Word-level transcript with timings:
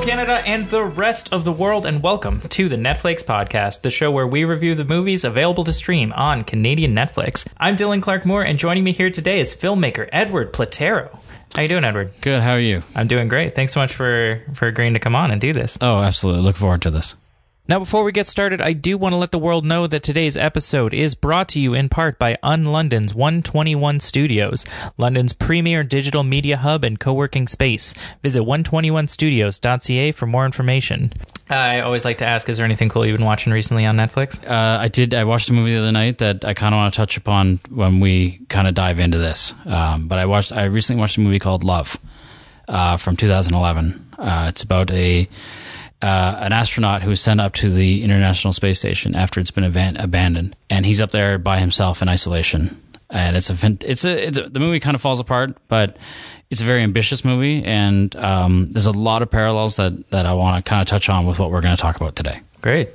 Hello, 0.00 0.12
Canada 0.12 0.42
and 0.46 0.70
the 0.70 0.82
rest 0.82 1.30
of 1.30 1.44
the 1.44 1.52
world, 1.52 1.84
and 1.84 2.02
welcome 2.02 2.40
to 2.40 2.70
the 2.70 2.76
Netflix 2.76 3.22
podcast, 3.22 3.82
the 3.82 3.90
show 3.90 4.10
where 4.10 4.26
we 4.26 4.44
review 4.44 4.74
the 4.74 4.82
movies 4.82 5.24
available 5.24 5.62
to 5.64 5.74
stream 5.74 6.10
on 6.14 6.42
Canadian 6.42 6.94
Netflix. 6.94 7.46
I'm 7.58 7.76
Dylan 7.76 8.00
Clark 8.00 8.24
Moore, 8.24 8.42
and 8.42 8.58
joining 8.58 8.82
me 8.82 8.92
here 8.92 9.10
today 9.10 9.40
is 9.40 9.54
filmmaker 9.54 10.08
Edward 10.10 10.54
Platero. 10.54 11.20
How 11.54 11.60
you 11.60 11.68
doing, 11.68 11.84
Edward? 11.84 12.14
Good. 12.22 12.40
How 12.40 12.52
are 12.52 12.60
you? 12.60 12.82
I'm 12.94 13.08
doing 13.08 13.28
great. 13.28 13.54
Thanks 13.54 13.74
so 13.74 13.80
much 13.80 13.92
for 13.92 14.40
for 14.54 14.66
agreeing 14.68 14.94
to 14.94 15.00
come 15.00 15.14
on 15.14 15.32
and 15.32 15.38
do 15.38 15.52
this. 15.52 15.76
Oh, 15.82 15.98
absolutely. 15.98 16.44
Look 16.44 16.56
forward 16.56 16.80
to 16.82 16.90
this. 16.90 17.14
Now, 17.70 17.78
before 17.78 18.02
we 18.02 18.10
get 18.10 18.26
started, 18.26 18.60
I 18.60 18.72
do 18.72 18.98
want 18.98 19.12
to 19.12 19.16
let 19.16 19.30
the 19.30 19.38
world 19.38 19.64
know 19.64 19.86
that 19.86 20.02
today's 20.02 20.36
episode 20.36 20.92
is 20.92 21.14
brought 21.14 21.48
to 21.50 21.60
you 21.60 21.72
in 21.72 21.88
part 21.88 22.18
by 22.18 22.36
UnLondon's 22.42 23.14
121 23.14 24.00
Studios, 24.00 24.66
London's 24.98 25.32
premier 25.32 25.84
digital 25.84 26.24
media 26.24 26.56
hub 26.56 26.82
and 26.82 26.98
co-working 26.98 27.46
space. 27.46 27.94
Visit 28.24 28.42
121studios.ca 28.42 30.10
for 30.10 30.26
more 30.26 30.44
information. 30.46 31.12
I 31.48 31.82
always 31.82 32.04
like 32.04 32.18
to 32.18 32.26
ask, 32.26 32.48
is 32.48 32.56
there 32.56 32.66
anything 32.66 32.88
cool 32.88 33.06
you've 33.06 33.18
been 33.18 33.24
watching 33.24 33.52
recently 33.52 33.86
on 33.86 33.96
Netflix? 33.96 34.44
Uh, 34.44 34.80
I 34.80 34.88
did. 34.88 35.14
I 35.14 35.22
watched 35.22 35.48
a 35.48 35.52
movie 35.52 35.72
the 35.72 35.78
other 35.78 35.92
night 35.92 36.18
that 36.18 36.44
I 36.44 36.54
kind 36.54 36.74
of 36.74 36.78
want 36.78 36.92
to 36.92 36.96
touch 36.96 37.16
upon 37.16 37.60
when 37.68 38.00
we 38.00 38.40
kind 38.48 38.66
of 38.66 38.74
dive 38.74 38.98
into 38.98 39.18
this. 39.18 39.54
Um, 39.64 40.08
but 40.08 40.18
I 40.18 40.26
watched. 40.26 40.50
I 40.50 40.64
recently 40.64 40.98
watched 40.98 41.18
a 41.18 41.20
movie 41.20 41.38
called 41.38 41.62
Love 41.62 42.00
uh, 42.66 42.96
from 42.96 43.14
2011. 43.14 44.14
Uh, 44.18 44.46
it's 44.48 44.64
about 44.64 44.90
a 44.90 45.28
uh, 46.02 46.36
an 46.40 46.52
astronaut 46.52 47.02
who 47.02 47.10
was 47.10 47.20
sent 47.20 47.40
up 47.40 47.54
to 47.54 47.70
the 47.70 48.02
International 48.02 48.52
Space 48.52 48.78
Station 48.78 49.14
after 49.14 49.40
it's 49.40 49.50
been 49.50 49.64
aban- 49.64 50.02
abandoned, 50.02 50.56
and 50.68 50.86
he's 50.86 51.00
up 51.00 51.10
there 51.10 51.38
by 51.38 51.60
himself 51.60 52.02
in 52.02 52.08
isolation. 52.08 52.80
And 53.10 53.36
it's 53.36 53.50
a 53.50 53.78
it's 53.80 54.04
a 54.04 54.28
it's 54.28 54.38
a, 54.38 54.48
the 54.48 54.60
movie 54.60 54.80
kind 54.80 54.94
of 54.94 55.00
falls 55.00 55.18
apart, 55.18 55.56
but 55.68 55.96
it's 56.48 56.60
a 56.60 56.64
very 56.64 56.82
ambitious 56.82 57.24
movie, 57.24 57.64
and 57.64 58.14
um, 58.16 58.70
there's 58.72 58.86
a 58.86 58.92
lot 58.92 59.22
of 59.22 59.30
parallels 59.30 59.76
that 59.76 60.10
that 60.10 60.26
I 60.26 60.34
want 60.34 60.64
to 60.64 60.68
kind 60.68 60.80
of 60.80 60.86
touch 60.86 61.08
on 61.08 61.26
with 61.26 61.38
what 61.38 61.50
we're 61.50 61.60
going 61.60 61.76
to 61.76 61.80
talk 61.80 61.96
about 61.96 62.14
today. 62.16 62.40
Great. 62.60 62.90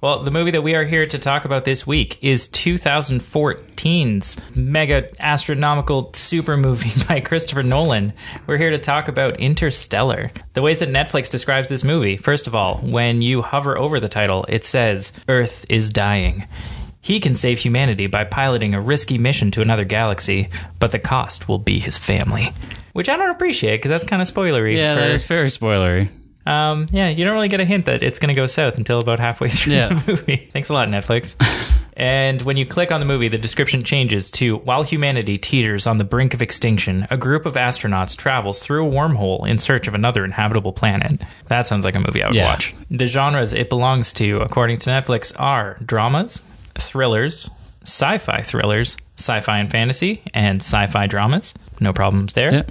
Well, 0.00 0.22
the 0.22 0.30
movie 0.30 0.52
that 0.52 0.62
we 0.62 0.76
are 0.76 0.84
here 0.84 1.06
to 1.08 1.18
talk 1.18 1.44
about 1.44 1.64
this 1.64 1.84
week 1.84 2.20
is 2.22 2.48
2014's 2.50 4.40
mega 4.54 5.10
astronomical 5.20 6.12
super 6.12 6.56
movie 6.56 6.92
by 7.08 7.18
Christopher 7.18 7.64
Nolan. 7.64 8.12
We're 8.46 8.58
here 8.58 8.70
to 8.70 8.78
talk 8.78 9.08
about 9.08 9.40
Interstellar. 9.40 10.30
The 10.54 10.62
ways 10.62 10.78
that 10.78 10.90
Netflix 10.90 11.30
describes 11.30 11.68
this 11.68 11.82
movie 11.82 12.16
first 12.16 12.46
of 12.46 12.54
all, 12.54 12.78
when 12.78 13.22
you 13.22 13.42
hover 13.42 13.76
over 13.76 13.98
the 13.98 14.08
title, 14.08 14.46
it 14.48 14.64
says, 14.64 15.10
Earth 15.28 15.66
is 15.68 15.90
dying. 15.90 16.46
He 17.00 17.18
can 17.18 17.34
save 17.34 17.58
humanity 17.58 18.06
by 18.06 18.22
piloting 18.22 18.74
a 18.74 18.80
risky 18.80 19.18
mission 19.18 19.50
to 19.50 19.62
another 19.62 19.84
galaxy, 19.84 20.48
but 20.78 20.92
the 20.92 21.00
cost 21.00 21.48
will 21.48 21.58
be 21.58 21.80
his 21.80 21.98
family. 21.98 22.52
Which 22.92 23.08
I 23.08 23.16
don't 23.16 23.30
appreciate 23.30 23.78
because 23.78 23.90
that's 23.90 24.04
kind 24.04 24.22
of 24.22 24.28
spoilery. 24.28 24.76
Yeah, 24.76 24.94
for, 24.94 25.00
that 25.00 25.10
is 25.10 25.24
very 25.24 25.48
spoilery. 25.48 26.08
Um, 26.48 26.86
yeah, 26.90 27.08
you 27.08 27.24
don't 27.24 27.34
really 27.34 27.48
get 27.48 27.60
a 27.60 27.64
hint 27.64 27.84
that 27.86 28.02
it's 28.02 28.18
going 28.18 28.28
to 28.28 28.34
go 28.34 28.46
south 28.46 28.78
until 28.78 28.98
about 29.00 29.18
halfway 29.18 29.48
through 29.50 29.74
Yeah. 29.74 29.88
the 29.88 30.02
movie. 30.12 30.48
Thanks 30.52 30.68
a 30.68 30.72
lot, 30.72 30.88
Netflix. 30.88 31.36
and 31.96 32.40
when 32.42 32.56
you 32.56 32.64
click 32.64 32.90
on 32.90 33.00
the 33.00 33.06
movie, 33.06 33.28
the 33.28 33.38
description 33.38 33.82
changes 33.84 34.30
to 34.32 34.56
While 34.58 34.82
humanity 34.82 35.36
teeters 35.38 35.86
on 35.86 35.98
the 35.98 36.04
brink 36.04 36.32
of 36.34 36.40
extinction, 36.42 37.06
a 37.10 37.16
group 37.16 37.44
of 37.46 37.54
astronauts 37.54 38.16
travels 38.16 38.60
through 38.60 38.86
a 38.88 38.90
wormhole 38.90 39.46
in 39.48 39.58
search 39.58 39.88
of 39.88 39.94
another 39.94 40.24
inhabitable 40.24 40.72
planet. 40.72 41.20
That 41.48 41.66
sounds 41.66 41.84
like 41.84 41.94
a 41.96 42.00
movie 42.00 42.22
I 42.22 42.28
would 42.28 42.34
Yeah. 42.36 42.46
watch. 42.50 42.74
The 42.90 43.06
genres 43.06 43.52
it 43.52 43.68
belongs 43.68 44.12
to, 44.14 44.36
according 44.38 44.78
to 44.80 44.90
Netflix, 44.90 45.32
are 45.38 45.76
dramas, 45.84 46.40
thrillers, 46.78 47.50
sci 47.84 48.18
fi 48.18 48.40
thrillers, 48.42 48.96
sci 49.16 49.40
fi 49.40 49.58
and 49.58 49.70
fantasy, 49.70 50.22
and 50.32 50.60
sci 50.60 50.86
fi 50.86 51.06
dramas. 51.06 51.54
No 51.80 51.92
problems 51.92 52.32
there. 52.34 52.52
Yep. 52.52 52.70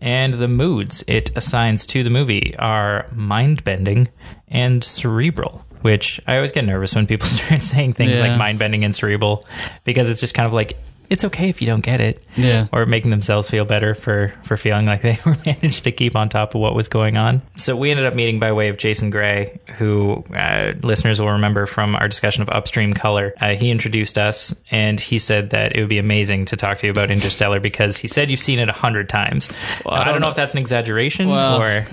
And 0.00 0.34
the 0.34 0.48
moods 0.48 1.02
it 1.08 1.30
assigns 1.36 1.84
to 1.86 2.02
the 2.02 2.10
movie 2.10 2.54
are 2.58 3.06
mind 3.12 3.64
bending 3.64 4.08
and 4.46 4.82
cerebral, 4.84 5.64
which 5.82 6.20
I 6.26 6.36
always 6.36 6.52
get 6.52 6.64
nervous 6.64 6.94
when 6.94 7.06
people 7.06 7.26
start 7.28 7.62
saying 7.62 7.94
things 7.94 8.12
Yeah. 8.12 8.28
like 8.28 8.38
mind 8.38 8.58
bending 8.58 8.84
and 8.84 8.94
cerebral 8.94 9.44
because 9.84 10.08
it's 10.10 10.20
just 10.20 10.34
kind 10.34 10.46
of 10.46 10.52
like, 10.52 10.78
it's 11.10 11.24
okay 11.24 11.48
if 11.48 11.60
you 11.60 11.66
don't 11.66 11.80
get 11.80 12.00
it. 12.00 12.22
Yeah. 12.36 12.66
Or 12.72 12.86
making 12.86 13.10
themselves 13.10 13.48
feel 13.48 13.64
better 13.64 13.94
for, 13.94 14.32
for 14.44 14.56
feeling 14.56 14.86
like 14.86 15.02
they 15.02 15.18
were 15.24 15.36
managed 15.46 15.84
to 15.84 15.92
keep 15.92 16.14
on 16.14 16.28
top 16.28 16.54
of 16.54 16.60
what 16.60 16.74
was 16.74 16.88
going 16.88 17.16
on. 17.16 17.42
So 17.56 17.76
we 17.76 17.90
ended 17.90 18.06
up 18.06 18.14
meeting 18.14 18.38
by 18.38 18.52
way 18.52 18.68
of 18.68 18.76
Jason 18.76 19.10
Gray, 19.10 19.58
who 19.76 20.24
uh, 20.34 20.74
listeners 20.82 21.20
will 21.20 21.32
remember 21.32 21.66
from 21.66 21.94
our 21.96 22.08
discussion 22.08 22.42
of 22.42 22.48
Upstream 22.50 22.92
Color. 22.92 23.34
Uh, 23.40 23.54
he 23.54 23.70
introduced 23.70 24.18
us 24.18 24.54
and 24.70 25.00
he 25.00 25.18
said 25.18 25.50
that 25.50 25.74
it 25.74 25.80
would 25.80 25.88
be 25.88 25.98
amazing 25.98 26.44
to 26.46 26.56
talk 26.56 26.78
to 26.78 26.86
you 26.86 26.90
about 26.90 27.10
Interstellar 27.10 27.60
because 27.60 27.96
he 27.96 28.08
said 28.08 28.30
you've 28.30 28.40
seen 28.40 28.58
it 28.58 28.68
a 28.68 28.72
hundred 28.72 29.08
times. 29.08 29.50
Now, 29.84 29.92
I, 29.92 30.04
don't 30.04 30.20
know 30.20 30.28
if 30.28 30.36
that's 30.36 30.52
an 30.52 30.58
exaggeration 30.58 31.28
Well, 31.28 31.62
or. 31.62 31.86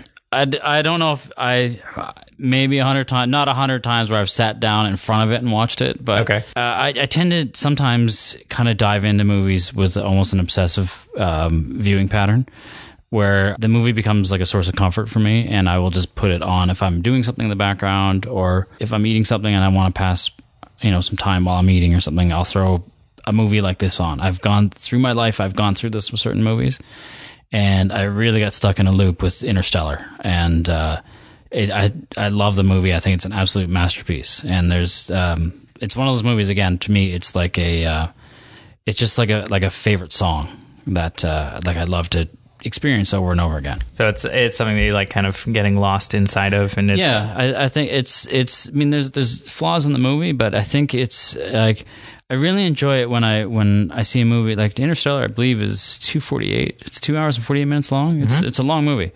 I, 0.43 0.79
I 0.79 0.81
don't 0.81 0.99
know 0.99 1.13
if 1.13 1.31
I 1.37 1.79
maybe 2.37 2.79
a 2.79 2.83
hundred 2.83 3.07
times, 3.07 3.31
not 3.31 3.47
a 3.47 3.53
hundred 3.53 3.83
times 3.83 4.09
where 4.11 4.19
I've 4.19 4.29
sat 4.29 4.59
down 4.59 4.87
in 4.87 4.97
front 4.97 5.23
of 5.29 5.31
it 5.33 5.41
and 5.41 5.51
watched 5.51 5.81
it, 5.81 6.03
but 6.03 6.21
Okay. 6.23 6.43
uh, 6.55 6.59
I, 6.59 6.87
I 6.89 7.05
tend 7.05 7.31
to 7.31 7.57
sometimes 7.59 8.35
kind 8.49 8.67
of 8.69 8.77
dive 8.77 9.05
into 9.05 9.23
movies 9.23 9.73
with 9.73 9.95
almost 9.97 10.33
an 10.33 10.39
obsessive 10.39 11.07
um, 11.17 11.79
viewing 11.79 12.09
pattern. 12.09 12.45
Where 13.11 13.55
the 13.59 13.69
movie 13.69 13.93
becomes 13.93 14.29
like 14.31 14.41
a 14.41 14.45
source 14.45 14.67
of 14.67 14.75
comfort 14.75 15.07
for 15.09 15.19
me, 15.19 15.47
and 15.47 15.69
I 15.69 15.77
will 15.77 15.91
just 15.91 16.15
put 16.15 16.31
it 16.31 16.41
on 16.41 16.69
if 16.69 16.83
I'm 16.83 17.01
doing 17.01 17.23
something 17.23 17.43
in 17.45 17.49
the 17.49 17.55
background, 17.55 18.25
or 18.25 18.67
if 18.79 18.91
I'm 18.91 19.05
eating 19.05 19.23
something 19.23 19.53
and 19.53 19.63
I 19.63 19.69
want 19.69 19.93
to 19.95 19.97
pass, 19.97 20.31
you 20.81 20.91
know, 20.91 20.99
some 20.99 21.15
time 21.15 21.45
while 21.45 21.55
I'm 21.57 21.69
eating 21.69 21.93
or 21.95 22.01
something. 22.01 22.33
I'll 22.33 22.43
throw 22.43 22.83
a 23.23 23.31
movie 23.31 23.61
like 23.61 23.77
this 23.77 24.01
on. 24.01 24.19
I've 24.19 24.41
gone 24.41 24.69
through 24.69 24.99
my 24.99 25.13
life. 25.13 25.39
I've 25.39 25.55
gone 25.55 25.75
through 25.75 25.91
this 25.91 26.11
with 26.11 26.19
certain 26.19 26.43
movies, 26.43 26.79
and 27.51 27.91
I 27.91 28.03
really 28.03 28.39
got 28.39 28.53
stuck 28.53 28.79
in 28.79 28.87
a 28.87 28.91
loop 28.91 29.21
with 29.21 29.43
Interstellar. 29.43 30.05
And 30.21 30.67
uh, 30.67 31.01
it, 31.51 31.69
I 31.71 31.91
I 32.17 32.29
love 32.29 32.55
the 32.55 32.63
movie. 32.63 32.93
I 32.93 32.99
think 32.99 33.15
it's 33.15 33.25
an 33.25 33.33
absolute 33.33 33.69
masterpiece. 33.69 34.43
And 34.43 34.71
there's 34.71 35.09
um, 35.11 35.67
it's 35.79 35.95
one 35.95 36.07
of 36.07 36.13
those 36.13 36.23
movies 36.23 36.49
again. 36.49 36.77
To 36.79 36.91
me, 36.91 37.13
it's 37.13 37.35
like 37.35 37.57
a 37.57 37.85
uh, 37.85 38.07
it's 38.85 38.99
just 38.99 39.17
like 39.17 39.29
a 39.29 39.45
like 39.49 39.63
a 39.63 39.69
favorite 39.69 40.11
song 40.11 40.49
that 40.87 41.23
uh, 41.23 41.59
like 41.65 41.77
I 41.77 41.85
love 41.85 42.09
to 42.11 42.27
experience 42.65 43.13
over 43.13 43.31
and 43.31 43.39
over 43.39 43.57
again. 43.57 43.79
So 43.93 44.07
it's 44.07 44.25
it's 44.25 44.57
something 44.57 44.75
that 44.75 44.83
you 44.83 44.93
like 44.93 45.09
kind 45.09 45.27
of 45.27 45.45
getting 45.51 45.77
lost 45.77 46.13
inside 46.13 46.53
of, 46.53 46.77
and 46.77 46.89
it's 46.89 46.99
Yeah, 46.99 47.33
I, 47.35 47.65
I 47.65 47.67
think 47.69 47.91
it's 47.91 48.27
it's. 48.27 48.67
I 48.67 48.71
mean, 48.71 48.89
there's 48.89 49.11
there's 49.11 49.49
flaws 49.49 49.85
in 49.85 49.93
the 49.93 49.99
movie, 49.99 50.31
but 50.31 50.55
I 50.55 50.63
think 50.63 50.93
it's 50.93 51.35
like 51.35 51.85
I 52.29 52.33
really 52.33 52.65
enjoy 52.65 53.01
it 53.01 53.09
when 53.09 53.23
I 53.23 53.45
when 53.45 53.91
I 53.91 54.01
see 54.01 54.21
a 54.21 54.25
movie 54.25 54.55
like 54.55 54.79
Interstellar. 54.79 55.23
I 55.23 55.27
believe 55.27 55.61
is 55.61 55.99
two 55.99 56.19
forty 56.19 56.53
eight. 56.53 56.81
It's 56.85 56.99
two 56.99 57.17
hours 57.17 57.37
and 57.37 57.45
forty 57.45 57.61
eight 57.61 57.65
minutes 57.65 57.91
long. 57.91 58.21
It's 58.21 58.41
it's 58.41 58.59
a 58.59 58.63
long 58.63 58.83
movie, 58.83 59.11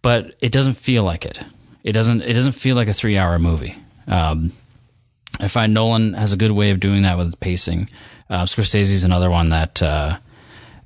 but 0.00 0.34
it 0.40 0.52
doesn't 0.52 0.74
feel 0.74 1.02
like 1.02 1.26
it. 1.26 1.38
It 1.84 1.92
doesn't 1.92 2.22
it 2.22 2.32
doesn't 2.32 2.52
feel 2.52 2.74
like 2.74 2.88
a 2.88 2.94
three 2.94 3.18
hour 3.18 3.38
movie. 3.38 3.76
Um, 4.06 4.52
I 5.38 5.48
find 5.48 5.74
Nolan 5.74 6.14
has 6.14 6.32
a 6.32 6.36
good 6.38 6.50
way 6.50 6.70
of 6.70 6.80
doing 6.80 7.02
that 7.02 7.18
with 7.18 7.38
pacing. 7.40 7.90
Uh, 8.30 8.44
Scorsese's 8.44 9.04
another 9.04 9.30
one 9.30 9.50
that, 9.50 9.82
uh, 9.82 10.18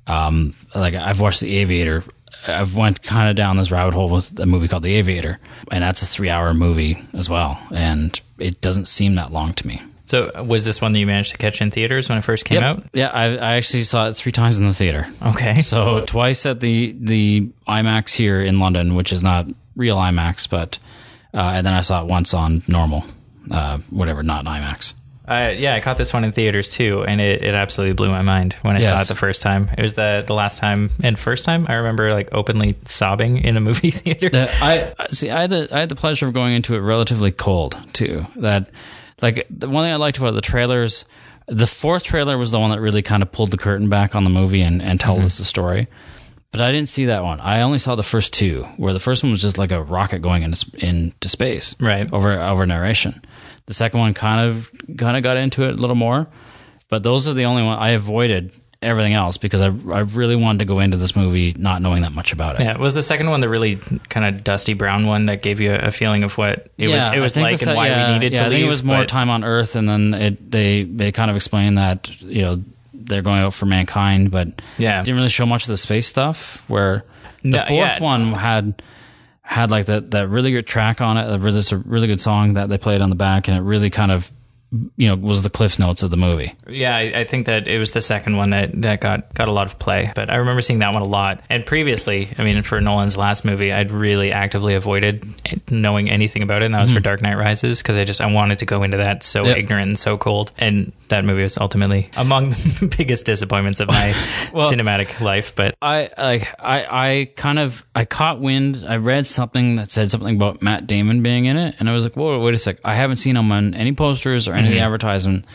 um, 0.07 0.55
like 0.75 0.93
I've 0.93 1.21
watched 1.21 1.39
The 1.39 1.57
Aviator. 1.57 2.03
I've 2.47 2.75
went 2.75 3.01
kind 3.01 3.29
of 3.29 3.35
down 3.35 3.57
this 3.57 3.71
rabbit 3.71 3.93
hole 3.93 4.09
with 4.09 4.37
a 4.39 4.45
movie 4.45 4.67
called 4.67 4.83
The 4.83 4.95
Aviator, 4.95 5.39
and 5.71 5.83
that's 5.83 6.01
a 6.01 6.05
three-hour 6.05 6.53
movie 6.53 7.01
as 7.13 7.29
well, 7.29 7.59
and 7.71 8.19
it 8.39 8.61
doesn't 8.61 8.87
seem 8.87 9.15
that 9.15 9.31
long 9.31 9.53
to 9.53 9.67
me. 9.67 9.81
So 10.07 10.43
was 10.43 10.65
this 10.65 10.81
one 10.81 10.91
that 10.91 10.99
you 10.99 11.07
managed 11.07 11.31
to 11.31 11.37
catch 11.37 11.61
in 11.61 11.71
theaters 11.71 12.09
when 12.09 12.17
it 12.17 12.21
first 12.23 12.43
came 12.45 12.61
out? 12.61 12.83
Yeah, 12.93 13.07
I, 13.09 13.25
I 13.37 13.55
actually 13.55 13.83
saw 13.83 14.09
it 14.09 14.13
three 14.13 14.31
times 14.33 14.59
in 14.59 14.67
the 14.67 14.73
theater. 14.73 15.07
Okay. 15.21 15.61
So 15.61 16.03
twice 16.05 16.45
at 16.45 16.59
the 16.59 16.95
the 16.99 17.49
IMAX 17.67 18.09
here 18.11 18.41
in 18.41 18.59
London, 18.59 18.95
which 18.95 19.13
is 19.13 19.23
not 19.23 19.45
real 19.75 19.97
IMAX, 19.97 20.49
but 20.49 20.79
uh, 21.33 21.53
and 21.55 21.65
then 21.65 21.73
I 21.73 21.81
saw 21.81 22.03
it 22.03 22.07
once 22.09 22.33
on 22.33 22.61
normal, 22.67 23.05
uh, 23.49 23.77
whatever, 23.89 24.21
not 24.21 24.43
IMAX. 24.45 24.93
Uh, 25.25 25.53
yeah, 25.55 25.75
I 25.75 25.79
caught 25.79 25.95
this 25.95 26.11
one 26.11 26.25
in 26.25 26.33
theaters 26.33 26.67
too, 26.67 27.05
and 27.07 27.21
it, 27.21 27.41
it 27.41 27.53
absolutely 27.53 27.93
blew 27.93 28.09
my 28.09 28.21
mind 28.23 28.53
when 28.63 28.75
I 28.75 28.81
saw 28.81 28.99
it 29.01 29.07
the 29.07 29.15
first 29.15 29.41
time. 29.41 29.69
It 29.77 29.81
was 29.81 29.93
the 29.93 30.25
the 30.27 30.33
last 30.33 30.57
time 30.57 30.89
and 31.03 31.17
first 31.17 31.45
time 31.45 31.67
I 31.69 31.75
remember 31.75 32.11
like 32.13 32.29
openly 32.33 32.75
sobbing 32.83 33.37
in 33.37 33.55
a 33.55 33.61
movie 33.61 33.91
theater. 33.91 34.29
The- 34.29 34.51
I 34.61 34.93
I- 34.99 35.07
see. 35.11 35.29
I 35.29 35.41
had 35.41 35.51
the 35.51 35.69
I 35.71 35.79
had 35.79 35.89
the 35.89 35.95
pleasure 35.95 36.27
of 36.27 36.33
going 36.33 36.53
into 36.55 36.75
it 36.75 36.79
relatively 36.79 37.31
cold 37.31 37.77
too. 37.93 38.25
That 38.37 38.69
like 39.21 39.47
the 39.49 39.69
one 39.69 39.85
thing 39.85 39.93
I 39.93 39.97
liked 39.97 40.17
about 40.17 40.33
the 40.33 40.41
trailers, 40.41 41.05
the 41.47 41.67
fourth 41.67 42.03
trailer 42.03 42.37
was 42.37 42.51
the 42.51 42.59
one 42.59 42.71
that 42.71 42.79
really 42.81 43.01
kind 43.01 43.23
of 43.23 43.31
pulled 43.31 43.51
the 43.51 43.57
curtain 43.57 43.89
back 43.89 44.15
on 44.15 44.23
the 44.23 44.29
movie 44.29 44.61
and 44.61 44.81
and 44.81 44.99
told 44.99 45.19
mm-hmm. 45.19 45.27
us 45.27 45.37
the 45.37 45.43
story. 45.43 45.87
But 46.51 46.61
I 46.61 46.71
didn't 46.71 46.89
see 46.89 47.05
that 47.05 47.23
one. 47.23 47.39
I 47.39 47.61
only 47.61 47.77
saw 47.77 47.95
the 47.95 48.03
first 48.03 48.33
two, 48.33 48.63
where 48.75 48.91
the 48.91 48.99
first 48.99 49.23
one 49.23 49.31
was 49.31 49.41
just 49.41 49.57
like 49.57 49.71
a 49.71 49.81
rocket 49.81 50.19
going 50.19 50.43
into 50.43 50.65
into 50.77 51.29
space, 51.29 51.75
Right. 51.79 52.11
Over 52.11 52.39
over 52.41 52.65
narration. 52.65 53.21
The 53.67 53.73
second 53.73 53.99
one 53.99 54.13
kind 54.13 54.49
of 54.49 54.69
kind 54.97 55.15
of 55.15 55.23
got 55.23 55.37
into 55.37 55.63
it 55.63 55.71
a 55.71 55.81
little 55.81 55.95
more, 55.95 56.27
but 56.89 57.03
those 57.03 57.27
are 57.27 57.33
the 57.33 57.45
only 57.45 57.63
one 57.63 57.77
I 57.77 57.91
avoided 57.91 58.51
everything 58.81 59.13
else 59.13 59.37
because 59.37 59.61
I 59.61 59.67
I 59.67 59.99
really 59.99 60.35
wanted 60.35 60.59
to 60.59 60.65
go 60.65 60.79
into 60.79 60.97
this 60.97 61.15
movie 61.15 61.53
not 61.57 61.81
knowing 61.81 62.01
that 62.01 62.13
much 62.13 62.33
about 62.33 62.59
it. 62.59 62.63
yeah, 62.63 62.77
was 62.77 62.93
the 62.95 63.03
second 63.03 63.29
one 63.29 63.39
the 63.41 63.47
really 63.49 63.75
kind 64.09 64.25
of 64.25 64.43
dusty 64.43 64.73
brown 64.73 65.05
one 65.05 65.27
that 65.27 65.43
gave 65.43 65.59
you 65.59 65.73
a 65.73 65.91
feeling 65.91 66.23
of 66.23 66.35
what 66.37 66.71
it 66.77 66.87
was 66.87 67.01
it 67.03 67.05
I 67.05 67.19
was 67.19 67.37
like 67.37 67.61
and 67.61 67.75
why 67.75 67.87
yeah, 67.89 68.07
we 68.07 68.13
needed 68.15 68.33
yeah, 68.33 68.39
to 68.39 68.45
I 68.45 68.49
leave? 68.49 68.55
think 68.57 68.65
it 68.65 68.69
was 68.69 68.83
more 68.83 69.05
time 69.05 69.29
on 69.29 69.43
Earth, 69.43 69.75
and 69.75 69.87
then 69.87 70.13
it, 70.15 70.51
they 70.51 70.83
they 70.83 71.11
kind 71.11 71.29
of 71.29 71.35
explained 71.37 71.77
that 71.77 72.21
you 72.21 72.43
know 72.43 72.63
they're 72.93 73.21
going 73.21 73.41
out 73.41 73.53
for 73.53 73.65
mankind, 73.65 74.31
but 74.31 74.47
Yeah. 74.77 75.01
didn't 75.03 75.15
really 75.17 75.29
show 75.29 75.45
much 75.45 75.63
of 75.63 75.67
the 75.69 75.77
space 75.77 76.07
stuff. 76.07 76.63
Where 76.67 77.03
the 77.43 77.49
No, 77.49 77.57
fourth 77.65 77.97
yeah. 77.97 77.99
one 78.03 78.33
had 78.33 78.81
had 79.43 79.69
like 79.69 79.87
that 79.87 80.11
that 80.11 80.27
really 80.29 80.51
good 80.51 80.65
track 80.65 81.01
on 81.01 81.17
it. 81.17 81.31
A 81.31 81.37
really, 81.37 81.61
a 81.71 81.77
really 81.77 82.07
good 82.07 82.21
song 82.21 82.53
that 82.53 82.69
they 82.69 82.77
played 82.77 83.01
on 83.01 83.09
the 83.09 83.15
back, 83.15 83.47
and 83.47 83.57
it 83.57 83.61
really 83.61 83.89
kind 83.89 84.11
of 84.11 84.31
you 84.95 85.07
know 85.07 85.15
was 85.15 85.43
the 85.43 85.49
cliff 85.49 85.79
notes 85.79 86.01
of 86.01 86.11
the 86.11 86.17
movie. 86.17 86.55
Yeah, 86.67 86.95
I, 86.95 87.01
I 87.19 87.23
think 87.25 87.45
that 87.47 87.67
it 87.67 87.77
was 87.77 87.91
the 87.91 88.01
second 88.01 88.37
one 88.37 88.51
that, 88.51 88.81
that 88.81 89.01
got 89.01 89.33
got 89.33 89.49
a 89.49 89.51
lot 89.51 89.67
of 89.67 89.77
play. 89.79 90.09
But 90.15 90.29
I 90.29 90.37
remember 90.37 90.61
seeing 90.61 90.79
that 90.79 90.93
one 90.93 91.01
a 91.01 91.07
lot. 91.07 91.43
And 91.49 91.65
previously, 91.65 92.33
I 92.37 92.43
mean, 92.43 92.63
for 92.63 92.79
Nolan's 92.79 93.17
last 93.17 93.43
movie, 93.43 93.71
I'd 93.73 93.91
really 93.91 94.31
actively 94.31 94.75
avoided 94.75 95.25
knowing 95.69 96.09
anything 96.09 96.41
about 96.41 96.61
it, 96.61 96.65
and 96.65 96.73
that 96.73 96.81
was 96.83 96.91
for 96.91 96.99
hmm. 96.99 97.03
Dark 97.03 97.21
Knight 97.21 97.35
Rises 97.35 97.81
because 97.81 97.97
I 97.97 98.05
just 98.05 98.21
I 98.21 98.31
wanted 98.31 98.59
to 98.59 98.65
go 98.65 98.83
into 98.83 98.97
that 98.97 99.23
so 99.23 99.43
Yep. 99.43 99.57
ignorant 99.57 99.89
and 99.89 99.99
so 99.99 100.17
cold. 100.17 100.53
And 100.57 100.93
that 101.09 101.25
movie 101.25 101.43
was 101.43 101.57
ultimately 101.57 102.09
among 102.15 102.49
the 102.79 102.93
biggest 102.97 103.25
disappointments 103.25 103.81
of 103.81 103.89
my 103.89 104.11
cinematic 104.53 105.19
life. 105.19 105.53
But 105.53 105.75
I 105.81 106.09
like 106.17 106.47
I 106.59 106.85
I 106.89 107.31
kind 107.35 107.59
of 107.59 107.85
I 107.93 108.05
caught 108.05 108.39
wind. 108.39 108.85
I 108.87 108.97
read 108.97 109.27
something 109.27 109.75
that 109.75 109.91
said 109.91 110.11
something 110.11 110.35
about 110.35 110.61
Matt 110.61 110.87
Damon 110.87 111.21
being 111.21 111.45
in 111.45 111.57
it, 111.57 111.75
and 111.79 111.89
I 111.89 111.93
was 111.93 112.05
like, 112.05 112.15
"Whoa, 112.15 112.39
wait 112.39 112.55
a 112.55 112.57
sec! 112.57 112.77
I 112.85 112.95
haven't 112.95 113.17
seen 113.17 113.35
him 113.35 113.51
on 113.51 113.73
any 113.73 113.91
posters 113.91 114.47
or 114.47 114.60
any 114.65 114.75
the 114.75 114.79
advertisement." 114.79 115.45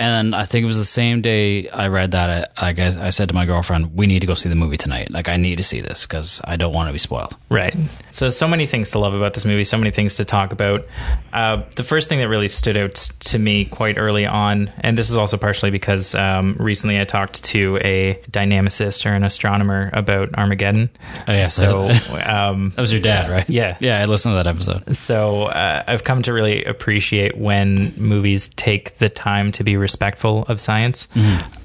And 0.00 0.32
I 0.32 0.44
think 0.44 0.62
it 0.62 0.66
was 0.66 0.78
the 0.78 0.84
same 0.84 1.22
day 1.22 1.68
I 1.68 1.88
read 1.88 2.12
that. 2.12 2.52
I, 2.56 2.68
I 2.68 2.72
guess 2.72 2.96
I 2.96 3.10
said 3.10 3.30
to 3.30 3.34
my 3.34 3.46
girlfriend, 3.46 3.96
"We 3.96 4.06
need 4.06 4.20
to 4.20 4.26
go 4.26 4.34
see 4.34 4.48
the 4.48 4.54
movie 4.54 4.76
tonight. 4.76 5.10
Like, 5.10 5.28
I 5.28 5.36
need 5.36 5.56
to 5.56 5.64
see 5.64 5.80
this 5.80 6.06
because 6.06 6.40
I 6.44 6.54
don't 6.56 6.72
want 6.72 6.88
to 6.88 6.92
be 6.92 6.98
spoiled." 7.00 7.36
Right. 7.48 7.74
So, 8.12 8.28
so 8.30 8.46
many 8.46 8.66
things 8.66 8.92
to 8.92 9.00
love 9.00 9.12
about 9.14 9.34
this 9.34 9.44
movie, 9.44 9.64
so 9.64 9.76
many 9.76 9.90
things 9.90 10.14
to 10.16 10.24
talk 10.24 10.52
about. 10.52 10.86
Uh, 11.32 11.62
the 11.74 11.82
first 11.82 12.08
thing 12.08 12.20
that 12.20 12.28
really 12.28 12.46
stood 12.46 12.76
out 12.76 12.94
to 12.94 13.38
me 13.40 13.64
quite 13.64 13.98
early 13.98 14.24
on, 14.24 14.70
and 14.80 14.96
this 14.96 15.10
is 15.10 15.16
also 15.16 15.36
partially 15.36 15.70
because 15.72 16.14
um, 16.14 16.54
recently 16.60 17.00
I 17.00 17.04
talked 17.04 17.42
to 17.44 17.78
a 17.78 18.20
dynamicist 18.30 19.04
or 19.04 19.14
an 19.14 19.24
astronomer 19.24 19.90
about 19.92 20.32
Armageddon. 20.34 20.90
Oh, 21.26 21.32
yeah. 21.32 21.42
So, 21.42 21.88
um, 22.24 22.72
That 22.76 22.82
was 22.82 22.92
your 22.92 23.00
dad, 23.00 23.32
right? 23.32 23.50
Yeah. 23.50 23.76
yeah. 23.80 24.00
I 24.00 24.04
listened 24.04 24.32
to 24.32 24.36
that 24.36 24.46
episode. 24.46 24.96
so 24.96 25.44
uh, 25.46 25.82
I've 25.88 26.04
come 26.04 26.22
to 26.22 26.32
really 26.32 26.62
appreciate 26.62 27.36
when 27.36 27.94
movies 27.96 28.50
take 28.54 28.98
the 28.98 29.08
time 29.08 29.50
to 29.52 29.64
be 29.64 29.76
respectful 29.88 30.44
of 30.48 30.60
science. 30.60 31.08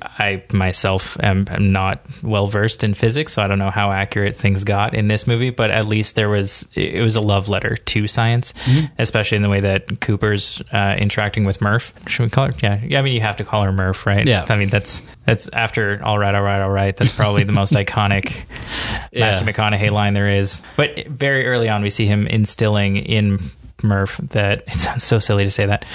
I 0.02 0.44
myself 0.54 1.18
am, 1.22 1.46
am 1.50 1.72
not 1.72 2.00
well 2.22 2.48
versed 2.48 2.84
in 2.84 2.94
physics, 2.94 3.34
so 3.34 3.42
I 3.44 3.48
don't 3.48 3.60
know 3.60 3.70
how 3.72 3.92
accurate 3.92 4.36
things 4.36 4.64
got 4.64 4.94
in 4.94 5.08
this 5.10 5.28
movie. 5.28 5.50
But 5.50 5.72
at 5.72 5.86
least 5.88 6.16
there 6.16 6.30
was 6.30 6.66
it 6.74 7.02
was 7.02 7.16
a 7.16 7.22
love 7.22 7.50
letter 7.50 7.76
to 7.76 8.08
science, 8.08 8.54
especially 8.98 9.36
in 9.38 9.44
the 9.44 9.50
way 9.50 9.60
that 9.60 10.00
Cooper's 10.00 10.62
uh, 10.72 10.96
interacting 10.98 11.44
with 11.44 11.62
Murph. 11.62 11.94
Should 12.08 12.24
we 12.24 12.30
call 12.30 12.48
her? 12.48 12.56
Yeah, 12.64 12.80
yeah. 12.84 13.00
I 13.00 13.02
mean, 13.02 13.14
you 13.14 13.22
have 13.22 13.36
to 13.38 13.44
call 13.44 13.64
her 13.66 13.72
Murph, 13.74 14.06
right? 14.06 14.26
Yeah. 14.26 14.46
I 14.48 14.56
mean, 14.56 14.70
that's 14.70 15.02
that's 15.26 15.50
after 15.50 16.00
all 16.04 16.18
right, 16.18 16.34
all 16.36 16.44
right, 16.44 16.64
all 16.64 16.72
right. 16.72 16.96
That's 16.96 17.14
probably 17.14 17.44
the 17.44 17.52
most 17.52 17.74
iconic 17.84 18.46
Yeah. 19.12 19.32
Matthew 19.32 19.48
McConaughey 19.52 19.92
line 19.92 20.14
there 20.14 20.30
is. 20.30 20.62
But 20.78 21.08
very 21.08 21.46
early 21.48 21.68
on, 21.70 21.82
we 21.82 21.90
see 21.90 22.06
him 22.06 22.28
instilling 22.28 22.98
in 22.98 23.52
Murph 23.84 24.18
that 24.30 24.64
it 24.68 24.74
sounds 24.80 25.04
so 25.04 25.20
silly 25.20 25.44
to 25.44 25.52
say 25.52 25.66
that. 25.66 25.86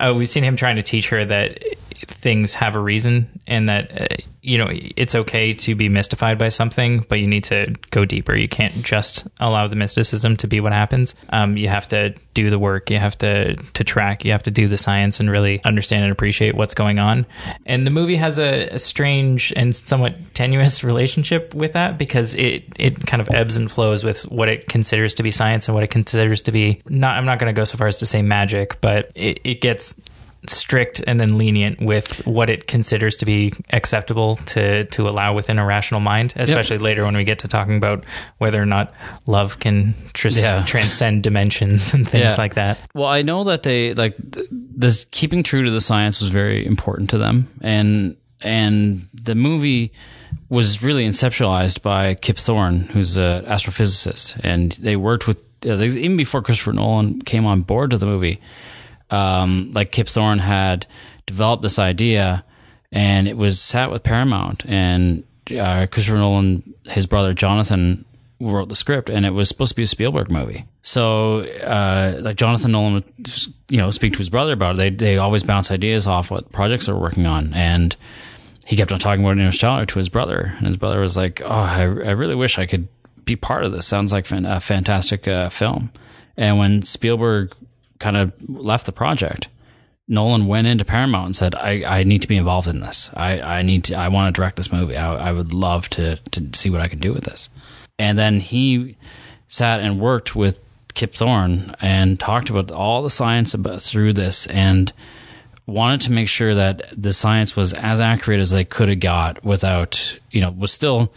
Uh, 0.00 0.14
we've 0.16 0.28
seen 0.28 0.44
him 0.44 0.56
trying 0.56 0.76
to 0.76 0.82
teach 0.82 1.10
her 1.10 1.24
that 1.24 1.62
things 2.06 2.54
have 2.54 2.76
a 2.76 2.80
reason 2.80 3.40
and 3.46 3.68
that 3.68 4.00
uh, 4.00 4.16
you 4.42 4.58
know 4.58 4.68
it's 4.70 5.14
okay 5.14 5.54
to 5.54 5.74
be 5.74 5.88
mystified 5.88 6.38
by 6.38 6.48
something, 6.48 7.04
but 7.08 7.18
you 7.18 7.26
need 7.26 7.44
to 7.44 7.74
go 7.90 8.04
deeper. 8.04 8.36
You 8.36 8.48
can't 8.48 8.84
just 8.84 9.26
allow 9.40 9.66
the 9.66 9.76
mysticism 9.76 10.36
to 10.38 10.46
be 10.46 10.60
what 10.60 10.72
happens. 10.72 11.14
Um, 11.30 11.56
you 11.56 11.68
have 11.68 11.88
to 11.88 12.14
do 12.34 12.50
the 12.50 12.58
work. 12.58 12.90
You 12.90 12.98
have 12.98 13.16
to 13.18 13.56
to 13.56 13.84
track. 13.84 14.24
You 14.24 14.32
have 14.32 14.42
to 14.44 14.50
do 14.50 14.68
the 14.68 14.76
science 14.78 15.18
and 15.20 15.30
really 15.30 15.62
understand 15.64 16.04
and 16.04 16.12
appreciate 16.12 16.54
what's 16.54 16.74
going 16.74 16.98
on. 16.98 17.26
And 17.64 17.86
the 17.86 17.90
movie 17.90 18.16
has 18.16 18.38
a, 18.38 18.68
a 18.68 18.78
strange 18.78 19.52
and 19.56 19.74
somewhat 19.74 20.34
tenuous 20.34 20.84
relationship 20.84 21.54
with 21.54 21.72
that 21.72 21.98
because 21.98 22.34
it 22.34 22.64
it 22.78 23.06
kind 23.06 23.20
of 23.22 23.28
ebbs 23.30 23.56
and 23.56 23.70
flows 23.70 24.04
with 24.04 24.22
what 24.30 24.48
it 24.48 24.68
considers 24.68 25.14
to 25.14 25.22
be 25.22 25.30
science 25.30 25.68
and 25.68 25.74
what 25.74 25.84
it 25.84 25.90
considers 25.90 26.42
to 26.42 26.52
be 26.52 26.82
not. 26.88 27.16
I'm 27.16 27.24
not 27.24 27.38
going 27.38 27.54
to 27.54 27.58
go 27.58 27.64
so 27.64 27.78
far 27.78 27.86
as 27.86 27.98
to 27.98 28.06
say 28.06 28.20
magic, 28.22 28.80
but 28.80 29.10
it, 29.14 29.40
it 29.44 29.60
gets 29.60 29.94
strict 30.46 31.02
and 31.06 31.18
then 31.18 31.38
lenient 31.38 31.80
with 31.80 32.26
what 32.26 32.50
it 32.50 32.66
considers 32.66 33.16
to 33.16 33.24
be 33.26 33.52
acceptable 33.70 34.36
to 34.36 34.84
to 34.86 35.08
allow 35.08 35.34
within 35.34 35.58
a 35.58 35.64
rational 35.64 36.00
mind 36.00 36.32
especially 36.36 36.78
later 36.78 37.04
when 37.04 37.16
we 37.16 37.24
get 37.24 37.38
to 37.40 37.48
talking 37.48 37.76
about 37.76 38.04
whether 38.38 38.60
or 38.60 38.66
not 38.66 38.92
love 39.26 39.58
can 39.58 39.94
tris- 40.12 40.38
Yeah. 40.42 40.64
transcend 40.64 41.22
dimensions 41.22 41.94
and 41.94 42.08
things 42.08 42.32
Yeah. 42.32 42.36
like 42.36 42.54
that 42.54 42.78
Well, 42.94 43.08
I 43.08 43.22
know 43.22 43.44
that 43.44 43.62
they 43.62 43.94
like 43.94 44.16
th- 44.32 44.46
this 44.50 45.06
keeping 45.10 45.42
true 45.42 45.62
to 45.64 45.70
the 45.70 45.80
science 45.80 46.20
was 46.20 46.30
very 46.30 46.66
important 46.66 47.10
to 47.10 47.18
them, 47.18 47.48
and 47.62 48.16
and 48.42 49.06
the 49.14 49.34
movie 49.34 49.92
was 50.50 50.82
really 50.82 51.06
conceptualized 51.06 51.80
by 51.80 52.14
Kip 52.14 52.36
Thorne, 52.36 52.80
who's 52.92 53.16
an 53.16 53.44
astrophysicist, 53.46 54.38
and 54.44 54.72
they 54.72 54.96
worked 54.96 55.26
with 55.26 55.42
uh, 55.66 55.80
even 55.80 56.16
before 56.18 56.42
Christopher 56.42 56.72
Nolan 56.74 57.22
came 57.22 57.46
on 57.46 57.62
board 57.62 57.90
to 57.90 57.98
the 57.98 58.04
movie. 58.06 58.40
Um, 59.10 59.72
like 59.74 59.92
Kip 59.92 60.08
Thorne 60.08 60.38
had 60.38 60.86
developed 61.26 61.62
this 61.62 61.78
idea, 61.78 62.44
and 62.90 63.28
it 63.28 63.36
was 63.36 63.60
sat 63.60 63.90
with 63.90 64.02
Paramount, 64.02 64.64
and 64.66 65.24
uh, 65.50 65.86
Christopher 65.90 66.18
Nolan, 66.18 66.74
his 66.84 67.06
brother 67.06 67.34
Jonathan, 67.34 68.04
wrote 68.40 68.68
the 68.68 68.74
script, 68.74 69.08
and 69.08 69.24
it 69.24 69.30
was 69.30 69.48
supposed 69.48 69.70
to 69.70 69.76
be 69.76 69.82
a 69.82 69.86
Spielberg 69.86 70.30
movie. 70.30 70.66
So, 70.82 71.40
uh, 71.40 72.18
like 72.20 72.36
Jonathan 72.36 72.72
Nolan 72.72 72.94
would, 72.94 73.04
you 73.68 73.78
know, 73.78 73.90
speak 73.90 74.12
to 74.14 74.18
his 74.18 74.30
brother 74.30 74.52
about 74.52 74.74
it. 74.74 74.76
They 74.76 74.90
they 74.90 75.18
always 75.18 75.42
bounce 75.42 75.70
ideas 75.70 76.06
off 76.06 76.30
what 76.30 76.52
projects 76.52 76.86
they're 76.86 76.96
working 76.96 77.26
on, 77.26 77.54
and 77.54 77.94
he 78.66 78.76
kept 78.76 78.92
on 78.92 78.98
talking 78.98 79.24
about 79.24 79.38
Interstellar 79.38 79.86
to 79.86 79.98
his 79.98 80.08
brother, 80.08 80.54
and 80.58 80.68
his 80.68 80.76
brother 80.76 81.00
was 81.00 81.16
like, 81.16 81.40
"Oh, 81.42 81.48
I, 81.48 81.82
I 81.82 81.84
really 82.12 82.34
wish 82.34 82.58
I 82.58 82.66
could 82.66 82.88
be 83.24 83.36
part 83.36 83.64
of 83.64 83.72
this. 83.72 83.86
Sounds 83.86 84.12
like 84.12 84.30
a 84.30 84.60
fantastic 84.60 85.28
uh, 85.28 85.48
film." 85.48 85.92
And 86.36 86.58
when 86.58 86.82
Spielberg 86.82 87.54
kind 87.98 88.16
of 88.16 88.32
left 88.48 88.86
the 88.86 88.92
project, 88.92 89.48
Nolan 90.06 90.46
went 90.46 90.66
into 90.66 90.84
Paramount 90.84 91.26
and 91.26 91.36
said, 91.36 91.54
"I, 91.54 92.00
I 92.00 92.04
need 92.04 92.22
to 92.22 92.28
be 92.28 92.36
involved 92.36 92.68
in 92.68 92.80
this. 92.80 93.10
I, 93.14 93.40
I 93.40 93.62
need 93.62 93.84
to. 93.84 93.94
I 93.94 94.08
want 94.08 94.34
to 94.34 94.38
direct 94.38 94.56
this 94.56 94.72
movie. 94.72 94.96
I, 94.96 95.28
I 95.28 95.32
would 95.32 95.54
love 95.54 95.88
to 95.90 96.16
to 96.16 96.48
see 96.54 96.70
what 96.70 96.80
I 96.80 96.88
can 96.88 96.98
do 96.98 97.12
with 97.12 97.24
this." 97.24 97.48
And 97.98 98.18
then 98.18 98.40
he 98.40 98.96
sat 99.48 99.80
and 99.80 100.00
worked 100.00 100.34
with 100.34 100.60
Kip 100.94 101.14
Thorne 101.14 101.74
and 101.80 102.18
talked 102.18 102.50
about 102.50 102.70
all 102.70 103.02
the 103.02 103.10
science 103.10 103.54
about 103.54 103.82
through 103.82 104.12
this 104.12 104.46
and 104.46 104.92
wanted 105.66 106.02
to 106.02 106.12
make 106.12 106.28
sure 106.28 106.54
that 106.54 106.82
the 106.96 107.12
science 107.12 107.56
was 107.56 107.72
as 107.72 108.00
accurate 108.00 108.40
as 108.40 108.50
they 108.50 108.64
could 108.64 108.88
have 108.88 109.00
got 109.00 109.42
without 109.44 110.18
you 110.30 110.40
know 110.40 110.50
was 110.50 110.72
still 110.72 111.12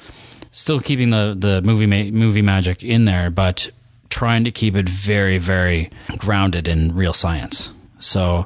still 0.51 0.79
keeping 0.79 1.10
the 1.10 1.36
the 1.38 1.62
movie 1.62 1.86
ma- 1.86 2.17
movie 2.17 2.41
magic 2.41 2.84
in 2.84 3.05
there 3.05 3.29
but 3.29 3.69
trying 4.09 4.43
to 4.45 4.51
keep 4.51 4.75
it 4.75 4.87
very 4.89 5.37
very 5.37 5.89
grounded 6.17 6.67
in 6.67 6.95
real 6.95 7.13
science. 7.13 7.71
So 7.99 8.45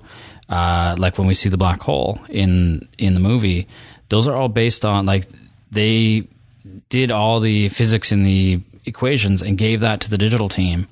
uh, 0.50 0.96
like 0.98 1.18
when 1.18 1.28
we 1.28 1.34
see 1.34 1.50
the 1.50 1.58
black 1.58 1.82
hole 1.82 2.20
in 2.30 2.88
in 2.98 3.14
the 3.14 3.20
movie 3.20 3.68
those 4.10 4.28
are 4.28 4.36
all 4.36 4.50
based 4.50 4.84
on 4.84 5.06
like 5.06 5.26
they 5.72 6.28
did 6.90 7.12
all 7.12 7.40
the 7.40 7.70
physics 7.70 8.12
in 8.12 8.24
the 8.24 8.60
equations 8.86 9.42
and 9.42 9.58
gave 9.58 9.80
that 9.80 10.02
to 10.02 10.10
the 10.10 10.18
digital 10.18 10.50
team 10.50 10.88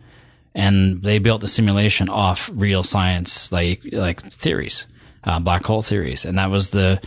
and 0.55 1.03
they 1.03 1.19
built 1.19 1.41
the 1.41 1.47
simulation 1.47 2.07
off 2.07 2.49
real 2.53 2.83
science 2.83 3.51
like 3.51 3.81
like 3.91 4.21
theories 4.31 4.85
uh, 5.23 5.39
black 5.39 5.65
hole 5.65 5.81
theories. 5.81 6.25
And 6.25 6.38
that 6.38 6.49
was 6.49 6.71
the 6.71 7.01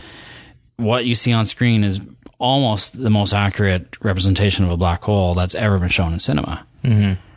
what 0.77 1.05
you 1.05 1.15
see 1.15 1.33
on 1.33 1.45
screen 1.45 1.83
is 1.83 2.01
almost 2.39 3.01
the 3.01 3.09
most 3.09 3.33
accurate 3.33 3.95
representation 4.03 4.65
of 4.65 4.71
a 4.71 4.77
black 4.77 5.03
hole 5.03 5.33
that's 5.33 5.55
ever 5.55 5.79
been 5.79 5.89
shown 5.89 6.13
in 6.13 6.19
cinema 6.19 6.65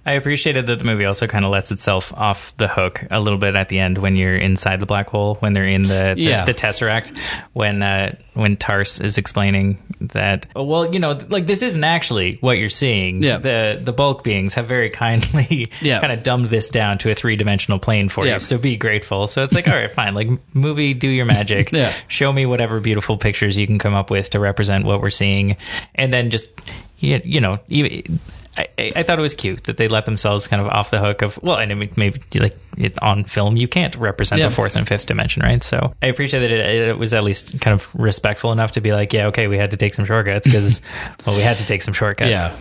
I 0.07 0.13
appreciated 0.13 0.67
that 0.67 0.79
the 0.79 0.85
movie 0.85 1.05
also 1.05 1.27
kind 1.27 1.45
of 1.45 1.51
lets 1.51 1.73
itself 1.73 2.13
off 2.15 2.57
the 2.57 2.69
hook 2.69 3.03
a 3.11 3.19
little 3.21 3.39
bit 3.41 3.57
at 3.57 3.69
the 3.69 3.81
end 3.81 3.99
when 3.99 4.17
you're 4.17 4.37
inside 4.37 4.79
the 4.79 4.87
black 4.87 5.11
hole, 5.11 5.35
when 5.41 5.53
they're 5.53 5.67
in 5.67 5.83
the 5.83 6.15
the, 6.17 6.23
Yeah. 6.23 6.45
the 6.45 6.55
tesseract, 6.55 7.17
when 7.55 7.83
uh, 7.83 8.15
when 8.35 8.57
TARS 8.57 9.01
is 9.01 9.19
explaining 9.19 9.79
that. 10.01 10.47
oh, 10.55 10.63
Well, 10.63 10.93
you 10.93 11.01
know, 11.01 11.19
like 11.29 11.47
this 11.47 11.63
isn't 11.63 11.83
actually 11.83 12.37
what 12.41 12.57
you're 12.59 12.69
seeing. 12.69 13.23
Yeah. 13.23 13.39
The 13.39 13.81
the 13.83 13.93
bulk 13.93 14.23
beings 14.23 14.55
have 14.55 14.69
very 14.69 14.91
kindly 14.91 15.73
Yeah. 15.81 16.01
kind 16.01 16.13
of 16.13 16.23
dumbed 16.23 16.47
this 16.49 16.71
down 16.71 16.99
to 16.99 17.11
a 17.11 17.15
three 17.15 17.35
dimensional 17.37 17.79
plane 17.81 18.09
for 18.09 18.25
Yeah. 18.25 18.35
you. 18.35 18.41
So 18.41 18.59
be 18.59 18.77
grateful. 18.77 19.27
So 19.27 19.43
it's 19.43 19.53
like, 19.53 19.67
all 19.69 19.75
right, 19.75 19.91
fine. 19.91 20.15
Like 20.15 20.29
movie, 20.55 20.95
do 20.95 21.09
your 21.09 21.25
magic. 21.27 21.73
Yeah. 21.77 21.93
Show 22.09 22.33
me 22.33 22.47
whatever 22.47 22.79
beautiful 22.81 23.17
pictures 23.19 23.59
you 23.59 23.67
can 23.67 23.79
come 23.81 23.95
up 23.95 24.09
with 24.11 24.31
to 24.31 24.39
represent 24.39 24.85
what 24.85 25.01
we're 25.03 25.11
seeing, 25.11 25.57
and 25.97 26.13
then 26.13 26.31
just 26.31 26.49
you, 26.99 27.21
you 27.25 27.41
know. 27.41 27.59
You, 27.67 28.03
I, 28.57 28.69
I 28.79 28.93
I 28.97 29.03
thought 29.03 29.19
it 29.19 29.23
was 29.23 29.35
cute 29.35 29.65
that 29.65 29.77
they 29.77 29.89
let 29.89 30.07
themselves 30.07 30.49
kind 30.49 30.63
of 30.63 30.69
off 30.69 30.91
the 30.91 30.99
hook 30.99 31.23
of 31.23 31.39
well, 31.43 31.57
and 31.57 31.71
I 31.71 31.75
mean, 31.75 31.91
maybe 31.97 32.21
like 32.35 32.57
it, 32.77 33.01
on 33.03 33.25
film 33.25 33.57
you 33.57 33.69
can't 33.69 33.95
represent 33.97 34.39
Yeah. 34.41 34.49
the 34.49 34.55
fourth 34.55 34.77
and 34.77 34.87
fifth 34.87 35.07
dimension, 35.07 35.43
right? 35.43 35.63
So 35.63 35.95
I 36.03 36.07
appreciate 36.07 36.41
that 36.41 36.51
it, 36.51 36.89
it 36.89 36.99
was 36.99 37.13
at 37.15 37.25
least 37.25 37.61
kind 37.61 37.75
of 37.75 37.95
respectful 37.95 38.53
enough 38.53 38.73
to 38.73 38.81
be 38.81 38.93
like, 38.93 39.13
yeah, 39.13 39.27
okay, 39.29 39.47
we 39.49 39.59
had 39.59 39.73
to 39.73 39.77
take 39.77 39.95
some 39.95 40.05
shortcuts 40.05 40.47
because 40.47 40.81
well, 41.27 41.37
we 41.37 41.43
had 41.43 41.59
to 41.59 41.67
take 41.67 41.83
some 41.83 41.95
shortcuts. 41.95 42.31
Yeah. 42.31 42.57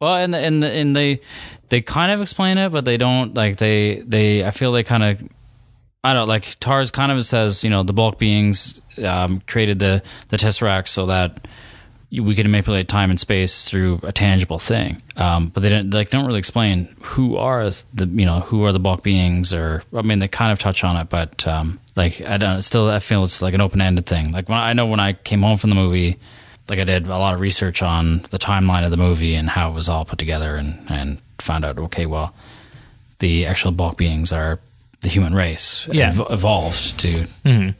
Well, 0.00 0.16
and 0.16 0.34
and 0.34 0.62
and 0.64 0.94
they 0.94 1.20
they 1.70 1.80
kind 1.82 2.12
of 2.12 2.20
explain 2.22 2.56
it, 2.58 2.70
but 2.70 2.84
they 2.84 2.96
don't 2.96 3.34
like 3.34 3.56
they 3.56 4.02
they. 4.06 4.44
I 4.44 4.50
feel 4.52 4.72
they 4.72 4.84
kind 4.84 5.02
of. 5.02 5.28
I 6.04 6.12
don't 6.14 6.22
know, 6.22 6.26
like 6.26 6.56
TARS 6.60 6.92
kind 6.92 7.10
of 7.10 7.22
says, 7.24 7.64
you 7.64 7.70
know, 7.70 7.82
the 7.82 7.92
bulk 7.92 8.18
beings 8.20 8.80
um, 9.04 9.42
created 9.48 9.80
the 9.80 10.02
the 10.28 10.36
tesseract 10.36 10.86
so 10.86 11.06
that 11.06 11.48
we 12.10 12.34
can 12.34 12.50
manipulate 12.50 12.88
time 12.88 13.10
and 13.10 13.20
space 13.20 13.68
through 13.68 14.00
a 14.02 14.12
tangible 14.12 14.58
thing. 14.58 15.02
Um, 15.16 15.48
but 15.48 15.62
they 15.62 15.68
don't 15.68 15.90
like 15.90 16.10
don't 16.10 16.26
really 16.26 16.38
explain 16.38 16.94
who 17.02 17.36
are 17.36 17.68
the 17.94 18.06
you 18.06 18.24
know 18.24 18.40
who 18.40 18.64
are 18.64 18.72
the 18.72 18.78
bulk 18.78 19.02
beings 19.02 19.52
or 19.52 19.82
I 19.94 20.02
mean 20.02 20.18
they 20.18 20.28
kind 20.28 20.52
of 20.52 20.58
touch 20.58 20.84
on 20.84 20.96
it, 20.96 21.08
but 21.10 21.46
um, 21.46 21.78
like 21.96 22.20
I 22.22 22.38
don't 22.38 22.62
still 22.62 22.88
I 22.88 23.00
feel 23.00 23.24
it's 23.24 23.42
like 23.42 23.54
an 23.54 23.60
open 23.60 23.80
ended 23.80 24.06
thing. 24.06 24.32
Like 24.32 24.48
when 24.48 24.56
I 24.58 24.72
know 24.72 24.86
when 24.86 25.00
I 25.00 25.12
came 25.12 25.42
home 25.42 25.58
from 25.58 25.68
the 25.70 25.76
movie, 25.76 26.18
like 26.70 26.78
I 26.78 26.84
did 26.84 27.06
a 27.06 27.18
lot 27.18 27.34
of 27.34 27.40
research 27.40 27.82
on 27.82 28.26
the 28.30 28.38
timeline 28.38 28.84
of 28.84 28.90
the 28.90 28.96
movie 28.96 29.34
and 29.34 29.48
how 29.50 29.70
it 29.70 29.74
was 29.74 29.88
all 29.90 30.04
put 30.06 30.18
together 30.18 30.56
and 30.56 30.78
and 30.90 31.20
found 31.38 31.64
out 31.64 31.78
okay 31.78 32.06
well 32.06 32.34
the 33.20 33.46
actual 33.46 33.70
bulk 33.70 33.96
beings 33.98 34.32
are 34.32 34.58
the 35.02 35.08
human 35.08 35.34
race 35.34 35.86
Yeah. 35.92 36.08
ev- 36.08 36.26
evolved 36.30 36.98
to 37.00 37.26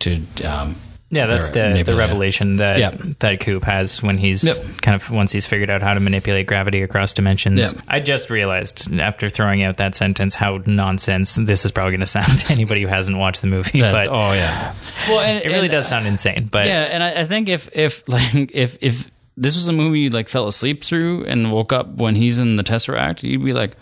to 0.00 0.20
um, 0.44 0.76
Yeah, 1.10 1.26
that's 1.26 1.48
the, 1.48 1.82
the 1.86 1.96
revelation 1.96 2.56
that 2.56 2.78
Yeah. 2.78 2.90
that 3.20 3.40
Coop 3.40 3.64
has 3.64 4.02
when 4.02 4.18
he's 4.18 4.44
Yep. 4.44 4.56
kind 4.82 4.94
of 4.94 5.10
once 5.10 5.32
he's 5.32 5.46
figured 5.46 5.70
out 5.70 5.82
how 5.82 5.94
to 5.94 6.00
manipulate 6.00 6.46
gravity 6.46 6.82
across 6.82 7.14
dimensions. 7.14 7.72
Yeah. 7.72 7.80
I 7.88 8.00
just 8.00 8.28
realized 8.28 8.92
after 8.92 9.30
throwing 9.30 9.62
out 9.62 9.78
that 9.78 9.94
sentence 9.94 10.34
how 10.34 10.60
nonsense 10.66 11.34
this 11.36 11.64
is 11.64 11.70
probably 11.72 11.92
going 11.92 12.00
to 12.00 12.06
sound 12.06 12.38
to 12.40 12.52
anybody 12.52 12.82
who 12.82 12.88
hasn't 12.88 13.16
watched 13.16 13.40
the 13.40 13.46
movie. 13.46 13.80
That's, 13.80 14.06
but 14.06 14.14
oh 14.14 14.32
yeah. 14.32 14.74
Well, 15.08 15.20
and, 15.20 15.42
it 15.42 15.48
really 15.48 15.60
and, 15.60 15.72
does 15.72 15.88
sound 15.88 16.06
insane. 16.06 16.48
But 16.50 16.66
Yeah, 16.66 16.82
and 16.82 17.02
I, 17.02 17.20
I 17.20 17.24
think 17.24 17.48
if 17.48 17.74
if 17.74 18.06
like 18.08 18.54
if 18.54 18.76
if 18.82 19.10
this 19.36 19.54
was 19.54 19.68
a 19.68 19.72
movie 19.72 20.00
you 20.00 20.10
like 20.10 20.28
fell 20.28 20.46
asleep 20.46 20.84
through 20.84 21.24
and 21.24 21.52
woke 21.52 21.72
up 21.72 21.88
when 21.94 22.16
he's 22.16 22.38
in 22.38 22.56
the 22.56 22.64
Tesseract, 22.64 23.22
you'd 23.22 23.44
be 23.44 23.52
like, 23.52 23.76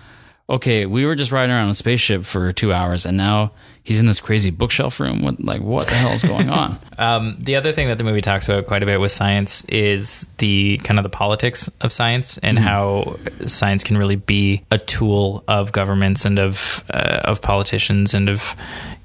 okay, 0.48 0.86
we 0.86 1.04
were 1.04 1.14
just 1.14 1.32
riding 1.32 1.54
around 1.54 1.70
a 1.70 1.74
spaceship 1.74 2.24
for 2.24 2.52
two 2.52 2.72
hours, 2.72 3.04
and 3.04 3.16
now 3.16 3.52
he's 3.82 4.00
in 4.00 4.06
this 4.06 4.20
crazy 4.20 4.50
bookshelf 4.50 5.00
room. 5.00 5.22
What 5.22 5.42
like 5.42 5.60
what 5.60 5.86
the 5.86 5.94
hell 5.94 6.12
is 6.12 6.22
going 6.22 6.50
on? 6.50 6.78
Um, 6.98 7.36
the 7.38 7.56
other 7.56 7.74
thing 7.74 7.88
that 7.88 7.98
the 7.98 8.04
movie 8.04 8.22
talks 8.22 8.48
about 8.48 8.66
quite 8.66 8.82
a 8.82 8.86
bit 8.86 8.98
with 8.98 9.12
science 9.12 9.62
is 9.66 10.26
the 10.38 10.78
kind 10.78 10.98
of 10.98 11.02
the 11.02 11.10
politics 11.10 11.68
of 11.82 11.92
science 11.92 12.38
and 12.38 12.58
how 12.58 13.18
science 13.44 13.84
can 13.84 13.98
really 13.98 14.16
be 14.16 14.64
a 14.70 14.78
tool 14.78 15.44
of 15.46 15.72
governments 15.72 16.24
and 16.24 16.38
of 16.38 16.82
uh, 16.88 17.20
of 17.24 17.42
politicians 17.42 18.14
and 18.14 18.30
of 18.30 18.56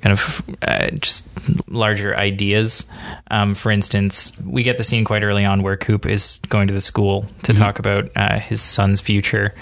kind 0.01 0.13
of 0.13 0.49
uh, 0.61 0.89
just 0.91 1.27
larger 1.67 2.15
ideas. 2.17 2.85
Um, 3.29 3.55
for 3.55 3.71
instance, 3.71 4.31
we 4.43 4.63
get 4.63 4.77
the 4.77 4.83
scene 4.83 5.05
quite 5.05 5.23
early 5.23 5.45
on 5.45 5.63
where 5.63 5.77
Coop 5.77 6.05
is 6.05 6.39
going 6.49 6.67
to 6.67 6.73
the 6.73 6.81
school 6.81 7.25
to 7.43 7.53
talk 7.53 7.79
about 7.79 8.09
uh, 8.15 8.39
his 8.39 8.61
son's 8.61 8.99
future, 8.99 9.53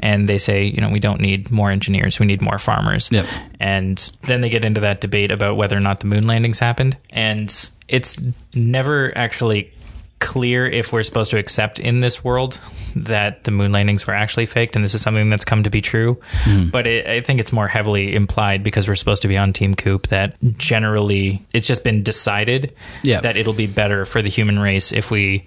and 0.00 0.28
they 0.28 0.38
say, 0.38 0.64
you 0.64 0.80
know, 0.80 0.88
we 0.88 1.00
don't 1.00 1.20
need 1.20 1.50
more 1.50 1.70
engineers, 1.70 2.18
we 2.18 2.26
need 2.26 2.42
more 2.42 2.58
farmers. 2.58 3.10
Yep. 3.10 3.26
And 3.60 4.10
then 4.22 4.40
they 4.40 4.48
get 4.50 4.64
into 4.64 4.80
that 4.80 5.00
debate 5.00 5.30
about 5.30 5.56
whether 5.56 5.76
or 5.76 5.80
not 5.80 6.00
the 6.00 6.06
moon 6.06 6.26
landings 6.26 6.58
happened. 6.58 6.96
And 7.12 7.52
it's 7.88 8.18
never 8.54 9.16
actually 9.16 9.72
clear 10.20 10.66
if 10.66 10.92
we're 10.92 11.02
supposed 11.02 11.30
to 11.30 11.38
accept 11.38 11.78
in 11.78 12.00
this 12.00 12.24
world 12.24 12.58
that 12.96 13.44
the 13.44 13.50
moon 13.50 13.70
landings 13.70 14.06
were 14.06 14.14
actually 14.14 14.46
faked 14.46 14.74
and 14.74 14.84
this 14.84 14.94
is 14.94 15.00
something 15.02 15.30
that's 15.30 15.44
come 15.44 15.62
to 15.62 15.70
be 15.70 15.80
true. 15.80 16.20
Hmm. 16.44 16.70
But 16.70 16.86
it, 16.86 17.06
I 17.06 17.20
think 17.20 17.38
it's 17.40 17.52
more 17.52 17.68
heavily 17.68 18.14
implied 18.14 18.62
because 18.64 18.88
we're 18.88 18.96
supposed 18.96 19.22
to 19.22 19.28
be 19.28 19.36
on 19.36 19.52
Team 19.52 19.74
Coop 19.74 20.08
that 20.08 20.34
generally 20.56 21.44
it's 21.54 21.66
just 21.66 21.84
been 21.84 22.02
decided 22.02 22.74
Yeah. 23.02 23.20
that 23.20 23.36
it'll 23.36 23.52
be 23.52 23.66
better 23.66 24.04
for 24.04 24.22
the 24.22 24.28
human 24.28 24.58
race 24.58 24.92
if 24.92 25.10
we. 25.10 25.46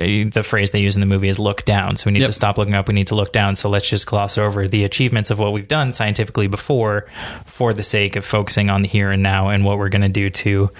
The 0.00 0.42
phrase 0.42 0.70
they 0.70 0.80
use 0.80 0.96
in 0.96 1.00
the 1.00 1.06
movie 1.06 1.28
is 1.28 1.38
look 1.38 1.64
down. 1.66 1.96
So 1.96 2.06
we 2.06 2.12
need 2.12 2.20
Yep. 2.20 2.28
to 2.28 2.32
stop 2.32 2.56
looking 2.56 2.74
up. 2.74 2.88
We 2.88 2.94
need 2.94 3.08
to 3.08 3.14
look 3.14 3.32
down. 3.32 3.54
So 3.54 3.68
let's 3.68 3.88
just 3.88 4.06
gloss 4.06 4.38
over 4.38 4.66
the 4.66 4.84
achievements 4.84 5.30
of 5.30 5.38
what 5.38 5.52
we've 5.52 5.68
done 5.68 5.92
scientifically 5.92 6.46
before 6.46 7.06
for 7.44 7.74
the 7.74 7.82
sake 7.82 8.16
of 8.16 8.24
focusing 8.24 8.70
on 8.70 8.80
the 8.82 8.88
here 8.88 9.10
and 9.10 9.22
now 9.22 9.48
and 9.50 9.64
what 9.64 9.78
we're 9.78 9.90
going 9.90 10.02
to 10.02 10.08
do 10.08 10.30
to 10.30 10.70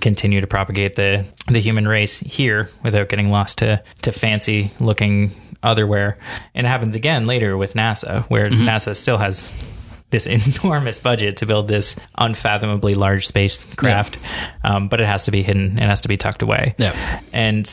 continue 0.00 0.40
to 0.40 0.46
propagate 0.46 0.94
the, 0.94 1.24
the 1.48 1.60
human 1.60 1.88
race 1.88 2.20
here 2.20 2.70
without 2.84 3.08
getting 3.08 3.30
lost 3.30 3.58
to, 3.58 3.82
to 4.02 4.12
fancy 4.12 4.70
looking 4.78 5.34
otherwhere. 5.62 6.16
And 6.54 6.66
it 6.66 6.70
happens 6.70 6.94
again 6.94 7.26
later 7.26 7.56
with 7.56 7.74
NASA, 7.74 8.22
where 8.30 8.48
mm-hmm. 8.48 8.68
NASA 8.68 8.96
still 8.96 9.18
has 9.18 9.52
this 10.10 10.26
enormous 10.62 10.98
budget 10.98 11.36
to 11.38 11.46
build 11.46 11.68
this 11.68 11.94
unfathomably 12.16 12.94
large 12.94 13.26
spacecraft, 13.26 14.18
um, 14.64 14.88
but 14.88 15.00
it 15.00 15.06
has 15.06 15.24
to 15.26 15.30
be 15.30 15.42
hidden. 15.42 15.78
It 15.78 15.88
has 15.88 16.00
to 16.02 16.08
be 16.08 16.16
tucked 16.16 16.42
away 16.42 16.74
Yeah. 16.78 17.20
and 17.32 17.66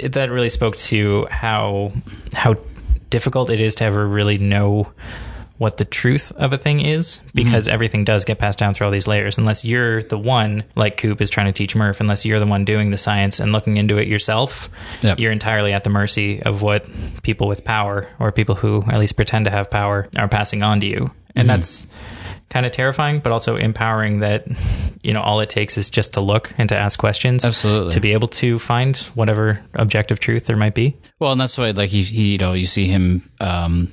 it, 0.00 0.12
that 0.14 0.30
really 0.30 0.48
spoke 0.48 0.76
to 0.76 1.26
how 1.30 1.92
how 2.34 2.56
difficult 3.10 3.50
it 3.50 3.60
is 3.60 3.76
to 3.76 3.84
ever 3.84 4.04
really 4.06 4.36
know 4.38 4.88
what 5.58 5.78
the 5.78 5.84
truth 5.84 6.32
of 6.36 6.52
a 6.52 6.58
thing 6.58 6.80
is 6.80 7.20
because 7.34 7.66
everything 7.68 8.04
does 8.04 8.24
get 8.24 8.38
passed 8.38 8.58
down 8.58 8.74
through 8.74 8.86
all 8.86 8.90
these 8.92 9.06
layers 9.06 9.38
unless 9.38 9.64
you're 9.64 10.02
the 10.02 10.18
one 10.18 10.64
like 10.74 10.96
coop 10.96 11.20
is 11.20 11.30
trying 11.30 11.46
to 11.46 11.52
teach 11.52 11.74
murph 11.74 12.00
unless 12.00 12.24
you're 12.26 12.38
the 12.38 12.46
one 12.46 12.64
doing 12.64 12.90
the 12.90 12.98
science 12.98 13.40
and 13.40 13.52
looking 13.52 13.76
into 13.76 13.96
it 13.98 14.06
yourself 14.06 14.68
Yep. 15.02 15.18
you're 15.18 15.32
entirely 15.32 15.72
at 15.72 15.84
the 15.84 15.90
mercy 15.90 16.42
of 16.42 16.62
what 16.62 16.86
people 17.22 17.48
with 17.48 17.64
power 17.64 18.08
or 18.18 18.32
people 18.32 18.54
who 18.54 18.82
at 18.88 18.98
least 18.98 19.16
pretend 19.16 19.46
to 19.46 19.50
have 19.50 19.70
power 19.70 20.08
are 20.18 20.28
passing 20.28 20.62
on 20.62 20.80
to 20.80 20.86
you 20.86 21.10
and 21.34 21.48
that's 21.48 21.86
kind 22.48 22.64
of 22.64 22.72
terrifying 22.72 23.18
but 23.20 23.32
also 23.32 23.56
empowering 23.56 24.20
that 24.20 24.46
you 25.02 25.12
know 25.12 25.20
all 25.20 25.40
it 25.40 25.50
takes 25.50 25.76
is 25.76 25.90
just 25.90 26.12
to 26.14 26.20
look 26.20 26.52
and 26.58 26.68
to 26.68 26.76
ask 26.76 26.98
questions 26.98 27.44
Absolutely. 27.44 27.92
to 27.92 28.00
be 28.00 28.12
able 28.12 28.28
to 28.28 28.58
find 28.58 28.96
whatever 29.14 29.60
objective 29.74 30.20
truth 30.20 30.46
there 30.46 30.56
might 30.56 30.74
be. 30.74 30.96
Well, 31.18 31.32
and 31.32 31.40
that's 31.40 31.56
why, 31.58 31.70
like, 31.70 31.90
he, 31.90 32.02
he 32.02 32.32
you 32.32 32.38
know, 32.38 32.52
you 32.52 32.66
see 32.66 32.86
him, 32.88 33.30
um, 33.40 33.90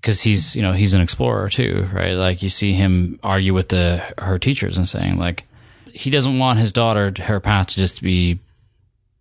because 0.00 0.20
he's, 0.20 0.56
you 0.56 0.62
know, 0.62 0.72
he's 0.72 0.94
an 0.94 1.00
explorer 1.02 1.48
too, 1.48 1.88
right? 1.92 2.14
Like, 2.14 2.42
you 2.42 2.48
see 2.48 2.72
him 2.72 3.20
argue 3.22 3.52
with 3.52 3.68
the 3.68 4.02
her 4.18 4.38
teachers 4.38 4.78
and 4.78 4.88
saying, 4.88 5.18
like, 5.18 5.44
he 5.92 6.10
doesn't 6.10 6.38
want 6.38 6.58
his 6.58 6.72
daughter, 6.72 7.12
her 7.18 7.40
path 7.40 7.68
to 7.68 7.76
just 7.76 8.02
be 8.02 8.40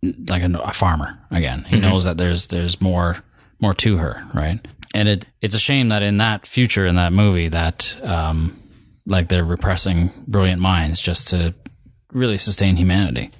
like 0.02 0.42
a, 0.44 0.52
a 0.64 0.74
farmer 0.74 1.20
again. 1.32 1.66
He 1.66 1.80
knows 1.80 2.06
that 2.06 2.18
there's 2.18 2.48
there's 2.48 2.80
more 2.80 3.18
more 3.60 3.74
to 3.76 3.98
her, 3.98 4.24
right? 4.34 4.66
And 4.94 5.10
it 5.10 5.28
it's 5.42 5.56
a 5.56 5.60
shame 5.60 5.90
that 5.90 6.02
in 6.04 6.18
that 6.18 6.48
future 6.48 6.86
in 6.86 6.96
that 6.96 7.12
movie 7.14 7.50
that 7.50 7.98
um, 8.04 8.58
like 9.06 9.28
they're 9.30 9.44
repressing 9.44 10.12
brilliant 10.28 10.62
minds 10.62 11.00
just 11.02 11.30
to 11.30 11.54
really 12.14 12.38
sustain 12.38 12.76
humanity 12.76 13.32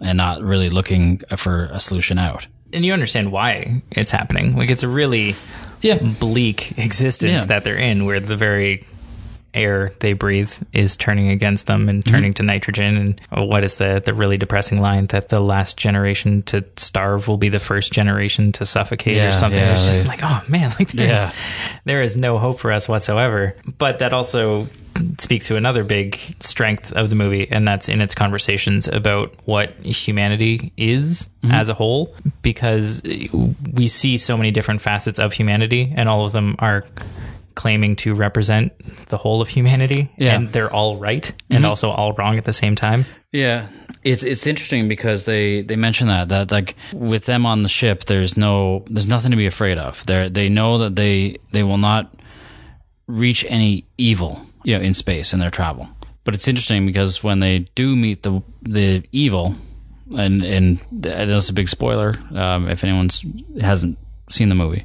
and 0.00 0.16
not 0.16 0.42
really 0.42 0.70
looking 0.70 1.18
for 1.36 1.64
a 1.72 1.80
solution 1.80 2.18
out. 2.18 2.46
And 2.72 2.84
you 2.84 2.92
understand 2.92 3.32
why 3.32 3.82
it's 3.90 4.12
happening. 4.12 4.56
Like 4.56 4.70
it's 4.70 4.84
a 4.84 4.88
really 4.88 5.34
Yeah. 5.80 5.98
bleak 5.98 6.78
existence 6.78 7.40
Yeah. 7.40 7.44
that 7.46 7.64
they're 7.64 7.76
in 7.78 8.04
where 8.04 8.20
the 8.20 8.36
very 8.36 8.84
air 9.54 9.92
they 10.00 10.12
breathe 10.12 10.52
is 10.72 10.96
turning 10.96 11.28
against 11.30 11.66
them 11.66 11.88
and 11.88 12.04
Mm-hmm. 12.04 12.14
turning 12.14 12.34
to 12.34 12.42
nitrogen 12.42 12.96
and 12.96 13.20
oh, 13.32 13.44
what 13.44 13.64
is 13.64 13.74
the 13.76 14.00
the 14.04 14.14
really 14.14 14.36
depressing 14.38 14.80
line 14.80 15.06
that 15.08 15.28
the 15.28 15.40
last 15.40 15.76
generation 15.76 16.42
to 16.44 16.64
starve 16.76 17.28
will 17.28 17.36
be 17.36 17.48
the 17.48 17.58
first 17.58 17.92
generation 17.92 18.52
to 18.52 18.64
suffocate 18.64 19.16
Yeah, 19.16 19.28
or 19.28 19.32
something 19.32 19.60
yeah, 19.60 19.72
it's 19.72 19.84
just 19.86 20.06
like 20.06 20.20
oh 20.22 20.42
man 20.48 20.70
like 20.78 20.92
there's, 20.92 21.10
Yeah. 21.22 21.32
there 21.84 22.02
is 22.02 22.16
no 22.16 22.38
hope 22.38 22.58
for 22.60 22.72
us 22.72 22.88
whatsoever 22.88 23.54
but 23.78 23.98
that 23.98 24.12
also 24.12 24.68
speaks 25.18 25.46
to 25.48 25.56
another 25.56 25.82
big 25.84 26.18
strength 26.40 26.92
of 26.92 27.08
the 27.10 27.16
movie 27.16 27.48
and 27.50 27.66
that's 27.66 27.88
in 27.88 28.00
its 28.00 28.14
conversations 28.14 28.86
about 28.88 29.34
what 29.44 29.70
humanity 29.84 30.72
is 30.76 31.28
Mm-hmm. 31.42 31.52
as 31.54 31.70
a 31.70 31.74
whole 31.74 32.14
because 32.42 33.00
we 33.72 33.88
see 33.88 34.18
so 34.18 34.36
many 34.36 34.50
different 34.50 34.82
facets 34.82 35.18
of 35.18 35.32
humanity 35.32 35.90
and 35.96 36.06
all 36.06 36.26
of 36.26 36.32
them 36.32 36.54
are 36.58 36.84
claiming 37.62 37.96
to 37.96 38.14
represent 38.26 38.72
the 39.08 39.16
whole 39.22 39.40
of 39.42 39.48
humanity 39.56 40.02
Yeah. 40.16 40.34
and 40.36 40.52
they're 40.52 40.72
all 40.78 40.96
right 41.08 41.32
and 41.50 41.64
also 41.66 41.90
all 41.90 42.12
wrong 42.18 42.38
at 42.38 42.44
the 42.44 42.52
same 42.62 42.74
time 42.74 43.04
Yeah, 43.32 43.68
it's 44.02 44.24
it's 44.24 44.46
interesting 44.46 44.88
because 44.88 45.24
they 45.24 45.62
they 45.68 45.76
mention 45.76 46.08
that 46.08 46.28
that 46.28 46.50
like 46.50 46.74
with 46.92 47.24
them 47.26 47.46
on 47.46 47.62
the 47.62 47.68
ship, 47.68 48.04
there's 48.06 48.34
no 48.36 48.82
there's 48.92 49.06
nothing 49.08 49.30
to 49.30 49.36
be 49.36 49.46
afraid 49.46 49.78
of. 49.78 50.04
They 50.06 50.28
they 50.30 50.48
know 50.48 50.78
that 50.82 50.94
they 50.96 51.36
they 51.52 51.62
will 51.62 51.78
not 51.78 52.04
reach 53.06 53.44
any 53.48 53.84
evil, 53.98 54.32
you 54.64 54.76
know, 54.76 54.82
in 54.84 54.94
space 54.94 55.32
in 55.34 55.38
their 55.40 55.50
travel. 55.50 55.86
But 56.24 56.34
it's 56.34 56.48
interesting 56.48 56.86
because 56.86 57.22
when 57.22 57.40
they 57.40 57.66
do 57.76 57.94
meet 57.96 58.22
the 58.22 58.42
the 58.62 59.02
evil, 59.12 59.54
and 60.16 60.42
and 60.42 60.78
that's 60.90 61.48
a 61.50 61.54
big 61.54 61.68
spoiler 61.68 62.14
um, 62.34 62.68
if 62.68 62.82
anyone's 62.84 63.24
hasn't 63.60 63.96
seen 64.30 64.48
the 64.48 64.54
movie, 64.56 64.84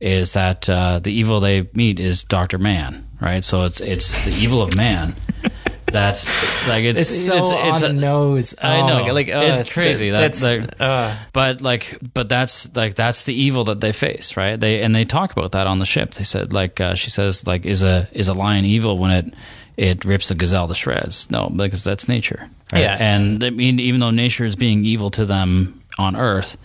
is 0.00 0.34
that 0.34 0.68
uh, 0.68 0.98
the 1.00 1.12
evil 1.12 1.40
they 1.40 1.68
meet 1.74 1.98
is 2.00 2.24
Doctor 2.24 2.58
Mann, 2.58 3.08
right? 3.20 3.42
So 3.42 3.64
it's 3.64 3.80
it's 3.80 4.24
the 4.24 4.32
evil 4.32 4.62
of 4.62 4.76
man. 4.76 5.14
That 5.90 6.22
like 6.68 6.84
it's 6.84 7.00
it's 7.00 7.24
so 7.24 7.56
on 7.56 7.80
the 7.80 7.86
a- 7.86 7.92
nose 7.94 8.54
I 8.60 8.76
Oh 8.76 8.82
my 8.82 9.06
know. 9.06 9.14
Like 9.14 9.30
uh, 9.30 9.40
It's 9.44 9.70
crazy. 9.70 10.10
That- 10.10 10.20
that's 10.20 10.42
like- 10.42 10.78
uh, 10.78 11.16
but 11.32 11.62
like 11.62 11.96
but 12.12 12.28
that's 12.28 12.76
like 12.76 12.94
that's 12.94 13.22
the 13.22 13.32
evil 13.32 13.64
that 13.64 13.80
they 13.80 13.92
face 13.92 14.36
right 14.36 14.60
they 14.60 14.82
and 14.82 14.94
they 14.94 15.06
talk 15.06 15.32
about 15.32 15.52
that 15.52 15.66
on 15.66 15.78
the 15.78 15.86
ship 15.86 16.12
they 16.12 16.24
said 16.24 16.52
like 16.52 16.78
uh, 16.78 16.94
she 16.94 17.08
says 17.08 17.46
like 17.46 17.64
is 17.64 17.82
a 17.82 18.06
is 18.12 18.28
a 18.28 18.34
lion 18.34 18.66
evil 18.66 18.98
when 18.98 19.10
it 19.12 19.34
it 19.78 20.04
rips 20.04 20.30
a 20.30 20.34
gazelle 20.34 20.68
to 20.68 20.74
shreds 20.74 21.30
no 21.30 21.48
because 21.48 21.84
that's 21.84 22.06
nature 22.06 22.50
right? 22.70 22.82
Yeah. 22.82 22.96
and 23.00 23.42
i 23.42 23.48
mean 23.48 23.80
even 23.80 24.00
though 24.00 24.10
nature 24.10 24.44
is 24.44 24.56
being 24.56 24.84
evil 24.84 25.08
to 25.12 25.24
them 25.24 25.82
on 25.98 26.16
earth 26.16 26.58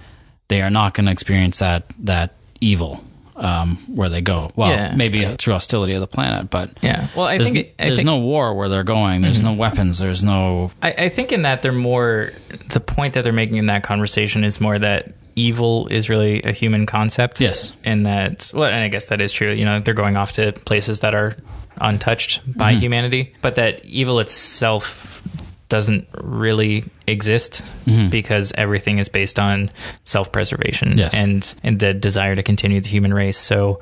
they 0.49 0.61
are 0.61 0.69
not 0.69 0.95
going 0.95 1.05
to 1.05 1.13
experience 1.13 1.59
that 1.59 1.85
that 1.99 2.33
evil 2.59 3.01
um, 3.35 3.77
where 3.87 4.09
they 4.09 4.21
go 4.21 4.51
well 4.55 4.69
Yeah. 4.69 4.95
maybe 4.95 5.25
through 5.35 5.53
hostility 5.53 5.93
of 5.93 6.01
the 6.01 6.07
planet 6.07 6.49
but 6.49 6.77
yeah 6.81 7.09
well 7.15 7.25
i 7.25 7.37
there's, 7.37 7.51
think 7.51 7.75
there's 7.77 7.95
think, 7.97 8.05
no 8.05 8.19
war 8.19 8.53
where 8.53 8.69
they're 8.69 8.83
going 8.83 9.21
there's 9.21 9.41
no 9.43 9.53
weapons 9.53 9.99
there's 9.99 10.23
no 10.23 10.71
I, 10.81 10.91
I 10.91 11.09
think 11.09 11.31
in 11.31 11.41
that 11.43 11.61
they're 11.61 11.71
more 11.71 12.31
the 12.69 12.79
point 12.79 13.13
that 13.15 13.23
they're 13.23 13.33
making 13.33 13.57
in 13.57 13.65
that 13.67 13.83
conversation 13.83 14.43
is 14.43 14.61
more 14.61 14.77
that 14.79 15.13
evil 15.35 15.87
is 15.87 16.09
really 16.09 16.43
a 16.43 16.51
human 16.51 16.85
concept. 16.85 17.41
Yes. 17.41 17.73
And 17.83 18.05
that, 18.05 18.51
well, 18.53 18.65
and 18.65 18.75
I 18.83 18.87
guess 18.87 19.07
that 19.07 19.19
is 19.19 19.33
true. 19.33 19.51
You 19.51 19.65
know, 19.65 19.79
they're 19.79 19.95
going 19.95 20.15
off 20.15 20.33
to 20.33 20.51
places 20.51 20.99
that 20.99 21.15
are 21.15 21.35
untouched 21.81 22.41
by 22.55 22.73
humanity, 22.73 23.33
but 23.41 23.55
that 23.55 23.83
evil 23.83 24.19
itself 24.19 25.25
doesn't 25.69 26.07
really 26.21 26.85
exist 27.07 27.63
mm-hmm. 27.85 28.09
because 28.09 28.51
everything 28.57 28.99
is 28.99 29.09
based 29.09 29.39
on 29.39 29.69
self-preservation 30.05 30.97
Yes. 30.97 31.13
and 31.13 31.55
and 31.63 31.79
the 31.79 31.93
desire 31.93 32.35
to 32.35 32.43
continue 32.43 32.81
the 32.81 32.89
human 32.89 33.13
race. 33.13 33.37
So, 33.37 33.79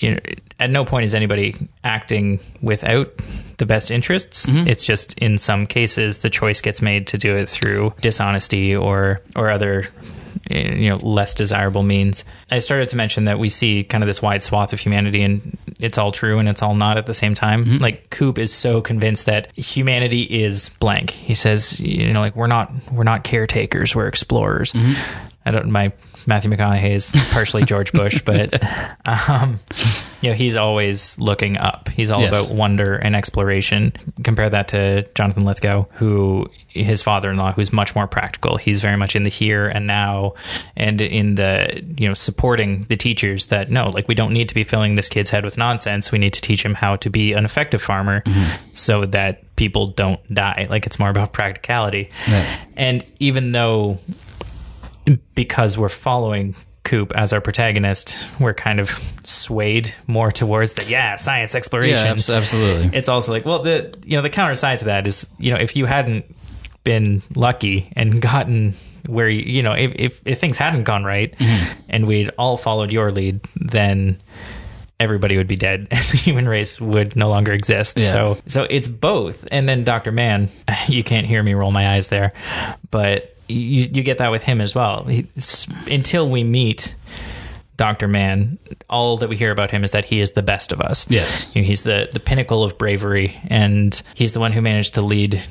you 0.00 0.14
know, 0.14 0.20
at 0.58 0.70
no 0.70 0.84
point 0.84 1.04
is 1.04 1.14
anybody 1.14 1.54
acting 1.84 2.40
without 2.60 3.12
the 3.58 3.66
best 3.66 3.90
interests. 3.90 4.46
Mm-hmm. 4.46 4.68
It's 4.68 4.84
just 4.84 5.14
in 5.18 5.38
some 5.38 5.66
cases 5.66 6.18
the 6.18 6.30
choice 6.30 6.60
gets 6.60 6.82
made 6.82 7.06
to 7.08 7.18
do 7.18 7.36
it 7.36 7.48
through 7.48 7.94
dishonesty 8.00 8.76
or 8.76 9.22
or 9.34 9.50
other 9.50 9.86
you 10.50 10.88
know 10.88 10.96
less 10.96 11.34
desirable 11.34 11.82
means. 11.82 12.24
I 12.50 12.58
started 12.60 12.88
to 12.90 12.96
mention 12.96 13.24
that 13.24 13.38
we 13.38 13.48
see 13.48 13.84
kind 13.84 14.02
of 14.02 14.06
this 14.06 14.22
wide 14.22 14.42
swath 14.42 14.72
of 14.72 14.80
humanity 14.80 15.22
and 15.22 15.56
it's 15.78 15.98
all 15.98 16.12
true 16.12 16.38
and 16.38 16.48
it's 16.48 16.62
all 16.62 16.74
not 16.74 16.98
at 16.98 17.06
the 17.06 17.14
same 17.14 17.34
time. 17.34 17.64
Mm-hmm. 17.64 17.82
Like 17.82 18.10
Coop 18.10 18.38
is 18.38 18.52
so 18.52 18.80
convinced 18.80 19.26
that 19.26 19.52
humanity 19.56 20.22
is 20.22 20.68
blank. 20.80 21.10
He 21.10 21.34
says, 21.34 21.80
you 21.80 22.12
know, 22.12 22.20
like 22.20 22.36
we're 22.36 22.46
not 22.46 22.72
we're 22.92 23.04
not 23.04 23.24
caretakers, 23.24 23.94
we're 23.94 24.08
explorers. 24.08 24.72
Mm-hmm. 24.72 24.94
I 25.44 25.50
don't 25.50 25.70
my 25.70 25.92
Matthew 26.26 26.50
McConaughey 26.50 26.90
is 26.92 27.12
partially 27.30 27.64
George 27.72 27.92
Bush, 27.92 28.20
but 28.24 28.60
um, 29.06 29.58
you 30.20 30.30
know 30.30 30.34
he's 30.36 30.56
always 30.56 31.18
looking 31.18 31.56
up. 31.56 31.88
He's 31.88 32.10
all 32.10 32.20
Yes. 32.20 32.30
about 32.46 32.54
wonder 32.54 32.96
and 32.96 33.14
exploration. 33.16 33.92
Compare 34.24 34.50
that 34.50 34.68
to 34.68 35.02
Jonathan 35.14 35.44
Lithgow, 35.44 35.86
who 35.94 36.50
his 36.68 37.00
father-in-law, 37.02 37.52
who's 37.52 37.72
much 37.72 37.94
more 37.94 38.06
practical. 38.06 38.56
He's 38.58 38.80
very 38.82 38.96
much 38.98 39.16
in 39.16 39.22
the 39.22 39.30
here 39.30 39.66
and 39.66 39.86
now, 39.86 40.34
and 40.76 41.00
in 41.00 41.36
the 41.36 41.82
you 41.96 42.08
know 42.08 42.14
supporting 42.14 42.84
the 42.88 42.96
teachers 42.96 43.46
that 43.46 43.70
no, 43.70 43.86
like 43.88 44.08
we 44.08 44.14
don't 44.14 44.32
need 44.32 44.48
to 44.48 44.54
be 44.54 44.64
filling 44.64 44.94
this 44.94 45.08
kid's 45.08 45.30
head 45.30 45.44
with 45.44 45.56
nonsense. 45.56 46.10
We 46.12 46.18
need 46.18 46.32
to 46.34 46.40
teach 46.40 46.64
him 46.64 46.74
how 46.74 46.96
to 46.96 47.08
be 47.10 47.32
an 47.32 47.44
effective 47.44 47.80
farmer, 47.80 48.22
so 48.72 49.06
that 49.06 49.54
people 49.56 49.86
don't 49.86 50.20
die. 50.34 50.66
Like 50.68 50.84
it's 50.86 50.98
more 50.98 51.08
about 51.08 51.32
practicality. 51.32 52.10
And 52.76 53.04
even 53.20 53.52
though 53.52 53.98
because 55.34 55.76
we're 55.78 55.88
following 55.88 56.54
Coop 56.84 57.12
as 57.16 57.32
our 57.32 57.40
protagonist, 57.40 58.16
we're 58.38 58.54
kind 58.54 58.78
of 58.78 58.90
swayed 59.24 59.92
more 60.06 60.30
towards 60.30 60.74
the 60.74 60.84
yeah 60.84 61.16
science 61.16 61.54
exploration. 61.54 62.04
Yeah, 62.04 62.12
abs- 62.12 62.30
absolutely. 62.30 62.96
It's 62.96 63.08
also 63.08 63.32
like 63.32 63.44
well 63.44 63.62
the 63.62 63.92
you 64.04 64.16
know 64.16 64.22
the 64.22 64.30
counter 64.30 64.54
side 64.54 64.78
to 64.80 64.84
that 64.86 65.06
is 65.06 65.28
you 65.38 65.52
know 65.52 65.58
if 65.58 65.74
you 65.74 65.86
hadn't 65.86 66.24
been 66.84 67.22
lucky 67.34 67.92
and 67.96 68.22
gotten 68.22 68.74
where 69.08 69.28
you, 69.28 69.40
you 69.40 69.62
know 69.62 69.72
if, 69.72 69.92
if 69.96 70.22
if 70.24 70.38
things 70.38 70.56
hadn't 70.56 70.84
gone 70.84 71.02
right 71.02 71.36
mm-hmm. 71.36 71.80
and 71.88 72.06
we'd 72.06 72.30
all 72.38 72.56
followed 72.56 72.92
your 72.92 73.10
lead 73.10 73.40
then 73.56 74.20
everybody 75.00 75.36
would 75.36 75.46
be 75.48 75.56
dead 75.56 75.80
and 75.90 76.04
the 76.04 76.16
human 76.16 76.48
race 76.48 76.80
would 76.80 77.16
no 77.16 77.28
longer 77.28 77.52
exist 77.52 77.98
Yeah. 77.98 78.12
so 78.12 78.38
so 78.46 78.62
it's 78.70 78.86
both 78.88 79.46
and 79.50 79.68
then 79.68 79.82
dr 79.84 80.10
Mann 80.12 80.48
you 80.88 81.02
can't 81.02 81.26
hear 81.26 81.42
me 81.42 81.54
roll 81.54 81.72
my 81.72 81.94
eyes 81.96 82.06
there 82.06 82.32
but 82.90 83.35
you, 83.48 83.88
you 83.92 84.02
get 84.02 84.18
that 84.18 84.30
with 84.30 84.42
him 84.42 84.60
as 84.60 84.74
well. 84.74 85.04
He, 85.04 85.26
until 85.90 86.28
we 86.28 86.44
meet 86.44 86.94
dr 87.76 88.06
Mann 88.08 88.58
all 88.88 89.16
that 89.18 89.28
we 89.28 89.36
hear 89.36 89.50
about 89.50 89.70
him 89.70 89.84
is 89.84 89.90
that 89.92 90.04
he 90.04 90.20
is 90.20 90.32
the 90.32 90.42
best 90.42 90.72
of 90.72 90.80
us 90.80 91.06
Yes. 91.10 91.46
you 91.54 91.62
know, 91.62 91.66
he's 91.66 91.82
the 91.82 92.08
the 92.12 92.20
pinnacle 92.20 92.64
of 92.64 92.78
bravery, 92.78 93.36
and 93.48 94.00
he's 94.14 94.32
the 94.32 94.40
one 94.40 94.52
who 94.52 94.60
managed 94.62 94.94
to 94.94 95.02
lead 95.02 95.42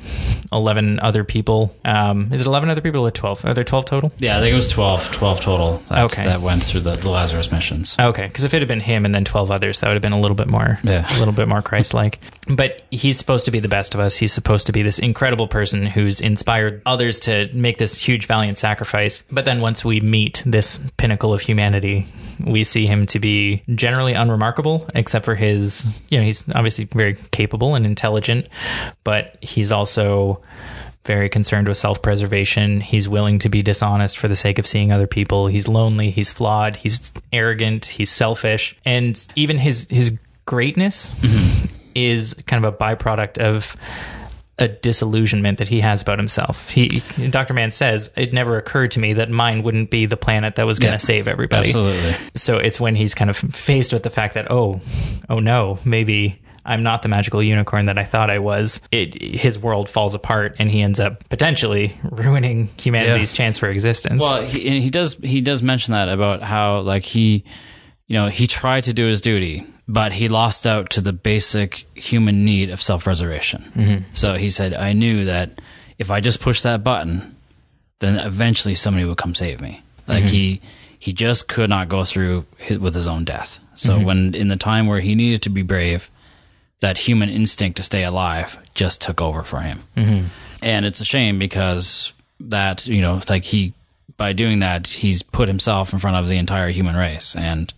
eleven 0.52 1.00
other 1.00 1.24
people. 1.24 1.74
Um, 1.84 2.32
is 2.32 2.40
it 2.42 2.46
eleven 2.46 2.68
other 2.70 2.80
people 2.80 3.06
or 3.06 3.10
twelve? 3.10 3.44
Are 3.44 3.54
there 3.54 3.64
twelve 3.64 3.84
total? 3.84 4.12
Yeah, 4.18 4.36
I 4.36 4.40
think 4.40 4.52
it 4.52 4.56
was 4.56 4.68
12, 4.68 5.10
12 5.12 5.40
total 5.40 5.82
that, 5.88 6.04
Okay. 6.04 6.24
that 6.24 6.40
went 6.40 6.62
through 6.64 6.80
the, 6.80 6.96
the 6.96 7.08
Lazarus 7.10 7.50
missions. 7.52 7.96
Okay, 7.98 8.26
because 8.26 8.44
if 8.44 8.54
it 8.54 8.60
had 8.60 8.68
been 8.68 8.80
him 8.80 9.04
and 9.04 9.14
then 9.14 9.24
twelve 9.24 9.50
others, 9.50 9.80
that 9.80 9.88
would 9.88 9.94
have 9.94 10.02
been 10.02 10.12
a 10.12 10.20
little 10.20 10.34
bit 10.34 10.46
more, 10.48 10.78
Yeah. 10.82 11.06
a 11.08 11.18
little 11.18 11.34
bit 11.34 11.48
more 11.48 11.62
Christ-like. 11.62 12.20
But 12.48 12.82
he's 12.90 13.18
supposed 13.18 13.44
to 13.46 13.50
be 13.50 13.60
the 13.60 13.68
best 13.68 13.94
of 13.94 14.00
us. 14.00 14.16
He's 14.16 14.32
supposed 14.32 14.66
to 14.66 14.72
be 14.72 14.82
this 14.82 14.98
incredible 14.98 15.48
person 15.48 15.86
who's 15.86 16.20
inspired 16.20 16.82
others 16.86 17.20
to 17.20 17.48
make 17.52 17.78
this 17.78 17.94
huge, 17.94 18.26
valiant 18.26 18.58
sacrifice. 18.58 19.22
But 19.30 19.44
then 19.44 19.60
once 19.60 19.84
we 19.84 20.00
meet 20.00 20.42
this 20.46 20.78
pinnacle 20.96 21.32
of 21.34 21.40
humanity, 21.40 22.06
we 22.44 22.64
see 22.64 22.86
him 22.86 23.06
to 23.06 23.18
be 23.18 23.62
generally 23.74 24.12
unremarkable, 24.12 24.86
except 24.94 25.24
for 25.24 25.34
his, 25.34 25.86
you 26.08 26.18
know, 26.18 26.24
he's 26.24 26.44
obviously 26.54 26.84
very 26.84 27.14
capable 27.30 27.74
and 27.74 27.86
intelligent, 27.86 28.48
but 29.04 29.36
he's 29.40 29.72
also 29.72 30.42
very 31.04 31.28
concerned 31.28 31.68
with 31.68 31.76
self-preservation. 31.76 32.80
He's 32.80 33.08
willing 33.08 33.38
to 33.40 33.48
be 33.48 33.62
dishonest 33.62 34.18
for 34.18 34.28
the 34.28 34.36
sake 34.36 34.58
of 34.58 34.66
seeing 34.66 34.92
other 34.92 35.06
people. 35.06 35.46
He's 35.46 35.68
lonely, 35.68 36.10
he's 36.10 36.32
flawed, 36.32 36.76
he's 36.76 37.12
arrogant, 37.32 37.84
he's 37.84 38.10
selfish, 38.10 38.76
and 38.84 39.24
even 39.36 39.58
his 39.58 39.86
his 39.88 40.12
greatness 40.46 41.14
mm-hmm. 41.16 41.66
is 41.94 42.34
kind 42.46 42.64
of 42.64 42.74
a 42.74 42.76
byproduct 42.76 43.38
of 43.38 43.76
a 44.58 44.68
disillusionment 44.68 45.58
that 45.58 45.68
he 45.68 45.80
has 45.80 46.00
about 46.02 46.18
himself. 46.18 46.70
He 46.70 47.02
Dr. 47.30 47.52
Mann 47.54 47.70
says, 47.70 48.10
"It 48.16 48.32
never 48.32 48.56
occurred 48.56 48.92
to 48.92 49.00
me 49.00 49.12
that 49.14 49.28
mine 49.28 49.62
wouldn't 49.62 49.90
be 49.90 50.06
the 50.06 50.16
planet 50.16 50.54
that 50.56 50.66
was 50.66 50.78
going 50.78 50.92
to 50.92 50.94
Yeah. 50.94 50.98
save 50.98 51.28
everybody." 51.28 51.68
Absolutely. 51.68 52.14
So 52.36 52.56
it's 52.56 52.80
when 52.80 52.94
he's 52.94 53.14
kind 53.14 53.28
of 53.28 53.36
faced 53.36 53.92
with 53.92 54.02
the 54.02 54.10
fact 54.10 54.34
that, 54.34 54.50
oh, 54.50 54.80
oh 55.28 55.40
no, 55.40 55.78
maybe 55.84 56.40
I'm 56.64 56.82
not 56.82 57.02
the 57.02 57.08
magical 57.08 57.42
unicorn 57.42 57.86
that 57.86 57.96
I 57.98 58.04
thought 58.04 58.28
I 58.30 58.38
was. 58.38 58.80
It 58.90 59.22
his 59.22 59.58
world 59.58 59.88
falls 59.90 60.14
apart, 60.14 60.56
and 60.58 60.70
he 60.70 60.80
ends 60.80 60.98
up 61.00 61.28
potentially 61.28 61.92
ruining 62.10 62.68
humanity's 62.78 63.32
Yeah. 63.32 63.36
chance 63.36 63.58
for 63.58 63.68
existence. 63.68 64.20
Well, 64.22 64.42
he, 64.42 64.80
he 64.80 64.90
does 64.90 65.14
he 65.22 65.42
does 65.42 65.62
mention 65.62 65.92
that 65.92 66.08
about 66.08 66.42
how 66.42 66.80
like 66.80 67.04
he, 67.04 67.44
you 68.06 68.16
know, 68.16 68.28
he 68.28 68.46
tried 68.46 68.84
to 68.84 68.92
do 68.94 69.04
his 69.06 69.20
duty, 69.20 69.64
but 69.88 70.12
he 70.12 70.28
lost 70.28 70.66
out 70.66 70.90
to 70.90 71.00
the 71.00 71.12
basic 71.12 71.86
human 71.94 72.44
need 72.44 72.70
of 72.70 72.82
self 72.82 73.04
preservation. 73.04 73.72
Mm-hmm. 73.74 74.14
So 74.14 74.34
he 74.34 74.50
said, 74.50 74.74
"I 74.74 74.92
knew 74.92 75.24
that 75.26 75.60
if 75.98 76.10
I 76.10 76.20
just 76.20 76.40
push 76.40 76.62
that 76.62 76.82
button, 76.82 77.36
then 78.00 78.18
eventually 78.18 78.74
somebody 78.74 79.04
would 79.04 79.18
come 79.18 79.34
save 79.34 79.60
me." 79.60 79.82
Like 80.06 80.24
mm-hmm. 80.24 80.32
he 80.32 80.60
he 80.98 81.12
just 81.12 81.48
could 81.48 81.70
not 81.70 81.88
go 81.88 82.04
through 82.04 82.46
his, 82.56 82.78
with 82.78 82.94
his 82.94 83.08
own 83.08 83.24
death. 83.24 83.60
So 83.74 83.96
mm-hmm. 83.96 84.04
when 84.04 84.34
in 84.34 84.48
the 84.48 84.56
time 84.56 84.86
where 84.86 85.00
he 85.00 85.14
needed 85.14 85.42
to 85.42 85.50
be 85.50 85.62
brave, 85.62 86.10
that 86.80 86.98
human 86.98 87.28
instinct 87.28 87.76
to 87.76 87.82
stay 87.82 88.04
alive 88.04 88.58
just 88.74 89.00
took 89.00 89.20
over 89.20 89.42
for 89.42 89.60
him. 89.60 89.80
Mm-hmm. 89.96 90.26
And 90.62 90.86
it's 90.86 91.00
a 91.00 91.04
shame 91.04 91.38
because 91.38 92.12
that, 92.40 92.86
you 92.86 93.00
know, 93.00 93.20
like 93.28 93.44
he, 93.44 93.72
by 94.16 94.32
doing 94.32 94.60
that, 94.60 94.86
he's 94.86 95.22
put 95.22 95.48
himself 95.48 95.92
in 95.92 95.98
front 95.98 96.16
of 96.16 96.28
the 96.28 96.38
entire 96.38 96.70
human 96.70 96.96
race 96.96 97.36
and, 97.36 97.72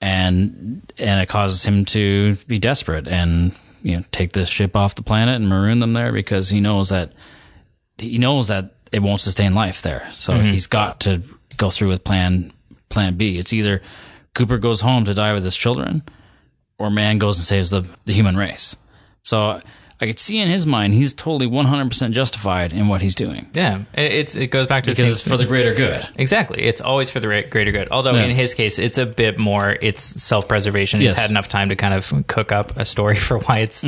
and, 0.00 0.92
and 0.98 1.20
it 1.20 1.28
causes 1.28 1.64
him 1.64 1.84
to 1.86 2.36
be 2.46 2.58
desperate 2.58 3.08
and, 3.08 3.54
you 3.82 3.96
know, 3.96 4.04
take 4.12 4.32
this 4.32 4.48
ship 4.48 4.76
off 4.76 4.94
the 4.94 5.02
planet 5.02 5.36
and 5.36 5.48
maroon 5.48 5.78
them 5.80 5.92
there 5.92 6.12
because 6.12 6.48
he 6.48 6.60
knows 6.60 6.90
that, 6.90 7.12
he 7.98 8.18
knows 8.18 8.48
that 8.48 8.74
it 8.92 9.00
won't 9.00 9.20
sustain 9.20 9.54
life 9.54 9.82
there. 9.82 10.08
So 10.12 10.34
mm-hmm. 10.34 10.50
he's 10.50 10.66
got 10.66 11.00
to 11.00 11.22
go 11.56 11.70
through 11.70 11.88
with 11.88 12.04
plan, 12.04 12.52
plan 12.88 13.16
B. 13.16 13.38
It's 13.38 13.52
either 13.52 13.82
Cooper 14.34 14.58
goes 14.58 14.80
home 14.80 15.04
to 15.06 15.14
die 15.14 15.32
with 15.32 15.44
his 15.44 15.56
children 15.56 16.02
or 16.78 16.90
man 16.90 17.18
goes 17.18 17.38
and 17.38 17.46
saves 17.46 17.70
the, 17.70 17.84
the 18.04 18.12
human 18.12 18.36
race. 18.36 18.76
So 19.22 19.60
I 20.00 20.06
could 20.06 20.18
see 20.20 20.38
in 20.38 20.48
his 20.48 20.64
mind 20.64 20.94
he's 20.94 21.12
totally 21.12 21.46
100% 21.50 22.12
justified 22.12 22.72
in 22.72 22.86
what 22.86 23.00
he's 23.02 23.16
doing 23.16 23.48
yeah, 23.52 23.80
it, 23.94 24.12
it's 24.12 24.36
it 24.36 24.46
goes 24.48 24.68
back 24.68 24.84
to 24.84 24.92
the 24.92 24.96
because 24.96 25.12
it's 25.20 25.28
for 25.28 25.36
the 25.36 25.44
greater 25.44 25.74
good. 25.74 26.06
Exactly. 26.16 26.62
It's 26.62 26.80
always 26.80 27.10
for 27.10 27.18
the 27.18 27.42
greater 27.50 27.72
good. 27.72 27.88
Although 27.90 28.14
Yeah. 28.14 28.24
in 28.26 28.36
his 28.36 28.54
case, 28.54 28.78
it's 28.78 28.96
a 28.98 29.06
bit 29.06 29.38
more. 29.38 29.76
It's 29.82 30.02
self-preservation. 30.22 31.00
He's 31.00 31.10
Yes. 31.10 31.18
had 31.18 31.30
enough 31.30 31.48
time 31.48 31.68
to 31.70 31.76
kind 31.76 31.94
of 31.94 32.26
cook 32.28 32.52
up 32.52 32.76
a 32.76 32.84
story 32.84 33.16
for 33.28 33.38
why 33.40 33.58
it's 33.58 33.84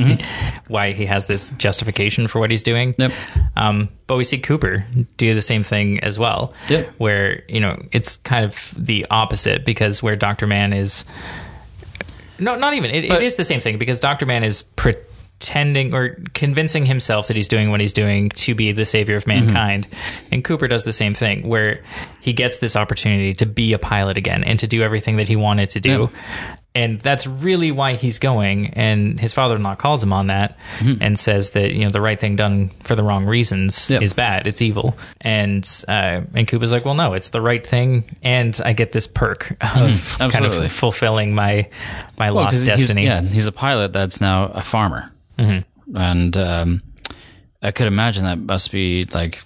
why 0.66 0.92
he 0.92 1.06
has 1.06 1.26
this 1.26 1.52
justification 1.52 2.26
for 2.26 2.40
what 2.40 2.50
he's 2.50 2.62
doing. 2.64 2.94
Yep. 2.98 3.12
Um, 3.56 3.88
but 4.08 4.16
we 4.16 4.24
see 4.24 4.38
Cooper 4.38 4.84
do 5.16 5.34
the 5.34 5.42
same 5.42 5.62
thing 5.62 6.00
as 6.00 6.18
well. 6.18 6.52
Yep. 6.68 6.88
Where 6.98 7.42
you 7.48 7.60
know 7.60 7.80
it's 7.92 8.16
kind 8.18 8.44
of 8.44 8.74
the 8.76 9.06
opposite 9.10 9.64
because 9.64 10.02
where 10.02 10.16
Doctor 10.16 10.46
Mann 10.48 10.72
is. 10.72 11.04
No, 12.38 12.56
not 12.56 12.74
even. 12.74 12.90
It, 12.90 13.08
But- 13.08 13.22
it 13.22 13.26
is 13.26 13.36
the 13.36 13.44
same 13.44 13.60
thing 13.60 13.78
because 13.78 14.00
Doctor 14.00 14.24
Mann 14.26 14.42
is 14.44 14.62
pretending 15.40 15.94
or 15.94 16.18
convincing 16.35 16.85
himself 16.85 17.29
that 17.29 17.37
he's 17.37 17.48
doing 17.48 17.70
what 17.70 17.81
he's 17.81 17.94
doing 17.94 18.29
to 18.29 18.55
be 18.55 18.72
the 18.72 18.85
savior 18.85 19.16
of 19.16 19.26
mankind. 19.26 19.88
Mm-hmm. 19.90 20.26
And 20.33 20.44
Cooper 20.44 20.68
does 20.68 20.85
the 20.85 20.92
same 20.92 21.14
thing 21.14 21.48
where 21.48 21.83
he 22.20 22.35
gets 22.35 22.59
this 22.59 22.76
opportunity 22.76 23.33
to 23.35 23.46
be 23.46 23.72
a 23.72 23.79
pilot 23.79 24.18
again 24.18 24.44
and 24.44 24.59
to 24.59 24.66
do 24.66 24.83
everything 24.83 25.16
that 25.16 25.29
he 25.29 25.37
wanted 25.37 25.70
to 25.70 25.81
do. 25.81 26.11
And 26.74 27.00
that's 27.00 27.26
really 27.26 27.72
why 27.72 27.94
he's 27.94 28.18
going. 28.18 28.74
And 28.74 29.18
his 29.18 29.33
father-in-law 29.33 29.76
calls 29.76 30.03
him 30.03 30.12
on 30.12 30.26
that 30.26 30.59
mm-hmm. 30.79 31.03
and 31.03 31.18
says 31.18 31.50
that 31.53 31.72
you 31.72 31.85
know 31.85 31.90
the 31.90 32.03
right 32.03 32.20
thing 32.20 32.37
done 32.37 32.68
for 32.85 32.94
the 32.94 33.03
wrong 33.03 33.24
reasons 33.24 33.90
is 33.90 34.12
bad. 34.12 34.46
It's 34.46 34.61
evil. 34.62 34.96
And 35.22 35.66
uh, 35.88 36.20
and 36.35 36.46
Cooper's 36.46 36.70
like, 36.70 36.85
well, 36.85 36.94
no, 36.94 37.14
it's 37.14 37.31
the 37.31 37.40
right 37.40 37.66
thing, 37.66 38.05
and 38.22 38.61
I 38.64 38.74
get 38.74 38.92
this 38.92 39.07
perk 39.09 39.50
of 39.53 39.57
mm-hmm. 39.59 40.29
kind 40.29 40.44
of 40.44 40.70
fulfilling 40.70 41.35
my 41.35 41.68
my 42.18 42.31
Well, 42.31 42.44
lost 42.44 42.59
'cause 42.59 42.66
he's- 42.66 42.79
destiny. 42.79 43.05
yeah, 43.05 43.22
he's 43.22 43.46
a 43.46 43.53
pilot 43.53 43.92
that's 43.92 44.20
now 44.20 44.44
a 44.44 44.62
farmer. 44.62 45.11
And 45.94 46.37
um, 46.37 46.83
I 47.62 47.70
could 47.72 47.87
imagine 47.87 48.24
that 48.24 48.38
must 48.38 48.70
be 48.70 49.05
like 49.12 49.42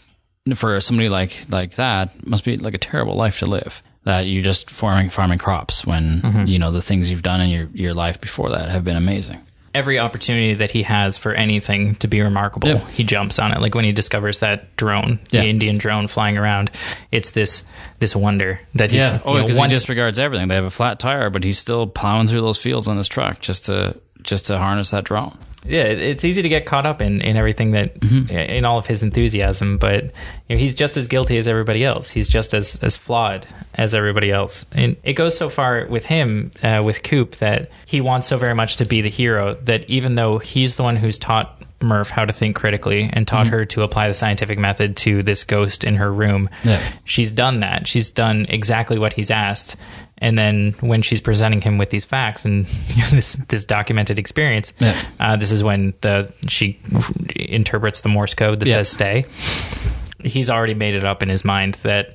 for 0.55 0.79
somebody 0.81 1.09
like 1.09 1.47
like 1.49 1.77
that 1.77 2.27
must 2.27 2.45
be 2.45 2.57
like 2.59 2.75
a 2.75 2.79
terrible 2.79 3.15
life 3.17 3.39
to 3.41 3.47
live. 3.47 3.83
That 4.05 4.27
you're 4.27 4.45
just 4.45 4.69
farming 4.71 5.11
farming 5.11 5.39
crops 5.39 5.87
when 5.87 6.21
Mm-hmm. 6.21 6.47
you 6.47 6.59
know 6.59 6.71
the 6.71 6.83
things 6.83 7.11
you've 7.11 7.23
done 7.23 7.41
in 7.41 7.49
your 7.51 7.69
your 7.73 7.95
life 7.95 8.21
before 8.21 8.51
that 8.51 8.69
have 8.69 8.85
been 8.85 8.97
amazing. 8.97 9.41
every 9.75 9.99
opportunity 9.99 10.55
that 10.55 10.71
he 10.71 10.85
has 10.85 11.19
for 11.19 11.33
anything 11.35 11.97
to 11.97 12.07
be 12.07 12.21
remarkable, 12.21 12.69
Yeah. 12.69 12.87
he 12.91 13.03
jumps 13.03 13.41
on 13.41 13.51
it. 13.51 13.61
Like 13.61 13.75
when 13.75 13.85
he 13.85 13.91
discovers 13.91 14.39
that 14.39 14.77
drone, 14.77 15.19
Yeah. 15.31 15.41
the 15.41 15.49
Indian 15.49 15.79
drone 15.79 16.07
flying 16.07 16.39
around, 16.39 16.71
it's 17.11 17.31
this 17.31 17.65
this 17.99 18.15
wonder 18.15 18.61
that 18.75 18.91
he, 18.93 18.99
Yeah. 18.99 19.19
Oh, 19.25 19.43
because 19.43 19.59
he 19.59 19.67
disregards 19.69 20.19
everything. 20.21 20.47
They 20.49 20.55
have 20.55 20.65
a 20.65 20.71
flat 20.71 21.01
tire, 21.01 21.29
but 21.31 21.43
he's 21.43 21.59
still 21.59 21.87
plowing 21.89 22.29
through 22.29 22.43
those 22.43 22.59
fields 22.59 22.87
on 22.87 22.97
his 22.99 23.09
truck 23.09 23.41
just 23.41 23.65
to 23.65 23.97
just 24.25 24.47
to 24.47 24.59
harness 24.59 24.91
that 24.91 25.05
drone. 25.05 25.37
yeah, 25.67 25.85
it's 25.85 26.25
easy 26.25 26.43
to 26.43 26.49
get 26.49 26.67
caught 26.67 26.85
up 26.85 27.01
in 27.01 27.21
in 27.23 27.37
everything 27.37 27.71
that 27.73 27.99
Mm-hmm. 28.01 28.29
in 28.31 28.65
all 28.65 28.77
of 28.79 28.87
his 28.87 29.03
enthusiasm, 29.03 29.79
but 29.79 30.05
you 30.05 30.11
know, 30.51 30.57
he's 30.57 30.75
just 30.75 30.97
as 30.97 31.07
guilty 31.07 31.39
as 31.39 31.47
everybody 31.49 31.85
else. 31.85 32.11
He's 32.11 32.29
just 32.29 32.53
as 32.53 32.79
as 32.83 32.97
flawed 32.97 33.47
as 33.75 33.95
everybody 33.95 34.31
else, 34.31 34.67
and 34.73 34.97
it 35.05 35.15
goes 35.15 35.37
so 35.37 35.49
far 35.49 35.87
with 35.87 36.05
him 36.07 36.51
uh, 36.63 36.83
with 36.85 37.03
Coop 37.03 37.37
that 37.37 37.71
he 37.87 38.01
wants 38.03 38.27
so 38.27 38.37
very 38.37 38.55
much 38.55 38.77
to 38.77 38.85
be 38.85 39.01
the 39.01 39.09
hero 39.09 39.55
that 39.63 39.89
even 39.89 40.17
though 40.17 40.39
he's 40.39 40.77
the 40.77 40.83
one 40.83 40.97
who's 40.97 41.19
taught. 41.19 41.61
Murph 41.83 42.09
how 42.09 42.25
to 42.25 42.33
think 42.33 42.57
critically 42.57 43.11
and 43.13 43.29
taught 43.29 43.47
Mm-hmm. 43.47 43.55
her 43.57 43.65
to 43.67 43.83
apply 43.83 44.09
the 44.09 44.15
scientific 44.15 44.59
method 44.59 44.97
to 44.99 45.23
this 45.23 45.45
ghost 45.45 45.85
in 45.85 45.97
her 45.97 46.11
room. 46.11 46.49
Yeah. 46.65 46.81
She's 47.05 47.31
done 47.31 47.61
that. 47.61 47.87
She's 47.87 48.11
done 48.11 48.47
exactly 48.49 48.97
what 48.99 49.13
he's 49.13 49.31
asked. 49.31 49.77
And 50.25 50.39
then 50.39 50.75
when 50.81 51.03
she's 51.03 51.21
presenting 51.21 51.61
him 51.61 51.77
with 51.77 51.91
these 51.91 52.07
facts 52.07 52.47
and 52.47 52.65
this 53.11 53.35
this 53.49 53.65
documented 53.67 54.19
experience, 54.19 54.73
Yeah. 54.81 54.97
uh, 55.21 55.37
this 55.37 55.53
is 55.53 55.63
when 55.63 55.93
the 56.01 56.33
she 56.49 56.79
interprets 57.37 58.01
the 58.01 58.09
Morse 58.09 58.33
code 58.33 58.61
that 58.61 58.69
Yeah. 58.69 58.77
says 58.77 58.89
"stay." 58.89 59.27
He's 60.25 60.49
already 60.49 60.73
made 60.73 60.95
it 60.95 61.05
up 61.05 61.23
in 61.23 61.29
his 61.29 61.45
mind 61.45 61.75
that 61.83 62.15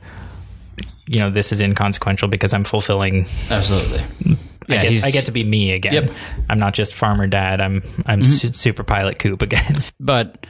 you 1.06 1.20
know 1.20 1.30
this 1.30 1.52
is 1.52 1.62
inconsequential 1.62 2.28
because 2.30 2.52
I'm 2.54 2.64
fulfilling. 2.64 3.28
Absolutely. 3.52 4.00
I, 4.70 4.74
Yeah, 4.74 4.90
get, 4.90 5.04
I 5.04 5.12
get 5.12 5.26
to 5.28 5.32
be 5.32 5.44
me 5.44 5.72
again. 5.72 5.94
Yep. 5.94 6.12
I'm 6.50 6.58
not 6.60 6.74
just 6.74 6.96
farmer 6.96 7.28
dad. 7.28 7.62
I'm 7.62 7.84
I'm 8.08 8.26
su- 8.26 8.54
super 8.54 8.84
pilot 8.84 9.20
Coop 9.20 9.42
again. 9.44 9.84
But 10.00 10.48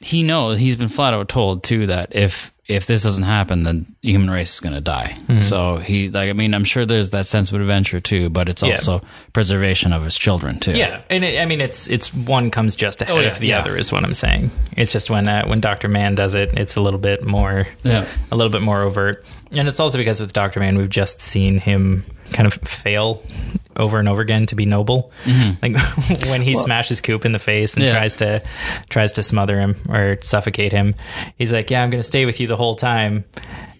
he 0.00 0.22
knows 0.22 0.58
he's 0.58 0.76
been 0.76 0.88
flat 0.88 1.12
out 1.14 1.28
told 1.28 1.62
too 1.62 1.86
that 1.88 2.14
if 2.16 2.52
if 2.68 2.86
this 2.86 3.02
doesn't 3.04 3.22
happen, 3.24 3.62
then 3.62 3.94
the 4.02 4.10
human 4.10 4.28
race 4.30 4.54
is 4.54 4.60
going 4.60 4.74
to 4.74 4.80
die. 4.80 5.14
Mm-hmm. 5.28 5.38
So 5.38 5.76
he 5.78 6.08
like 6.08 6.30
I 6.30 6.32
mean 6.32 6.52
I'm 6.54 6.64
sure 6.64 6.84
there's 6.84 7.10
that 7.10 7.26
sense 7.26 7.52
of 7.52 7.60
adventure 7.60 8.00
too, 8.00 8.28
but 8.28 8.48
it's 8.48 8.62
Yeah. 8.62 8.72
also 8.72 9.02
preservation 9.32 9.92
of 9.92 10.02
his 10.02 10.16
children 10.16 10.58
too. 10.58 10.72
Yeah, 10.72 11.02
and 11.10 11.24
it, 11.24 11.40
I 11.40 11.44
mean, 11.46 11.60
it's 11.60 11.86
it's 11.88 12.12
one 12.12 12.50
comes 12.50 12.74
just 12.76 13.02
ahead 13.02 13.16
Oh, 13.16 13.20
yeah, 13.20 13.28
of 13.32 13.38
the 13.38 13.48
yeah. 13.48 13.60
other 13.60 13.76
is 13.76 13.92
what 13.92 14.02
I'm 14.04 14.14
saying. 14.14 14.50
It's 14.76 14.92
just 14.92 15.10
when 15.10 15.28
uh, 15.28 15.46
when 15.46 15.60
Doctor 15.60 15.88
Mann 15.88 16.14
does 16.14 16.34
it, 16.34 16.54
it's 16.58 16.76
a 16.76 16.80
little 16.80 17.00
bit 17.00 17.24
more, 17.24 17.68
Yeah. 17.84 18.08
a 18.30 18.36
little 18.36 18.50
bit 18.52 18.62
more 18.62 18.82
overt, 18.82 19.24
and 19.52 19.68
it's 19.68 19.80
also 19.80 19.98
because 19.98 20.20
with 20.20 20.32
Doctor 20.32 20.60
Mann, 20.60 20.76
we've 20.78 20.88
just 20.90 21.20
seen 21.20 21.58
him 21.58 22.04
kind 22.32 22.46
of 22.46 22.54
fail 22.54 23.22
over 23.76 23.98
and 23.98 24.08
over 24.08 24.22
again 24.22 24.46
to 24.46 24.54
be 24.54 24.64
noble. 24.66 25.12
Like 25.62 25.76
when 26.26 26.42
he 26.42 26.54
smashes 26.54 27.00
Coop 27.00 27.24
in 27.24 27.32
the 27.32 27.38
face 27.38 27.74
and 27.74 27.84
Mm-hmm. 27.84 27.92
Yeah. 27.92 27.98
tries 27.98 28.16
to 28.16 28.42
tries 28.90 29.12
to 29.12 29.22
smother 29.22 29.60
him 29.60 29.76
or 29.88 30.18
suffocate 30.22 30.72
him, 30.72 30.94
he's 31.36 31.52
like, 31.52 31.70
"Yeah, 31.70 31.82
I'm 31.82 31.90
going 31.90 32.02
to 32.02 32.06
stay 32.08 32.24
with 32.26 32.40
you 32.40 32.46
the 32.46 32.56
whole 32.56 32.74
time." 32.74 33.24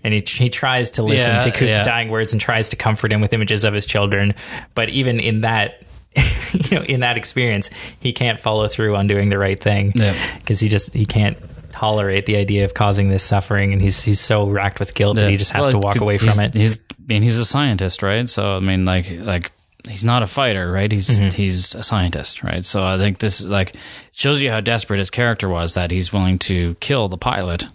And 0.04 0.14
he, 0.14 0.20
he 0.24 0.48
tries 0.50 0.92
to 0.92 1.02
listen 1.02 1.32
Yeah, 1.34 1.40
to 1.40 1.50
Coop's 1.50 1.78
yeah. 1.78 1.82
dying 1.82 2.10
words 2.10 2.32
and 2.32 2.40
tries 2.40 2.68
to 2.68 2.76
comfort 2.76 3.10
him 3.10 3.20
with 3.20 3.32
images 3.32 3.64
of 3.64 3.74
his 3.74 3.84
children. 3.86 4.34
But 4.76 4.88
even 4.90 5.18
in 5.18 5.40
that, 5.40 5.82
you 6.52 6.78
know, 6.78 6.84
in 6.84 7.00
that 7.00 7.16
experience, 7.16 7.70
he 7.98 8.12
can't 8.12 8.38
follow 8.38 8.68
through 8.68 8.94
on 8.94 9.08
doing 9.08 9.30
the 9.30 9.38
right 9.38 9.60
thing 9.60 9.92
because 10.38 10.60
he 10.60 10.68
just 10.68 10.92
he 10.94 11.06
can't 11.06 11.36
tolerate 11.78 12.26
the 12.26 12.36
idea 12.36 12.64
of 12.64 12.72
causing 12.74 13.08
this 13.08 13.22
suffering, 13.22 13.72
and 13.72 13.82
he's 13.82 14.02
he's 14.02 14.20
so 14.20 14.48
racked 14.48 14.80
with 14.80 14.94
guilt 14.94 15.16
that 15.16 15.30
he 15.30 15.36
just 15.36 15.52
has 15.52 15.62
Well, 15.64 15.72
to 15.72 15.78
walk 15.78 16.00
away 16.00 16.16
from 16.16 16.40
it. 16.40 16.54
He's 16.54 16.78
I 16.78 16.80
mean 17.06 17.22
he's 17.22 17.38
a 17.38 17.44
scientist, 17.44 18.02
right? 18.02 18.28
So 18.28 18.56
I 18.56 18.60
mean 18.60 18.84
like 18.84 19.10
like 19.10 19.52
he's 19.86 20.04
not 20.04 20.22
a 20.22 20.26
fighter, 20.26 20.70
right? 20.72 20.90
He's 20.90 21.08
Mm-hmm. 21.08 21.36
he's 21.36 21.74
a 21.74 21.82
scientist, 21.82 22.42
right? 22.42 22.64
So 22.64 22.82
I 22.84 22.98
think 22.98 23.18
this 23.18 23.42
like 23.42 23.74
shows 24.12 24.40
you 24.42 24.50
how 24.50 24.60
desperate 24.60 24.98
his 24.98 25.10
character 25.10 25.48
was 25.48 25.74
that 25.74 25.90
he's 25.90 26.12
willing 26.12 26.38
to 26.40 26.74
kill 26.80 27.08
the 27.08 27.18
pilot 27.18 27.66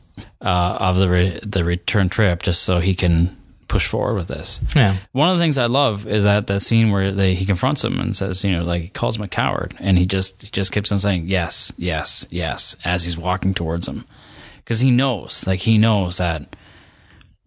uh, 0.41 0.77
of 0.79 0.97
the 0.97 1.07
re- 1.09 1.39
the 1.43 1.63
return 1.63 2.09
trip 2.09 2.43
just 2.43 2.63
so 2.63 2.79
he 2.79 2.95
can 2.95 3.37
push 3.71 3.87
forward 3.87 4.15
with 4.15 4.27
this. 4.27 4.59
Yeah. 4.75 4.97
One 5.13 5.29
of 5.29 5.37
the 5.37 5.41
things 5.41 5.57
I 5.57 5.67
love 5.67 6.05
is 6.05 6.25
that 6.25 6.45
the 6.45 6.59
scene 6.59 6.91
where 6.91 7.09
they, 7.09 7.35
he 7.35 7.45
confronts 7.45 7.85
him 7.85 8.01
and 8.01 8.13
says, 8.15 8.43
you 8.43 8.51
know, 8.51 8.63
like 8.63 8.81
he 8.81 8.87
calls 8.89 9.15
him 9.15 9.23
a 9.23 9.29
coward, 9.29 9.73
and 9.79 9.97
he 9.97 10.05
just 10.05 10.41
he 10.43 10.49
just 10.49 10.73
keeps 10.73 10.91
on 10.91 10.99
saying 10.99 11.27
yes, 11.27 11.71
yes, 11.77 12.27
yes 12.29 12.75
as 12.83 13.05
he's 13.05 13.17
walking 13.17 13.53
towards 13.53 13.87
him, 13.87 14.05
because 14.57 14.81
he 14.81 14.91
knows, 14.91 15.47
like 15.47 15.61
he 15.61 15.77
knows 15.77 16.17
that, 16.17 16.53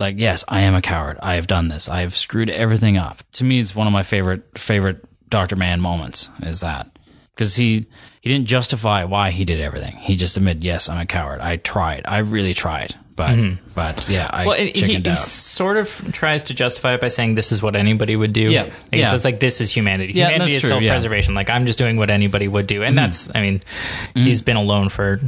like 0.01 0.19
yes, 0.19 0.45
I 0.49 0.63
am 0.63 0.75
a 0.75 0.81
coward. 0.81 1.19
I 1.21 1.35
have 1.35 1.47
done 1.47 1.69
this. 1.69 1.91
I 1.91 2.01
have 2.01 2.17
screwed 2.17 2.49
everything 2.49 2.97
up. 2.97 3.23
To 3.33 3.45
me, 3.45 3.61
it's 3.61 3.77
one 3.77 3.87
of 3.87 3.93
my 3.93 4.03
favorite 4.03 4.59
favorite 4.59 5.05
Doctor 5.29 5.57
Mann 5.57 5.83
moments. 5.83 6.31
Is 6.41 6.61
that 6.61 6.89
because 7.35 7.55
he 7.55 7.85
he 8.23 8.31
didn't 8.31 8.47
justify 8.47 9.05
why 9.05 9.31
he 9.31 9.45
did 9.45 9.61
everything. 9.61 9.97
He 9.97 10.17
just 10.17 10.39
admitted, 10.39 10.65
yes, 10.65 10.89
I'm 10.89 10.99
a 10.99 11.05
coward. 11.05 11.43
I 11.43 11.59
tried. 11.59 12.07
I 12.07 12.21
really 12.21 12.55
tried. 12.55 12.95
But 13.17 13.31
mm-hmm. 13.31 13.69
but 13.75 14.09
yeah, 14.09 14.29
I 14.33 14.45
Well, 14.45 14.57
and 14.57 14.75
he, 14.75 14.97
he 14.97 15.15
sort 15.15 15.77
of 15.77 16.13
tries 16.13 16.45
to 16.45 16.55
justify 16.55 16.95
it 16.95 17.01
by 17.01 17.09
saying 17.09 17.37
this 17.37 17.53
is 17.53 17.63
what 17.63 17.77
anybody 17.77 18.17
would 18.17 18.33
do. 18.33 18.51
Yeah, 18.51 18.73
he 18.91 18.99
yeah. 18.99 19.11
says 19.11 19.25
like 19.25 19.39
this 19.39 19.61
is 19.61 19.71
humanity. 19.71 20.15
Yeah, 20.15 20.31
humanity 20.31 20.57
is 20.57 20.63
true, 20.63 20.71
yeah. 20.71 20.79
self-preservation. 20.79 21.35
Like 21.35 21.49
I'm 21.49 21.65
just 21.65 21.79
doing 21.79 21.97
what 21.97 22.11
anybody 22.11 22.49
would 22.49 22.67
do, 22.67 22.83
and 22.83 22.97
mm-hmm. 22.97 23.05
that's 23.05 23.31
I 23.33 23.41
mean, 23.41 23.61
mm-hmm. 23.61 24.21
he's 24.21 24.43
been 24.43 24.57
alone 24.57 24.89
for 24.89 25.21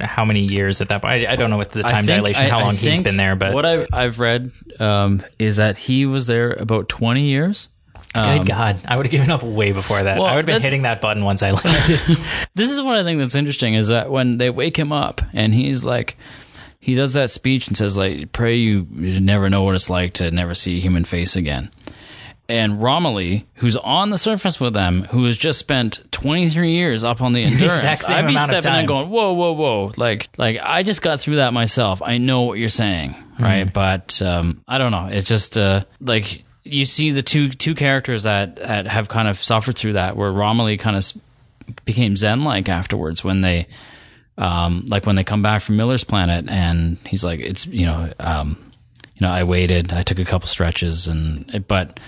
how 0.00 0.24
many 0.24 0.40
years 0.40 0.80
at 0.80 0.88
that 0.90 1.02
point? 1.02 1.26
I, 1.26 1.32
I 1.32 1.36
don't 1.36 1.50
know 1.50 1.56
what 1.56 1.70
the 1.70 1.82
time 1.82 2.04
think- 2.04 2.18
dilation, 2.18 2.48
how 2.48 2.60
I 2.60 2.62
long 2.62 2.74
he's 2.74 3.00
been 3.00 3.16
there, 3.16 3.34
but 3.34 3.54
what 3.54 3.64
I've, 3.64 3.88
I've 3.92 4.18
read 4.20 4.52
um, 4.78 5.24
is 5.38 5.56
that 5.56 5.76
he 5.78 6.06
was 6.06 6.26
there 6.26 6.52
about 6.52 6.88
20 6.88 7.22
years. 7.22 7.68
good 8.14 8.20
um, 8.20 8.44
God, 8.44 8.80
I 8.84 8.96
would 8.96 9.06
have 9.06 9.10
given 9.10 9.30
up 9.30 9.42
way 9.42 9.72
before 9.72 10.02
that. 10.02 10.18
Well, 10.18 10.26
I 10.26 10.36
would 10.36 10.48
have 10.48 10.54
been 10.54 10.62
hitting 10.62 10.82
that 10.82 11.00
button 11.00 11.24
once 11.24 11.42
I 11.42 11.52
left. 11.52 11.90
This 12.54 12.70
is 12.70 12.82
what 12.82 12.98
I 12.98 13.02
think 13.02 13.18
that's 13.18 13.34
interesting 13.34 13.74
is 13.74 13.88
that 13.88 14.10
when 14.10 14.38
they 14.38 14.50
wake 14.50 14.76
him 14.76 14.92
up 14.92 15.22
and 15.32 15.54
he's 15.54 15.84
like, 15.84 16.16
he 16.82 16.96
does 16.96 17.12
that 17.12 17.30
speech 17.30 17.68
and 17.68 17.76
says 17.76 17.96
like, 17.96 18.32
"Pray 18.32 18.56
you, 18.56 18.88
never 18.90 19.48
know 19.48 19.62
what 19.62 19.76
it's 19.76 19.88
like 19.88 20.14
to 20.14 20.32
never 20.32 20.52
see 20.52 20.78
a 20.78 20.80
human 20.80 21.04
face 21.04 21.36
again." 21.36 21.70
And 22.48 22.82
Romilly, 22.82 23.46
who's 23.54 23.76
on 23.76 24.10
the 24.10 24.18
surface 24.18 24.58
with 24.58 24.74
them, 24.74 25.04
who 25.04 25.24
has 25.26 25.36
just 25.36 25.60
spent 25.60 26.00
23 26.10 26.72
years 26.72 27.04
up 27.04 27.20
on 27.22 27.34
the 27.34 27.44
endurance, 27.44 27.82
same 28.00 28.16
I'd 28.16 28.26
be 28.26 28.36
stepping 28.36 28.74
in 28.74 28.86
going, 28.86 29.10
"Whoa, 29.10 29.32
whoa, 29.32 29.52
whoa!" 29.52 29.92
Like, 29.96 30.28
like 30.36 30.58
I 30.60 30.82
just 30.82 31.02
got 31.02 31.20
through 31.20 31.36
that 31.36 31.52
myself. 31.52 32.02
I 32.02 32.18
know 32.18 32.42
what 32.42 32.58
you're 32.58 32.68
saying, 32.68 33.14
right? 33.38 33.66
Mm-hmm. 33.66 33.72
But 33.72 34.20
um, 34.20 34.64
I 34.66 34.78
don't 34.78 34.90
know. 34.90 35.06
It's 35.06 35.28
just 35.28 35.56
uh, 35.56 35.84
like 36.00 36.42
you 36.64 36.84
see 36.84 37.12
the 37.12 37.22
two 37.22 37.50
two 37.50 37.76
characters 37.76 38.24
that, 38.24 38.56
that 38.56 38.88
have 38.88 39.08
kind 39.08 39.28
of 39.28 39.40
suffered 39.40 39.78
through 39.78 39.92
that, 39.92 40.16
where 40.16 40.32
Romilly 40.32 40.78
kind 40.78 40.96
of 40.96 41.04
became 41.84 42.16
zen 42.16 42.42
like 42.42 42.68
afterwards 42.68 43.22
when 43.22 43.40
they 43.40 43.68
um 44.38 44.84
like 44.88 45.06
when 45.06 45.16
they 45.16 45.24
come 45.24 45.42
back 45.42 45.62
from 45.62 45.76
Miller's 45.76 46.04
planet 46.04 46.48
and 46.48 46.98
he's 47.06 47.22
like 47.24 47.40
it's 47.40 47.66
you 47.66 47.86
know 47.86 48.12
um 48.18 48.72
you 49.14 49.26
know 49.26 49.32
I 49.32 49.44
waited 49.44 49.92
I 49.92 50.02
took 50.02 50.18
a 50.18 50.24
couple 50.24 50.48
stretches 50.48 51.06
and 51.06 51.64
but 51.68 52.00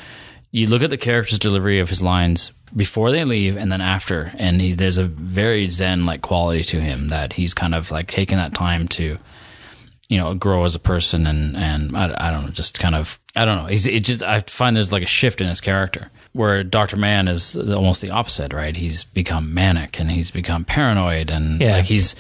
you 0.55 0.69
look 0.69 0.83
at 0.83 0.91
the 0.91 0.97
character's 0.97 1.41
delivery 1.41 1.81
of 1.81 1.89
his 1.89 2.01
lines 2.01 2.53
before 2.77 3.11
they 3.11 3.25
leave 3.25 3.57
and 3.57 3.73
then 3.73 3.81
after. 3.81 4.33
And 4.37 4.61
he, 4.61 4.73
there's 4.73 4.99
a 4.99 5.05
very 5.05 5.69
zen 5.69 6.07
like 6.07 6.23
quality 6.23 6.63
to 6.65 6.81
him 6.81 7.09
that 7.09 7.33
he's 7.33 7.55
kind 7.55 7.75
of 7.75 7.91
like 7.91 8.09
taking 8.09 8.39
that 8.39 8.55
time 8.55 8.87
to 8.89 9.19
you 10.09 10.19
know 10.19 10.35
grow 10.35 10.65
as 10.65 10.77
a 10.77 10.79
person 10.79 11.27
and 11.27 11.57
and 11.57 11.97
I, 11.97 12.15
I 12.17 12.31
don't 12.31 12.45
know 12.45 12.51
just 12.51 12.79
kind 12.79 12.95
of 12.95 13.19
I 13.35 13.45
don't 13.45 13.57
know. 13.57 13.67
He's 13.67 13.87
it 13.87 14.05
just 14.05 14.23
I 14.23 14.41
find 14.41 14.77
there's 14.77 14.93
like 14.93 15.03
a 15.03 15.07
shift 15.07 15.41
in 15.41 15.49
his 15.49 15.61
character 15.61 16.11
where 16.35 16.63
Dr. 16.63 16.97
Mann 16.97 17.27
is 17.29 17.57
almost 17.57 18.01
the 18.03 18.11
opposite 18.11 18.53
right 18.53 18.77
he's 18.77 19.05
become 19.05 19.55
manic 19.55 19.99
and 19.99 20.11
he's 20.11 20.31
become 20.31 20.65
paranoid 20.65 21.31
and 21.31 21.61
Yeah. 21.61 21.77
like 21.79 21.87
he's 21.87 22.15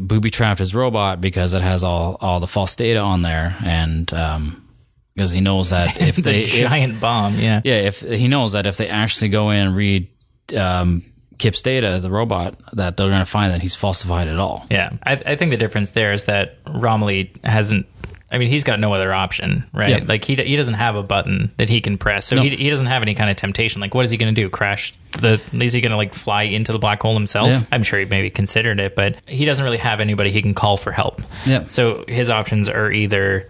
booby 0.00 0.30
trapped 0.30 0.58
his 0.58 0.74
robot 0.74 1.20
because 1.20 1.54
it 1.54 1.62
has 1.62 1.82
all 1.82 2.16
all 2.20 2.38
the 2.38 2.46
false 2.46 2.74
data 2.74 2.98
on 3.00 3.22
there 3.22 3.56
and 3.64 4.12
um 4.14 4.68
because 5.14 5.32
he 5.32 5.40
knows 5.40 5.70
that 5.70 6.00
if 6.00 6.16
the 6.22 6.22
they 6.22 6.42
if, 6.42 6.48
giant 6.68 7.00
bomb, 7.00 7.38
yeah. 7.38 7.60
yeah, 7.64 7.80
if 7.80 8.00
he 8.00 8.28
knows 8.28 8.52
that 8.52 8.66
if 8.66 8.76
they 8.78 8.88
actually 8.88 9.28
go 9.28 9.50
in 9.50 9.66
and 9.66 9.76
read 9.76 10.08
um, 10.56 11.04
Kip's 11.36 11.60
data, 11.62 11.98
the 12.00 12.10
robot, 12.10 12.58
that 12.74 12.96
they're 12.96 13.08
going 13.08 13.18
to 13.18 13.26
find 13.26 13.52
that 13.52 13.60
he's 13.60 13.74
falsified 13.74 14.28
it 14.28 14.38
all. 14.38 14.64
Yeah, 14.70 14.90
I, 15.04 15.14
I 15.26 15.36
think 15.36 15.50
the 15.50 15.56
difference 15.58 15.90
there 15.90 16.12
is 16.12 16.22
that 16.24 16.58
Romilly 16.66 17.32
hasn't. 17.44 17.86
I 18.32 18.38
mean, 18.38 18.48
he's 18.48 18.62
got 18.64 18.78
no 18.78 18.92
other 18.94 19.12
option, 19.12 19.64
right? 19.72 19.88
Yeah. 19.88 20.04
Like 20.06 20.24
he 20.24 20.36
he 20.36 20.54
doesn't 20.56 20.74
have 20.74 20.94
a 20.94 21.02
button 21.02 21.50
that 21.56 21.68
he 21.68 21.80
can 21.80 21.98
press, 21.98 22.26
so 22.26 22.36
No. 22.36 22.42
he, 22.42 22.50
he 22.56 22.70
doesn't 22.70 22.86
have 22.86 23.02
any 23.02 23.14
kind 23.14 23.28
of 23.30 23.36
temptation. 23.36 23.80
Like, 23.80 23.92
what 23.94 24.04
is 24.04 24.10
he 24.12 24.16
going 24.16 24.32
to 24.34 24.40
do? 24.40 24.48
Crash 24.48 24.94
the? 25.20 25.40
Is 25.52 25.72
he 25.72 25.80
going 25.80 25.90
to 25.90 25.96
like 25.96 26.14
fly 26.14 26.42
into 26.44 26.70
the 26.72 26.78
black 26.78 27.02
hole 27.02 27.14
himself? 27.14 27.48
Yeah. 27.48 27.62
I'm 27.72 27.82
sure 27.82 27.98
he 27.98 28.04
maybe 28.04 28.30
considered 28.30 28.78
it, 28.78 28.94
but 28.94 29.16
he 29.26 29.44
doesn't 29.44 29.64
really 29.64 29.78
have 29.78 29.98
anybody 30.00 30.30
he 30.30 30.42
can 30.42 30.54
call 30.54 30.76
for 30.76 30.92
help. 30.92 31.22
Yeah. 31.44 31.64
So 31.68 32.04
his 32.06 32.30
options 32.30 32.68
are 32.68 32.92
either 32.92 33.48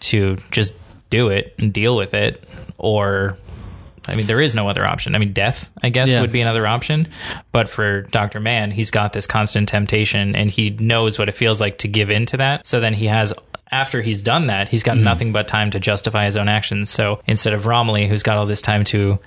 to 0.00 0.36
just 0.50 0.74
do 1.10 1.28
it 1.28 1.54
and 1.58 1.72
deal 1.72 1.96
with 1.96 2.12
it, 2.14 2.44
or 2.78 3.36
I 4.08 4.16
mean, 4.16 4.26
there 4.26 4.40
is 4.40 4.54
no 4.54 4.68
other 4.68 4.84
option. 4.84 5.14
I 5.14 5.18
mean, 5.18 5.32
death, 5.32 5.70
I 5.82 5.88
guess, 5.90 6.10
Yeah. 6.10 6.20
would 6.20 6.32
be 6.32 6.40
another 6.40 6.66
option. 6.66 7.08
But 7.52 7.68
for 7.68 8.02
Dr. 8.02 8.40
Mann, 8.40 8.70
he's 8.70 8.90
got 8.90 9.12
this 9.12 9.26
constant 9.26 9.68
temptation 9.68 10.34
and 10.34 10.50
he 10.50 10.70
knows 10.70 11.18
what 11.18 11.28
it 11.28 11.32
feels 11.32 11.60
like 11.60 11.78
to 11.78 11.88
give 11.88 12.10
in 12.10 12.26
to 12.26 12.36
that. 12.38 12.66
So 12.66 12.80
then 12.80 12.94
he 12.94 13.06
has, 13.06 13.32
after 13.70 14.02
he's 14.02 14.22
done 14.22 14.48
that, 14.48 14.68
he's 14.68 14.82
got 14.82 14.96
mm-hmm. 14.96 15.04
nothing 15.04 15.32
but 15.32 15.48
time 15.48 15.70
to 15.70 15.80
justify 15.80 16.24
his 16.24 16.36
own 16.36 16.48
actions. 16.48 16.90
So 16.90 17.20
instead 17.26 17.52
of 17.52 17.66
Romilly, 17.66 18.08
who's 18.08 18.22
got 18.22 18.36
all 18.36 18.46
this 18.46 18.60
time 18.60 18.84
to 18.84 19.18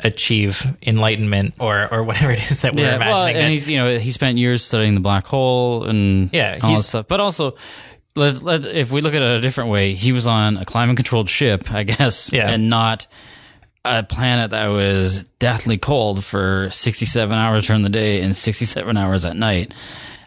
achieve 0.00 0.66
enlightenment 0.82 1.54
or, 1.60 1.88
or 1.92 2.02
whatever 2.02 2.32
it 2.32 2.50
is 2.50 2.60
that 2.60 2.74
we're 2.74 2.82
yeah, 2.82 2.98
well, 2.98 3.22
imagining. 3.22 3.36
and 3.36 3.44
that- 3.46 3.50
he's 3.50 3.68
you 3.68 3.76
know 3.76 3.98
he 3.98 4.10
spent 4.10 4.38
years 4.38 4.64
studying 4.64 4.94
the 4.94 5.00
black 5.00 5.26
hole 5.26 5.84
and 5.84 6.30
Yeah, 6.32 6.58
all 6.62 6.74
that 6.76 6.82
stuff. 6.82 7.06
But 7.08 7.20
also, 7.20 7.54
let 8.16 8.42
let 8.42 8.64
if 8.64 8.90
we 8.90 9.00
look 9.00 9.14
at 9.14 9.22
it 9.22 9.36
a 9.36 9.40
different 9.40 9.70
way, 9.70 9.94
he 9.94 10.12
was 10.12 10.26
on 10.26 10.56
a 10.56 10.64
climate 10.64 10.96
controlled 10.96 11.30
ship, 11.30 11.70
I 11.72 11.84
guess, 11.84 12.32
Yeah. 12.32 12.48
and 12.50 12.68
not 12.68 13.06
a 13.84 14.02
planet 14.02 14.50
that 14.52 14.68
was 14.68 15.24
deathly 15.38 15.78
cold 15.78 16.24
for 16.24 16.70
sixty 16.70 17.06
seven 17.06 17.36
hours 17.36 17.66
during 17.66 17.82
the 17.82 17.88
day 17.90 18.22
and 18.22 18.34
sixty 18.34 18.64
seven 18.64 18.96
hours 18.96 19.24
at 19.24 19.36
night. 19.36 19.74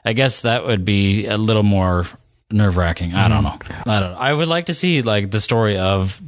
I 0.05 0.13
guess 0.13 0.41
that 0.41 0.65
would 0.65 0.85
be 0.85 1.25
a 1.25 1.37
little 1.37 1.63
more 1.63 2.05
nerve 2.49 2.77
wracking. 2.77 3.13
I 3.13 3.27
don't 3.27 3.43
know. 3.43 3.57
I 3.85 3.99
don't 3.99 4.11
know. 4.11 4.17
I 4.17 4.31
would 4.31 4.47
like 4.47 4.67
to 4.67 4.73
see 4.73 5.01
like 5.01 5.31
the 5.31 5.39
story 5.39 5.77
of 5.77 6.21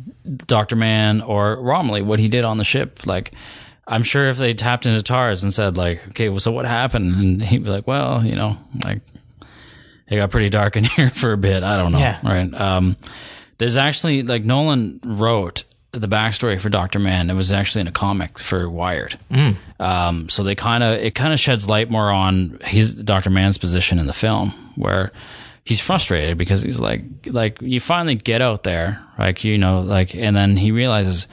Doctor 0.45 0.75
Mann 0.75 1.21
or 1.21 1.55
Romilly, 1.61 2.01
what 2.01 2.19
he 2.19 2.27
did 2.27 2.45
on 2.45 2.57
the 2.57 2.63
ship. 2.63 3.05
Like, 3.05 3.31
I'm 3.87 4.03
sure 4.03 4.29
if 4.29 4.37
they 4.37 4.53
tapped 4.53 4.85
into 4.85 5.01
TARS 5.01 5.43
and 5.43 5.53
said 5.53 5.77
like, 5.77 6.05
okay, 6.09 6.29
well, 6.29 6.39
so 6.39 6.51
what 6.51 6.65
happened? 6.65 7.15
And 7.15 7.41
he'd 7.41 7.63
be 7.63 7.69
like, 7.69 7.87
well, 7.87 8.25
you 8.25 8.35
know, 8.35 8.57
like 8.83 9.01
it 10.07 10.17
got 10.17 10.31
pretty 10.31 10.49
dark 10.49 10.75
in 10.75 10.83
here 10.95 11.09
for 11.09 11.31
a 11.33 11.37
bit. 11.37 11.63
I 11.63 11.77
don't 11.77 11.91
know. 11.91 11.99
Yeah. 11.99 12.19
Right. 12.23 12.53
Um, 12.53 12.97
there's 13.57 13.77
actually 13.77 14.23
like 14.23 14.43
Nolan 14.43 14.99
wrote 15.03 15.63
the 15.91 16.07
backstory 16.07 16.59
for 16.59 16.69
Doctor 16.69 16.99
Mann. 16.99 17.29
It 17.29 17.33
was 17.33 17.51
actually 17.51 17.81
in 17.81 17.87
a 17.87 17.91
comic 17.91 18.37
for 18.37 18.69
Wired. 18.69 19.17
Mm. 19.31 19.57
Um, 19.79 20.29
so 20.29 20.43
they 20.43 20.55
kind 20.55 20.83
of 20.83 20.99
it 20.99 21.15
kind 21.15 21.33
of 21.33 21.39
sheds 21.39 21.67
light 21.67 21.89
more 21.89 22.11
on 22.11 22.59
his 22.63 22.95
Doctor 22.95 23.29
Mann's 23.29 23.57
position 23.57 23.97
in 23.99 24.05
the 24.05 24.13
film, 24.13 24.51
where 24.75 25.11
he's 25.65 25.79
frustrated 25.79 26.37
because 26.37 26.61
he's 26.61 26.79
like 26.79 27.01
like 27.25 27.61
you 27.61 27.79
finally 27.79 28.15
get 28.15 28.41
out 28.41 28.63
there, 28.63 29.03
like 29.17 29.43
you 29.43 29.57
know, 29.57 29.81
like 29.81 30.13
and 30.13 30.35
then 30.35 30.57
he 30.57 30.71
realizes 30.71 31.27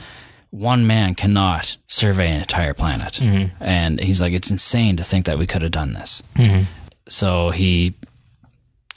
one 0.51 0.87
man 0.87 1.15
cannot 1.15 1.77
survey 1.87 2.31
an 2.31 2.41
entire 2.41 2.73
planet, 2.73 3.15
mm-hmm. 3.15 3.63
and 3.63 4.01
he's 4.01 4.21
like, 4.23 4.33
it's 4.33 4.51
insane 4.51 4.97
to 4.97 5.05
think 5.05 5.27
that 5.27 5.39
we 5.39 5.47
could 5.47 5.63
have 5.63 5.73
done 5.73 5.93
this. 5.93 6.23
Mm-hmm. 6.37 6.65
So 7.09 7.51
he 7.51 7.95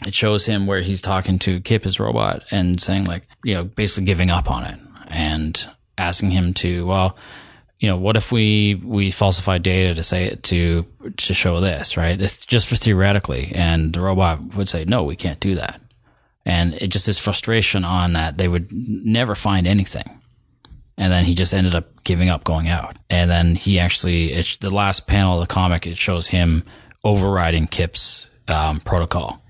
it 0.06 0.14
shows 0.14 0.46
him 0.46 0.68
where 0.68 0.82
he's 0.82 1.02
talking 1.02 1.38
to 1.40 1.60
Kip, 1.60 1.84
his 1.84 2.00
robot, 2.00 2.44
and 2.50 2.80
saying 2.80 3.04
like, 3.04 3.24
you 3.44 3.56
know, 3.56 3.66
basically 3.66 4.06
giving 4.06 4.30
up 4.30 4.50
on 4.50 4.64
it 4.64 4.80
and 5.10 5.68
asking 5.98 6.32
him 6.32 6.54
to, 6.56 6.86
well, 6.86 7.18
you 7.80 7.88
know, 7.88 7.98
what 7.98 8.18
if 8.18 8.32
we 8.32 8.76
we 8.76 9.12
falsify 9.12 9.58
data 9.58 9.96
to 9.96 10.04
say 10.04 10.26
it 10.26 10.44
to 10.44 10.86
to 11.18 11.34
show 11.34 11.60
this, 11.60 11.98
right? 11.98 12.20
It's 12.20 12.46
just 12.46 12.68
for 12.68 12.76
theoretically, 12.76 13.52
and 13.56 13.94
the 13.94 14.02
robot 14.02 14.56
would 14.56 14.68
say, 14.68 14.86
no, 14.86 15.04
we 15.04 15.16
can't 15.16 15.40
do 15.40 15.56
that, 15.56 15.82
and 16.46 16.74
it 16.76 16.88
just 16.88 17.08
is 17.08 17.18
frustration 17.18 17.86
on 17.86 18.14
that 18.14 18.38
they 18.38 18.48
would 18.48 18.70
never 18.72 19.36
find 19.36 19.66
anything. 19.66 20.20
And 20.98 21.14
then 21.14 21.24
he 21.24 21.34
just 21.34 21.54
ended 21.54 21.76
up 21.76 22.04
giving 22.04 22.28
up 22.28 22.44
going 22.44 22.68
out. 22.68 22.98
And 23.10 23.32
then 23.32 23.56
he 23.56 23.80
actually, 23.80 24.34
it's 24.34 24.58
the 24.58 24.70
last 24.70 25.08
panel 25.08 25.40
of 25.42 25.48
the 25.48 25.54
comic, 25.54 25.88
it 25.88 25.98
shows 25.98 26.28
him 26.28 26.66
overriding 27.06 27.68
Kip's 27.68 28.30
um, 28.50 28.82
protocol. 28.82 29.42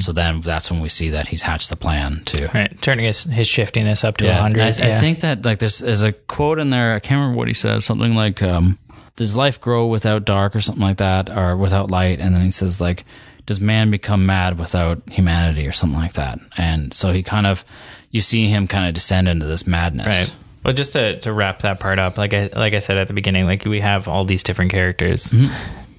So 0.00 0.12
then 0.12 0.40
that's 0.40 0.70
when 0.70 0.80
we 0.80 0.88
see 0.88 1.10
that 1.10 1.28
he's 1.28 1.42
hatched 1.42 1.70
the 1.70 1.76
plan 1.76 2.22
to. 2.26 2.50
right, 2.54 2.80
turning 2.82 3.06
his, 3.06 3.24
his 3.24 3.46
shiftiness 3.48 4.04
up 4.04 4.16
to 4.18 4.24
Yeah, 4.24 4.42
100. 4.42 4.60
I, 4.60 4.66
I 4.66 4.88
yeah. 4.88 5.00
think 5.00 5.20
that 5.20 5.44
like 5.44 5.58
there's, 5.58 5.78
there's 5.78 6.02
a 6.02 6.12
quote 6.12 6.58
in 6.58 6.70
there. 6.70 6.94
I 6.94 7.00
can't 7.00 7.18
remember 7.20 7.38
what 7.38 7.48
he 7.48 7.54
says. 7.54 7.84
Something 7.84 8.14
like, 8.14 8.42
um, 8.42 8.78
"Does 9.16 9.34
life 9.36 9.60
grow 9.60 9.86
without 9.86 10.24
dark, 10.24 10.54
or 10.56 10.60
something 10.60 10.82
like 10.82 10.98
that, 10.98 11.30
or 11.30 11.56
without 11.56 11.90
light?" 11.90 12.20
And 12.20 12.34
then 12.34 12.42
he 12.44 12.50
says 12.50 12.80
like, 12.80 13.04
"Does 13.46 13.60
man 13.60 13.90
become 13.90 14.26
mad 14.26 14.58
without 14.58 15.02
humanity, 15.10 15.66
or 15.66 15.72
something 15.72 15.98
like 15.98 16.14
that?" 16.14 16.38
And 16.56 16.92
so 16.94 17.12
he 17.12 17.22
kind 17.22 17.46
of, 17.46 17.64
you 18.10 18.20
see 18.20 18.48
him 18.48 18.66
kind 18.66 18.86
of 18.88 18.94
descend 18.94 19.28
into 19.28 19.46
this 19.46 19.66
madness. 19.66 20.06
Right. 20.06 20.34
Well, 20.64 20.74
just 20.74 20.92
to, 20.92 21.18
to 21.20 21.32
wrap 21.32 21.60
that 21.60 21.80
part 21.80 21.98
up, 21.98 22.18
like 22.18 22.34
I 22.34 22.50
like 22.54 22.74
I 22.74 22.80
said 22.80 22.98
at 22.98 23.08
the 23.08 23.14
beginning, 23.14 23.46
like 23.46 23.64
we 23.64 23.80
have 23.80 24.08
all 24.08 24.24
these 24.24 24.42
different 24.42 24.70
characters 24.72 25.32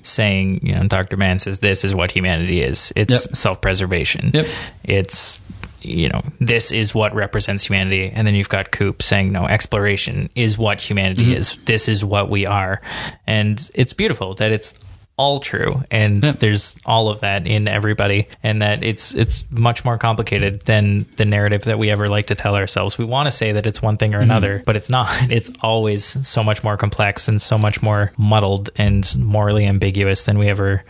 saying, 0.03 0.61
you 0.63 0.75
know, 0.75 0.87
Doctor 0.87 1.17
Mann 1.17 1.39
says 1.39 1.59
this 1.59 1.83
is 1.83 1.93
what 1.93 2.11
humanity 2.11 2.61
is. 2.61 2.91
It's 2.95 3.25
Yep. 3.25 3.35
self 3.35 3.61
preservation. 3.61 4.31
Yep. 4.33 4.47
It's 4.83 5.41
you 5.81 6.09
know 6.09 6.21
this 6.39 6.71
is 6.71 6.93
what 6.93 7.13
represents 7.15 7.65
humanity, 7.65 8.11
and 8.13 8.27
then 8.27 8.35
you've 8.35 8.49
got 8.49 8.71
Coop 8.71 9.01
saying 9.01 9.31
no, 9.31 9.45
exploration 9.47 10.29
is 10.35 10.57
what 10.57 10.79
humanity 10.79 11.23
mm-hmm. 11.23 11.39
is. 11.39 11.57
This 11.65 11.87
is 11.87 12.05
what 12.05 12.29
we 12.29 12.45
are, 12.45 12.81
and 13.25 13.69
it's 13.73 13.93
beautiful 13.93 14.35
that 14.35 14.51
it's 14.51 14.73
all 15.21 15.39
true 15.39 15.84
and 15.91 16.23
there's 16.23 16.75
all 16.84 17.07
of 17.07 17.19
that 17.19 17.45
in 17.45 17.67
everybody 17.67 18.27
and 18.41 18.63
that 18.63 18.84
it's 18.84 19.13
it's 19.13 19.45
much 19.51 19.86
more 19.86 19.95
complicated 19.95 20.62
than 20.62 21.05
the 21.17 21.25
narrative 21.25 21.62
that 21.65 21.77
we 21.77 21.91
ever 21.91 22.10
like 22.10 22.25
to 22.25 22.34
tell 22.34 22.55
ourselves. 22.55 22.97
We 22.97 23.05
want 23.05 23.27
to 23.27 23.31
say 23.31 23.51
that 23.51 23.67
it's 23.67 23.84
one 23.84 23.97
thing 23.97 24.15
or 24.15 24.17
mm-hmm. 24.17 24.31
another 24.31 24.63
but 24.65 24.75
it's 24.75 24.89
not. 24.89 25.12
It's 25.31 25.51
always 25.62 26.03
so 26.27 26.43
much 26.43 26.63
more 26.63 26.75
complex 26.75 27.27
and 27.27 27.39
so 27.41 27.57
much 27.57 27.84
more 27.84 28.12
muddled 28.17 28.71
and 28.75 29.05
morally 29.17 29.65
ambiguous 29.65 30.23
than 30.23 30.39
we 30.39 30.49
ever 30.49 30.84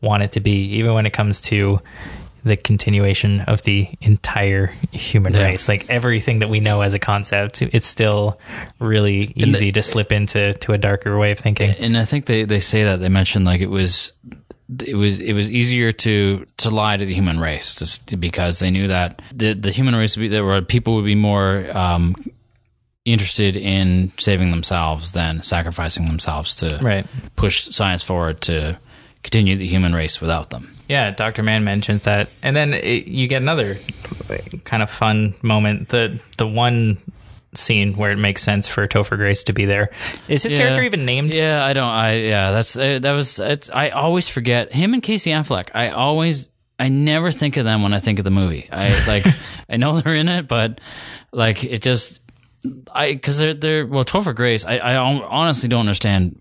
want 0.00 0.22
it 0.22 0.32
to 0.32 0.40
be 0.40 0.76
even 0.76 0.94
when 0.94 1.04
it 1.04 1.12
comes 1.12 1.40
to 1.42 1.80
the 2.44 2.56
continuation 2.56 3.40
of 3.42 3.62
the 3.62 3.88
entire 4.00 4.66
human 4.92 5.32
Yeah. 5.32 5.44
race 5.44 5.68
like 5.68 5.86
everything 5.88 6.40
that 6.40 6.48
we 6.50 6.60
know 6.60 6.80
as 6.80 6.94
a 6.94 6.98
concept 6.98 7.62
it's 7.62 7.86
still 7.86 8.38
really 8.78 9.32
easy 9.36 9.70
to 9.72 9.82
slip 9.82 10.10
into 10.12 10.54
to 10.54 10.72
a 10.72 10.78
darker 10.78 11.16
way 11.18 11.30
of 11.30 11.38
thinking 11.38 11.70
and 11.70 11.96
I 11.96 12.04
think 12.04 12.26
they, 12.26 12.44
they 12.44 12.60
say 12.60 12.84
that 12.84 13.00
they 13.00 13.08
mentioned 13.08 13.44
like 13.44 13.60
it 13.60 13.68
was 13.70 14.12
it 14.86 14.94
was 14.96 15.20
it 15.20 15.34
was 15.34 15.50
easier 15.50 15.92
to 15.92 16.46
to 16.56 16.70
lie 16.70 16.96
to 16.96 17.04
the 17.04 17.12
human 17.14 17.38
race 17.38 17.74
just 17.74 18.18
because 18.18 18.58
they 18.58 18.70
knew 18.70 18.88
that 18.88 19.20
the 19.34 19.52
the 19.54 19.70
human 19.70 19.94
race 19.94 20.16
would 20.16 20.22
be 20.22 20.28
there 20.28 20.44
were 20.44 20.62
people 20.62 20.94
would 20.96 21.04
be 21.04 21.14
more 21.14 21.66
um, 21.76 22.14
interested 23.04 23.56
in 23.56 24.12
saving 24.16 24.50
themselves 24.50 25.12
than 25.12 25.42
sacrificing 25.42 26.06
themselves 26.06 26.54
to 26.56 26.78
Right. 26.80 27.04
push 27.36 27.64
science 27.68 28.02
forward 28.04 28.40
to 28.42 28.78
continue 29.22 29.56
the 29.56 29.66
human 29.66 29.94
race 29.94 30.20
without 30.20 30.50
them. 30.50 30.72
Yeah, 30.88 31.10
Dr. 31.12 31.42
Mann 31.42 31.64
mentions 31.64 32.02
that. 32.02 32.28
And 32.42 32.54
then 32.56 32.74
it, 32.74 33.06
you 33.06 33.28
get 33.28 33.40
another 33.42 33.78
kind 34.64 34.82
of 34.82 34.90
fun 34.90 35.34
moment. 35.42 35.88
The 35.88 36.20
the 36.38 36.46
one 36.46 36.98
scene 37.54 37.96
where 37.96 38.10
it 38.10 38.16
makes 38.16 38.42
sense 38.42 38.66
for 38.66 38.86
Topher 38.88 39.16
Grace 39.16 39.44
to 39.44 39.52
be 39.52 39.64
there. 39.66 39.90
Is 40.28 40.42
his 40.42 40.52
Yeah. 40.52 40.60
character 40.62 40.82
even 40.82 41.04
named? 41.04 41.32
Yeah, 41.34 41.64
I 41.64 41.72
don't. 41.72 41.88
I 41.88 42.14
yeah, 42.16 42.50
that's 42.50 42.76
uh, 42.76 42.98
that 43.00 43.12
was. 43.12 43.38
It's, 43.38 43.70
I 43.70 43.90
always 43.90 44.28
forget 44.28 44.72
him 44.72 44.92
and 44.94 45.02
Casey 45.02 45.30
Affleck. 45.30 45.68
I 45.74 45.90
always, 45.90 46.48
I 46.78 46.88
never 46.88 47.30
think 47.30 47.56
of 47.56 47.64
them 47.64 47.82
when 47.82 47.94
I 47.94 48.00
think 48.00 48.18
of 48.18 48.24
the 48.24 48.30
movie. 48.30 48.68
I 48.72 49.06
like, 49.06 49.24
I 49.70 49.76
know 49.76 50.00
they're 50.00 50.16
in 50.16 50.28
it, 50.28 50.48
but 50.48 50.80
like 51.32 51.62
it 51.64 51.80
just, 51.82 52.20
I 52.92 53.12
because 53.12 53.38
they're 53.38 53.54
they're 53.54 53.86
well, 53.86 54.04
Topher 54.04 54.34
Grace. 54.34 54.64
I 54.66 54.76
I 54.78 54.96
honestly 54.96 55.68
don't 55.68 55.80
understand 55.80 56.40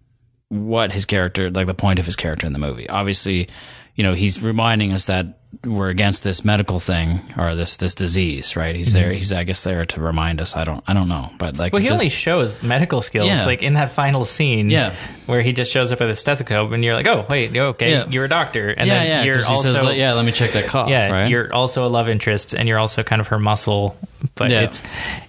what 0.52 0.92
his 0.92 1.06
character, 1.06 1.50
like 1.50 1.66
the 1.66 1.74
point 1.74 1.98
of 1.98 2.06
his 2.06 2.16
character 2.18 2.46
in 2.46 2.52
the 2.54 2.60
movie. 2.60 2.88
Obviously, 2.90 3.48
you 3.96 4.04
know, 4.04 4.14
he's 4.14 4.42
reminding 4.44 4.92
us 4.92 5.06
that 5.06 5.38
we're 5.66 5.90
against 5.90 6.24
this 6.24 6.46
medical 6.46 6.80
thing 6.80 7.20
or 7.38 7.56
this 7.56 7.76
this 7.78 7.94
disease, 7.94 8.56
right? 8.56 8.74
He's 8.76 8.94
there. 8.94 9.08
Mm-hmm. 9.08 9.14
He's 9.18 9.34
I 9.34 9.44
guess 9.44 9.64
there 9.66 9.84
to 9.86 10.02
remind 10.02 10.40
us. 10.40 10.56
I 10.56 10.64
don't 10.64 10.82
I 10.88 10.94
don't 10.94 11.10
know, 11.10 11.30
but 11.38 11.58
like 11.58 11.72
Well, 11.74 11.82
he 11.82 11.88
just- 11.90 12.00
only 12.02 12.10
shows 12.10 12.62
medical 12.64 13.02
skills 13.02 13.28
Yeah. 13.28 13.46
like 13.46 13.62
in 13.62 13.74
that 13.74 13.92
final 13.92 14.24
scene 14.26 14.70
Yeah. 14.70 14.94
where 15.26 15.42
he 15.42 15.52
just 15.54 15.72
shows 15.72 15.92
up 15.92 16.00
with 16.00 16.10
a 16.10 16.16
stethoscope 16.16 16.72
and 16.72 16.84
you're 16.86 16.96
like, 16.96 17.06
"Oh, 17.08 17.26
wait, 17.30 17.56
okay, 17.56 17.92
Yeah. 17.92 18.06
you're 18.10 18.26
a 18.26 18.30
doctor." 18.30 18.70
And 18.70 18.88
yeah, 18.88 18.94
then 19.00 19.08
yeah. 19.08 19.24
you're 19.24 19.46
also 19.46 19.74
says, 19.74 19.98
yeah, 19.98 20.14
let 20.14 20.24
me 20.26 20.32
check 20.32 20.52
that 20.54 20.68
cough. 20.68 20.90
yeah, 20.90 21.12
right? 21.12 21.30
you're 21.30 21.54
also 21.54 21.86
a 21.86 21.90
love 21.90 22.08
interest, 22.08 22.54
and 22.54 22.68
you're 22.68 22.80
also 22.80 23.04
kind 23.04 23.20
of 23.20 23.28
her 23.28 23.40
muscle. 23.40 23.98
But 24.36 24.52
Yeah. 24.52 24.62
it's 24.62 24.82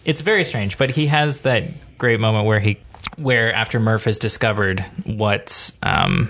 it's 0.04 0.20
very 0.20 0.44
strange. 0.44 0.78
But 0.78 0.90
he 0.90 1.06
has 1.08 1.40
that 1.40 1.64
great 1.98 2.20
moment 2.20 2.46
where 2.46 2.60
he 2.60 2.78
where 3.16 3.52
after 3.54 3.78
Murph 3.80 4.04
has 4.04 4.18
discovered 4.18 4.84
what 5.04 5.70
um 5.82 6.28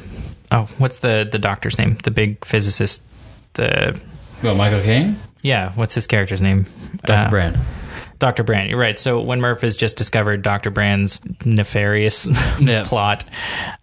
oh 0.51 0.69
what's 0.79 0.99
the 1.01 1.29
the 1.31 1.39
doctor's 1.39 1.79
name 1.79 1.97
the 2.03 2.11
big 2.11 2.45
physicist 2.45 3.03
the 3.55 3.99
Well, 4.43 4.55
Michael 4.55 4.81
Caine, 4.83 5.17
yeah 5.43 5.73
what's 5.75 5.95
his 5.95 6.07
character's 6.07 6.43
name 6.43 6.67
Dr. 7.05 7.27
Uh, 7.27 7.31
Brand. 7.31 7.59
Dr. 8.19 8.45
Brand, 8.45 8.71
you're 8.71 8.79
right. 8.79 8.97
So 8.97 9.21
when 9.21 9.41
Murph 9.41 9.63
has 9.63 9.77
just 9.77 9.97
discovered 9.97 10.43
Dr. 10.43 10.71
Brand's 10.71 11.21
nefarious 11.45 12.27
Yeah. 12.61 12.85
plot, 12.87 13.25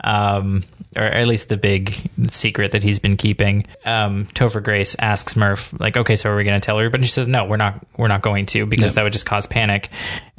um, 0.01 0.63
or 0.95 1.03
at 1.03 1.27
least 1.27 1.49
the 1.49 1.57
big 1.57 2.09
secret 2.31 2.71
that 2.71 2.81
he's 2.81 2.99
been 2.99 3.17
keeping, 3.17 3.65
um, 3.83 4.27
Topher 4.27 4.63
Grace 4.63 4.95
asks 4.97 5.35
Murph, 5.35 5.73
like, 5.77 5.97
okay, 5.97 6.15
so 6.15 6.31
are 6.31 6.37
we 6.37 6.45
going 6.45 6.59
to 6.59 6.65
tell 6.65 6.79
everybody? 6.79 7.01
And 7.01 7.05
she 7.07 7.11
says, 7.11 7.27
no, 7.27 7.43
we're 7.43 7.57
not, 7.57 7.85
we're 7.97 8.07
not 8.07 8.21
going 8.21 8.45
to 8.47 8.65
because 8.65 8.93
that 8.95 9.03
would 9.03 9.11
just 9.11 9.25
cause 9.25 9.45
panic. 9.45 9.89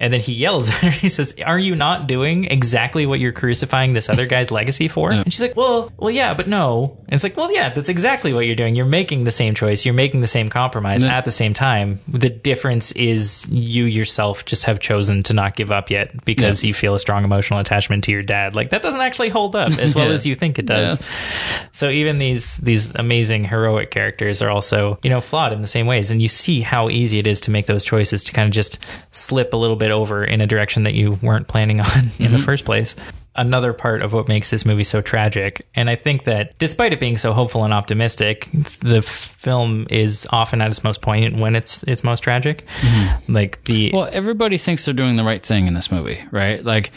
And 0.01 0.11
then 0.13 0.21
he 0.21 0.33
yells 0.33 0.71
at 0.71 0.75
her. 0.77 0.91
He 1.01 1.11
says, 1.11 1.35
"Are 1.45 1.59
you 1.59 1.77
not 1.77 2.07
doing 2.07 2.45
exactly 2.47 3.05
what 3.07 3.21
you're 3.21 3.33
crucifying 3.33 3.93
this 3.93 4.09
other 4.09 4.25
guy's 4.27 4.51
legacy 4.51 4.89
for?" 4.89 5.13
And 5.13 5.31
she's 5.31 5.41
like, 5.43 5.57
"Well, 5.57 5.93
well, 5.99 6.11
yeah, 6.11 6.33
but 6.35 6.49
no." 6.49 6.97
And 7.07 7.15
it's 7.15 7.23
like, 7.23 7.37
"Well, 7.37 7.53
yeah, 7.53 7.69
that's 7.69 7.89
exactly 7.91 8.33
what 8.33 8.47
you're 8.47 8.57
doing. 8.57 8.75
You're 8.77 8.87
making 8.87 9.25
the 9.25 9.31
same 9.31 9.55
choice. 9.55 9.85
You're 9.85 9.93
making 9.95 10.23
the 10.23 10.27
same 10.27 10.49
compromise 10.49 11.05
Yeah. 11.05 11.17
at 11.19 11.25
the 11.27 11.31
same 11.31 11.53
time. 11.53 12.01
The 12.09 12.31
difference 12.31 12.93
is 12.93 13.47
you 13.51 13.85
yourself 13.85 14.45
just 14.47 14.65
have 14.65 14.81
chosen 14.81 15.23
to 15.25 15.35
not 15.35 15.55
give 15.55 15.71
up 15.71 15.91
yet 15.91 16.25
because 16.25 16.65
Yeah. 16.65 16.69
you 16.69 16.75
feel 16.75 16.95
a 16.95 16.99
strong 17.01 17.23
emotional 17.23 17.61
attachment 17.61 18.05
to 18.05 18.11
your 18.13 18.23
dad. 18.23 18.55
Like 18.57 18.71
that 18.71 18.83
doesn't 18.83 19.01
actually 19.03 19.29
hold 19.29 19.55
up 19.55 19.79
as 19.79 19.95
well 19.95 20.07
Yeah. 20.09 20.15
as 20.15 20.27
you 20.27 20.35
think 20.35 20.59
it 20.59 20.65
does." 20.67 20.99
So 21.73 21.91
even 21.91 22.19
these 22.19 22.57
these 22.57 22.93
amazing 22.95 23.45
heroic 23.45 23.91
characters 23.91 24.41
are 24.41 24.51
also 24.51 24.99
you 25.03 25.11
know 25.11 25.21
flawed 25.21 25.53
in 25.53 25.61
the 25.61 25.69
same 25.69 25.87
ways, 25.87 26.11
and 26.11 26.23
you 26.23 26.29
see 26.29 26.61
how 26.63 26.89
easy 26.89 27.19
it 27.19 27.27
is 27.27 27.41
to 27.43 27.51
make 27.51 27.67
those 27.67 27.85
choices 27.85 28.25
to 28.25 28.33
kind 28.33 28.47
of 28.47 28.53
just 28.53 28.79
slip 29.13 29.53
a 29.53 29.57
little 29.57 29.77
bit 29.77 29.90
over 29.91 30.25
in 30.25 30.41
a 30.41 30.47
direction 30.47 30.85
that 30.85 30.95
you 30.95 31.19
weren't 31.23 31.49
planning 31.49 31.81
on 31.81 32.11
in 32.19 32.33
the 32.33 32.39
first 32.39 32.65
place. 32.65 32.97
Another 33.37 33.73
part 33.73 34.03
of 34.03 34.13
what 34.13 34.27
makes 34.29 34.51
this 34.51 34.67
movie 34.67 34.85
so 34.85 35.01
tragic, 35.01 35.65
and 35.75 35.89
I 35.89 35.95
think 35.95 36.25
that 36.25 36.59
despite 36.59 36.93
it 36.93 36.99
being 36.99 37.17
so 37.17 37.33
hopeful 37.33 37.65
and 37.65 37.73
optimistic, 37.73 38.49
the 38.53 39.03
film 39.03 39.87
is 39.89 40.27
often 40.31 40.61
at 40.61 40.69
its 40.71 40.83
most 40.83 41.01
poignant 41.01 41.37
when 41.39 41.55
it's 41.55 41.85
it's 41.85 42.03
most 42.03 42.21
tragic. 42.21 42.67
Like 43.29 43.63
the 43.65 43.93
Well, 43.95 44.09
everybody 44.13 44.59
thinks 44.59 44.85
they're 44.85 44.95
doing 44.95 45.15
the 45.15 45.23
right 45.25 45.41
thing 45.41 45.69
in 45.69 45.75
this 45.75 45.93
movie, 45.93 46.19
right? 46.33 46.63
Like, 46.63 46.91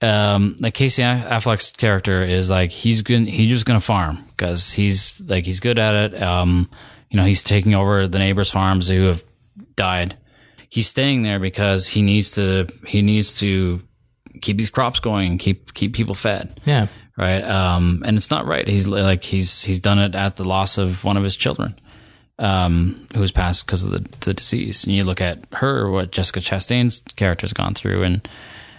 um, 0.00 0.56
like 0.58 0.72
Casey 0.74 1.02
Affleck's 1.02 1.70
character 1.72 2.22
is 2.22 2.48
like 2.50 2.70
he's 2.70 3.02
going 3.02 3.26
he's 3.26 3.50
just 3.50 3.66
gonna 3.66 3.78
farm 3.80 4.24
because 4.30 4.72
he's 4.72 5.22
like 5.28 5.44
he's 5.44 5.60
good 5.60 5.78
at 5.78 5.94
it. 5.94 6.22
Um, 6.22 6.70
you 7.10 7.18
know, 7.18 7.26
he's 7.26 7.44
taking 7.44 7.74
over 7.74 8.08
the 8.08 8.18
neighbors' 8.18 8.50
farms 8.50 8.88
who 8.88 9.04
have 9.04 9.22
died. 9.76 10.16
He's 10.74 10.88
staying 10.88 11.22
there 11.22 11.38
because 11.38 11.86
he 11.86 12.02
needs 12.02 12.32
to 12.32 12.66
he 12.84 13.00
needs 13.00 13.38
to 13.38 13.80
keep 14.42 14.58
these 14.58 14.70
crops 14.70 14.98
going, 14.98 15.30
and 15.30 15.38
keep 15.38 15.72
keep 15.72 15.94
people 15.94 16.16
fed 16.16 16.60
yeah. 16.64 16.88
right? 17.16 17.44
Um, 17.44 18.02
and 18.04 18.16
it's 18.16 18.28
not 18.28 18.44
right. 18.44 18.66
He's 18.66 18.88
like 18.88 19.22
he's 19.22 19.62
he's 19.62 19.78
done 19.78 20.00
it 20.00 20.16
at 20.16 20.34
the 20.34 20.42
loss 20.42 20.76
of 20.76 21.04
one 21.04 21.16
of 21.16 21.22
his 21.22 21.36
children, 21.36 21.78
um, 22.40 23.06
who's 23.14 23.30
passed 23.30 23.64
because 23.64 23.84
of 23.84 23.92
the 23.92 24.04
the 24.26 24.34
disease. 24.34 24.82
And 24.82 24.92
you 24.92 25.04
look 25.04 25.20
at 25.20 25.38
her, 25.52 25.88
what 25.88 26.10
Jessica 26.10 26.40
Chastain's 26.40 27.02
character's 27.14 27.52
gone 27.52 27.74
through, 27.74 28.02
and 28.02 28.28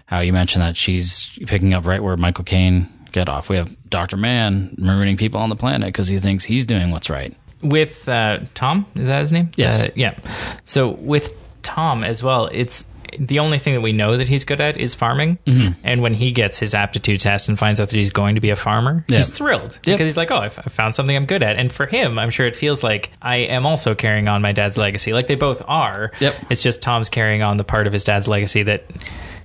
how 0.06 0.20
you 0.20 0.34
mentioned 0.34 0.64
that 0.64 0.76
she's 0.76 1.40
picking 1.48 1.74
up 1.74 1.86
right 1.86 2.04
where 2.04 2.18
Michael 2.18 2.44
Caine 2.44 2.90
get 3.14 3.30
off. 3.30 3.48
We 3.48 3.56
have 3.56 3.74
Doctor 3.90 4.18
Mann 4.18 4.76
marooning 4.78 5.18
people 5.18 5.40
on 5.40 5.48
the 5.48 5.56
planet 5.56 5.88
because 5.88 6.10
he 6.10 6.20
thinks 6.20 6.44
he's 6.44 6.66
doing 6.66 6.92
what's 6.92 7.10
right. 7.10 7.34
with 7.62 8.10
uh, 8.10 8.40
Tom. 8.54 8.86
Is 8.96 9.08
that 9.08 9.22
his 9.22 9.32
name? 9.32 9.52
Yes. 9.56 9.86
Uh, 9.86 9.92
yeah. 9.96 10.20
So 10.66 10.90
with 10.90 11.45
Tom 11.66 12.04
as 12.04 12.24
well, 12.24 12.48
it's 12.52 12.86
the 13.20 13.40
only 13.40 13.60
thing 13.60 13.76
that 13.76 13.82
we 13.82 13.94
know 13.94 14.18
that 14.18 14.28
he's 14.28 14.44
good 14.44 14.60
at 14.60 14.78
is 14.78 14.94
farming. 14.94 15.38
Mm-hmm. 15.46 15.80
And 15.84 16.02
when 16.02 16.14
he 16.14 16.32
gets 16.32 16.60
his 16.60 16.74
aptitude 16.76 17.22
test 17.22 17.48
and 17.48 17.58
finds 17.58 17.80
out 17.80 17.90
that 17.90 17.96
he's 17.96 18.12
going 18.12 18.36
to 18.36 18.42
be 18.42 18.50
a 18.50 18.56
farmer, 18.56 19.06
Yeah. 19.08 19.18
he's 19.18 19.30
thrilled 19.30 19.80
because 19.84 20.02
he's 20.02 20.18
like, 20.18 20.32
"Oh, 20.32 20.38
I 20.40 20.50
found 20.50 20.96
something 20.96 21.16
I'm 21.16 21.26
good 21.26 21.42
at." 21.44 21.56
And 21.58 21.72
for 21.72 21.86
him, 21.86 22.20
I'm 22.20 22.30
sure 22.30 22.46
it 22.46 22.56
feels 22.56 22.84
like 22.84 23.12
I 23.22 23.38
am 23.38 23.66
also 23.66 23.96
carrying 23.96 24.28
on 24.28 24.42
my 24.42 24.52
dad's 24.52 24.78
legacy. 24.78 25.14
Like 25.14 25.28
they 25.28 25.36
both 25.36 25.62
are. 25.68 26.12
Yep. 26.20 26.36
It's 26.50 26.62
just 26.64 26.82
Tom's 26.82 27.08
carrying 27.10 27.42
on 27.44 27.58
the 27.58 27.64
part 27.64 27.88
of 27.88 27.94
his 27.94 28.04
dad's 28.04 28.28
legacy 28.28 28.64
that 28.64 28.84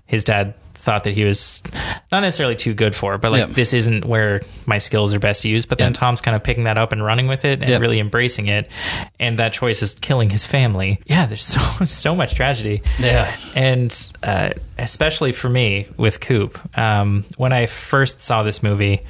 his 0.06 0.24
dad 0.24 0.54
thought 0.81 1.05
that 1.05 1.12
he 1.12 1.25
was 1.25 1.62
not 2.11 2.21
necessarily 2.21 2.57
too 2.57 2.73
good 2.75 2.97
for, 2.97 3.19
but 3.19 3.31
like 3.33 3.49
Yep. 3.49 3.51
this 3.57 3.75
isn't 3.75 4.05
where 4.07 4.40
my 4.66 4.79
skills 4.79 5.14
are 5.14 5.19
best 5.19 5.45
used. 5.45 5.69
But 5.69 5.79
then 5.79 5.88
Yep. 5.93 5.99
Tom's 6.01 6.21
kind 6.23 6.35
of 6.35 6.43
picking 6.43 6.64
that 6.64 6.79
up 6.79 6.93
and 6.93 7.05
running 7.05 7.27
with 7.29 7.45
it 7.45 7.61
and 7.61 7.69
Yep. 7.69 7.81
really 7.83 8.01
embracing 8.01 8.47
it. 8.47 8.69
And 9.19 9.38
that 9.38 9.53
choice 9.53 9.83
is 9.83 9.95
killing 9.97 10.31
his 10.31 10.47
family. 10.47 10.99
Yeah, 11.07 11.27
there's 11.27 11.45
so 11.45 11.61
so 11.85 12.16
much 12.16 12.35
tragedy. 12.35 12.83
Yeah. 12.99 13.31
And 13.55 13.95
uh, 14.23 14.51
especially 14.79 15.33
for 15.33 15.49
me 15.51 15.87
with 15.99 16.21
Coop, 16.21 16.59
um, 16.79 17.25
when 17.37 17.53
I 17.53 17.66
first 17.66 18.23
saw 18.23 18.43
this 18.43 18.62
movie, 18.62 19.03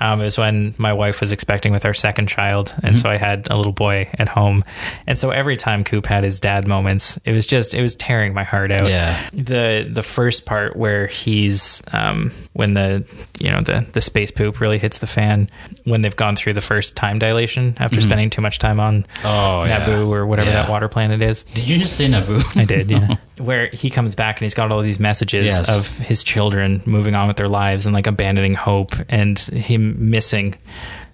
um, 0.00 0.20
it 0.20 0.24
was 0.24 0.36
when 0.36 0.74
my 0.78 0.92
wife 0.92 1.20
was 1.20 1.30
expecting 1.32 1.72
with 1.72 1.84
our 1.84 1.94
second 1.94 2.28
child, 2.28 2.74
and 2.82 2.98
so 2.98 3.08
I 3.08 3.16
had 3.16 3.46
a 3.50 3.56
little 3.56 3.72
boy 3.72 4.08
at 4.18 4.28
home, 4.28 4.64
and 5.06 5.16
so 5.16 5.30
every 5.30 5.56
time 5.56 5.84
Coop 5.84 6.06
had 6.06 6.24
his 6.24 6.40
dad 6.40 6.66
moments, 6.66 7.18
it 7.24 7.32
was 7.32 7.46
just 7.46 7.74
it 7.74 7.80
was 7.82 7.94
tearing 7.94 8.34
my 8.34 8.44
heart 8.44 8.72
out. 8.72 8.88
Yeah. 8.88 9.28
The 9.32 9.88
the 9.90 10.02
first 10.02 10.46
part 10.46 10.76
where 10.76 11.06
he's 11.06 11.82
um, 11.92 12.32
when 12.54 12.74
the 12.74 13.04
you 13.38 13.50
know 13.50 13.60
the 13.60 13.86
the 13.92 14.00
space 14.00 14.30
poop 14.30 14.60
really 14.60 14.78
hits 14.78 14.98
the 14.98 15.06
fan 15.06 15.48
when 15.84 16.02
they've 16.02 16.16
gone 16.16 16.34
through 16.36 16.54
the 16.54 16.60
first 16.60 16.96
time 16.96 17.18
dilation 17.18 17.76
after 17.78 18.00
spending 18.00 18.30
too 18.30 18.40
much 18.42 18.58
time 18.58 18.80
on 18.80 19.06
Oh, 19.24 19.64
yeah. 19.64 19.84
Naboo 19.86 20.08
or 20.08 20.26
whatever 20.26 20.50
Yeah. 20.50 20.62
that 20.62 20.70
water 20.70 20.88
planet 20.88 21.22
is. 21.22 21.44
Did 21.54 21.68
you 21.68 21.78
just 21.78 21.96
say 21.96 22.06
Naboo? 22.08 22.42
I 22.60 22.64
did, 22.64 22.90
yeah. 22.90 23.16
Where 23.38 23.66
he 23.68 23.90
comes 23.90 24.14
back 24.14 24.36
and 24.38 24.44
he's 24.44 24.54
got 24.54 24.70
all 24.70 24.80
these 24.80 25.00
messages 25.00 25.46
Yes. 25.46 25.68
of 25.68 25.88
his 25.98 26.22
children 26.22 26.82
moving 26.86 27.16
on 27.16 27.26
with 27.26 27.36
their 27.36 27.48
lives 27.48 27.84
and 27.84 27.92
like 27.94 28.06
abandoning 28.06 28.54
hope 28.54 28.94
and 29.08 29.36
him 29.38 30.10
missing 30.10 30.54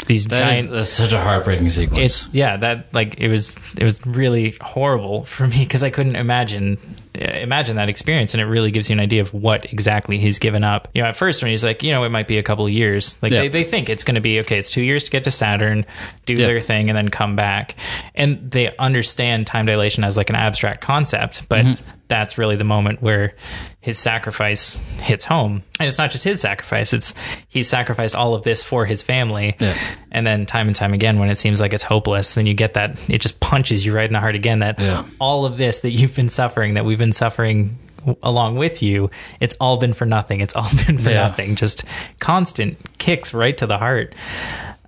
these 0.07 0.27
That 0.27 0.41
giant 0.41 0.59
is, 0.67 0.69
that's 0.71 0.89
such 0.91 1.13
a 1.13 1.21
heartbreaking 1.21 1.71
sequence. 1.71 2.27
it's 2.27 2.35
yeah 2.35 2.57
that 2.59 2.93
like 2.93 3.17
it 3.19 3.29
was 3.29 3.57
it 3.79 3.85
was 3.85 4.05
really 4.07 4.55
horrible 4.61 5.25
for 5.25 5.47
me 5.47 5.61
because 5.61 5.83
I 5.83 5.89
couldn't 5.91 6.17
imagine 6.17 6.77
imagine 7.15 7.77
that 7.77 7.89
experience 7.89 8.35
and 8.35 8.41
it 8.41 8.45
really 8.47 8.71
gives 8.71 8.89
you 8.89 8.95
an 8.95 9.01
idea 9.01 9.21
of 9.21 9.35
what 9.35 9.65
exactly 9.73 10.19
he's 10.19 10.39
given 10.39 10.63
up 10.63 10.87
you 10.95 11.03
know 11.03 11.09
at 11.09 11.17
first 11.17 11.43
when 11.43 11.51
he's 11.51 11.65
like 11.65 11.83
you 11.83 11.91
know 11.91 12.05
it 12.05 12.09
might 12.11 12.29
be 12.29 12.39
a 12.39 12.43
couple 12.43 12.65
of 12.65 12.71
years 12.73 13.17
like 13.21 13.33
Yeah. 13.33 13.41
they, 13.43 13.49
they 13.49 13.65
think 13.65 13.89
it's 13.89 14.05
going 14.05 14.15
to 14.15 14.21
be 14.21 14.41
okay 14.41 14.59
it's 14.59 14.71
two 14.71 14.83
years 14.83 15.05
to 15.05 15.11
get 15.11 15.25
to 15.25 15.31
Saturn 15.33 15.85
do 16.27 16.37
their 16.37 16.61
thing 16.61 16.89
and 16.89 16.97
then 16.97 17.09
come 17.09 17.35
back 17.35 17.75
and 18.15 18.51
they 18.53 18.77
understand 18.77 19.47
time 19.49 19.67
dilation 19.67 20.05
as 20.05 20.17
like 20.17 20.31
an 20.31 20.37
abstract 20.37 20.81
concept 20.81 21.49
but 21.49 21.65
Mm-hmm. 21.65 21.83
that's 22.09 22.39
really 22.39 22.57
the 22.57 22.65
moment 22.65 23.03
where 23.03 23.35
his 23.81 23.99
sacrifice 23.99 24.77
hits 25.01 25.25
home 25.25 25.63
and 25.79 25.89
it's 25.89 25.97
not 25.99 26.11
just 26.11 26.23
his 26.25 26.41
sacrifice 26.41 26.93
it's 26.93 27.15
he 27.49 27.63
sacrificed 27.63 28.15
all 28.15 28.35
of 28.35 28.43
this 28.43 28.63
for 28.63 28.85
his 28.87 29.03
family 29.03 29.57
Yeah. 29.59 29.77
and 30.13 30.27
then 30.27 30.45
time 30.47 30.67
and 30.69 30.77
time 30.77 30.93
again, 30.93 31.19
when 31.19 31.31
it 31.31 31.37
seems 31.37 31.61
like 31.61 31.73
it's 31.73 31.83
hopeless, 31.83 32.35
then 32.35 32.47
you 32.47 32.53
get 32.55 32.75
that 32.75 32.99
it 33.09 33.21
just 33.21 33.41
punches 33.41 33.85
you 33.87 33.95
right 33.95 34.07
in 34.07 34.13
the 34.13 34.21
heart 34.21 34.35
again. 34.35 34.59
That 34.59 34.79
Yeah. 34.79 35.05
all 35.19 35.47
of 35.47 35.57
this 35.57 35.81
that 35.81 35.91
you've 35.93 36.15
been 36.15 36.29
suffering, 36.29 36.75
that 36.75 36.85
we've 36.85 37.00
been 37.01 37.13
suffering 37.13 37.77
along 38.23 38.57
with 38.57 38.83
you, 38.83 39.11
it's 39.41 39.55
all 39.61 39.77
been 39.79 39.93
for 39.93 40.07
nothing. 40.07 40.41
It's 40.41 40.55
all 40.55 40.69
been 40.87 40.97
for 40.99 41.11
Yeah. 41.11 41.27
nothing. 41.29 41.57
Just 41.57 41.85
constant 42.21 42.79
kicks 42.99 43.35
right 43.35 43.57
to 43.59 43.67
the 43.67 43.77
heart. 43.79 44.15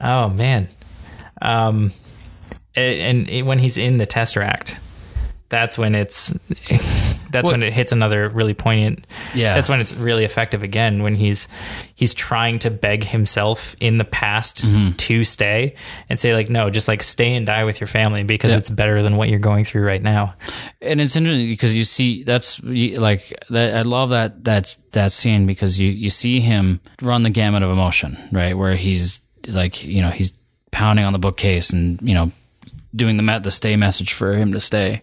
Oh 0.00 0.28
man. 0.30 0.68
Um, 1.42 1.92
and, 2.74 3.28
and 3.28 3.46
when 3.46 3.58
he's 3.58 3.76
in 3.76 3.96
the 3.98 4.06
Tesseract, 4.06 4.78
that's 5.52 5.76
when 5.76 5.94
it's 5.94 6.30
that's 7.30 7.44
What- 7.44 7.52
when 7.52 7.62
it 7.62 7.72
hits 7.72 7.92
another 7.92 8.28
really 8.30 8.54
poignant 8.54 9.06
Yeah. 9.34 9.54
that's 9.54 9.68
when 9.68 9.80
it's 9.80 9.94
really 9.94 10.24
effective 10.24 10.62
again 10.62 11.02
when 11.02 11.14
he's 11.14 11.46
he's 11.94 12.14
trying 12.14 12.58
to 12.60 12.70
beg 12.70 13.04
himself 13.04 13.76
in 13.80 13.98
the 13.98 14.04
past 14.04 14.64
Mm-hmm. 14.64 14.96
to 14.96 15.24
stay 15.24 15.74
and 16.08 16.18
say 16.18 16.32
like 16.34 16.48
no 16.50 16.70
just 16.70 16.88
like 16.88 17.02
stay 17.02 17.34
and 17.34 17.46
die 17.46 17.64
with 17.64 17.80
your 17.80 17.86
family 17.88 18.22
because 18.24 18.50
Yeah. 18.50 18.58
it's 18.58 18.70
better 18.70 19.02
than 19.02 19.16
what 19.16 19.28
you're 19.28 19.38
going 19.38 19.64
through 19.64 19.84
right 19.86 20.02
now 20.02 20.34
and 20.80 21.00
it's 21.00 21.16
interesting 21.16 21.46
because 21.48 21.74
you 21.74 21.84
see 21.84 22.22
that's 22.24 22.60
like 22.62 23.32
that. 23.50 23.76
I 23.76 23.82
love 23.82 24.10
that 24.10 24.44
that 24.44 24.76
that 24.92 25.12
scene 25.12 25.46
because 25.46 25.78
you 25.78 25.90
you 25.90 26.10
see 26.10 26.40
him 26.40 26.80
run 27.02 27.22
the 27.22 27.30
gamut 27.30 27.62
of 27.62 27.70
emotion, 27.70 28.16
right? 28.32 28.56
Where 28.56 28.74
he's 28.74 29.20
like 29.48 29.84
you 29.84 30.00
know 30.02 30.10
he's 30.10 30.32
pounding 30.70 31.04
on 31.04 31.12
the 31.12 31.18
bookcase 31.18 31.70
and 31.70 32.00
you 32.02 32.14
know 32.14 32.32
doing 32.94 33.16
the 33.16 33.22
met 33.22 33.42
the 33.42 33.50
stay 33.50 33.76
message 33.76 34.12
for 34.12 34.34
him 34.34 34.52
to 34.52 34.60
stay, 34.60 35.02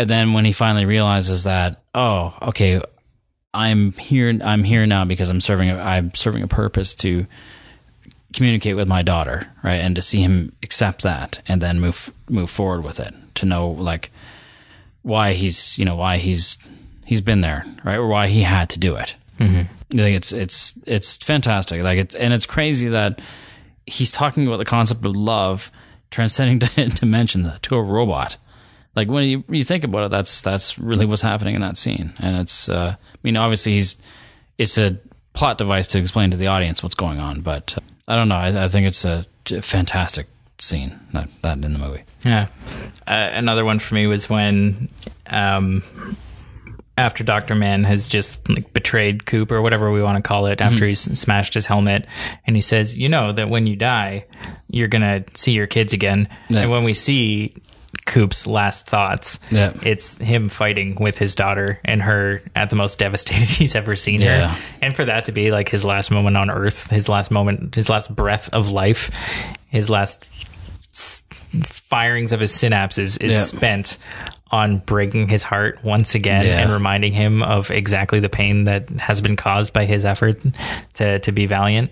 and 0.00 0.10
then 0.10 0.32
when 0.32 0.44
he 0.44 0.52
finally 0.52 0.86
realizes 0.86 1.44
that 1.44 1.82
oh 1.94 2.36
okay 2.42 2.80
I'm 3.52 3.92
here 3.92 4.38
I'm 4.42 4.64
here 4.64 4.86
now 4.86 5.04
because 5.04 5.28
I'm 5.30 5.40
serving 5.40 5.70
a, 5.70 5.76
I'm 5.76 6.14
serving 6.14 6.42
a 6.42 6.48
purpose 6.48 6.94
to 6.96 7.26
communicate 8.32 8.76
with 8.76 8.86
my 8.86 9.02
daughter, 9.02 9.50
right? 9.62 9.80
And 9.80 9.96
to 9.96 10.02
see 10.02 10.20
him 10.20 10.52
accept 10.62 11.02
that 11.02 11.40
and 11.46 11.60
then 11.60 11.80
move 11.80 12.12
move 12.28 12.50
forward 12.50 12.84
with 12.84 13.00
it, 13.00 13.14
to 13.36 13.46
know 13.46 13.70
like 13.70 14.10
why 15.02 15.32
he's 15.32 15.78
you 15.78 15.84
know 15.84 15.96
why 15.96 16.18
he's 16.18 16.58
he's 17.06 17.20
been 17.20 17.40
there, 17.40 17.64
right? 17.84 17.96
Or 17.96 18.06
why 18.06 18.28
he 18.28 18.42
had 18.42 18.70
to 18.70 18.78
do 18.78 18.94
it. 18.94 19.16
Mm-hmm. 19.38 19.96
Think 19.96 20.16
it's 20.16 20.32
it's 20.32 20.74
it's 20.86 21.16
fantastic. 21.16 21.82
Like 21.82 21.98
it's 21.98 22.14
and 22.14 22.32
it's 22.32 22.46
crazy 22.46 22.88
that 22.88 23.20
he's 23.86 24.12
talking 24.12 24.46
about 24.46 24.58
the 24.58 24.64
concept 24.64 25.04
of 25.04 25.16
love 25.16 25.72
transcending 26.10 26.58
dimensions 26.94 27.48
to 27.62 27.74
a 27.74 27.82
robot. 27.82 28.36
Like 29.00 29.08
when 29.08 29.24
you 29.24 29.44
you 29.48 29.64
think 29.64 29.82
about 29.82 30.04
it, 30.04 30.10
that's 30.10 30.42
that's 30.42 30.78
really 30.78 31.06
what's 31.06 31.22
happening 31.22 31.54
in 31.54 31.62
that 31.62 31.78
scene, 31.78 32.12
and 32.18 32.36
it's. 32.36 32.68
Uh, 32.68 32.96
I 32.98 33.18
mean, 33.22 33.38
obviously 33.38 33.72
he's 33.72 33.96
it's 34.58 34.76
a 34.76 34.98
plot 35.32 35.56
device 35.56 35.86
to 35.88 35.98
explain 35.98 36.32
to 36.32 36.36
the 36.36 36.48
audience 36.48 36.82
what's 36.82 36.94
going 36.94 37.18
on, 37.18 37.40
but 37.40 37.78
uh, 37.78 37.80
I 38.06 38.14
don't 38.14 38.28
know. 38.28 38.34
I, 38.34 38.64
I 38.64 38.68
think 38.68 38.86
it's 38.86 39.06
a 39.06 39.24
fantastic 39.62 40.26
scene 40.58 41.00
that 41.14 41.30
that 41.40 41.64
in 41.64 41.72
the 41.72 41.78
movie. 41.78 42.02
yeah 42.26 42.48
uh, 43.06 43.30
another 43.32 43.64
one 43.64 43.78
for 43.78 43.94
me 43.94 44.06
was 44.06 44.28
when 44.28 44.90
um 45.26 45.82
after 46.98 47.24
Dr. 47.24 47.54
Mann 47.54 47.84
has 47.84 48.06
just 48.06 48.46
like 48.46 48.74
betrayed 48.74 49.24
Coop 49.24 49.50
or 49.50 49.62
whatever 49.62 49.90
we 49.90 50.02
want 50.02 50.16
to 50.16 50.22
call 50.22 50.44
it 50.44 50.60
after 50.60 50.86
he's 50.86 51.00
smashed 51.18 51.54
his 51.54 51.64
helmet 51.64 52.04
and 52.46 52.54
he 52.54 52.60
says, 52.60 52.98
"You 52.98 53.08
know 53.08 53.32
that 53.32 53.48
when 53.48 53.66
you 53.66 53.74
die, 53.74 54.26
you're 54.68 54.88
going 54.88 55.00
to 55.00 55.24
see 55.32 55.52
your 55.52 55.66
kids 55.66 55.94
again." 55.94 56.28
Yeah. 56.50 56.60
And 56.60 56.70
when 56.70 56.84
we 56.84 56.92
see 56.92 57.54
Coop's 58.06 58.46
last 58.46 58.86
thoughts. 58.86 59.38
Yeah. 59.50 59.72
It's 59.82 60.16
him 60.18 60.48
fighting 60.48 60.96
with 61.00 61.18
his 61.18 61.34
daughter 61.34 61.78
and 61.84 62.02
her 62.02 62.42
at 62.56 62.70
the 62.70 62.76
most 62.76 62.98
devastated 62.98 63.48
he's 63.48 63.74
ever 63.74 63.96
seen 63.96 64.20
Yeah. 64.20 64.54
her. 64.54 64.62
And 64.80 64.96
for 64.96 65.04
that 65.04 65.26
to 65.26 65.32
be 65.32 65.50
like 65.50 65.68
his 65.68 65.84
last 65.84 66.10
moment 66.10 66.36
on 66.36 66.50
earth, 66.50 66.90
his 66.90 67.08
last 67.08 67.30
moment, 67.30 67.74
his 67.74 67.88
last 67.88 68.14
breath 68.14 68.48
of 68.52 68.70
life, 68.70 69.10
his 69.68 69.88
last 69.90 70.30
firings 71.64 72.32
of 72.32 72.40
his 72.40 72.52
synapses 72.52 73.20
is 73.20 73.32
Yeah. 73.32 73.40
spent 73.40 73.98
on 74.52 74.78
breaking 74.78 75.28
his 75.28 75.42
heart 75.42 75.78
once 75.84 76.14
again 76.14 76.44
Yeah. 76.44 76.60
and 76.60 76.72
reminding 76.72 77.12
him 77.12 77.42
of 77.42 77.70
exactly 77.70 78.20
the 78.20 78.28
pain 78.28 78.64
that 78.64 78.88
has 78.98 79.20
been 79.20 79.36
caused 79.36 79.72
by 79.72 79.84
his 79.84 80.04
effort 80.04 80.40
to 80.94 81.18
to 81.20 81.32
be 81.32 81.46
valiant. 81.46 81.90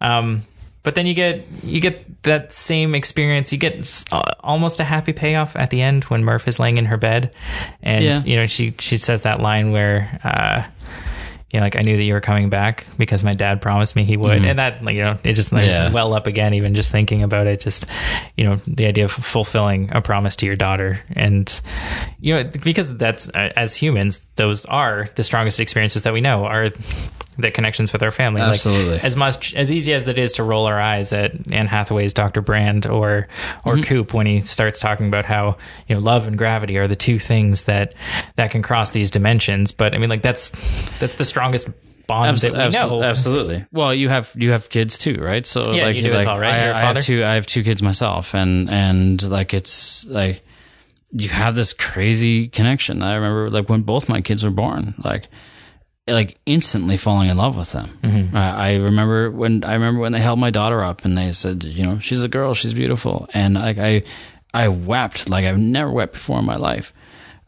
Um, 0.00 0.42
but 0.88 0.94
then 0.94 1.04
you 1.06 1.12
get 1.12 1.44
you 1.62 1.80
get 1.80 2.22
that 2.22 2.50
same 2.54 2.94
experience. 2.94 3.52
You 3.52 3.58
get 3.58 4.04
uh, 4.10 4.22
almost 4.40 4.80
a 4.80 4.84
happy 4.84 5.12
payoff 5.12 5.54
at 5.54 5.68
the 5.68 5.82
end 5.82 6.04
when 6.04 6.24
Murph 6.24 6.48
is 6.48 6.58
laying 6.58 6.78
in 6.78 6.86
her 6.86 6.96
bed, 6.96 7.30
and 7.82 8.02
Yeah. 8.02 8.22
you 8.24 8.36
know 8.36 8.46
she 8.46 8.72
she 8.78 8.96
says 8.96 9.20
that 9.22 9.40
line 9.42 9.70
where. 9.70 10.18
Uh, 10.24 10.62
you 11.52 11.60
know, 11.60 11.64
like 11.64 11.76
I 11.78 11.82
knew 11.82 11.96
that 11.96 12.02
you 12.02 12.12
were 12.12 12.20
coming 12.20 12.50
back 12.50 12.86
because 12.98 13.24
my 13.24 13.32
dad 13.32 13.60
promised 13.62 13.96
me 13.96 14.04
he 14.04 14.16
would, 14.16 14.44
and 14.44 14.58
that, 14.58 14.84
like, 14.84 14.96
you 14.96 15.02
know, 15.02 15.18
it 15.24 15.32
just 15.34 15.50
like 15.52 15.64
Yeah. 15.64 15.90
well 15.92 16.12
up 16.12 16.26
again. 16.26 16.52
Even 16.54 16.74
just 16.74 16.90
thinking 16.90 17.22
about 17.22 17.46
it, 17.46 17.60
just 17.60 17.86
you 18.36 18.44
know, 18.44 18.56
the 18.66 18.86
idea 18.86 19.04
of 19.06 19.12
fulfilling 19.12 19.88
a 19.92 20.02
promise 20.02 20.36
to 20.36 20.46
your 20.46 20.56
daughter, 20.56 21.00
and 21.14 21.60
you 22.20 22.34
know, 22.34 22.44
because 22.62 22.94
that's 22.96 23.28
uh, 23.30 23.52
as 23.56 23.74
humans, 23.74 24.20
those 24.36 24.64
are 24.66 25.08
the 25.14 25.24
strongest 25.24 25.58
experiences 25.60 26.02
that 26.02 26.12
we 26.12 26.20
know 26.20 26.44
are 26.44 26.68
the 27.38 27.52
connections 27.52 27.92
with 27.92 28.02
our 28.02 28.10
family. 28.10 28.40
Absolutely. 28.40 28.94
Like, 28.94 29.04
as 29.04 29.14
much 29.14 29.54
as 29.54 29.70
easy 29.70 29.94
as 29.94 30.08
it 30.08 30.18
is 30.18 30.32
to 30.32 30.42
roll 30.42 30.66
our 30.66 30.80
eyes 30.80 31.12
at 31.12 31.32
Anne 31.52 31.68
Hathaway's 31.68 32.12
Dr. 32.12 32.40
Brand 32.40 32.84
or 32.86 33.28
or 33.64 33.74
Mm-hmm. 33.74 33.82
Coop 33.84 34.12
when 34.12 34.26
he 34.26 34.40
starts 34.40 34.80
talking 34.80 35.06
about 35.06 35.24
how 35.24 35.56
you 35.86 35.94
know 35.94 36.00
love 36.00 36.26
and 36.26 36.36
gravity 36.36 36.76
are 36.78 36.88
the 36.88 36.96
two 36.96 37.18
things 37.20 37.62
that 37.64 37.94
that 38.34 38.50
can 38.50 38.60
cross 38.60 38.90
these 38.90 39.10
dimensions. 39.10 39.70
But 39.70 39.94
I 39.94 39.98
mean, 39.98 40.10
like 40.10 40.22
that's 40.22 40.50
that's 40.98 41.14
the 41.14 41.24
strongest 41.38 41.68
bond 42.06 42.30
Abs- 42.30 42.42
that 42.42 42.52
we 42.52 42.58
abs- 42.58 42.74
know. 42.74 43.02
Absolutely. 43.02 43.64
Well, 43.72 43.92
you 43.94 44.08
have 44.08 44.32
you 44.36 44.52
have 44.52 44.68
kids 44.70 44.98
too, 44.98 45.14
right? 45.20 45.46
So 45.46 45.72
Yeah, 45.72 45.84
like 45.86 45.96
you 45.96 46.02
do 46.02 46.08
as 46.12 46.24
like, 46.24 46.26
well, 46.26 46.38
right? 46.38 46.54
I, 46.54 46.64
You're 46.64 46.72
a 46.72 46.76
I 46.76 46.80
father? 46.80 46.98
have 47.00 47.04
two. 47.04 47.24
I 47.24 47.34
have 47.34 47.46
two 47.46 47.62
kids 47.62 47.82
myself, 47.82 48.34
and 48.34 48.68
and 48.70 49.22
like 49.30 49.54
it's 49.54 50.04
like 50.06 50.42
you 51.12 51.28
have 51.28 51.54
this 51.54 51.72
crazy 51.72 52.48
connection. 52.48 53.02
I 53.02 53.14
remember 53.14 53.50
like 53.50 53.68
when 53.68 53.82
both 53.82 54.08
my 54.08 54.20
kids 54.20 54.44
were 54.44 54.50
born, 54.50 54.94
like 55.04 55.28
like 56.06 56.38
instantly 56.46 56.96
falling 56.96 57.28
in 57.28 57.36
love 57.36 57.56
with 57.58 57.72
them. 57.72 57.98
Mm-hmm. 58.02 58.34
I, 58.36 58.70
I 58.70 58.74
remember 58.76 59.30
when 59.30 59.62
I 59.64 59.74
remember 59.74 60.00
when 60.00 60.12
they 60.12 60.20
held 60.20 60.38
my 60.38 60.50
daughter 60.50 60.82
up 60.82 61.04
and 61.04 61.16
they 61.18 61.32
said, 61.32 61.64
you 61.64 61.82
know, 61.84 61.98
she's 61.98 62.22
a 62.22 62.28
girl, 62.28 62.54
she's 62.54 62.72
beautiful, 62.74 63.28
and 63.34 63.54
like 63.54 63.76
I 63.78 64.02
I 64.54 64.68
wept 64.68 65.28
like 65.28 65.44
I've 65.44 65.58
never 65.58 65.90
wept 65.90 66.14
before 66.14 66.38
in 66.38 66.46
my 66.46 66.56
life. 66.56 66.92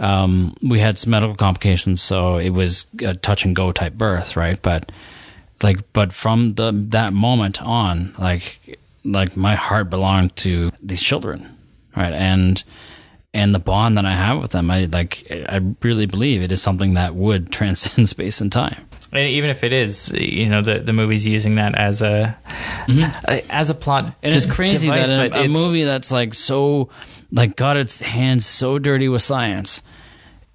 Um, 0.01 0.57
we 0.63 0.81
had 0.81 0.99
some 0.99 1.11
medical 1.11 1.37
complications, 1.37 2.01
so 2.03 2.39
it 2.39 2.51
was 2.51 2.87
a 3.01 3.15
touch 3.15 3.45
and 3.45 3.55
go 3.55 3.71
type 3.71 3.93
birth, 3.95 4.35
right? 4.35 4.61
But 4.61 4.91
like, 5.63 5.93
but 5.93 6.13
from 6.13 6.55
the 6.55 6.73
that 6.89 7.13
moment 7.13 7.63
on, 7.63 8.15
like, 8.19 8.79
like 9.05 9.37
my 9.37 9.55
heart 9.55 9.91
belonged 9.91 10.37
to 10.37 10.73
these 10.83 11.03
children, 11.03 11.57
right? 11.95 12.13
And 12.13 12.63
and 13.33 13.55
the 13.55 13.59
bond 13.59 13.97
that 13.99 14.07
I 14.07 14.15
have 14.15 14.41
with 14.41 14.53
them, 14.53 14.71
I 14.71 14.87
like, 14.87 15.27
I 15.31 15.61
really 15.83 16.07
believe 16.07 16.43
it 16.43 16.51
is 16.51 16.61
something 16.63 16.95
that 16.95 17.15
would 17.15 17.53
transcend 17.53 18.09
space 18.09 18.41
and 18.41 18.51
time. 18.51 18.87
And 19.13 19.29
even 19.29 19.51
if 19.51 19.65
it 19.65 19.73
is, 19.73 20.11
you 20.13 20.49
know, 20.49 20.63
the 20.63 20.79
the 20.79 20.93
movie's 20.93 21.27
using 21.27 21.57
that 21.57 21.75
as 21.75 22.01
a 22.01 22.39
as 23.49 23.69
a 23.69 23.75
plot. 23.75 24.05
Mm-hmm. 24.05 24.15
And 24.23 24.35
it's 24.35 24.47
crazy 24.47 24.87
device, 24.87 25.11
that 25.11 25.35
a, 25.35 25.43
a 25.43 25.49
movie 25.49 25.83
that's 25.83 26.13
like 26.13 26.33
so, 26.33 26.91
like 27.33 27.57
got 27.57 27.77
its 27.77 28.01
hands 28.01 28.47
so 28.47 28.79
dirty 28.79 29.09
with 29.09 29.23
science, 29.23 29.83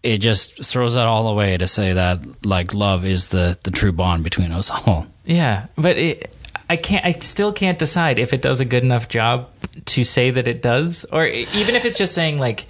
it 0.05 0.19
just 0.19 0.63
throws 0.63 0.93
that 0.93 1.07
all 1.07 1.27
away 1.27 1.57
to 1.57 1.67
say 1.67 1.93
that 1.93 2.45
like 2.45 2.73
love 2.73 3.05
is 3.05 3.29
the 3.29 3.57
the 3.63 3.71
true 3.71 3.91
bond 3.91 4.23
between 4.23 4.51
us 4.51 4.69
all. 4.69 5.07
Yeah, 5.27 5.65
but 5.75 5.97
it, 5.97 6.35
I 6.69 6.77
can't. 6.77 7.03
I 7.03 7.13
still 7.19 7.51
can't 7.51 7.79
decide 7.79 8.19
if 8.19 8.31
it 8.31 8.43
does 8.43 8.59
a 8.59 8.65
good 8.65 8.83
enough 8.83 9.09
job 9.09 9.49
to 9.85 10.03
say 10.03 10.29
that 10.29 10.47
it 10.47 10.61
does, 10.61 11.03
or 11.11 11.25
even 11.25 11.73
if 11.73 11.83
it's 11.83 11.97
just 11.97 12.13
saying 12.13 12.37
like, 12.37 12.67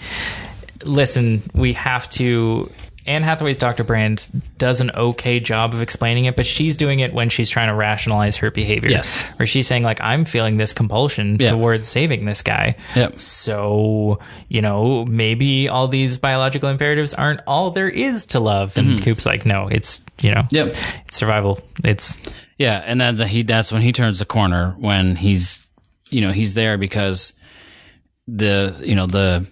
"Listen, 0.85 1.43
we 1.53 1.73
have 1.73 2.07
to." 2.11 2.71
Anne 3.05 3.21
Hathaway's 3.23 3.57
Dr. 3.57 3.83
Brand 3.83 4.27
does 4.57 4.81
an 4.81 4.89
okay 4.91 5.39
job 5.39 5.73
of 5.73 5.81
explaining 5.81 6.25
it, 6.25 6.35
but 6.35 6.45
she's 6.45 6.75
doing 6.75 6.99
it 7.01 7.13
when 7.13 7.29
she's 7.29 7.49
trying 7.49 7.67
to 7.67 7.75
rationalize 7.75 8.37
her 8.37 8.49
behavior. 8.51 8.89
Yes. 8.89 9.21
Where 9.37 9.45
she's 9.45 9.67
saying, 9.67 9.83
like, 9.83 10.01
I'm 10.01 10.25
feeling 10.25 10.57
this 10.57 10.73
compulsion 10.73 11.37
Yeah. 11.39 11.51
towards 11.51 11.87
saving 11.87 12.25
this 12.25 12.41
guy. 12.41 12.75
Yep. 12.95 13.19
So, 13.19 14.19
you 14.49 14.61
know, 14.61 15.05
maybe 15.05 15.69
all 15.69 15.87
these 15.87 16.17
biological 16.17 16.69
imperatives 16.69 17.13
aren't 17.13 17.41
all 17.45 17.71
there 17.71 17.89
is 17.89 18.25
to 18.27 18.39
love. 18.39 18.77
And 18.77 19.01
Coop's 19.03 19.25
like, 19.25 19.45
no, 19.45 19.67
it's, 19.67 19.99
you 20.21 20.31
know, 20.31 20.41
Mm-hmm. 20.41 20.55
Yep. 20.55 20.75
it's 21.07 21.17
survival. 21.17 21.59
It's, 21.83 22.17
Yeah, 22.57 22.81
and 22.85 22.99
that's 23.01 23.21
he. 23.21 23.43
That's 23.43 23.71
when 23.71 23.81
he 23.81 23.91
turns 23.91 24.19
the 24.19 24.25
corner 24.25 24.75
when 24.79 25.15
he's, 25.15 25.67
you 26.09 26.21
know, 26.21 26.31
he's 26.31 26.53
there 26.53 26.77
because 26.77 27.33
the 28.27 28.81
you 28.83 28.95
know 28.95 29.05
the 29.05 29.45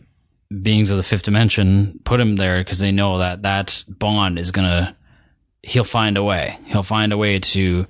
beings 0.62 0.92
of 0.92 0.98
the 0.98 1.04
fifth 1.04 1.24
dimension 1.24 2.00
put 2.04 2.20
him 2.20 2.36
there 2.36 2.60
because 2.60 2.80
they 2.80 2.92
know 2.92 3.18
that 3.20 3.42
that 3.44 3.84
bond 3.88 4.38
is 4.38 4.52
gonna. 4.52 4.96
He'll 5.64 5.84
find 5.84 6.18
a 6.18 6.24
way. 6.24 6.60
He'll 6.66 6.84
find 6.84 7.14
a 7.14 7.18
way 7.18 7.40
to 7.40 7.88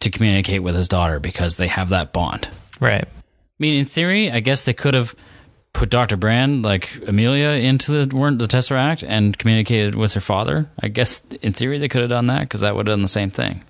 to 0.00 0.10
communicate 0.10 0.62
with 0.62 0.74
his 0.74 0.88
daughter 0.88 1.20
because 1.20 1.56
they 1.56 1.68
have 1.68 1.90
that 1.90 2.12
bond. 2.12 2.48
right. 2.80 3.04
I 3.04 3.62
mean, 3.62 3.80
in 3.80 3.84
theory, 3.84 4.30
I 4.30 4.40
guess 4.40 4.62
they 4.62 4.72
could 4.72 4.94
have 4.94 5.14
put 5.74 5.90
Doctor 5.90 6.16
Brand, 6.16 6.62
like 6.62 6.90
Amelia, 7.06 7.50
into 7.50 8.04
the 8.04 8.16
weren't 8.16 8.38
the 8.38 8.46
Tesseract 8.46 9.06
and 9.06 9.36
communicated 9.36 9.94
with 9.94 10.14
her 10.14 10.20
father. 10.20 10.70
I 10.80 10.88
guess 10.88 11.24
in 11.42 11.52
theory 11.52 11.78
they 11.78 11.88
could 11.88 12.00
have 12.00 12.10
done 12.10 12.26
that 12.26 12.40
because 12.40 12.62
that 12.62 12.74
would 12.74 12.86
have 12.86 12.94
done 12.94 13.02
the 13.02 13.08
same 13.08 13.30
thing. 13.30 13.62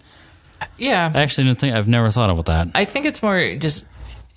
Yeah. 0.79 1.11
I 1.13 1.23
actually 1.23 1.49
didn't 1.49 1.59
think 1.59 1.75
I've 1.75 1.89
never 1.89 2.11
thought 2.11 2.31
about 2.31 2.47
that. 2.47 2.69
I 2.75 2.85
think 2.85 3.07
it's 3.07 3.23
more 3.23 3.57
just 3.57 3.87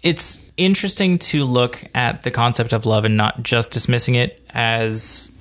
it's 0.04 0.41
interesting 0.58 1.18
to 1.18 1.45
look 1.45 1.84
at 1.95 2.22
the 2.22 2.32
concept 2.32 2.74
of 2.74 2.86
love 2.86 3.06
and 3.06 3.18
not 3.18 3.41
just 3.41 3.72
dismissing 3.72 4.16
it 4.16 4.45
as 4.51 5.32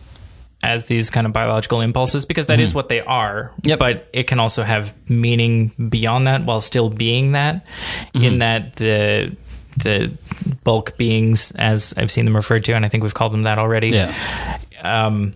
as 0.62 0.86
these 0.86 1.10
kind 1.10 1.26
of 1.26 1.32
biological 1.32 1.80
impulses 1.80 2.24
because 2.24 2.46
that 2.46 2.60
is 2.60 2.72
what 2.72 2.88
they 2.88 3.00
are. 3.00 3.52
Yep. 3.64 3.78
But 3.80 4.08
it 4.12 4.28
can 4.28 4.38
also 4.38 4.62
have 4.62 4.94
meaning 5.10 5.72
beyond 5.88 6.28
that 6.28 6.44
while 6.44 6.60
still 6.60 6.88
being 6.88 7.32
that 7.32 7.66
in 8.14 8.38
that 8.38 8.76
the 8.76 9.36
the 9.76 10.16
bulk 10.62 10.96
beings 10.96 11.50
as 11.52 11.94
I've 11.96 12.12
seen 12.12 12.26
them 12.26 12.36
referred 12.36 12.64
to 12.66 12.74
and 12.74 12.84
I 12.84 12.88
think 12.88 13.02
we've 13.02 13.14
called 13.14 13.32
them 13.32 13.42
that 13.42 13.58
already. 13.58 13.88
Yeah. 13.88 14.58
um, 14.82 15.32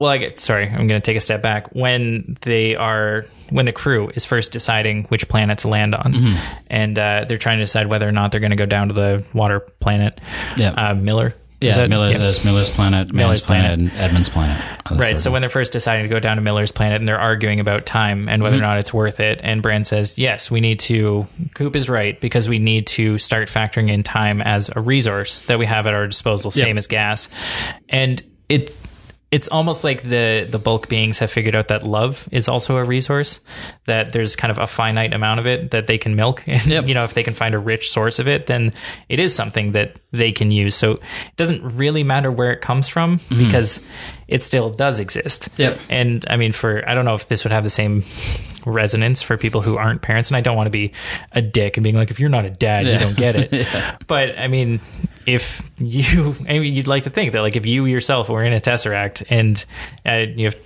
well, 0.00 0.10
I 0.10 0.18
get 0.18 0.38
sorry. 0.38 0.66
I'm 0.68 0.88
going 0.88 1.00
to 1.00 1.04
take 1.04 1.16
a 1.16 1.20
step 1.20 1.42
back. 1.42 1.72
When 1.74 2.36
they 2.40 2.74
are, 2.74 3.26
when 3.50 3.66
the 3.66 3.72
crew 3.72 4.10
is 4.14 4.24
first 4.24 4.50
deciding 4.50 5.04
which 5.04 5.28
planet 5.28 5.58
to 5.58 5.68
land 5.68 5.94
on, 5.94 6.12
Mm-hmm. 6.12 6.54
and 6.68 6.98
uh, 6.98 7.24
they're 7.28 7.36
trying 7.38 7.58
to 7.58 7.64
decide 7.64 7.86
whether 7.86 8.08
or 8.08 8.12
not 8.12 8.32
they're 8.32 8.40
going 8.40 8.50
to 8.50 8.56
go 8.56 8.66
down 8.66 8.88
to 8.88 8.94
the 8.94 9.24
water 9.34 9.60
planet. 9.60 10.20
Yeah. 10.56 10.70
uh, 10.70 10.94
Miller. 10.94 11.34
Yeah, 11.60 11.76
that- 11.76 11.90
Miller, 11.90 12.10
yeah. 12.12 12.16
there's 12.16 12.42
Miller's 12.42 12.70
planet, 12.70 13.12
Miller's 13.12 13.44
planet, 13.44 13.78
planet. 13.78 13.92
and 13.92 14.00
Edmunds' 14.00 14.30
planet. 14.30 14.58
Right. 14.90 15.18
So 15.18 15.30
when 15.30 15.42
they're 15.42 15.50
first 15.50 15.72
deciding 15.74 16.04
to 16.04 16.08
go 16.08 16.18
down 16.18 16.36
to 16.36 16.42
Miller's 16.42 16.72
planet 16.72 17.02
and 17.02 17.06
they're 17.06 17.20
arguing 17.20 17.60
about 17.60 17.84
time 17.84 18.30
and 18.30 18.42
whether 18.42 18.56
or 18.56 18.62
not 18.62 18.78
it's 18.78 18.94
worth 18.94 19.20
it, 19.20 19.40
and 19.42 19.60
Brand 19.60 19.86
says, 19.86 20.16
yes, 20.18 20.50
we 20.50 20.62
need 20.62 20.80
to, 20.80 21.26
Coop 21.52 21.76
is 21.76 21.90
right, 21.90 22.18
because 22.18 22.48
we 22.48 22.58
need 22.58 22.86
to 22.86 23.18
start 23.18 23.48
factoring 23.48 23.90
in 23.90 24.02
time 24.02 24.40
as 24.40 24.70
a 24.74 24.80
resource 24.80 25.42
that 25.42 25.58
we 25.58 25.66
have 25.66 25.86
at 25.86 25.92
our 25.92 26.06
disposal, 26.06 26.50
same 26.50 26.78
as 26.78 26.86
gas. 26.86 27.28
And 27.90 28.22
it, 28.48 28.74
it's 29.30 29.46
almost 29.48 29.84
like 29.84 30.02
the 30.02 30.46
the 30.50 30.58
bulk 30.58 30.88
beings 30.88 31.20
have 31.20 31.30
figured 31.30 31.54
out 31.54 31.68
that 31.68 31.84
love 31.84 32.28
is 32.32 32.48
also 32.48 32.76
a 32.76 32.84
resource 32.84 33.40
that 33.84 34.12
there's 34.12 34.34
kind 34.34 34.50
of 34.50 34.58
a 34.58 34.66
finite 34.66 35.14
amount 35.14 35.38
of 35.38 35.46
it 35.46 35.70
that 35.70 35.86
they 35.86 35.98
can 35.98 36.16
milk. 36.16 36.42
And 36.50 36.66
Yep. 36.66 36.86
you 36.88 36.94
know 36.94 37.04
if 37.04 37.14
they 37.14 37.22
can 37.22 37.34
find 37.34 37.54
a 37.54 37.58
rich 37.58 37.90
source 37.90 38.18
of 38.18 38.26
it 38.26 38.46
then 38.46 38.72
it 39.08 39.20
is 39.20 39.34
something 39.34 39.72
that 39.72 39.96
they 40.10 40.32
can 40.32 40.50
use. 40.50 40.74
So 40.74 40.92
it 40.92 41.36
doesn't 41.36 41.76
really 41.76 42.02
matter 42.02 42.30
where 42.32 42.52
it 42.52 42.60
comes 42.60 42.88
from 42.88 43.18
mm-hmm. 43.18 43.38
because 43.38 43.80
it 44.26 44.42
still 44.42 44.70
does 44.70 45.00
exist. 45.00 45.48
Yep. 45.56 45.78
and 45.88 46.24
i 46.28 46.36
mean 46.36 46.52
for 46.52 46.88
i 46.88 46.94
don't 46.94 47.04
know 47.04 47.14
if 47.14 47.28
this 47.28 47.44
would 47.44 47.52
have 47.52 47.64
the 47.64 47.70
same 47.70 48.04
resonance 48.66 49.22
for 49.22 49.36
people 49.36 49.60
who 49.62 49.76
aren't 49.76 50.02
parents 50.02 50.28
and 50.28 50.36
i 50.36 50.40
don't 50.40 50.56
want 50.56 50.66
to 50.66 50.70
be 50.70 50.92
a 51.32 51.40
dick 51.40 51.76
and 51.76 51.84
being 51.84 51.96
like 51.96 52.10
if 52.10 52.20
you're 52.20 52.28
not 52.28 52.44
a 52.44 52.50
dad 52.50 52.86
you 52.86 52.98
don't 52.98 53.16
get 53.16 53.34
it. 53.36 53.66
But 54.06 54.38
i 54.38 54.48
mean 54.48 54.80
if 55.34 55.70
you 55.78 56.34
i 56.48 56.58
mean 56.58 56.74
you'd 56.74 56.86
like 56.86 57.04
to 57.04 57.10
think 57.10 57.32
that 57.32 57.42
like 57.42 57.56
if 57.56 57.66
you 57.66 57.84
yourself 57.86 58.28
were 58.28 58.42
in 58.44 58.52
a 58.52 58.60
tesseract 58.60 59.24
and 59.30 59.64
uh, 60.06 60.26
you 60.36 60.46
have 60.46 60.56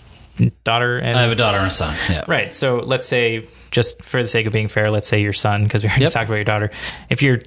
daughter 0.64 0.98
and 0.98 1.16
I 1.16 1.22
have 1.22 1.30
a 1.30 1.36
daughter 1.36 1.58
and 1.58 1.68
a 1.68 1.70
son. 1.70 1.94
Yeah. 2.10 2.24
Right. 2.26 2.52
So 2.52 2.78
let's 2.80 3.06
say, 3.06 3.46
just 3.70 4.02
for 4.02 4.20
the 4.20 4.26
sake 4.26 4.46
of 4.46 4.52
being 4.52 4.66
fair, 4.66 4.90
let's 4.90 5.06
say 5.06 5.22
your 5.22 5.32
son, 5.32 5.62
because 5.62 5.84
we 5.84 5.88
already 5.88 6.06
Yep. 6.06 6.12
talked 6.12 6.28
about 6.28 6.34
your 6.34 6.44
daughter. 6.44 6.70
If 7.08 7.22
your 7.22 7.38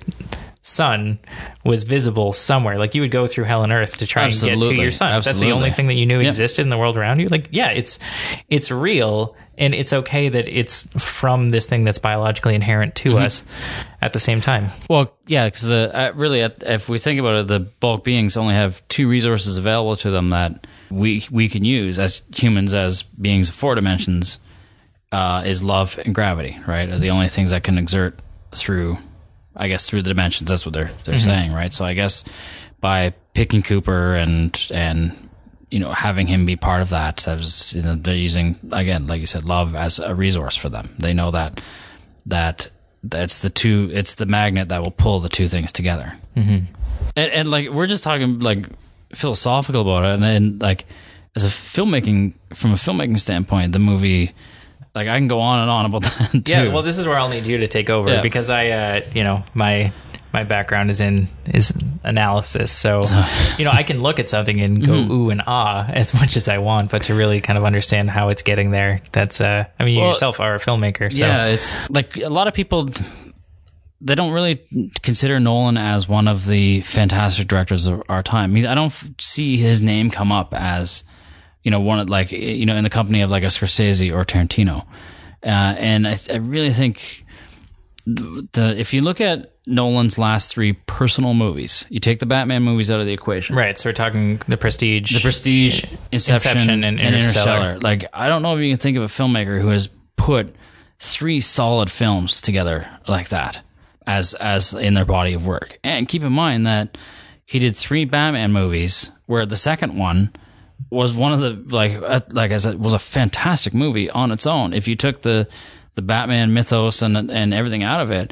son 0.62 1.20
was 1.64 1.84
visible 1.84 2.34
somewhere. 2.34 2.78
Like 2.78 2.94
you 2.96 3.02
would 3.02 3.12
go 3.12 3.26
through 3.28 3.46
hell 3.46 3.64
and 3.64 3.72
earth 3.72 3.98
to 3.98 4.08
try 4.08 4.26
and 4.26 4.34
get 4.34 4.60
to 4.60 4.74
your 4.74 4.92
son. 4.92 5.12
That's 5.22 5.40
the 5.40 5.52
only 5.52 5.72
thing 5.72 5.88
that 5.88 5.94
you 5.94 6.06
knew 6.06 6.20
Yep. 6.20 6.28
existed 6.28 6.62
in 6.62 6.70
the 6.70 6.78
world 6.78 6.98
around 6.98 7.20
you. 7.20 7.28
Like, 7.30 7.50
yeah, 7.52 7.72
it's 7.72 8.00
it's 8.50 8.70
real, 8.72 9.36
and 9.58 9.74
it's 9.74 9.92
okay 9.94 10.30
that 10.30 10.48
it's 10.48 10.84
from 11.04 11.50
this 11.50 11.66
thing 11.66 11.84
that's 11.84 11.98
biologically 12.00 12.56
inherent 12.56 12.96
to 12.96 13.10
Mm-hmm. 13.14 13.26
us. 13.26 13.44
At 14.02 14.14
the 14.14 14.20
same 14.20 14.42
time, 14.42 14.70
Well, 14.90 15.12
yeah, 15.26 15.46
because 15.46 15.70
uh, 15.72 16.12
really, 16.16 16.42
at- 16.44 16.62
if 16.64 16.88
we 16.88 17.00
think 17.00 17.20
about 17.20 17.36
it, 17.36 17.48
the 17.48 17.60
bulk 17.60 18.04
beings 18.04 18.38
only 18.38 18.54
have 18.54 18.88
two 18.90 19.10
resources 19.10 19.58
available 19.58 19.96
to 19.98 20.12
them 20.12 20.30
that 20.30 20.68
we 20.92 21.26
we 21.32 21.50
can 21.50 21.66
use 21.66 21.98
as 22.00 22.22
humans, 22.36 22.74
as 22.74 23.02
beings 23.04 23.50
of 23.50 23.56
four 23.56 23.74
dimensions, 23.76 24.40
uh, 25.12 25.44
is 25.46 25.64
love 25.64 26.00
and 26.06 26.14
gravity. 26.14 26.58
Right, 26.68 26.88
are 26.90 27.00
the 27.00 27.10
only 27.10 27.28
things 27.28 27.52
that 27.52 27.64
can 27.64 27.78
exert 27.78 28.20
through, 28.54 28.98
I 29.56 29.68
guess, 29.68 29.90
through 29.90 30.04
the 30.04 30.10
dimensions. 30.12 30.50
That's 30.50 30.66
what 30.66 30.74
they're 30.74 30.92
they're 31.04 31.20
saying, 31.20 31.52
right? 31.54 31.74
So 31.74 31.84
I 31.84 31.94
guess 31.94 32.24
by 32.80 33.14
picking 33.34 33.64
Cooper 33.64 34.14
and 34.16 34.56
and 34.72 35.27
you 35.72 35.80
know 35.80 35.92
having 35.92 36.28
him 36.28 36.46
be 36.46 36.56
part 36.56 36.82
of 36.82 36.90
that, 36.90 37.18
that 37.18 37.36
was, 37.36 37.74
you 37.74 37.82
know, 37.82 37.96
they're 37.96 38.16
using 38.16 38.58
again, 38.72 39.08
like 39.08 39.20
you 39.20 39.26
said, 39.26 39.44
love 39.46 39.76
as 39.76 40.00
a 40.00 40.16
resource 40.16 40.56
for 40.56 40.70
them. 40.70 40.96
They 41.00 41.14
know 41.14 41.32
that 41.32 41.62
that 42.28 42.70
that's 43.04 43.42
the 43.42 43.50
two 43.50 43.90
it's 43.94 44.16
the 44.16 44.26
magnet 44.26 44.70
that 44.70 44.82
will 44.82 44.92
pull 44.92 45.20
the 45.20 45.30
two 45.30 45.48
things 45.48 45.72
together 45.72 46.14
mm-hmm. 46.36 46.66
and, 47.16 47.32
and 47.32 47.52
like 47.52 47.70
we're 47.70 47.88
just 47.88 48.04
talking 48.04 48.40
like 48.40 48.66
philosophical 49.14 49.82
about 49.82 50.04
it 50.04 50.16
and, 50.16 50.26
and 50.26 50.62
like 50.62 50.86
as 51.36 51.46
a 51.46 51.48
filmmaking 51.48 52.34
from 52.54 52.72
a 52.72 52.76
filmmaking 52.76 53.18
standpoint 53.18 53.72
the 53.72 53.80
movie 53.80 54.32
like 54.96 55.08
i 55.08 55.18
can 55.18 55.28
go 55.28 55.40
on 55.40 55.62
and 55.62 55.70
on 55.70 55.86
about 55.86 56.04
that 56.20 56.32
too 56.32 56.52
yeah. 56.52 56.74
Well, 56.74 56.82
this 56.82 56.98
is 56.98 57.06
where 57.06 57.18
I'll 57.18 57.30
need 57.30 57.46
you 57.46 57.60
to 57.60 57.68
take 57.68 57.90
over 57.90 58.10
Yeah. 58.10 58.22
because 58.22 58.50
I, 58.50 58.70
uh, 58.70 59.02
you 59.14 59.24
know, 59.24 59.44
my 59.54 59.94
my 60.34 60.44
background 60.44 60.90
is 60.90 61.00
in 61.02 61.28
is 61.54 61.74
analysis, 62.04 62.72
so 62.72 63.02
you 63.58 63.66
know 63.66 63.72
I 63.72 63.84
can 63.84 64.02
look 64.02 64.20
at 64.20 64.30
something 64.30 64.60
and 64.62 64.86
go 64.86 64.94
Mm-hmm. 64.94 65.12
ooh 65.12 65.30
and 65.30 65.42
ah 65.48 65.88
as 65.90 66.14
much 66.20 66.36
as 66.36 66.48
I 66.48 66.58
want, 66.60 66.92
but 66.92 67.04
to 67.04 67.16
really 67.16 67.42
kind 67.42 67.58
of 67.58 67.64
understand 67.66 68.10
how 68.10 68.30
it's 68.30 68.42
getting 68.42 68.72
there, 68.72 69.02
that's 69.12 69.40
uh, 69.42 69.66
I 69.80 69.84
mean, 69.86 69.96
you 69.96 70.02
Well, 70.02 70.10
yourself 70.10 70.40
are 70.40 70.56
a 70.56 70.60
filmmaker, 70.60 71.12
so. 71.12 71.20
yeah 71.26 71.48
it's 71.48 71.76
like 71.90 72.18
a 72.18 72.30
lot 72.30 72.48
of 72.48 72.54
people 72.54 72.90
they 74.00 74.14
don't 74.14 74.32
really 74.32 74.62
consider 75.02 75.40
nolan 75.40 75.76
as 75.78 76.08
one 76.08 76.28
of 76.28 76.46
the 76.46 76.82
fantastic 76.82 77.48
directors 77.48 77.88
of 77.88 78.04
our 78.10 78.22
time. 78.22 78.54
He's, 78.54 78.66
i 78.66 78.76
don't 78.76 78.88
f- 78.94 79.10
see 79.20 79.58
his 79.58 79.82
name 79.82 80.12
come 80.12 80.32
up 80.32 80.54
as 80.54 81.04
you 81.64 81.72
know 81.72 81.80
one 81.80 82.00
of 82.00 82.08
like 82.10 82.32
you 82.32 82.66
know 82.68 82.76
in 82.76 82.84
the 82.84 82.92
company 82.92 83.22
of 83.22 83.32
like 83.32 83.44
a 83.44 83.48
scorsese 83.48 84.14
or 84.14 84.24
tarantino. 84.24 84.86
Uh, 85.44 85.50
and 85.80 86.08
I, 86.08 86.18
I 86.32 86.36
really 86.38 86.72
think 86.72 87.26
the 88.06 88.76
if 88.78 88.94
you 88.94 89.02
look 89.02 89.20
at 89.22 89.54
Nolan's 89.68 90.18
last 90.18 90.52
three 90.52 90.74
personal 90.74 91.34
movies, 91.34 91.86
you 91.90 92.00
take 92.00 92.20
the 92.20 92.26
Batman 92.26 92.64
movies 92.64 92.90
out 92.90 93.00
of 93.00 93.06
the 93.06 93.14
equation. 93.14 93.56
right. 93.56 93.78
So 93.78 93.90
we're 93.90 93.94
talking 93.94 94.42
the 94.48 94.58
Prestige, 94.58 95.14
The 95.14 95.20
Prestige, 95.20 95.84
Inception, 96.12 96.52
Inception 96.62 96.70
and, 96.70 96.86
and 96.86 97.00
Interstellar. 97.00 97.52
Interstellar. 97.74 97.80
Like 97.80 98.06
I 98.14 98.30
don't 98.30 98.42
know 98.42 98.56
if 98.58 98.64
you 98.64 98.72
can 98.72 98.80
think 98.80 98.98
of 98.98 99.04
a 99.04 99.08
filmmaker 99.08 99.62
who 99.62 99.68
has 99.68 99.90
put 100.16 100.56
three 101.00 101.40
solid 101.40 101.92
films 101.92 102.42
together 102.42 102.90
like 103.08 103.30
that 103.30 103.62
as 104.08 104.34
as 104.36 104.74
in 104.74 104.94
their 104.94 105.06
body 105.06 105.34
of 105.34 105.46
work. 105.46 105.78
And 105.84 106.08
keep 106.08 106.24
in 106.24 106.32
mind 106.34 106.66
that 106.66 106.98
he 107.46 107.60
did 107.60 107.76
three 107.76 108.06
Batman 108.06 108.52
movies, 108.54 109.12
where 109.26 109.46
the 109.46 109.58
second 109.58 109.98
one 109.98 110.34
was 110.90 111.14
one 111.14 111.34
of 111.34 111.40
the 111.40 111.76
like 111.76 111.94
uh, 112.02 112.22
like 112.32 112.52
as 112.52 112.66
it 112.66 112.80
was 112.80 112.94
a 112.94 113.00
fantastic 113.00 113.74
movie 113.74 114.10
on 114.10 114.32
its 114.32 114.48
own. 114.48 114.74
If 114.74 114.88
you 114.88 114.96
took 114.96 115.22
the 115.22 115.48
the 115.96 116.02
Batman 116.02 116.54
mythos 116.54 117.02
and 117.02 117.18
and 117.30 117.54
everything 117.54 117.84
out 117.84 118.02
of 118.02 118.12
it, 118.12 118.32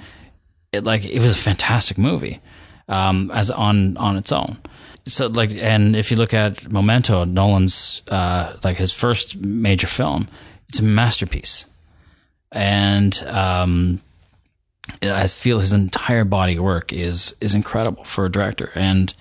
it 0.76 0.84
like 0.84 1.06
it 1.06 1.20
was 1.20 1.32
a 1.32 1.36
fantastic 1.36 1.98
movie 1.98 2.42
um, 2.88 3.32
as 3.34 3.52
on 3.52 3.98
on 3.98 4.18
its 4.18 4.32
own. 4.32 4.60
So 5.08 5.28
like, 5.28 5.52
and 5.52 5.96
if 5.96 6.10
you 6.10 6.18
look 6.18 6.34
at 6.34 6.72
Memento, 6.72 7.26
Nolan's 7.26 8.02
uh, 8.08 8.58
like 8.64 8.78
his 8.78 8.92
first 8.92 9.38
major 9.38 9.88
film, 9.88 10.30
it's 10.70 10.80
a 10.80 10.84
masterpiece, 10.84 11.68
and 12.52 13.16
um, 13.28 14.02
I 15.02 15.28
feel 15.28 15.60
his 15.60 15.74
entire 15.74 16.26
body 16.26 16.58
work 16.58 16.92
is 16.92 17.36
is 17.40 17.54
incredible 17.54 18.04
for 18.04 18.26
a 18.26 18.32
director, 18.32 18.72
and 18.74 19.14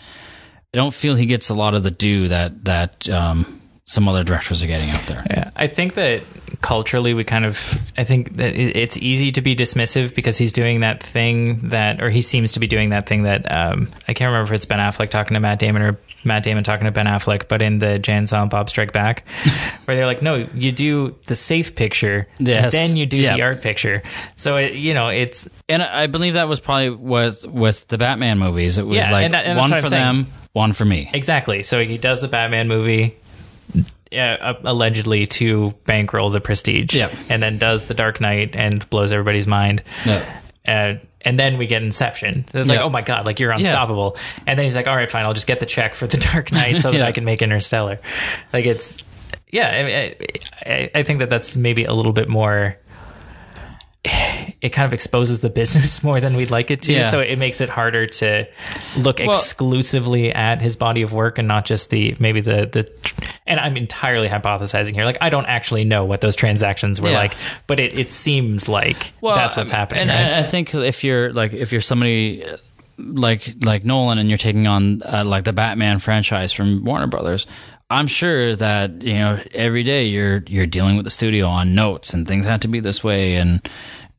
I 0.73 0.79
don't 0.79 0.95
feel 0.95 1.17
he 1.17 1.27
gets 1.27 1.51
a 1.51 1.55
lot 1.55 1.75
of 1.75 1.83
the 1.83 1.91
due 1.91 2.29
that 2.29 2.65
that 2.65 3.09
um, 3.11 3.61
some 3.85 4.09
other 4.09 4.25
directors 4.25 4.63
are 4.63 4.67
getting 4.67 4.91
out 4.91 5.07
there. 5.07 5.23
Yeah, 5.31 5.51
I 5.55 5.67
think 5.67 5.95
that 5.95 6.23
culturally 6.65 7.12
we 7.12 7.25
kind 7.25 7.45
of 7.45 7.79
I 7.99 8.05
think 8.05 8.37
that 8.39 8.57
it's 8.57 8.97
easy 8.97 9.31
to 9.33 9.43
be 9.43 9.55
dismissive 9.55 10.15
because 10.15 10.39
he's 10.39 10.51
doing 10.51 10.81
that 10.81 11.03
thing 11.03 11.69
that 11.69 12.03
or 12.03 12.09
he 12.09 12.23
seems 12.23 12.53
to 12.53 12.59
be 12.61 12.67
doing 12.67 12.89
that 12.89 13.07
thing 13.07 13.25
that 13.25 13.45
um, 13.53 13.91
I 14.09 14.15
can't 14.15 14.29
remember 14.33 14.53
if 14.55 14.57
it's 14.57 14.65
Ben 14.65 14.79
Affleck 14.79 15.11
talking 15.11 15.35
to 15.35 15.41
Matt 15.41 15.59
Damon 15.59 15.83
or 15.83 15.99
Matt 16.25 16.43
Damon 16.43 16.65
talking 16.65 16.87
to 16.87 16.91
Ben 16.91 17.05
Affleck, 17.05 17.49
but 17.49 17.61
in 17.61 17.81
the 17.81 17.99
Jay 17.99 18.15
and 18.15 18.27
Silent 18.27 18.51
Bob 18.51 18.71
Strike 18.71 18.95
Back, 18.95 19.25
where 19.85 19.95
they're 19.95 20.07
like, 20.07 20.23
no, 20.23 20.49
you 20.55 20.73
do 20.73 21.15
the 21.27 21.37
safe 21.37 21.75
picture, 21.75 22.27
Yes. 22.39 22.73
then 22.73 22.97
you 22.97 23.05
do 23.05 23.19
Yeah. 23.19 23.37
the 23.37 23.43
art 23.43 23.61
picture. 23.61 24.03
So 24.37 24.57
it, 24.57 24.73
you 24.73 24.95
know, 24.95 25.09
it's 25.09 25.47
And 25.69 25.83
I 25.83 26.07
believe 26.07 26.33
that 26.33 26.49
was 26.49 26.61
probably 26.61 26.89
with 26.91 27.47
with 27.47 27.87
the 27.89 27.99
Batman 27.99 28.39
movies. 28.39 28.79
It 28.79 28.87
was 28.87 28.97
Yeah, 28.97 29.11
like 29.12 29.25
and 29.27 29.35
that- 29.35 29.45
and 29.45 29.59
one 29.59 29.69
for 29.69 29.83
saying. 29.87 29.91
them, 29.91 30.27
one 30.55 30.73
for 30.73 30.87
me. 30.87 31.11
Exactly. 31.12 31.62
So 31.62 31.85
he 31.85 31.99
does 31.99 32.23
the 32.23 32.29
Batman 32.29 32.69
movie, 32.69 33.17
uh, 34.17 34.55
allegedly 34.65 35.27
to 35.27 35.75
bankroll 35.85 36.31
the 36.31 36.41
Prestige, 36.41 36.95
Yeah. 36.95 37.15
and 37.29 37.43
then 37.43 37.59
does 37.59 37.87
the 37.87 37.95
Dark 37.95 38.21
Knight 38.21 38.55
and 38.57 38.89
blows 38.91 39.12
everybody's 39.12 39.47
mind. 39.47 39.83
Yeah. 40.05 40.41
Uh, 40.67 40.95
and 41.21 41.39
then 41.39 41.57
we 41.59 41.67
get 41.67 41.83
Inception. 41.83 42.45
It's 42.53 42.69
like, 42.69 42.79
Yeah. 42.79 42.85
oh 42.85 42.91
my 42.91 43.03
god, 43.03 43.25
like 43.27 43.41
you're 43.41 43.51
unstoppable. 43.51 44.17
And 44.47 44.59
then 44.59 44.65
he's 44.65 44.77
like, 44.77 44.87
all 44.87 44.97
right, 44.97 45.11
fine, 45.11 45.25
I'll 45.25 45.33
just 45.35 45.47
get 45.47 45.61
the 45.61 45.67
check 45.67 45.95
for 45.95 46.07
the 46.07 46.17
Dark 46.33 46.53
Knight 46.53 46.81
so 46.81 46.91
that 46.93 47.03
I 47.03 47.12
can 47.12 47.25
make 47.25 47.41
Interstellar. 47.43 47.99
Like 48.53 48.67
it's, 48.67 49.03
yeah, 49.51 49.69
I, 49.69 49.83
mean, 49.85 49.95
I, 49.95 50.71
I- 50.71 50.91
I 50.97 51.03
think 51.03 51.19
that 51.21 51.31
that's 51.31 51.57
maybe 51.57 51.85
a 51.85 51.93
little 51.93 52.12
bit 52.12 52.29
more. 52.29 52.77
It 54.07 54.71
kind 54.71 54.85
of 54.87 54.93
exposes 54.93 55.41
the 55.41 55.49
business 55.51 56.03
more 56.05 56.21
than 56.21 56.37
we'd 56.37 56.51
like 56.51 56.71
it 56.71 56.83
to, 56.83 56.93
Yeah. 56.93 57.05
so 57.05 57.21
it 57.21 57.39
makes 57.39 57.61
it 57.61 57.69
harder 57.71 58.07
to 58.07 58.47
look 58.99 59.19
exclusively 59.21 60.33
at 60.33 60.61
his 60.61 60.77
body 60.77 61.03
of 61.03 61.13
work 61.13 61.39
and 61.39 61.49
not 61.49 61.65
just 61.65 61.91
the 61.91 62.15
maybe 62.19 62.41
the 62.41 62.67
the. 62.71 62.91
And 63.47 63.61
I'm 63.61 63.77
entirely 63.77 64.29
hypothesizing 64.29 64.93
here. 64.95 65.05
Like 65.05 65.19
I 65.21 65.31
don't 65.31 65.47
actually 65.47 65.85
know 65.85 66.05
what 66.05 66.21
those 66.21 66.37
transactions 66.37 67.01
were 67.01 67.11
Yeah. 67.11 67.19
like, 67.19 67.35
but 67.67 67.81
it, 67.81 67.99
it 67.99 68.11
seems 68.13 68.69
like 68.69 69.13
that's 69.23 69.57
what's 69.57 69.71
happening. 69.71 70.03
And 70.03 70.11
right? 70.11 70.35
I, 70.35 70.39
I 70.39 70.43
think 70.43 70.75
if 70.75 71.03
you're 71.05 71.33
like 71.33 71.53
if 71.53 71.73
you're 71.73 71.81
somebody 71.81 72.45
uh, 72.45 72.57
like 72.99 73.55
like 73.65 73.85
Nolan 73.85 74.19
and 74.19 74.29
you're 74.29 74.39
taking 74.39 74.67
on 74.67 75.03
uh, 75.03 75.25
like 75.27 75.45
the 75.45 75.53
Batman 75.53 75.99
franchise 75.99 76.53
from 76.53 76.85
Warner 76.85 77.07
Brothers, 77.07 77.47
I'm 77.91 78.07
sure 78.07 78.57
that 78.57 79.03
you 79.03 79.14
know 79.14 79.41
every 79.53 79.82
day 79.82 80.07
you're 80.07 80.43
you're 80.47 80.66
dealing 80.66 80.97
with 80.97 81.05
the 81.05 81.11
studio 81.11 81.47
on 81.47 81.74
notes 81.74 82.14
and 82.14 82.26
things 82.26 82.47
have 82.47 82.61
to 82.61 82.68
be 82.68 82.80
this 82.80 83.05
way 83.05 83.37
and 83.37 83.68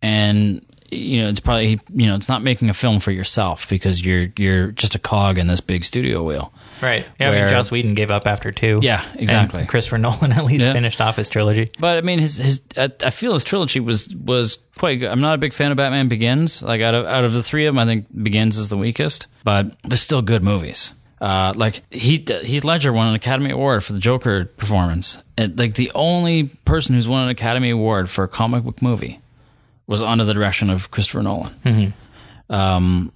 and 0.02 0.66
you 0.92 1.22
know 1.24 1.30
it's 1.30 1.40
probably 1.40 1.80
you 1.94 2.06
know 2.08 2.16
it's 2.16 2.30
not 2.30 2.44
making 2.44 2.70
a 2.70 2.74
film 2.74 3.00
for 3.00 3.12
yourself 3.12 3.68
because 3.68 4.06
you're 4.06 4.28
you're 4.38 4.72
just 4.72 4.96
a 4.96 5.00
cog 5.00 5.38
in 5.38 5.48
this 5.48 5.62
big 5.62 5.84
studio 5.84 6.24
wheel. 6.24 6.54
Right. 6.82 7.06
Yeah, 7.22 7.30
I 7.32 7.40
mean, 7.40 7.48
Joss 7.50 7.72
Whedon 7.72 7.94
gave 7.94 8.12
up 8.12 8.28
after 8.28 8.52
two. 8.52 8.80
Yeah, 8.84 9.04
exactly. 9.16 9.62
And 9.62 9.70
Christopher 9.70 9.98
Nolan 9.98 10.32
at 10.34 10.44
least 10.44 10.66
Yeah. 10.66 10.74
finished 10.74 11.00
off 11.00 11.16
his 11.16 11.30
trilogy. 11.30 11.72
But 11.80 11.98
I 11.98 12.02
mean, 12.02 12.20
his 12.20 12.36
his 12.38 12.62
I, 12.78 12.92
I 13.02 13.10
feel 13.12 13.34
his 13.34 13.44
trilogy 13.46 13.80
was 13.80 14.14
was 14.16 14.58
quite 14.78 14.96
good. 14.96 15.10
I'm 15.10 15.22
not 15.22 15.36
a 15.36 15.38
big 15.38 15.54
fan 15.54 15.72
of 15.72 15.78
Batman 15.78 16.10
Begins. 16.10 16.62
Like 16.62 16.82
out 16.82 16.94
of 16.94 17.06
out 17.06 17.24
of 17.24 17.34
the 17.34 17.42
three 17.42 17.66
of 17.66 17.74
them, 17.74 17.80
I 17.80 17.86
think 17.86 18.08
Begins 18.24 18.58
is 18.58 18.68
the 18.70 18.78
weakest, 18.78 19.28
but 19.44 19.72
they're 19.84 19.98
still 19.98 20.22
good 20.22 20.44
movies. 20.44 20.94
Uh, 21.22 21.54
like 21.56 21.82
he 21.94 22.18
Heath 22.44 22.64
Ledger 22.64 22.92
won 22.92 23.08
an 23.08 23.16
Academy 23.16 23.52
Award 23.52 23.84
for 23.84 23.94
the 23.94 24.00
Joker 24.00 24.46
performance. 24.46 25.18
And, 25.38 25.58
like 25.58 25.76
the 25.76 25.92
only 25.96 26.46
person 26.66 26.96
who's 26.96 27.08
won 27.08 27.24
an 27.24 27.30
Academy 27.30 27.70
Award 27.70 28.10
for 28.10 28.24
a 28.24 28.28
comic 28.28 28.64
book 28.64 28.82
movie 28.82 29.22
was 29.88 30.02
under 30.02 30.26
the 30.26 30.34
direction 30.34 30.70
of 30.70 30.92
Christopher 30.92 31.24
Nolan. 31.24 31.54
Um, 32.50 33.12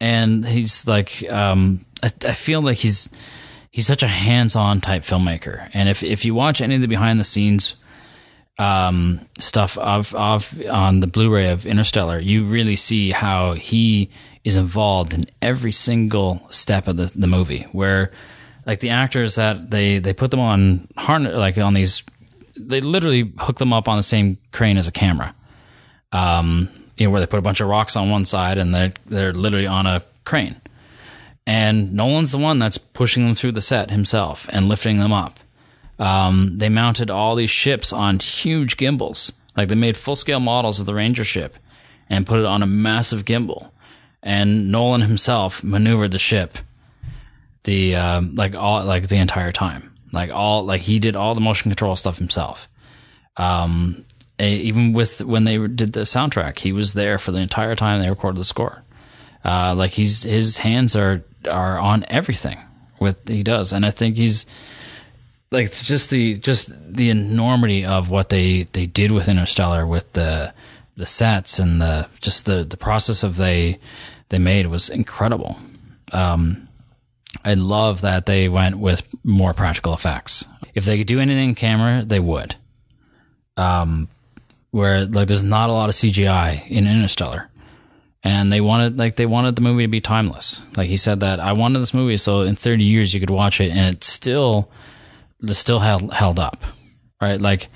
and 0.00 0.44
he's 0.44 0.86
like, 0.86 1.24
um, 1.30 1.84
I, 2.02 2.10
I 2.26 2.32
feel 2.32 2.60
like 2.60 2.78
he's 2.78 3.08
he's 3.70 3.86
such 3.86 4.02
a 4.02 4.08
hands-on 4.08 4.80
type 4.80 5.02
filmmaker. 5.02 5.70
And 5.72 5.88
if 5.88 6.02
if 6.02 6.24
you 6.24 6.34
watch 6.34 6.60
any 6.60 6.74
of 6.74 6.80
the 6.80 6.88
behind 6.88 7.20
the 7.20 7.24
scenes 7.24 7.76
um, 8.58 9.26
stuff 9.38 9.78
of 9.78 10.14
of 10.14 10.60
on 10.68 11.00
the 11.00 11.06
Blu-ray 11.06 11.50
of 11.50 11.66
Interstellar, 11.66 12.18
you 12.18 12.44
really 12.44 12.76
see 12.76 13.12
how 13.12 13.54
he 13.54 14.10
is 14.44 14.56
involved 14.56 15.14
in 15.14 15.26
every 15.40 15.72
single 15.72 16.46
step 16.50 16.88
of 16.88 16.96
the 16.96 17.10
the 17.14 17.26
movie. 17.26 17.66
Where 17.72 18.12
like 18.66 18.80
the 18.80 18.90
actors 18.90 19.36
that 19.36 19.70
they 19.70 19.98
they 19.98 20.12
put 20.12 20.30
them 20.30 20.40
on 20.40 20.88
harness 20.96 21.36
like 21.36 21.58
on 21.58 21.74
these 21.74 22.04
they 22.56 22.80
literally 22.80 23.32
hook 23.38 23.58
them 23.58 23.72
up 23.72 23.88
on 23.88 23.96
the 23.96 24.02
same 24.02 24.38
crane 24.52 24.76
as 24.76 24.88
a 24.88 24.92
camera. 24.92 25.34
Um, 26.12 26.68
you 26.96 27.06
know, 27.06 27.10
where 27.10 27.20
they 27.20 27.26
put 27.26 27.38
a 27.38 27.42
bunch 27.42 27.60
of 27.60 27.68
rocks 27.68 27.96
on 27.96 28.10
one 28.10 28.24
side 28.24 28.58
and 28.58 28.74
they're 28.74 28.92
they're 29.06 29.32
literally 29.32 29.66
on 29.66 29.86
a 29.86 30.02
crane. 30.24 30.60
And 31.46 31.94
Nolan's 31.94 32.30
the 32.30 32.38
one 32.38 32.58
that's 32.58 32.78
pushing 32.78 33.24
them 33.24 33.34
through 33.34 33.52
the 33.52 33.60
set 33.60 33.90
himself 33.90 34.46
and 34.50 34.68
lifting 34.68 34.98
them 34.98 35.12
up. 35.12 35.40
Um, 35.98 36.58
they 36.58 36.68
mounted 36.68 37.10
all 37.10 37.34
these 37.34 37.50
ships 37.50 37.92
on 37.92 38.18
huge 38.18 38.76
gimbals. 38.76 39.32
Like 39.56 39.68
they 39.68 39.74
made 39.74 39.96
full 39.96 40.16
scale 40.16 40.40
models 40.40 40.78
of 40.78 40.86
the 40.86 40.94
Ranger 40.94 41.24
ship 41.24 41.56
and 42.08 42.26
put 42.26 42.38
it 42.38 42.46
on 42.46 42.62
a 42.62 42.66
massive 42.66 43.24
gimbal. 43.24 43.70
And 44.22 44.70
Nolan 44.70 45.00
himself 45.00 45.64
maneuvered 45.64 46.12
the 46.12 46.18
ship 46.18 46.58
the 47.64 47.94
um, 47.94 48.34
like 48.34 48.54
all 48.54 48.84
like 48.84 49.08
the 49.08 49.16
entire 49.16 49.52
time. 49.52 49.94
Like 50.12 50.30
all 50.30 50.64
like 50.64 50.82
he 50.82 50.98
did 50.98 51.16
all 51.16 51.34
the 51.34 51.40
motion 51.40 51.70
control 51.70 51.96
stuff 51.96 52.18
himself. 52.18 52.68
Um, 53.36 54.04
even 54.38 54.92
with 54.92 55.22
when 55.22 55.44
they 55.44 55.58
did 55.58 55.92
the 55.92 56.00
soundtrack, 56.00 56.58
he 56.58 56.72
was 56.72 56.94
there 56.94 57.18
for 57.18 57.32
the 57.32 57.38
entire 57.38 57.76
time 57.76 58.02
they 58.02 58.10
recorded 58.10 58.40
the 58.40 58.44
score. 58.44 58.82
Uh, 59.44 59.74
like 59.76 59.92
he's 59.92 60.22
his 60.22 60.58
hands 60.58 60.96
are 60.96 61.22
are 61.48 61.78
on 61.78 62.04
everything 62.08 62.58
with 63.00 63.28
he 63.28 63.42
does, 63.42 63.72
and 63.72 63.86
I 63.86 63.90
think 63.90 64.16
he's 64.16 64.46
like 65.50 65.66
it's 65.66 65.82
just 65.82 66.10
the 66.10 66.36
just 66.36 66.70
the 66.94 67.10
enormity 67.10 67.84
of 67.84 68.10
what 68.10 68.28
they 68.28 68.64
they 68.72 68.86
did 68.86 69.12
with 69.12 69.28
Interstellar 69.28 69.86
with 69.86 70.12
the 70.12 70.52
the 70.96 71.06
sets 71.06 71.58
and 71.58 71.80
the 71.80 72.06
just 72.20 72.44
the 72.44 72.64
the 72.64 72.76
process 72.76 73.22
of 73.22 73.36
they 73.36 73.78
they 74.32 74.38
made 74.38 74.66
was 74.66 74.88
incredible. 74.88 75.58
Um, 76.10 76.66
I 77.44 77.52
love 77.52 78.00
that 78.00 78.24
they 78.24 78.48
went 78.48 78.78
with 78.78 79.02
more 79.22 79.52
practical 79.52 79.92
effects. 79.92 80.46
If 80.74 80.86
they 80.86 80.96
could 80.96 81.06
do 81.06 81.20
anything 81.20 81.50
in 81.50 81.54
camera, 81.54 82.02
they 82.04 82.18
would. 82.18 82.56
Um, 83.58 84.08
where 84.70 85.04
like 85.04 85.28
there's 85.28 85.44
not 85.44 85.68
a 85.68 85.72
lot 85.72 85.90
of 85.90 85.94
CGI 85.94 86.66
in 86.66 86.86
Interstellar, 86.86 87.50
and 88.22 88.50
they 88.50 88.62
wanted 88.62 88.98
like 88.98 89.16
they 89.16 89.26
wanted 89.26 89.54
the 89.54 89.60
movie 89.60 89.84
to 89.84 89.88
be 89.88 90.00
timeless. 90.00 90.62
Like 90.78 90.88
he 90.88 90.96
said 90.96 91.20
that 91.20 91.38
I 91.38 91.52
wanted 91.52 91.80
this 91.80 91.92
movie 91.92 92.16
so 92.16 92.40
in 92.40 92.56
30 92.56 92.84
years 92.84 93.12
you 93.12 93.20
could 93.20 93.28
watch 93.28 93.60
it 93.60 93.70
and 93.70 93.94
it 93.94 94.02
still, 94.02 94.70
it 95.42 95.52
still 95.52 95.78
held 95.78 96.10
held 96.10 96.38
up, 96.38 96.64
right? 97.20 97.38
Like 97.38 97.68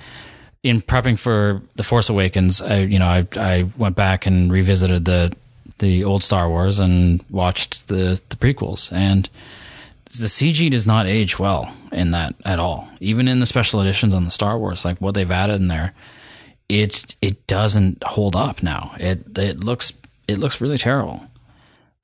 in 0.62 0.80
prepping 0.80 1.18
for 1.18 1.60
the 1.74 1.82
Force 1.82 2.08
Awakens, 2.08 2.62
I 2.62 2.78
you 2.78 2.98
know 2.98 3.08
I 3.08 3.28
I 3.36 3.70
went 3.76 3.94
back 3.94 4.24
and 4.24 4.50
revisited 4.50 5.04
the 5.04 5.36
the 5.78 6.04
old 6.04 6.22
Star 6.22 6.48
Wars 6.48 6.78
and 6.78 7.24
watched 7.30 7.88
the 7.88 8.20
the 8.28 8.36
prequels 8.36 8.92
and 8.92 9.28
the 10.20 10.26
CG 10.26 10.70
does 10.70 10.86
not 10.86 11.06
age 11.06 11.38
well 11.38 11.72
in 11.92 12.12
that 12.12 12.34
at 12.44 12.58
all. 12.58 12.88
Even 13.00 13.28
in 13.28 13.40
the 13.40 13.46
special 13.46 13.80
editions 13.80 14.14
on 14.14 14.24
the 14.24 14.30
Star 14.30 14.58
Wars, 14.58 14.84
like 14.84 14.98
what 14.98 15.14
they've 15.14 15.30
added 15.30 15.60
in 15.60 15.68
there, 15.68 15.94
it 16.68 17.14
it 17.20 17.46
doesn't 17.46 18.02
hold 18.02 18.36
up 18.36 18.62
now. 18.62 18.94
It 18.98 19.36
it 19.38 19.64
looks 19.64 19.92
it 20.28 20.38
looks 20.38 20.60
really 20.60 20.78
terrible. 20.78 21.22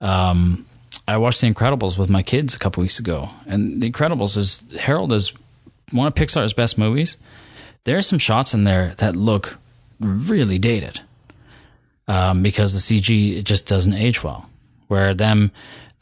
Um, 0.00 0.66
I 1.06 1.16
watched 1.16 1.40
The 1.40 1.52
Incredibles 1.52 1.96
with 1.96 2.10
my 2.10 2.22
kids 2.22 2.54
a 2.54 2.58
couple 2.58 2.82
weeks 2.82 2.98
ago, 2.98 3.30
and 3.46 3.80
The 3.80 3.90
Incredibles 3.90 4.36
is 4.36 4.62
Harold 4.78 5.12
is 5.12 5.32
one 5.90 6.06
of 6.06 6.14
Pixar's 6.14 6.52
best 6.52 6.76
movies. 6.76 7.16
There 7.84 7.96
are 7.96 8.02
some 8.02 8.18
shots 8.18 8.54
in 8.54 8.64
there 8.64 8.94
that 8.98 9.16
look 9.16 9.58
really 10.00 10.58
dated 10.58 11.00
um, 12.08 12.42
because 12.42 12.72
the 12.72 13.00
CG 13.00 13.38
it 13.38 13.42
just 13.44 13.66
doesn't 13.66 13.94
age 13.94 14.22
well. 14.22 14.48
Where 14.88 15.14
them 15.14 15.52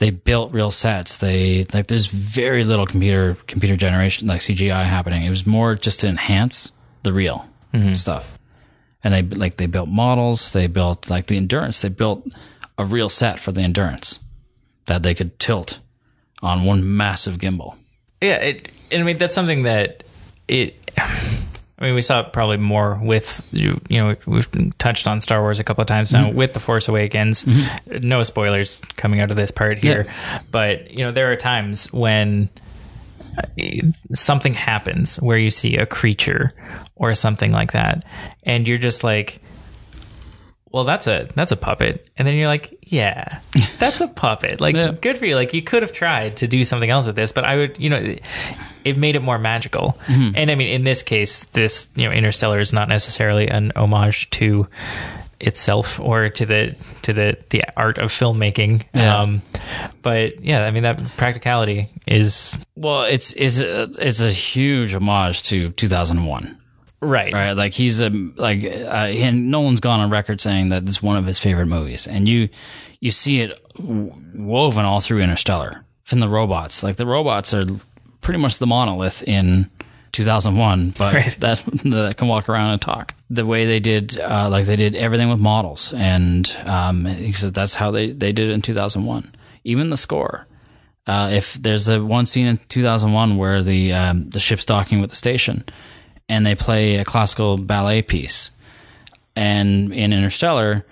they 0.00 0.10
built 0.10 0.52
real 0.52 0.70
sets. 0.70 1.18
They 1.18 1.64
like 1.72 1.86
there's 1.86 2.06
very 2.06 2.64
little 2.64 2.86
computer 2.86 3.36
computer 3.46 3.76
generation 3.76 4.26
like 4.26 4.40
CGI 4.40 4.84
happening. 4.84 5.24
It 5.24 5.30
was 5.30 5.46
more 5.46 5.74
just 5.76 6.00
to 6.00 6.08
enhance 6.08 6.72
the 7.02 7.12
real 7.12 7.46
stuff. 7.94 8.38
And 9.04 9.14
they 9.14 9.22
like 9.22 9.58
they 9.58 9.66
built 9.66 9.88
models. 9.88 10.50
They 10.52 10.66
built 10.66 11.08
like 11.08 11.26
the 11.26 11.36
endurance. 11.36 11.82
They 11.82 11.90
built 11.90 12.26
a 12.78 12.84
real 12.84 13.08
set 13.08 13.38
for 13.38 13.52
the 13.52 13.60
endurance 13.60 14.18
that 14.86 15.02
they 15.02 15.14
could 15.14 15.38
tilt 15.38 15.80
on 16.42 16.64
one 16.64 16.96
massive 16.96 17.36
gimbal. 17.38 17.76
Yeah, 18.20 18.36
it, 18.36 18.70
and 18.90 19.02
I 19.02 19.04
mean 19.04 19.18
that's 19.18 19.34
something 19.34 19.64
that 19.64 20.02
it. 20.48 20.90
I 21.80 21.86
mean, 21.86 21.94
we 21.94 22.02
saw 22.02 22.20
it 22.20 22.32
probably 22.34 22.58
more 22.58 23.00
with 23.02 23.46
you. 23.52 23.80
You 23.88 24.00
know, 24.02 24.16
we've 24.26 24.48
touched 24.78 25.06
on 25.08 25.20
Star 25.22 25.40
Wars 25.40 25.60
a 25.60 25.64
couple 25.64 25.80
of 25.80 25.88
times 25.88 26.12
now 26.12 26.30
with 26.30 26.52
the 26.52 26.60
Force 26.60 26.88
Awakens. 26.88 27.46
No 27.86 28.22
spoilers 28.22 28.80
coming 28.96 29.20
out 29.20 29.30
of 29.30 29.36
this 29.36 29.50
part 29.50 29.78
here, 29.82 30.06
but 30.50 30.90
you 30.90 30.98
know, 30.98 31.10
there 31.12 31.32
are 31.32 31.36
times 31.36 31.90
when 31.92 32.50
uh, 33.38 33.42
something 34.14 34.52
happens 34.52 35.16
where 35.16 35.38
you 35.38 35.50
see 35.50 35.76
a 35.76 35.86
creature 35.86 36.52
or 36.96 37.14
something 37.14 37.50
like 37.52 37.72
that, 37.72 38.04
and 38.42 38.68
you're 38.68 38.78
just 38.78 39.02
like. 39.02 39.40
Well, 40.72 40.84
that's 40.84 41.08
a 41.08 41.26
that's 41.34 41.50
a 41.50 41.56
puppet, 41.56 42.08
and 42.16 42.28
then 42.28 42.36
you're 42.36 42.46
like, 42.46 42.78
yeah, 42.82 43.40
that's 43.80 44.00
a 44.00 44.06
puppet. 44.06 44.60
Like, 44.60 44.76
Yeah. 44.76 44.92
good 44.92 45.18
for 45.18 45.26
you. 45.26 45.34
Like, 45.34 45.52
you 45.52 45.62
could 45.62 45.82
have 45.82 45.90
tried 45.90 46.36
to 46.36 46.46
do 46.46 46.62
something 46.62 46.88
else 46.88 47.08
with 47.08 47.16
this, 47.16 47.32
but 47.32 47.44
I 47.44 47.56
would, 47.56 47.80
you 47.80 47.90
know, 47.90 48.14
it 48.84 48.96
made 48.98 49.16
it 49.16 49.22
more 49.22 49.38
magical. 49.38 49.98
And 50.08 50.50
I 50.50 50.54
mean, 50.54 50.68
in 50.68 50.84
this 50.84 51.02
case, 51.02 51.44
this 51.52 51.88
you 51.94 52.06
know, 52.06 52.12
Interstellar 52.12 52.58
is 52.58 52.72
not 52.72 52.88
necessarily 52.88 53.48
an 53.48 53.72
homage 53.76 54.30
to 54.30 54.66
itself 55.40 55.98
or 55.98 56.28
to 56.28 56.44
the 56.46 56.76
to 57.02 57.12
the 57.12 57.36
the 57.50 57.62
art 57.76 57.98
of 57.98 58.10
filmmaking. 58.10 58.84
Yeah. 58.94 59.20
Um, 59.20 59.42
but 60.02 60.42
yeah, 60.44 60.64
I 60.64 60.70
mean, 60.70 60.82
that 60.82 61.00
practicality 61.16 61.88
is 62.06 62.58
Well, 62.76 63.04
it's 63.04 63.32
a, 63.34 63.88
it's 63.98 64.20
a 64.20 64.30
huge 64.30 64.94
homage 64.94 65.42
to 65.44 65.70
2001. 65.70 66.58
right. 67.00 67.32
right? 67.32 67.52
Like 67.52 67.72
he's 67.72 68.00
a 68.00 68.10
like, 68.36 68.64
uh, 68.64 68.68
and 68.68 69.50
Nolan's 69.50 69.80
gone 69.80 70.00
on 70.00 70.10
record 70.10 70.40
saying 70.40 70.68
that 70.70 70.82
it's 70.86 71.02
one 71.02 71.16
of 71.16 71.24
his 71.26 71.38
favorite 71.38 71.66
movies, 71.66 72.06
and 72.06 72.28
you 72.28 72.48
you 73.00 73.10
see 73.10 73.40
it 73.40 73.58
w- 73.78 74.12
woven 74.34 74.84
all 74.84 75.00
through 75.00 75.20
Interstellar 75.22 75.84
from 76.04 76.20
the 76.20 76.28
robots. 76.28 76.82
Like 76.82 76.96
the 76.96 77.06
robots 77.06 77.54
are 77.54 77.64
pretty 78.20 78.38
much 78.38 78.58
the 78.58 78.66
monolith 78.66 79.22
in 79.22 79.70
2001, 80.12 80.94
but 80.98 81.14
Right. 81.14 81.36
that 81.40 81.62
that 81.84 82.16
can 82.16 82.28
walk 82.28 82.48
around 82.48 82.70
and 82.72 82.82
talk. 82.82 83.14
The 83.30 83.46
way 83.46 83.66
they 83.66 83.80
did, 83.80 84.18
uh, 84.18 84.48
like 84.50 84.66
they 84.66 84.76
did 84.76 84.94
everything 84.96 85.30
with 85.30 85.38
models, 85.38 85.92
and 85.96 86.50
um, 86.64 87.04
that's 87.52 87.74
how 87.74 87.90
they 87.92 88.12
they 88.12 88.32
did 88.32 88.48
it 88.48 88.52
in 88.52 88.62
2001. 88.62 89.34
Even 89.64 89.90
the 89.90 89.96
score. 89.96 90.46
Uh, 91.06 91.30
if 91.32 91.54
there's 91.54 91.88
a 91.88 92.04
one 92.04 92.26
scene 92.26 92.46
in 92.46 92.58
2001 92.68 93.36
where 93.36 93.62
the 93.62 93.92
um, 93.92 94.28
the 94.30 94.38
ship's 94.40 94.64
docking 94.64 95.00
with 95.00 95.10
the 95.10 95.16
station, 95.16 95.64
and 96.28 96.44
they 96.44 96.54
play 96.54 96.96
a 96.96 97.04
classical 97.04 97.56
ballet 97.56 98.02
piece, 98.02 98.50
and 99.36 99.92
in 99.92 100.12
Interstellar, 100.12 100.84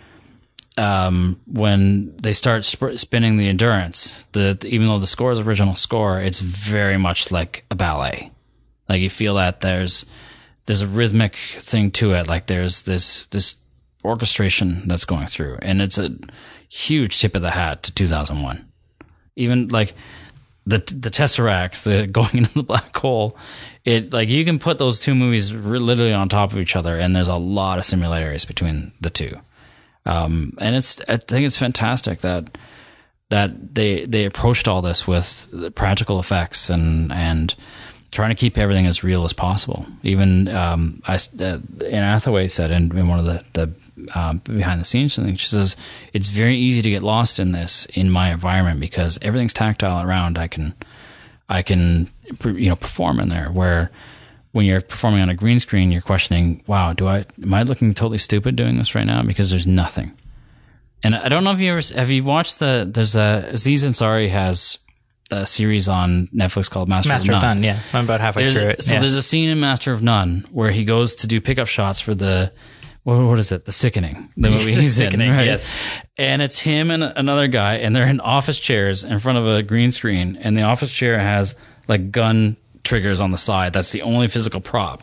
um, 0.79 1.41
when 1.47 2.16
they 2.16 2.33
start 2.33 2.64
sp- 2.64 2.97
spinning 2.97 3.37
the 3.37 3.49
endurance, 3.49 4.24
the 4.33 4.57
even 4.64 4.87
though 4.87 5.01
the 5.01 5.09
score 5.09 5.33
is 5.33 5.41
original 5.41 5.74
score, 5.74 6.20
it's 6.20 6.39
very 6.39 6.97
much 6.97 7.33
like 7.33 7.64
a 7.70 7.74
ballet. 7.74 8.31
Like 8.89 9.01
you 9.01 9.11
feel 9.11 9.35
that 9.35 9.61
there's 9.61 10.07
there's 10.66 10.83
a 10.83 10.87
rhythmic 10.87 11.35
thing 11.37 11.91
to 11.93 12.12
it. 12.12 12.29
Like 12.29 12.47
there's 12.47 12.83
this 12.83 13.26
this 13.26 13.57
orchestration 14.05 14.87
that's 14.87 15.05
going 15.05 15.26
through, 15.26 15.59
and 15.62 15.83
it's 15.83 15.99
a 15.99 16.16
huge 16.68 17.20
tip 17.20 17.35
of 17.35 17.43
the 17.43 17.51
hat 17.51 17.83
to 17.85 17.95
2001. 17.95 18.64
Even 19.35 19.68
like 19.68 19.95
the 20.64 20.79
the 20.79 21.11
Tesseract, 21.11 21.83
the 21.83 22.07
going 22.12 22.39
into 22.39 22.55
the 22.55 22.62
black 22.62 22.97
hole, 22.97 23.37
it 23.85 24.12
like 24.12 24.29
you 24.29 24.45
can 24.45 24.61
put 24.61 24.79
those 24.79 25.01
two 25.01 25.16
movies 25.16 25.53
literally 25.53 26.12
on 26.12 26.29
top 26.29 26.53
of 26.53 26.61
each 26.61 26.76
other, 26.76 26.97
and 26.97 27.16
there's 27.16 27.26
a 27.26 27.35
lot 27.35 27.81
of 27.81 27.85
similarities 27.85 28.45
between 28.45 28.93
the 29.01 29.11
two. 29.11 29.37
Um, 30.09 30.57
and 30.59 30.75
it's 30.75 31.01
I 31.07 31.19
think 31.19 31.47
it's 31.47 31.59
fantastic 31.59 32.21
that 32.21 32.57
that 33.29 33.75
they 33.75 34.05
they 34.05 34.25
approached 34.25 34.67
all 34.67 34.81
this 34.81 35.07
with 35.07 35.73
practical 35.75 36.19
effects 36.19 36.71
and 36.71 37.13
and 37.13 37.55
trying 38.11 38.31
to 38.31 38.35
keep 38.35 38.57
everything 38.57 38.87
as 38.87 39.05
real 39.05 39.25
as 39.25 39.35
possible. 39.35 39.87
Even 40.03 40.49
um, 40.49 41.03
I 41.07 41.17
uh, 41.17 41.59
Anne 41.91 42.03
Hathaway 42.03 42.49
said 42.49 42.71
in, 42.71 42.97
in 42.97 43.07
one 43.07 43.19
of 43.19 43.27
the 43.27 43.45
the 43.53 44.19
um, 44.19 44.39
behind 44.39 44.81
the 44.81 44.85
scenes 44.85 45.15
she 45.15 45.49
says 45.49 45.77
it's 46.13 46.29
very 46.29 46.57
easy 46.57 46.81
to 46.83 46.91
get 46.91 47.03
lost 47.03 47.39
in 47.39 47.53
this 47.53 47.85
in 47.87 48.11
my 48.11 48.33
environment 48.33 48.81
because 48.81 49.19
everything's 49.21 49.53
tactile 49.53 50.03
around. 50.03 50.39
I 50.39 50.49
can 50.49 50.75
I 51.51 51.63
can 51.63 52.11
you 52.45 52.71
know 52.71 52.77
perform 52.77 53.21
in 53.21 53.29
there 53.29 53.51
where 53.51 53.91
when 54.53 54.64
you're 54.66 54.80
performing 54.80 55.20
on 55.20 55.28
a 55.28 55.34
green 55.34 55.61
screen, 55.61 55.92
you're 55.92 56.01
questioning, 56.03 56.62
wow, 56.66 56.92
do 56.92 57.07
I 57.07 57.24
am 57.42 57.53
I 57.55 57.62
looking 57.62 57.92
totally 57.94 58.18
stupid 58.18 58.57
doing 58.57 58.78
this 58.78 58.94
right 58.94 59.07
now 59.07 59.22
because 59.22 59.51
there's 59.51 59.66
nothing. 59.66 60.12
And 61.03 61.14
I 61.14 61.28
don't 61.28 61.44
know 61.44 61.53
if 61.53 61.61
you 61.61 61.70
ever 61.72 61.82
have 61.94 62.11
you 62.11 62.24
watched 62.24 62.59
the 62.59 62.88
there's 62.92 63.14
a 63.14 63.51
Aziz 63.53 63.84
Ansari 63.84 64.28
has 64.30 64.78
a 65.30 65.46
series 65.46 65.88
on 65.88 66.28
Netflix 66.34 66.70
called 66.70 66.88
Master, 66.88 67.11
Master 67.11 67.32
of 67.32 67.36
of 67.36 67.42
None. 67.42 67.57
None. 67.59 67.64
Yeah, 67.64 67.80
I'm 67.92 68.05
about 68.05 68.20
halfway 68.20 68.44
There's- 68.49 68.59
through 68.59 68.68
it. 68.70 68.82
So 68.82 68.94
yeah. 68.94 69.01
there's 69.01 69.14
a 69.14 69.22
scene 69.22 69.51
in 69.51 69.61
Master 69.61 69.92
of 69.92 70.03
None 70.03 70.46
where 70.51 70.70
he 70.70 70.84
goes 70.84 71.16
to 71.16 71.26
do 71.26 71.40
pickup 71.40 71.68
shots 71.68 72.01
for 72.01 72.14
the 72.14 72.51
what, 73.05 73.18
what 73.24 73.38
is 73.38 73.53
it? 73.53 73.64
The 73.64 73.72
Sickening, 73.72 74.30
the 74.36 74.51
movie 74.51 74.74
he's 74.80 74.96
Sickening, 74.96 75.30
in, 75.30 75.36
right? 75.36 75.46
yes. 75.46 75.70
And 76.16 76.42
it's 76.42 76.59
him 76.59 76.90
and 76.90 77.03
another 77.05 77.46
guy, 77.46 77.76
and 77.76 77.94
they're 77.94 78.07
in 78.09 78.20
office 78.20 78.59
chairs 78.59 79.05
in 79.05 79.18
front 79.18 79.38
of 79.38 79.46
a 79.46 79.62
green 79.62 79.92
screen, 79.92 80.36
and 80.36 80.57
the 80.57 80.62
office 80.62 80.90
chair 80.92 81.18
has 81.18 81.55
like 81.86 82.11
gun 82.11 82.57
triggers 82.89 83.20
on 83.20 83.30
the 83.30 83.39
side. 83.39 83.72
That's 83.72 83.93
the 83.93 84.03
only 84.03 84.26
physical 84.28 84.61
prop. 84.61 85.03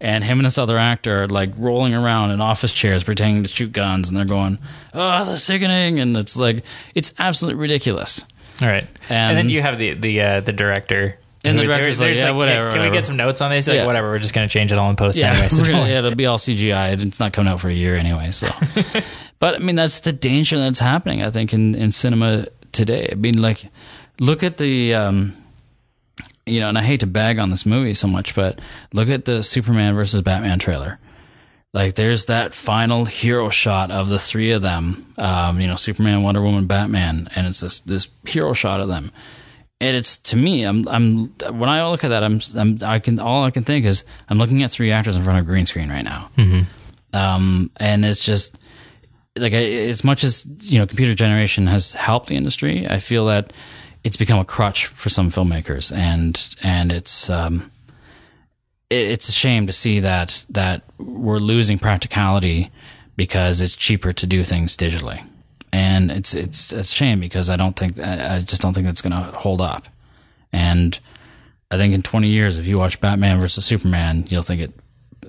And 0.00 0.24
him 0.24 0.38
and 0.38 0.46
this 0.46 0.56
other 0.56 0.78
actor 0.78 1.24
are 1.24 1.28
like 1.28 1.50
rolling 1.58 1.92
around 1.94 2.30
in 2.30 2.40
office 2.40 2.72
chairs 2.72 3.04
pretending 3.04 3.42
to 3.42 3.48
shoot 3.50 3.70
guns, 3.70 4.08
and 4.08 4.16
they're 4.16 4.24
going, 4.24 4.58
"Oh, 4.94 5.24
the 5.26 5.36
sickening!" 5.36 6.00
And 6.00 6.16
it's 6.16 6.36
like 6.38 6.64
it's 6.94 7.12
absolutely 7.18 7.60
ridiculous. 7.60 8.24
All 8.62 8.68
right, 8.68 8.86
and, 9.10 9.30
And- 9.30 9.36
then 9.38 9.50
you 9.50 9.60
have 9.60 9.78
the 9.78 9.92
the 9.94 10.20
uh, 10.22 10.40
the 10.40 10.52
director. 10.54 11.18
And 11.44 11.58
the 11.58 11.64
director's 11.64 11.98
they're 11.98 12.10
like, 12.10 12.18
"Yeah, 12.18 12.30
whatever, 12.32 12.68
"Hey, 12.68 12.74
Can 12.76 12.82
we 12.82 12.90
get 12.96 13.06
some 13.06 13.16
notes 13.16 13.40
on 13.40 13.50
this? 13.50 13.66
Like, 13.66 13.76
Yeah. 13.76 13.86
whatever. 13.86 14.10
We're 14.10 14.18
just 14.18 14.34
going 14.34 14.46
to 14.46 14.52
change 14.52 14.72
it 14.72 14.78
all 14.78 14.90
in 14.90 14.96
post 14.96 15.16
Yeah, 15.18 15.32
anyway. 15.32 15.48
So 15.48 15.64
gonna- 15.64 15.88
yeah, 15.88 15.98
it'll 15.98 16.14
be 16.14 16.26
all 16.26 16.36
CGI. 16.38 16.92
It's 17.02 17.18
not 17.20 17.32
coming 17.32 17.50
out 17.50 17.60
for 17.60 17.68
a 17.70 17.72
year 17.74 17.96
anyway. 17.96 18.30
So, 18.30 18.48
But 19.38 19.54
I 19.54 19.58
mean, 19.58 19.74
that's 19.76 20.00
the 20.00 20.12
danger 20.12 20.58
that's 20.58 20.78
happening. 20.80 21.22
I 21.22 21.30
think 21.30 21.52
in 21.54 21.74
in 21.74 21.92
cinema 21.92 22.46
today. 22.72 23.08
I 23.12 23.14
mean, 23.14 23.40
like, 23.40 23.66
look 24.18 24.42
at 24.42 24.56
the. 24.58 24.94
Um, 24.94 25.36
you 26.50 26.60
know, 26.60 26.68
and 26.68 26.76
I 26.76 26.82
hate 26.82 27.00
to 27.00 27.06
bag 27.06 27.38
on 27.38 27.50
this 27.50 27.64
movie 27.64 27.94
so 27.94 28.08
much, 28.08 28.34
but 28.34 28.60
look 28.92 29.08
at 29.08 29.24
the 29.24 29.42
Superman 29.42 29.94
versus 29.94 30.22
Batman 30.22 30.58
trailer. 30.58 30.98
Like, 31.72 31.94
there's 31.94 32.26
that 32.26 32.52
final 32.52 33.04
hero 33.04 33.48
shot 33.48 33.92
of 33.92 34.08
the 34.08 34.18
three 34.18 34.50
of 34.50 34.60
them. 34.60 35.14
Um, 35.16 35.60
you 35.60 35.68
know, 35.68 35.76
Superman, 35.76 36.24
Wonder 36.24 36.42
Woman, 36.42 36.66
Batman, 36.66 37.28
and 37.36 37.46
it's 37.46 37.60
this 37.60 37.80
this 37.80 38.08
hero 38.26 38.52
shot 38.52 38.80
of 38.80 38.88
them. 38.88 39.12
And 39.80 39.96
it's 39.96 40.16
to 40.18 40.36
me, 40.36 40.64
I'm 40.64 40.86
I'm 40.88 41.26
when 41.58 41.68
I 41.70 41.88
look 41.88 42.02
at 42.04 42.08
that, 42.08 42.24
I'm 42.24 42.40
I'm 42.56 42.78
I 42.82 42.98
can 42.98 43.18
all 43.20 43.44
I 43.44 43.50
can 43.50 43.64
think 43.64 43.86
is 43.86 44.04
I'm 44.28 44.36
looking 44.38 44.62
at 44.62 44.70
three 44.70 44.90
actors 44.90 45.16
in 45.16 45.22
front 45.22 45.38
of 45.38 45.44
a 45.44 45.46
green 45.46 45.64
screen 45.66 45.88
right 45.88 46.04
now. 46.04 46.30
Um, 47.12 47.70
and 47.76 48.04
it's 48.04 48.24
just 48.24 48.58
like 49.36 49.52
I, 49.52 49.62
as 49.88 50.02
much 50.04 50.24
as 50.24 50.44
you 50.70 50.80
know, 50.80 50.86
computer 50.86 51.14
generation 51.14 51.66
has 51.68 51.94
helped 51.94 52.28
the 52.28 52.36
industry. 52.36 52.86
I 52.88 52.98
feel 52.98 53.26
that 53.26 53.52
it's 54.02 54.16
become 54.16 54.38
a 54.38 54.44
crutch 54.44 54.86
for 54.86 55.08
some 55.08 55.30
filmmakers, 55.30 55.94
and 55.94 56.54
and 56.62 56.90
it's 56.92 57.28
um, 57.28 57.70
it, 58.88 59.10
it's 59.10 59.28
a 59.28 59.32
shame 59.32 59.66
to 59.66 59.72
see 59.72 60.00
that 60.00 60.44
that 60.50 60.82
we're 60.98 61.38
losing 61.38 61.78
practicality 61.78 62.70
because 63.16 63.60
it's 63.60 63.76
cheaper 63.76 64.12
to 64.12 64.26
do 64.26 64.44
things 64.44 64.76
digitally, 64.76 65.24
and 65.72 66.10
it's 66.10 66.34
it's 66.34 66.72
it's 66.72 66.90
a 66.90 66.94
shame 66.94 67.20
because 67.20 67.50
I 67.50 67.56
don't 67.56 67.76
think 67.76 68.00
I, 68.00 68.36
I 68.36 68.40
just 68.40 68.62
don't 68.62 68.74
think 68.74 68.86
it's 68.86 69.02
going 69.02 69.12
to 69.12 69.38
hold 69.38 69.60
up, 69.60 69.86
and 70.52 70.98
I 71.70 71.76
think 71.76 71.94
in 71.94 72.02
twenty 72.02 72.28
years, 72.28 72.58
if 72.58 72.66
you 72.66 72.78
watch 72.78 73.00
Batman 73.00 73.38
versus 73.38 73.64
Superman, 73.64 74.26
you'll 74.28 74.42
think 74.42 74.62
it 74.62 74.72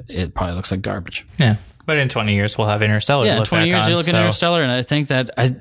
it 0.07 0.33
probably 0.33 0.55
looks 0.55 0.71
like 0.71 0.81
garbage. 0.81 1.25
Yeah. 1.37 1.55
But 1.85 1.97
in 1.97 2.09
20 2.09 2.35
years, 2.35 2.57
we'll 2.57 2.67
have 2.67 2.83
Interstellar. 2.83 3.25
Yeah, 3.25 3.33
in 3.33 3.39
look 3.39 3.47
twenty 3.47 3.65
back 3.65 3.69
years 3.69 3.83
on, 3.85 3.89
you 3.89 3.97
look 3.97 4.07
at 4.07 4.15
Interstellar, 4.15 4.61
and 4.61 4.71
I 4.71 4.83
think 4.83 5.07
that 5.07 5.31
I, 5.35 5.55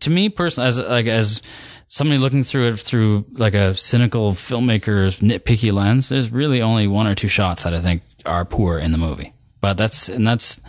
to 0.00 0.10
me 0.10 0.30
personally, 0.30 0.68
as 0.68 0.78
like 0.80 1.06
as 1.06 1.42
somebody 1.88 2.18
looking 2.18 2.42
through 2.42 2.68
it 2.68 2.78
through 2.78 3.24
like 3.32 3.54
a 3.54 3.74
cynical 3.74 4.32
filmmaker's 4.32 5.16
nitpicky 5.18 5.72
lens, 5.72 6.08
there's 6.08 6.30
really 6.30 6.60
only 6.62 6.86
one 6.86 7.06
or 7.06 7.14
two 7.14 7.28
shots 7.28 7.64
that 7.64 7.74
I 7.74 7.80
think 7.80 8.02
are 8.26 8.44
poor 8.44 8.78
in 8.78 8.92
the 8.92 8.98
movie. 8.98 9.32
But 9.60 9.74
that's 9.76 10.08
and 10.08 10.26
that's 10.26 10.60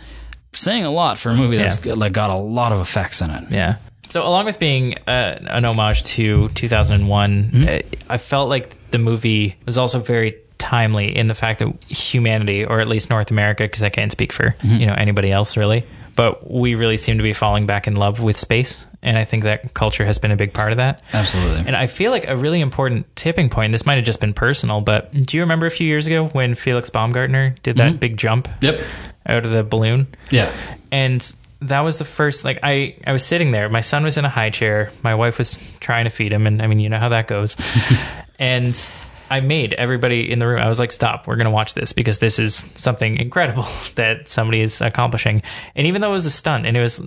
saying 0.52 0.82
a 0.84 0.90
lot 0.90 1.16
for 1.18 1.30
a 1.30 1.34
movie 1.34 1.56
that's 1.56 1.84
like 1.86 2.12
got 2.12 2.30
a 2.30 2.34
lot 2.40 2.72
of 2.72 2.80
effects 2.80 3.20
in 3.20 3.30
it. 3.30 3.44
Yeah. 3.52 3.76
So, 4.08 4.26
along 4.26 4.46
with 4.46 4.58
being 4.58 4.98
uh, 5.06 5.38
an 5.46 5.64
homage 5.64 6.02
to 6.02 6.48
2001, 6.48 7.44
Mm-hmm. 7.52 7.68
uh, 7.68 7.98
I 8.12 8.18
felt 8.18 8.48
like 8.48 8.90
the 8.90 8.98
movie 8.98 9.54
was 9.66 9.78
also 9.78 10.00
very 10.00 10.36
timely 10.58 11.16
in 11.16 11.28
the 11.28 11.34
fact 11.34 11.60
that 11.60 11.72
humanity, 11.84 12.64
or 12.64 12.80
at 12.80 12.88
least 12.88 13.08
North 13.08 13.30
America, 13.30 13.62
because 13.62 13.84
I 13.84 13.88
can't 13.88 14.10
speak 14.10 14.32
for 14.32 14.50
Mm-hmm. 14.50 14.80
you 14.80 14.86
know 14.86 14.94
anybody 14.94 15.30
else 15.30 15.56
really, 15.56 15.84
but 16.20 16.50
we 16.50 16.74
really 16.74 16.98
seem 16.98 17.16
to 17.16 17.22
be 17.22 17.32
falling 17.32 17.64
back 17.64 17.86
in 17.86 17.96
love 17.96 18.20
with 18.22 18.36
space, 18.36 18.86
and 19.02 19.16
I 19.16 19.24
think 19.24 19.44
that 19.44 19.72
culture 19.72 20.04
has 20.04 20.18
been 20.18 20.30
a 20.30 20.36
big 20.36 20.52
part 20.52 20.70
of 20.70 20.76
that. 20.76 21.00
Absolutely. 21.14 21.64
And 21.66 21.74
I 21.74 21.86
feel 21.86 22.10
like 22.10 22.28
a 22.28 22.36
really 22.36 22.60
important 22.60 23.06
tipping 23.16 23.48
point. 23.48 23.72
This 23.72 23.86
might 23.86 23.94
have 23.94 24.04
just 24.04 24.20
been 24.20 24.34
personal, 24.34 24.82
but 24.82 25.10
do 25.14 25.38
you 25.38 25.42
remember 25.42 25.64
a 25.64 25.70
few 25.70 25.86
years 25.86 26.06
ago 26.06 26.26
when 26.26 26.54
Felix 26.54 26.90
Baumgartner 26.90 27.54
did 27.62 27.76
Mm-hmm. 27.76 27.92
that 27.92 28.00
big 28.00 28.18
jump 28.18 28.48
yep. 28.60 28.78
out 29.24 29.46
of 29.46 29.50
the 29.50 29.64
balloon? 29.64 30.08
Yeah. 30.30 30.52
and 30.92 31.34
that 31.62 31.80
was 31.80 31.96
the 31.98 32.06
first 32.06 32.42
like 32.44 32.58
i 32.62 32.96
i 33.06 33.12
was 33.12 33.22
sitting 33.22 33.50
there 33.52 33.68
my 33.68 33.82
son 33.82 34.02
was 34.02 34.16
in 34.16 34.24
a 34.24 34.30
high 34.30 34.48
chair 34.48 34.90
my 35.02 35.14
wife 35.14 35.36
was 35.36 35.58
trying 35.78 36.04
to 36.04 36.10
feed 36.10 36.32
him 36.32 36.46
and 36.46 36.62
i 36.62 36.66
mean 36.66 36.80
you 36.80 36.88
know 36.88 36.98
how 36.98 37.08
that 37.10 37.28
goes 37.28 37.54
and 38.38 38.88
i 39.30 39.40
made 39.40 39.72
everybody 39.74 40.30
in 40.30 40.38
the 40.38 40.46
room 40.46 40.60
i 40.60 40.68
was 40.68 40.78
like 40.78 40.92
stop 40.92 41.26
we're 41.26 41.36
going 41.36 41.44
to 41.46 41.50
watch 41.50 41.74
this 41.74 41.92
because 41.92 42.18
this 42.18 42.38
is 42.38 42.64
something 42.74 43.16
incredible 43.16 43.66
that 43.94 44.28
somebody 44.28 44.60
is 44.60 44.80
accomplishing 44.80 45.42
and 45.74 45.86
even 45.86 46.00
though 46.00 46.10
it 46.10 46.14
was 46.14 46.26
a 46.26 46.30
stunt 46.30 46.66
and 46.66 46.76
it 46.76 46.80
was 46.80 47.00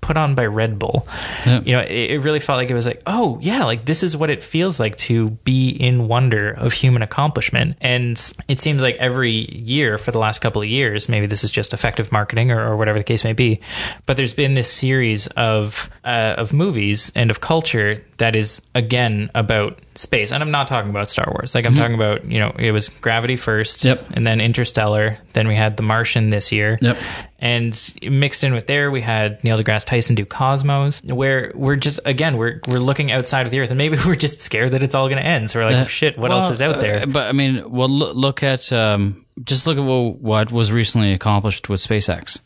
put 0.00 0.16
on 0.16 0.34
by 0.34 0.46
red 0.46 0.78
bull 0.78 1.06
Yeah. 1.44 1.60
you 1.60 1.72
know 1.72 1.80
it, 1.80 1.90
it 2.12 2.22
really 2.22 2.40
felt 2.40 2.56
like 2.56 2.70
it 2.70 2.74
was 2.74 2.86
like 2.86 3.02
oh 3.06 3.38
yeah 3.42 3.64
like 3.64 3.84
this 3.84 4.02
is 4.02 4.16
what 4.16 4.30
it 4.30 4.42
feels 4.42 4.80
like 4.80 4.96
to 4.96 5.28
be 5.44 5.68
in 5.68 6.08
wonder 6.08 6.50
of 6.52 6.72
human 6.72 7.02
accomplishment 7.02 7.76
and 7.82 8.32
it 8.48 8.60
seems 8.60 8.82
like 8.82 8.96
every 8.96 9.30
year 9.54 9.98
for 9.98 10.10
the 10.10 10.18
last 10.18 10.40
couple 10.40 10.62
of 10.62 10.68
years 10.68 11.06
maybe 11.10 11.26
this 11.26 11.44
is 11.44 11.50
just 11.50 11.74
effective 11.74 12.10
marketing 12.12 12.50
or, 12.50 12.60
or 12.72 12.76
whatever 12.78 12.96
the 12.98 13.04
case 13.04 13.24
may 13.24 13.34
be 13.34 13.60
but 14.06 14.16
there's 14.16 14.32
been 14.34 14.54
this 14.54 14.72
series 14.72 15.26
of 15.36 15.90
uh, 16.04 16.34
of 16.38 16.54
movies 16.54 17.12
and 17.14 17.30
of 17.30 17.42
culture 17.42 18.02
that 18.16 18.34
is 18.34 18.62
again 18.74 19.30
about 19.34 19.78
space 20.00 20.32
and 20.32 20.42
i'm 20.42 20.50
not 20.50 20.66
talking 20.68 20.90
about 20.90 21.08
star 21.10 21.26
wars 21.30 21.54
like 21.54 21.66
i'm 21.66 21.74
talking 21.74 21.94
about 21.94 22.24
you 22.24 22.38
know 22.38 22.54
it 22.58 22.72
was 22.72 22.88
gravity 22.88 23.36
first 23.36 23.84
Yep. 23.84 24.06
and 24.12 24.26
then 24.26 24.40
interstellar 24.40 25.18
then 25.34 25.46
we 25.46 25.54
had 25.54 25.76
the 25.76 25.82
martian 25.82 26.30
this 26.30 26.50
year 26.52 26.78
Yep. 26.80 26.96
and 27.38 27.94
mixed 28.02 28.42
in 28.44 28.52
with 28.52 28.66
there, 28.66 28.90
we 28.90 29.00
had 29.00 29.42
Neil 29.44 29.58
deGrasse 29.62 29.84
Tyson 29.86 30.14
do 30.14 30.24
Cosmos, 30.26 31.00
where 31.04 31.52
we're 31.54 31.76
just 31.76 32.00
again 32.04 32.36
we're 32.36 32.60
we're 32.68 32.80
looking 32.80 33.12
outside 33.12 33.46
of 33.46 33.50
the 33.50 33.60
Earth, 33.60 33.70
and 33.70 33.78
maybe 33.78 33.96
we're 34.06 34.14
just 34.16 34.42
scared 34.42 34.72
that 34.72 34.82
it's 34.82 34.94
all 34.94 35.08
going 35.08 35.16
to 35.22 35.26
end. 35.26 35.50
So 35.50 35.58
we're 35.60 35.64
like, 35.66 35.76
Uh, 35.76 35.84
shit, 35.86 36.18
what 36.18 36.30
well, 36.30 36.40
else 36.42 36.50
is 36.50 36.60
out 36.60 36.76
uh, 36.76 36.80
there? 36.80 37.06
but 37.06 37.28
I 37.28 37.32
mean, 37.32 37.70
well, 37.70 37.88
look, 37.88 38.14
look 38.14 38.42
at 38.42 38.70
um, 38.72 39.24
just 39.42 39.66
look 39.66 39.78
at 39.78 39.84
what, 39.84 40.20
what 40.20 40.52
was 40.52 40.70
recently 40.72 41.12
accomplished 41.12 41.68
with 41.70 41.80
SpaceX, 41.80 42.40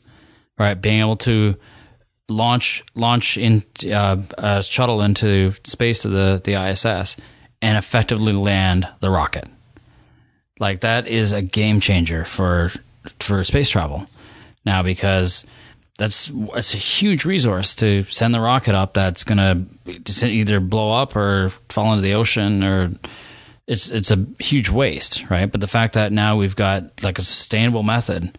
right? 0.59 0.81
Being 0.81 1.01
able 1.01 1.17
to 1.19 1.57
launch 2.29 2.85
launch 2.95 3.37
in 3.37 3.65
uh, 3.91 4.17
a 4.39 4.63
shuttle 4.63 5.03
into 5.03 5.53
space 5.65 6.03
to 6.03 6.09
the 6.09 6.41
the 6.45 6.55
ISS 6.55 7.17
and 7.65 7.79
effectively 7.79 8.35
land 8.35 8.87
the 9.01 9.09
rocket. 9.09 9.49
Like 10.61 10.81
that 10.81 11.09
is 11.09 11.33
a 11.33 11.41
game 11.41 11.81
changer 11.81 12.27
for 12.27 12.71
for 13.19 13.43
space 13.43 13.71
travel 13.71 14.07
now 14.67 14.83
because 14.83 15.47
that's 15.97 16.31
it's 16.55 16.75
a 16.75 16.77
huge 16.77 17.25
resource 17.25 17.75
to 17.77 18.05
send 18.05 18.35
the 18.35 18.41
rocket 18.41 18.75
up 18.75 18.93
that's 18.93 19.25
going 19.25 19.39
to 19.87 20.27
either 20.29 20.61
blow 20.61 20.93
up 20.93 21.17
or 21.17 21.49
fall 21.71 21.93
into 21.93 22.03
the 22.03 22.13
ocean 22.13 22.63
or 22.63 22.93
it's 23.67 23.91
it's 23.91 24.11
a 24.11 24.27
huge 24.39 24.69
waste, 24.69 25.25
right? 25.31 25.51
But 25.51 25.63
the 25.63 25.67
fact 25.67 25.95
that 25.95 26.13
now 26.13 26.37
we've 26.37 26.57
got 26.57 27.03
like 27.03 27.19
a 27.19 27.23
sustainable 27.23 27.83
method 27.83 28.37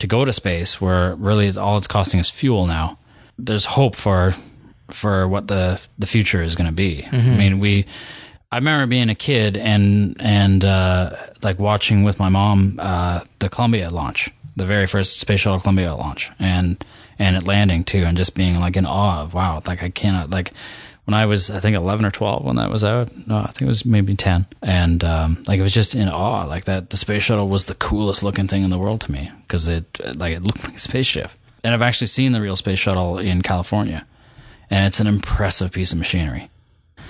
to 0.00 0.08
go 0.08 0.24
to 0.24 0.32
space 0.32 0.80
where 0.80 1.14
really 1.14 1.46
it's, 1.46 1.56
all 1.56 1.78
it's 1.78 1.86
costing 1.86 2.18
is 2.18 2.28
fuel 2.28 2.66
now. 2.66 2.98
There's 3.38 3.64
hope 3.64 3.94
for 3.94 4.34
for 4.90 5.28
what 5.28 5.46
the 5.46 5.80
the 6.00 6.08
future 6.08 6.42
is 6.42 6.56
going 6.56 6.68
to 6.68 6.74
be. 6.74 7.04
I 7.04 7.08
mm-hmm. 7.10 7.38
mean, 7.38 7.60
we 7.60 7.86
I 8.52 8.56
remember 8.56 8.86
being 8.86 9.10
a 9.10 9.14
kid 9.14 9.56
and 9.56 10.16
and 10.18 10.64
uh, 10.64 11.16
like 11.42 11.60
watching 11.60 12.02
with 12.02 12.18
my 12.18 12.28
mom 12.28 12.78
uh, 12.80 13.20
the 13.38 13.48
Columbia 13.48 13.90
launch, 13.90 14.30
the 14.56 14.66
very 14.66 14.86
first 14.86 15.20
space 15.20 15.40
shuttle 15.40 15.60
Columbia 15.60 15.94
launch, 15.94 16.30
and 16.40 16.84
and 17.18 17.36
it 17.36 17.44
landing 17.44 17.84
too, 17.84 18.02
and 18.04 18.16
just 18.16 18.34
being 18.34 18.58
like 18.58 18.76
in 18.76 18.86
awe 18.86 19.22
of 19.22 19.34
wow, 19.34 19.62
like 19.66 19.84
I 19.84 19.90
cannot 19.90 20.30
like 20.30 20.52
when 21.04 21.14
I 21.14 21.26
was 21.26 21.48
I 21.48 21.60
think 21.60 21.76
eleven 21.76 22.04
or 22.04 22.10
twelve 22.10 22.44
when 22.44 22.56
that 22.56 22.70
was 22.70 22.82
out. 22.82 23.16
No, 23.28 23.36
I 23.36 23.52
think 23.52 23.62
it 23.62 23.66
was 23.66 23.84
maybe 23.84 24.16
ten, 24.16 24.46
and 24.62 25.04
um, 25.04 25.44
like 25.46 25.60
it 25.60 25.62
was 25.62 25.74
just 25.74 25.94
in 25.94 26.08
awe, 26.08 26.44
like 26.46 26.64
that 26.64 26.90
the 26.90 26.96
space 26.96 27.22
shuttle 27.22 27.48
was 27.48 27.66
the 27.66 27.74
coolest 27.76 28.24
looking 28.24 28.48
thing 28.48 28.64
in 28.64 28.70
the 28.70 28.78
world 28.80 29.00
to 29.02 29.12
me 29.12 29.30
because 29.42 29.68
it 29.68 30.00
like 30.16 30.36
it 30.36 30.42
looked 30.42 30.64
like 30.64 30.74
a 30.74 30.80
spaceship, 30.80 31.30
and 31.62 31.72
I've 31.72 31.82
actually 31.82 32.08
seen 32.08 32.32
the 32.32 32.40
real 32.40 32.56
space 32.56 32.80
shuttle 32.80 33.16
in 33.16 33.42
California, 33.42 34.04
and 34.70 34.86
it's 34.86 34.98
an 34.98 35.06
impressive 35.06 35.70
piece 35.70 35.92
of 35.92 35.98
machinery. 35.98 36.50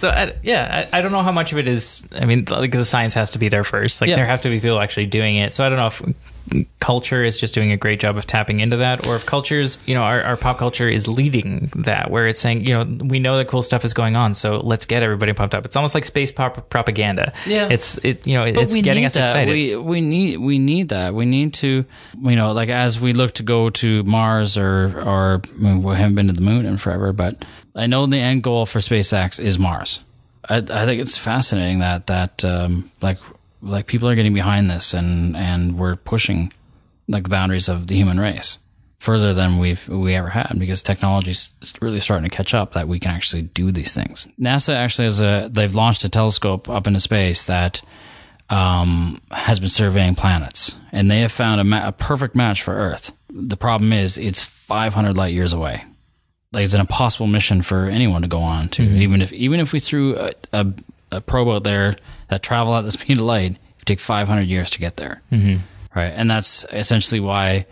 So 0.01 0.09
I, 0.09 0.35
yeah, 0.43 0.87
I, 0.91 0.99
I 0.99 1.01
don't 1.03 1.13
know 1.13 1.23
how 1.23 1.31
much 1.31 1.53
of 1.53 1.59
it 1.59 1.69
is. 1.69 2.07
I 2.11 2.25
mean, 2.25 2.47
like 2.49 2.73
the 2.73 2.87
science 2.87 3.13
has 3.15 3.31
to 3.31 3.39
be 3.39 3.51
there 3.51 3.65
first. 3.65 4.01
Like 4.01 4.09
Yeah. 4.09 4.17
there 4.17 4.25
have 4.25 4.41
to 4.43 4.49
be 4.49 4.59
people 4.59 4.81
actually 4.81 5.05
doing 5.07 5.37
it. 5.37 5.53
So 5.53 5.65
I 5.65 5.69
don't 5.69 5.77
know 5.77 5.89
if 5.89 6.67
culture 6.81 7.23
is 7.23 7.39
just 7.39 7.55
doing 7.55 7.71
a 7.71 7.77
great 7.77 8.01
job 8.01 8.17
of 8.17 8.27
tapping 8.27 8.61
into 8.61 8.79
that, 8.79 9.07
or 9.07 9.15
if 9.15 9.27
culture's, 9.27 9.79
you 9.85 9.95
know, 9.95 10.01
our, 10.03 10.23
our 10.23 10.37
pop 10.39 10.59
culture 10.59 10.89
is 10.89 11.07
leading 11.07 11.71
that, 11.77 12.11
where 12.11 12.27
it's 12.29 12.39
saying, 12.41 12.67
you 12.67 12.73
know, 12.73 13.05
we 13.05 13.19
know 13.19 13.37
that 13.37 13.47
cool 13.49 13.63
stuff 13.63 13.85
is 13.85 13.93
going 13.93 14.17
on, 14.17 14.33
so 14.35 14.59
let's 14.59 14.87
get 14.87 15.03
everybody 15.03 15.33
pumped 15.35 15.55
up. 15.55 15.67
It's 15.67 15.77
almost 15.77 15.95
like 15.95 16.07
space 16.07 16.33
pop 16.33 16.71
propaganda. 16.71 17.33
Yeah. 17.47 17.69
it's 17.71 17.99
it, 17.99 18.27
you 18.27 18.35
know, 18.39 18.45
it, 18.45 18.57
it's 18.57 18.73
getting 18.75 19.05
us 19.05 19.15
that. 19.15 19.25
excited. 19.29 19.53
We 19.53 19.77
we 19.77 20.01
need 20.01 20.39
we 20.39 20.59
need 20.59 20.89
that. 20.89 21.15
We 21.15 21.27
need 21.27 21.55
to, 21.55 21.85
you 22.21 22.37
know, 22.37 22.53
like 22.53 22.71
as 22.71 22.99
we 22.99 23.13
look 23.13 23.35
to 23.35 23.43
go 23.43 23.69
to 23.71 24.03
Mars 24.05 24.57
or 24.57 24.99
or 25.01 25.43
I 25.47 25.63
mean, 25.63 25.83
we 25.83 25.95
haven't 25.95 26.15
been 26.15 26.27
to 26.29 26.33
the 26.33 26.41
moon 26.43 26.65
in 26.67 26.79
forever, 26.79 27.13
but 27.13 27.45
I 27.75 27.87
know 27.87 28.07
the 28.07 28.19
end 28.19 28.43
goal 28.43 28.67
for 28.67 28.81
SpaceX 28.81 29.39
is 29.39 29.59
Mars. 29.59 30.03
I, 30.49 30.57
I 30.57 30.85
think 30.87 31.01
it's 31.01 31.17
fascinating 31.17 31.81
that 31.81 32.07
that 32.09 32.45
um, 32.45 32.91
like 33.01 33.19
like 33.63 33.87
people 33.87 34.09
are 34.09 34.15
getting 34.15 34.35
behind 34.35 34.71
this 34.71 34.95
and 34.95 35.37
and 35.37 35.79
we're 35.79 35.97
pushing 35.97 36.53
like 37.09 37.25
the 37.25 37.29
boundaries 37.29 37.69
of 37.69 37.87
the 37.87 37.95
human 37.95 38.19
race 38.19 38.59
further 38.99 39.33
than 39.33 39.59
we've 39.59 39.89
we 39.89 40.15
ever 40.15 40.29
had 40.29 40.55
because 40.59 40.83
technology's 40.83 41.55
really 41.81 42.01
starting 42.01 42.29
to 42.29 42.35
catch 42.35 42.55
up 42.55 42.75
that 42.75 42.87
we 42.87 43.01
can 43.01 43.11
actually 43.11 43.43
do 43.43 43.73
these 43.73 43.95
things. 43.95 44.29
NASA 44.39 44.75
actually 44.75 45.07
has 45.07 45.21
a 45.21 45.49
they've 45.51 45.75
launched 45.75 46.05
a 46.05 46.09
telescope 46.09 46.69
up 46.69 46.87
into 46.87 47.01
space 47.01 47.47
that 47.47 47.83
um, 48.51 49.21
has 49.31 49.61
been 49.61 49.69
surveying 49.69 50.17
planets, 50.17 50.75
and 50.93 51.11
they 51.11 51.21
have 51.21 51.33
found 51.33 51.61
a, 51.61 51.65
ma- 51.65 51.89
a 51.89 51.93
perfect 51.93 52.35
match 52.35 52.63
for 52.63 52.75
Earth. 52.75 53.13
The 53.31 53.57
problem 53.57 53.93
is 53.93 54.19
it's 54.19 54.43
500 54.43 55.17
light 55.17 55.33
years 55.33 55.53
away. 55.53 55.85
Like 56.53 56.65
it's 56.65 56.75
an 56.75 56.81
impossible 56.81 57.27
mission 57.29 57.63
for 57.63 57.87
anyone 57.87 58.23
to 58.23 58.29
go 58.29 58.41
on 58.41 58.69
to. 58.71 58.83
Even 58.83 59.23
if 59.23 59.33
even 59.33 59.61
if 59.61 59.73
we 59.73 59.79
threw 59.81 60.17
a, 60.17 60.33
a, 60.53 60.67
a 61.13 61.21
probe 61.21 61.49
out 61.49 61.65
there 61.65 61.97
that 62.29 62.43
travel 62.43 62.75
at 62.75 62.83
the 62.83 62.91
speed 62.99 63.19
of 63.19 63.25
light, 63.25 63.53
it 63.53 63.59
would 63.79 63.87
take 63.87 64.01
500 64.01 64.43
years 64.43 64.71
to 64.71 64.79
get 64.81 64.97
there. 64.97 65.23
Mm-hmm. 65.31 65.63
Right, 65.95 66.13
and 66.15 66.31
that's 66.31 66.65
essentially 66.73 67.21
why 67.21 67.67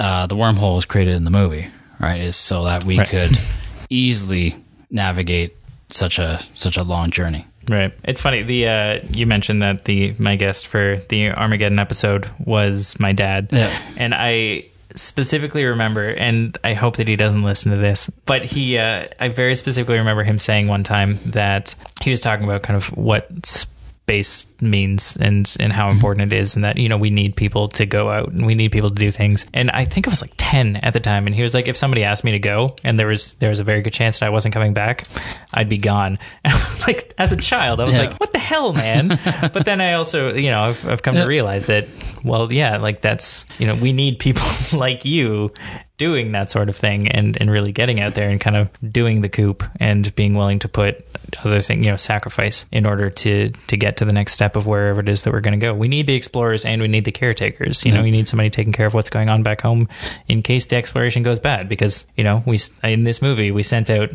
uh, 0.00 0.26
the 0.26 0.34
wormhole 0.36 0.76
was 0.76 0.84
created 0.86 1.14
in 1.14 1.24
the 1.24 1.30
movie. 1.30 1.68
right? 2.00 2.20
Is 2.20 2.36
so 2.36 2.64
that 2.64 2.84
we 2.84 2.98
Right. 2.98 3.08
could 3.08 3.30
easily 3.90 4.56
navigate 4.90 5.56
such 5.90 6.18
a 6.18 6.40
such 6.54 6.76
a 6.76 6.82
long 6.84 7.10
journey. 7.10 7.46
Right. 7.68 7.92
It's 8.04 8.20
funny. 8.20 8.42
The 8.44 8.68
uh, 8.68 9.00
you 9.12 9.26
mentioned 9.26 9.60
that 9.62 9.84
the 9.84 10.14
my 10.18 10.36
guest 10.36 10.66
for 10.66 10.98
the 11.08 11.32
Armageddon 11.32 11.78
episode 11.78 12.30
was 12.38 12.98
my 12.98 13.12
dad, 13.12 13.48
Yeah. 13.52 13.78
and 13.96 14.14
I 14.14 14.66
specifically 14.94 15.64
remember, 15.64 16.08
and 16.08 16.56
I 16.64 16.74
hope 16.74 16.96
that 16.96 17.08
he 17.08 17.16
doesn't 17.16 17.42
listen 17.42 17.72
to 17.72 17.78
this, 17.78 18.10
but 18.24 18.44
he, 18.44 18.78
uh, 18.78 19.06
I 19.20 19.28
very 19.28 19.54
specifically 19.54 19.98
remember 19.98 20.24
him 20.24 20.38
saying 20.38 20.68
one 20.68 20.84
time 20.84 21.18
that 21.26 21.74
he 22.00 22.10
was 22.10 22.20
talking 22.20 22.44
about 22.44 22.62
kind 22.62 22.76
of 22.76 22.86
what 22.96 23.66
space 24.08 24.46
means 24.60 25.16
and 25.20 25.54
and 25.60 25.70
how 25.72 25.90
important 25.90 26.32
it 26.32 26.36
is, 26.36 26.56
and 26.56 26.64
that 26.64 26.78
you 26.78 26.88
know 26.88 26.96
we 26.96 27.10
need 27.10 27.36
people 27.36 27.68
to 27.68 27.84
go 27.84 28.08
out 28.10 28.32
and 28.32 28.46
we 28.46 28.54
need 28.54 28.72
people 28.72 28.88
to 28.88 28.94
do 28.94 29.10
things. 29.10 29.44
And 29.52 29.70
I 29.70 29.84
think 29.84 30.08
I 30.08 30.10
was 30.10 30.22
like 30.22 30.32
ten 30.38 30.76
at 30.76 30.94
the 30.94 31.00
time, 31.00 31.26
and 31.26 31.34
he 31.36 31.42
was 31.42 31.52
like, 31.52 31.68
if 31.68 31.76
somebody 31.76 32.04
asked 32.04 32.24
me 32.24 32.32
to 32.32 32.38
go, 32.38 32.74
and 32.82 32.98
there 32.98 33.06
was 33.06 33.34
there 33.34 33.50
was 33.50 33.60
a 33.60 33.64
very 33.64 33.82
good 33.82 33.92
chance 33.92 34.18
that 34.18 34.26
I 34.26 34.30
wasn't 34.30 34.54
coming 34.54 34.72
back, 34.72 35.04
I'd 35.52 35.68
be 35.68 35.78
gone. 35.78 36.18
And 36.44 36.54
I'm 36.54 36.80
like 36.86 37.12
as 37.18 37.32
a 37.32 37.36
child, 37.36 37.80
I 37.80 37.84
was 37.84 37.94
Yeah. 37.94 38.04
like, 38.04 38.18
what 38.18 38.32
the 38.32 38.38
hell, 38.38 38.72
man? 38.72 39.08
but 39.52 39.64
then 39.66 39.80
I 39.82 39.92
also, 39.94 40.32
you 40.34 40.50
know, 40.50 40.60
I've, 40.62 40.86
I've 40.88 41.02
come 41.02 41.14
to 41.16 41.26
realize 41.26 41.66
that, 41.66 41.86
well, 42.24 42.50
yeah, 42.52 42.78
like 42.78 43.02
that's, 43.02 43.44
you 43.58 43.66
know, 43.66 43.74
we 43.74 43.92
need 43.92 44.18
people 44.18 44.46
like 44.72 45.04
you 45.04 45.52
doing 45.98 46.32
that 46.32 46.50
sort 46.50 46.68
of 46.68 46.76
thing 46.76 47.08
and, 47.08 47.36
and 47.40 47.50
really 47.50 47.72
getting 47.72 48.00
out 48.00 48.14
there 48.14 48.30
and 48.30 48.40
kind 48.40 48.56
of 48.56 48.68
doing 48.92 49.20
the 49.20 49.28
coop 49.28 49.64
and 49.80 50.14
being 50.14 50.34
willing 50.34 50.60
to 50.60 50.68
put 50.68 51.04
other 51.44 51.60
thing, 51.60 51.84
you 51.84 51.90
know, 51.90 51.96
sacrifice 51.96 52.66
in 52.70 52.86
order 52.86 53.10
to, 53.10 53.50
to 53.66 53.76
get 53.76 53.98
to 53.98 54.04
the 54.04 54.12
next 54.12 54.32
step 54.32 54.56
of 54.56 54.66
wherever 54.66 55.00
it 55.00 55.08
is 55.08 55.22
that 55.22 55.32
we're 55.32 55.40
going 55.40 55.58
to 55.58 55.66
go. 55.66 55.74
We 55.74 55.88
need 55.88 56.06
the 56.06 56.14
explorers 56.14 56.64
and 56.64 56.80
we 56.80 56.88
need 56.88 57.04
the 57.04 57.12
caretakers. 57.12 57.84
You 57.84 57.92
know, 57.92 58.02
we 58.02 58.08
mm-hmm. 58.08 58.18
need 58.18 58.28
somebody 58.28 58.48
taking 58.48 58.72
care 58.72 58.86
of 58.86 58.94
what's 58.94 59.10
going 59.10 59.28
on 59.28 59.42
back 59.42 59.60
home 59.60 59.88
in 60.28 60.42
case 60.42 60.66
the 60.66 60.76
exploration 60.76 61.22
goes 61.24 61.40
bad 61.40 61.68
because, 61.68 62.06
you 62.16 62.24
know, 62.24 62.42
we, 62.46 62.60
in 62.84 63.04
this 63.04 63.20
movie, 63.20 63.50
we 63.50 63.64
sent 63.64 63.90
out 63.90 64.10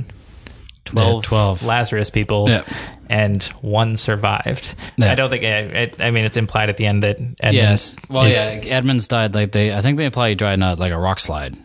12, 0.86 1.24
12. 1.24 1.66
Lazarus 1.66 2.10
people 2.10 2.50
Yeah. 2.50 2.64
and 3.10 3.44
one 3.62 3.98
survived. 3.98 4.76
Yeah. 4.98 5.12
I 5.12 5.16
don't 5.16 5.30
think. 5.30 5.44
I, 5.44 5.84
I, 6.04 6.08
I 6.08 6.12
mean, 6.12 6.26
it's 6.26 6.38
implied 6.38 6.70
at 6.70 6.78
the 6.78 6.86
end 6.86 7.04
that 7.04 7.20
Yeah. 7.20 7.34
Edmunds. 7.42 7.96
Well, 8.10 8.30
yeah. 8.30 8.62
Edmunds 8.64 9.08
died 9.08 9.36
like 9.36 9.52
they. 9.52 9.74
I 9.74 9.82
think 9.82 9.98
they 9.98 10.10
probably 10.10 10.36
died 10.36 10.56
in 10.56 10.64
a, 10.64 10.76
like 10.76 10.92
a 10.92 11.00
rock 11.00 11.20
slide. 11.20 11.58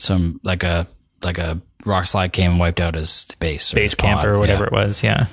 Some 0.00 0.40
like 0.42 0.62
a 0.62 0.86
like 1.22 1.38
a 1.38 1.60
rock 1.84 2.06
slide 2.06 2.32
came 2.32 2.52
and 2.52 2.60
wiped 2.60 2.80
out 2.80 2.94
his 2.94 3.26
base 3.38 3.72
or 3.72 3.76
base 3.76 3.92
his 3.92 3.94
camp 3.94 4.20
pod. 4.20 4.28
or 4.30 4.38
whatever 4.38 4.64
Yeah. 4.64 4.66
it 4.68 4.72
was. 4.72 5.02
Yeah. 5.02 5.26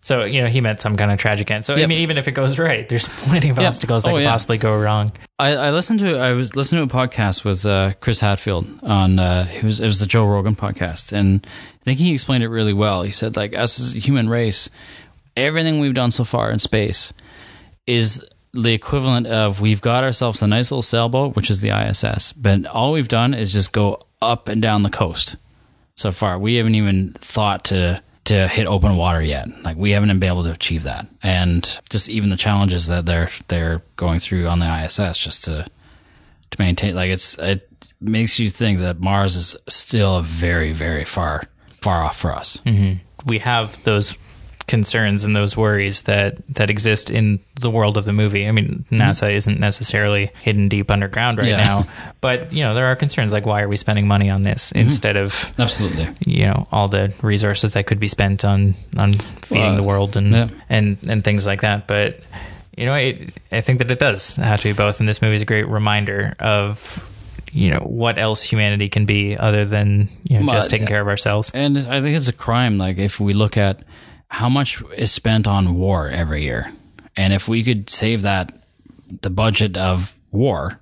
So 0.00 0.22
you 0.24 0.40
know 0.42 0.48
he 0.48 0.60
met 0.60 0.80
some 0.80 0.96
kind 0.96 1.10
of 1.10 1.18
tragic 1.18 1.50
end. 1.50 1.64
So 1.64 1.74
I 1.74 1.86
mean, 1.86 1.98
even 1.98 2.16
if 2.18 2.28
it 2.28 2.32
goes 2.32 2.58
right, 2.58 2.88
there's 2.88 3.08
plenty 3.26 3.48
of 3.50 3.58
Yep. 3.58 3.66
obstacles 3.68 4.02
that 4.04 4.10
Oh, 4.10 4.12
could 4.12 4.22
yeah. 4.22 4.30
possibly 4.30 4.56
go 4.58 4.78
wrong. 4.78 5.10
I, 5.40 5.48
I 5.50 5.70
listened 5.72 6.00
to 6.00 6.16
I 6.16 6.32
was 6.32 6.54
listening 6.56 6.86
to 6.88 6.94
a 6.94 6.98
podcast 7.06 7.44
with 7.44 7.66
uh, 7.66 7.94
Chris 8.00 8.20
Hadfield 8.20 8.66
on 8.82 9.18
uh, 9.18 9.48
it 9.52 9.64
was 9.64 9.80
it 9.80 9.86
was 9.86 9.98
the 9.98 10.06
Joe 10.06 10.26
Rogan 10.26 10.54
podcast, 10.56 11.12
and 11.12 11.44
I 11.46 11.84
think 11.84 11.98
he 11.98 12.12
explained 12.14 12.44
it 12.44 12.48
really 12.48 12.72
well. 12.72 13.02
He 13.02 13.10
said 13.12 13.36
like 13.36 13.54
us 13.56 13.80
as 13.80 13.94
a 13.94 13.98
human 13.98 14.28
race, 14.28 14.70
everything 15.36 15.80
we've 15.80 15.94
done 15.94 16.12
so 16.12 16.22
far 16.24 16.50
in 16.52 16.58
space 16.60 17.12
is 17.86 18.24
the 18.62 18.74
equivalent 18.74 19.26
of 19.26 19.60
we've 19.60 19.80
got 19.80 20.04
ourselves 20.04 20.42
a 20.42 20.46
nice 20.46 20.70
little 20.70 20.82
sailboat, 20.82 21.36
which 21.36 21.50
is 21.50 21.60
the 21.60 21.70
ISS, 21.70 22.32
but 22.32 22.66
all 22.66 22.92
we've 22.92 23.08
done 23.08 23.34
is 23.34 23.52
just 23.52 23.72
go 23.72 24.00
up 24.20 24.48
and 24.48 24.60
down 24.60 24.82
the 24.82 24.90
coast 24.90 25.36
so 25.94 26.12
far. 26.12 26.38
We 26.38 26.56
haven't 26.56 26.74
even 26.74 27.14
thought 27.14 27.64
to 27.66 28.02
to 28.24 28.46
hit 28.46 28.66
open 28.66 28.96
water 28.96 29.22
yet. 29.22 29.48
Like 29.62 29.76
we 29.76 29.92
haven't 29.92 30.08
been 30.18 30.28
able 30.28 30.44
to 30.44 30.52
achieve 30.52 30.82
that, 30.82 31.06
and 31.22 31.80
just 31.88 32.08
even 32.08 32.30
the 32.30 32.36
challenges 32.36 32.88
that 32.88 33.06
they're 33.06 33.30
they're 33.48 33.82
going 33.96 34.18
through 34.18 34.48
on 34.48 34.58
the 34.58 34.84
ISS 34.84 35.18
just 35.18 35.44
to 35.44 35.66
to 36.50 36.58
maintain. 36.58 36.94
Like 36.94 37.10
it's 37.10 37.38
it 37.38 37.68
makes 38.00 38.38
you 38.38 38.50
think 38.50 38.80
that 38.80 39.00
Mars 39.00 39.36
is 39.36 39.56
still 39.68 40.22
very 40.22 40.72
very 40.72 41.04
far 41.04 41.42
far 41.80 42.02
off 42.02 42.18
for 42.18 42.34
us. 42.34 42.58
Mm-hmm. 42.66 42.98
We 43.26 43.38
have 43.40 43.82
those 43.84 44.14
concerns 44.68 45.24
and 45.24 45.34
those 45.34 45.56
worries 45.56 46.02
that 46.02 46.36
that 46.54 46.70
exist 46.70 47.10
in 47.10 47.40
the 47.60 47.70
world 47.70 47.96
of 47.96 48.04
the 48.04 48.12
movie. 48.12 48.46
I 48.46 48.52
mean, 48.52 48.84
mm-hmm. 48.90 49.00
NASA 49.00 49.34
isn't 49.34 49.58
necessarily 49.58 50.30
hidden 50.42 50.68
deep 50.68 50.90
underground 50.90 51.38
right 51.38 51.48
Yeah. 51.48 51.56
now, 51.64 51.88
but 52.20 52.52
you 52.52 52.62
know 52.62 52.74
there 52.74 52.86
are 52.86 52.94
concerns 52.96 53.32
like 53.32 53.46
why 53.46 53.62
are 53.62 53.68
we 53.68 53.76
spending 53.76 54.06
money 54.06 54.30
on 54.30 54.42
this 54.42 54.68
mm-hmm. 54.68 54.78
instead 54.86 55.16
of 55.16 55.52
Absolutely. 55.58 56.06
you 56.26 56.46
know 56.46 56.68
all 56.70 56.88
the 56.88 57.12
resources 57.22 57.72
that 57.72 57.86
could 57.86 57.98
be 57.98 58.08
spent 58.08 58.44
on 58.44 58.74
on 58.96 59.14
feeding 59.42 59.64
Well, 59.64 59.76
the 59.76 59.82
world 59.82 60.16
and 60.16 60.32
yeah. 60.32 60.48
and 60.68 60.98
and 61.08 61.24
things 61.24 61.46
like 61.46 61.62
that 61.62 61.86
but 61.88 62.20
you 62.76 62.86
know 62.86 62.94
it, 62.94 63.32
i 63.50 63.60
think 63.60 63.78
that 63.80 63.90
it 63.90 63.98
does 63.98 64.36
have 64.36 64.60
to 64.60 64.68
be 64.68 64.72
both 64.72 65.00
and 65.00 65.08
this 65.08 65.20
movie 65.20 65.34
is 65.34 65.42
a 65.42 65.46
great 65.46 65.66
reminder 65.66 66.36
of 66.38 67.04
you 67.52 67.70
know 67.70 67.80
what 67.80 68.18
else 68.18 68.42
humanity 68.42 68.88
can 68.88 69.06
be 69.06 69.36
other 69.36 69.64
than 69.64 70.08
you 70.24 70.38
know 70.38 70.46
just 70.52 70.70
taking 70.70 70.86
care 70.86 71.00
of 71.00 71.08
ourselves 71.08 71.50
And 71.54 71.78
I 71.78 72.00
think 72.02 72.16
it's 72.16 72.28
a 72.28 72.32
crime. 72.32 72.76
Like 72.78 72.98
if 72.98 73.18
we 73.18 73.32
look 73.32 73.56
at 73.56 73.80
how 74.28 74.48
much 74.48 74.82
is 74.96 75.10
spent 75.12 75.46
on 75.46 75.74
war 75.76 76.08
every 76.08 76.42
year, 76.44 76.72
and 77.16 77.32
if 77.32 77.48
we 77.48 77.64
could 77.64 77.90
save 77.90 78.22
that, 78.22 78.52
the 79.22 79.30
budget 79.30 79.76
of 79.76 80.18
war, 80.30 80.80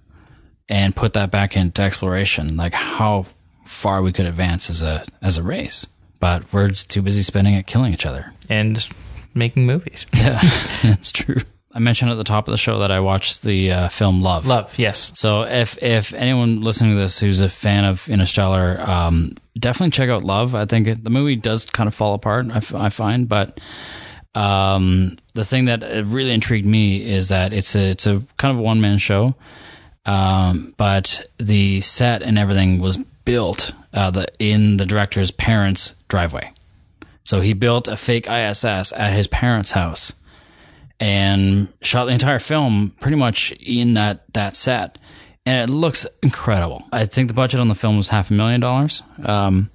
and 0.69 0.95
put 0.97 1.13
that 1.13 1.31
back 1.31 1.57
into 1.57 1.81
exploration, 1.83 2.57
like 2.57 2.75
how 2.75 3.27
far 3.65 4.03
we 4.03 4.13
could 4.13 4.27
advance 4.27 4.69
as 4.69 4.83
a 4.83 5.05
as 5.23 5.37
a 5.39 5.43
race. 5.43 5.87
But 6.19 6.53
we're 6.53 6.71
too 6.71 7.03
busy 7.03 7.23
spending 7.23 7.55
it 7.55 7.67
killing 7.67 7.93
each 7.93 8.07
other. 8.07 8.33
and 8.49 8.87
making 9.35 9.67
movies 9.67 10.07
Yeah, 10.15 10.41
it's 10.83 11.13
true. 11.13 11.43
I 11.77 11.79
mentioned 11.79 12.11
at 12.11 12.17
the 12.17 12.25
top 12.25 12.49
of 12.49 12.53
the 12.53 12.59
show 12.59 12.79
that 12.79 12.91
I 12.91 13.01
watched 13.01 13.43
the 13.43 13.71
uh, 13.71 13.89
film 13.91 14.23
Love. 14.23 14.47
love 14.47 14.79
yes 14.79 15.13
So 15.15 15.43
if 15.43 15.77
if 15.83 16.15
anyone 16.15 16.63
listening 16.63 16.95
to 16.95 16.99
this 16.99 17.21
who's 17.21 17.43
a 17.43 17.51
fan 17.51 17.85
of 17.85 18.09
Interstellar, 18.09 18.81
um, 18.81 19.37
definitely 19.59 19.91
check 19.91 20.09
out 20.09 20.25
Love. 20.25 20.55
I 20.55 20.65
think 20.65 20.87
it, 20.89 21.05
the 21.05 21.11
movie 21.11 21.37
does 21.37 21.67
kind 21.67 21.87
of 21.87 21.95
fall 21.95 22.15
apart. 22.15 22.47
I, 22.51 22.57
f- 22.57 22.75
I 22.75 22.89
find, 22.89 23.29
but 23.29 23.61
um, 24.35 25.19
the 25.35 25.45
thing 25.45 25.67
that 25.67 25.83
really 26.07 26.33
intrigued 26.33 26.67
me 26.67 27.05
is 27.05 27.29
that 27.29 27.53
it's 27.53 27.77
a 27.77 27.91
it's 27.91 28.07
a 28.07 28.23
kind 28.39 28.53
of 28.53 28.59
a 28.59 28.63
one 28.63 28.81
man 28.81 28.97
show, 28.97 29.35
um, 30.07 30.73
but 30.79 31.29
the 31.37 31.83
set 31.83 32.23
and 32.23 32.39
everything 32.39 32.81
was 32.81 32.97
built 33.27 33.73
uh, 33.93 34.11
the, 34.11 34.27
in 34.39 34.79
the 34.79 34.87
director's 34.87 35.31
parents' 35.31 35.95
driveway. 36.09 36.55
So 37.25 37.43
he 37.43 37.53
built 37.53 37.87
a 37.87 37.99
fake 37.99 38.27
ISS 38.31 38.65
at 38.93 39.13
his 39.13 39.27
parents' 39.27 39.73
house 39.73 40.15
and 41.01 41.69
shot 41.83 42.07
the 42.07 42.13
entire 42.13 42.39
film 42.39 42.95
pretty 43.01 43.17
much 43.17 43.53
in 43.53 43.95
that 43.95 44.33
that 44.35 44.57
set, 44.57 44.99
and 45.45 45.69
it 45.69 45.73
looks 45.73 46.07
incredible. 46.23 46.85
I 46.93 47.07
think 47.07 47.29
the 47.29 47.35
budget 47.35 47.61
on 47.61 47.69
the 47.69 47.75
film 47.75 47.97
was 47.97 48.09
half 48.09 48.31
a 48.31 48.35
million 48.35 48.61
dollars, 48.61 49.03
um, 49.25 49.71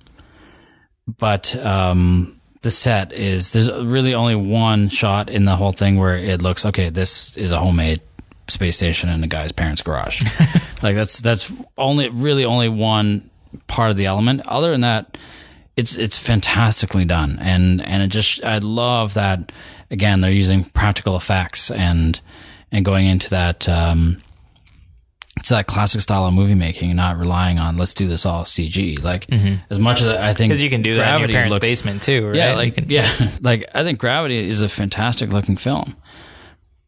but 1.18 1.56
um, 1.56 2.40
the 2.62 2.72
set 2.72 3.14
is 3.14 3.52
there's 3.52 3.72
really 3.72 4.14
only 4.14 4.36
one 4.36 4.90
shot 4.90 5.30
in 5.30 5.46
the 5.46 5.56
whole 5.56 5.72
thing 5.72 5.98
where 5.98 6.18
it 6.18 6.42
looks 6.42 6.66
okay. 6.66 6.90
This 6.90 7.36
is 7.38 7.52
a 7.52 7.60
homemade 7.60 8.02
space 8.48 8.78
station 8.78 9.10
in 9.10 9.24
a 9.24 9.28
guy's 9.28 9.52
parents' 9.52 9.82
garage. 9.82 10.24
like 10.84 10.96
that's 10.96 11.20
that's 11.22 11.52
only 11.78 12.10
really 12.10 12.46
only 12.46 12.70
one 12.70 13.30
part 13.68 13.92
of 13.92 13.98
the 13.98 14.06
element. 14.06 14.42
Other 14.46 14.72
than 14.72 14.82
that, 14.82 15.18
it's 15.76 15.96
it's 15.96 16.18
fantastically 16.18 17.06
done, 17.06 17.40
and 17.40 17.82
and 17.82 18.04
it 18.04 18.10
just 18.10 18.44
I 18.44 18.60
love 18.60 19.16
that 19.16 19.52
again 19.92 20.22
they're 20.22 20.32
using 20.32 20.64
practical 20.64 21.16
effects 21.16 21.70
and 21.70 22.20
and 22.72 22.84
going 22.84 23.06
into 23.06 23.30
that 23.30 23.70
um, 23.70 24.22
it's 25.38 25.50
that 25.50 25.66
classic 25.68 26.02
style 26.02 26.26
of 26.26 26.34
movie 26.34 26.56
making, 26.56 26.96
not 26.96 27.18
relying 27.18 27.60
on 27.60 27.78
let's 27.78 27.94
do 27.94 28.08
this 28.08 28.26
all 28.26 28.44
CG. 28.44 29.02
Like 29.02 29.28
as 29.70 29.80
much 29.80 30.02
as 30.02 30.10
I 30.10 30.34
think 30.34 30.50
because 30.50 30.62
you 30.62 30.70
can 30.70 30.82
do 30.82 30.96
that 30.96 31.02
in 31.02 31.08
your 31.08 31.18
Gravity 31.20 31.34
parents 31.34 31.54
looks- 31.54 31.68
basement 31.68 32.02
too 32.04 32.28
right 32.28 32.36
yeah, 32.36 32.54
like 32.56 32.86
yeah, 32.90 33.32
like 33.42 33.66
I 33.74 33.84
think 33.84 34.00
Gravity 34.00 34.38
is 34.48 34.62
a 34.62 34.70
fantastic 34.70 35.32
looking 35.32 35.58
film. 35.58 35.96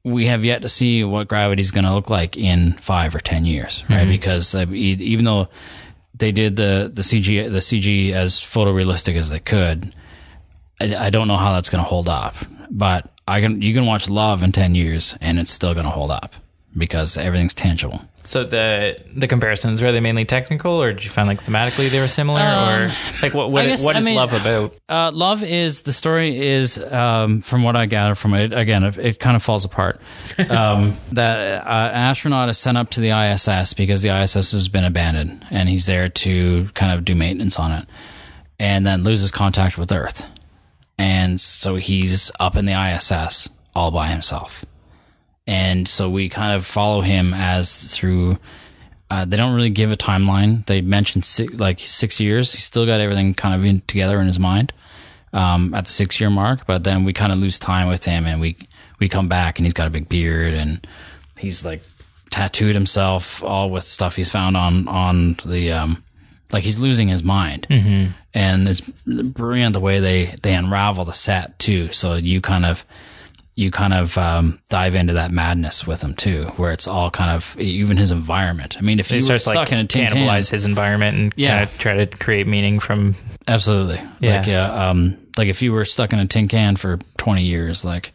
We 0.05 0.25
have 0.27 0.43
yet 0.43 0.63
to 0.63 0.69
see 0.69 1.03
what 1.05 1.29
Gravity 1.29 1.61
is 1.61 1.71
going 1.71 1.85
to 1.85 1.93
look 1.93 2.09
like 2.09 2.35
in 2.35 2.73
five 2.81 3.15
or 3.15 3.19
ten 3.19 3.45
years, 3.45 3.83
right? 3.89 4.07
Because 4.07 4.53
uh, 4.53 4.65
even 4.69 5.23
though 5.23 5.47
they 6.13 6.33
did 6.33 6.57
the 6.57 6.91
the 6.93 7.01
CG 7.03 7.49
the 7.51 7.59
CG 7.59 8.11
as 8.11 8.33
photorealistic 8.33 9.15
as 9.15 9.29
they 9.29 9.39
could, 9.39 9.95
I, 10.81 11.05
I 11.05 11.09
don't 11.09 11.29
know 11.29 11.37
how 11.37 11.53
that's 11.53 11.69
going 11.69 11.83
to 11.83 11.89
hold 11.89 12.09
up. 12.09 12.35
But 12.75 13.11
I 13.27 13.39
can 13.39 13.61
you 13.61 13.73
can 13.73 13.85
watch 13.85 14.09
Love 14.09 14.41
in 14.43 14.51
ten 14.51 14.73
years 14.75 15.15
and 15.21 15.39
it's 15.39 15.51
still 15.51 15.73
going 15.73 15.85
to 15.85 15.91
hold 15.91 16.09
up 16.11 16.33
because 16.75 17.17
everything's 17.17 17.53
tangible. 17.53 18.01
so 18.23 18.43
the 18.43 18.97
the 19.15 19.27
comparisons 19.27 19.79
were 19.81 19.91
they 19.91 19.99
mainly 19.99 20.25
technical 20.25 20.71
or 20.81 20.91
did 20.91 21.03
you 21.03 21.11
find 21.11 21.27
like 21.27 21.43
thematically 21.45 21.87
they 21.91 21.99
were 21.99 22.07
similar 22.07 22.39
or 22.41 22.91
like 23.21 23.35
what 23.35 23.51
what, 23.51 23.61
Um, 23.63 23.69
guess- 23.69 23.85
what 23.85 23.95
I 23.95 23.99
mean- 24.01 24.15
love 24.15 24.33
about 24.33 24.73
Uh, 24.89 25.11
love 25.13 25.43
is 25.43 25.83
the 25.83 25.93
story 25.93 26.35
is 26.55 26.79
um, 26.91 27.41
from 27.41 27.61
what 27.61 27.75
I 27.75 27.85
gather 27.85 28.15
from 28.15 28.33
it. 28.33 28.53
Again, 28.53 28.83
it, 28.83 28.97
it 28.97 29.19
kind 29.19 29.35
of 29.35 29.43
falls 29.43 29.65
apart. 29.65 30.01
Um, 30.49 30.97
that 31.11 31.61
uh, 31.63 31.89
an 31.93 31.95
astronaut 32.09 32.49
is 32.49 32.57
sent 32.57 32.75
up 32.77 32.89
to 32.91 33.01
the 33.01 33.11
ISS 33.11 33.73
because 33.75 34.01
the 34.01 34.09
ISS 34.09 34.51
has 34.53 34.67
been 34.67 34.83
abandoned, 34.83 35.45
and 35.51 35.69
he's 35.69 35.85
there 35.85 36.09
to 36.09 36.69
kind 36.73 36.91
of 36.97 37.05
do 37.05 37.13
maintenance 37.13 37.59
on 37.59 37.71
it, 37.71 37.85
and 38.59 38.83
then 38.85 39.03
loses 39.03 39.29
contact 39.31 39.77
with 39.77 39.91
Earth, 39.91 40.25
and 40.97 41.39
so 41.39 41.75
he's 41.75 42.31
up 42.39 42.55
in 42.55 42.65
the 42.65 42.73
ISS 42.73 43.49
all 43.75 43.91
by 43.91 44.07
himself, 44.07 44.65
and 45.47 45.87
so 45.87 46.09
we 46.09 46.29
kind 46.29 46.53
of 46.53 46.65
follow 46.65 47.01
him 47.01 47.33
as 47.33 47.93
through 47.95 48.37
Uh, 49.09 49.25
they 49.25 49.37
don't 49.37 49.53
really 49.53 49.69
give 49.69 49.91
a 49.91 49.97
timeline. 49.97 50.65
They 50.65 50.81
mention 50.81 51.21
six, 51.21 51.53
like 51.53 51.79
six 51.79 52.19
years. 52.19 52.51
He's 52.51 52.63
still 52.63 52.87
got 52.87 52.99
everything 52.99 53.35
kind 53.35 53.53
of 53.53 53.63
in, 53.63 53.81
together 53.85 54.19
in 54.19 54.25
his 54.25 54.39
mind 54.39 54.73
um, 55.33 55.71
at 55.75 55.85
the 55.85 55.91
six 55.91 56.19
year 56.19 56.31
mark. 56.31 56.65
But 56.65 56.83
then 56.83 57.03
we 57.03 57.13
kind 57.13 57.31
of 57.31 57.37
lose 57.37 57.59
time 57.59 57.87
with 57.89 58.05
him, 58.05 58.25
and 58.25 58.41
we 58.41 58.57
we 58.99 59.09
come 59.09 59.27
back, 59.27 59.59
and 59.59 59.67
he's 59.67 59.73
got 59.73 59.85
a 59.85 59.91
big 59.91 60.09
beard, 60.09 60.55
and 60.55 60.87
he's 61.37 61.63
like 61.63 61.83
tattooed 62.31 62.73
himself 62.73 63.43
all 63.43 63.69
with 63.69 63.83
stuff 63.83 64.15
he's 64.15 64.29
found 64.29 64.57
on 64.57 64.87
on 64.87 65.37
the 65.45 65.71
um, 65.71 66.03
like 66.51 66.63
he's 66.63 66.79
losing 66.79 67.07
his 67.07 67.23
mind. 67.23 67.67
Mm-hmm. 67.69 68.13
And 68.33 68.67
it's 68.67 68.81
brilliant 68.81 69.73
the 69.73 69.79
way 69.79 69.99
they 69.99 70.35
they 70.41 70.55
unravel 70.55 71.05
the 71.05 71.13
set 71.13 71.59
too. 71.59 71.91
So 71.91 72.15
you 72.15 72.41
kind 72.41 72.65
of 72.65 72.83
you 73.55 73.69
kind 73.69 73.93
of 73.93 74.17
um, 74.17 74.59
dive 74.69 74.95
into 74.95 75.13
that 75.13 75.29
madness 75.31 75.85
with 75.85 76.01
him 76.01 76.15
too, 76.15 76.45
where 76.57 76.71
it's 76.71 76.87
all 76.87 77.11
kind 77.11 77.29
of 77.29 77.55
even 77.59 77.97
his 77.97 78.09
environment. 78.09 78.75
I 78.77 78.81
mean, 78.81 78.99
if 78.99 79.07
He 79.11 79.21
starts 79.21 79.43
stuck 79.43 79.55
like 79.55 79.71
in 79.71 79.77
a 79.77 79.85
tin 79.85 80.07
cannibalize 80.07 80.49
can, 80.49 80.55
his 80.55 80.65
environment 80.65 81.17
and 81.17 81.33
Yeah. 81.35 81.59
kind 81.59 81.69
of 81.69 81.77
try 81.77 81.93
to 81.97 82.07
create 82.07 82.47
meaning 82.47 82.79
from. 82.79 83.15
absolutely, 83.47 84.01
Yeah. 84.19 84.37
like 84.37 84.47
yeah, 84.47 84.89
um, 84.89 85.19
like 85.37 85.49
if 85.49 85.61
you 85.61 85.71
were 85.71 85.85
stuck 85.85 86.11
in 86.13 86.17
a 86.19 86.25
tin 86.25 86.47
can 86.47 86.75
for 86.75 86.97
twenty 87.17 87.43
years, 87.43 87.85
like 87.85 88.13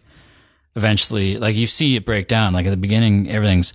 eventually, 0.74 1.36
like 1.36 1.54
you 1.56 1.68
see 1.68 1.94
it 1.96 2.04
break 2.04 2.26
down. 2.28 2.52
Like 2.52 2.66
at 2.66 2.70
the 2.70 2.76
beginning, 2.76 3.30
everything's 3.30 3.72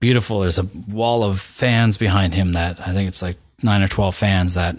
beautiful. 0.00 0.40
There's 0.40 0.58
a 0.60 0.68
wall 0.88 1.24
of 1.24 1.40
fans 1.40 1.98
behind 1.98 2.34
him 2.34 2.52
that 2.52 2.78
I 2.80 2.92
think 2.92 3.08
it's 3.08 3.22
like 3.22 3.38
nine 3.62 3.82
or 3.82 3.88
twelve 3.88 4.14
fans 4.14 4.54
that 4.54 4.76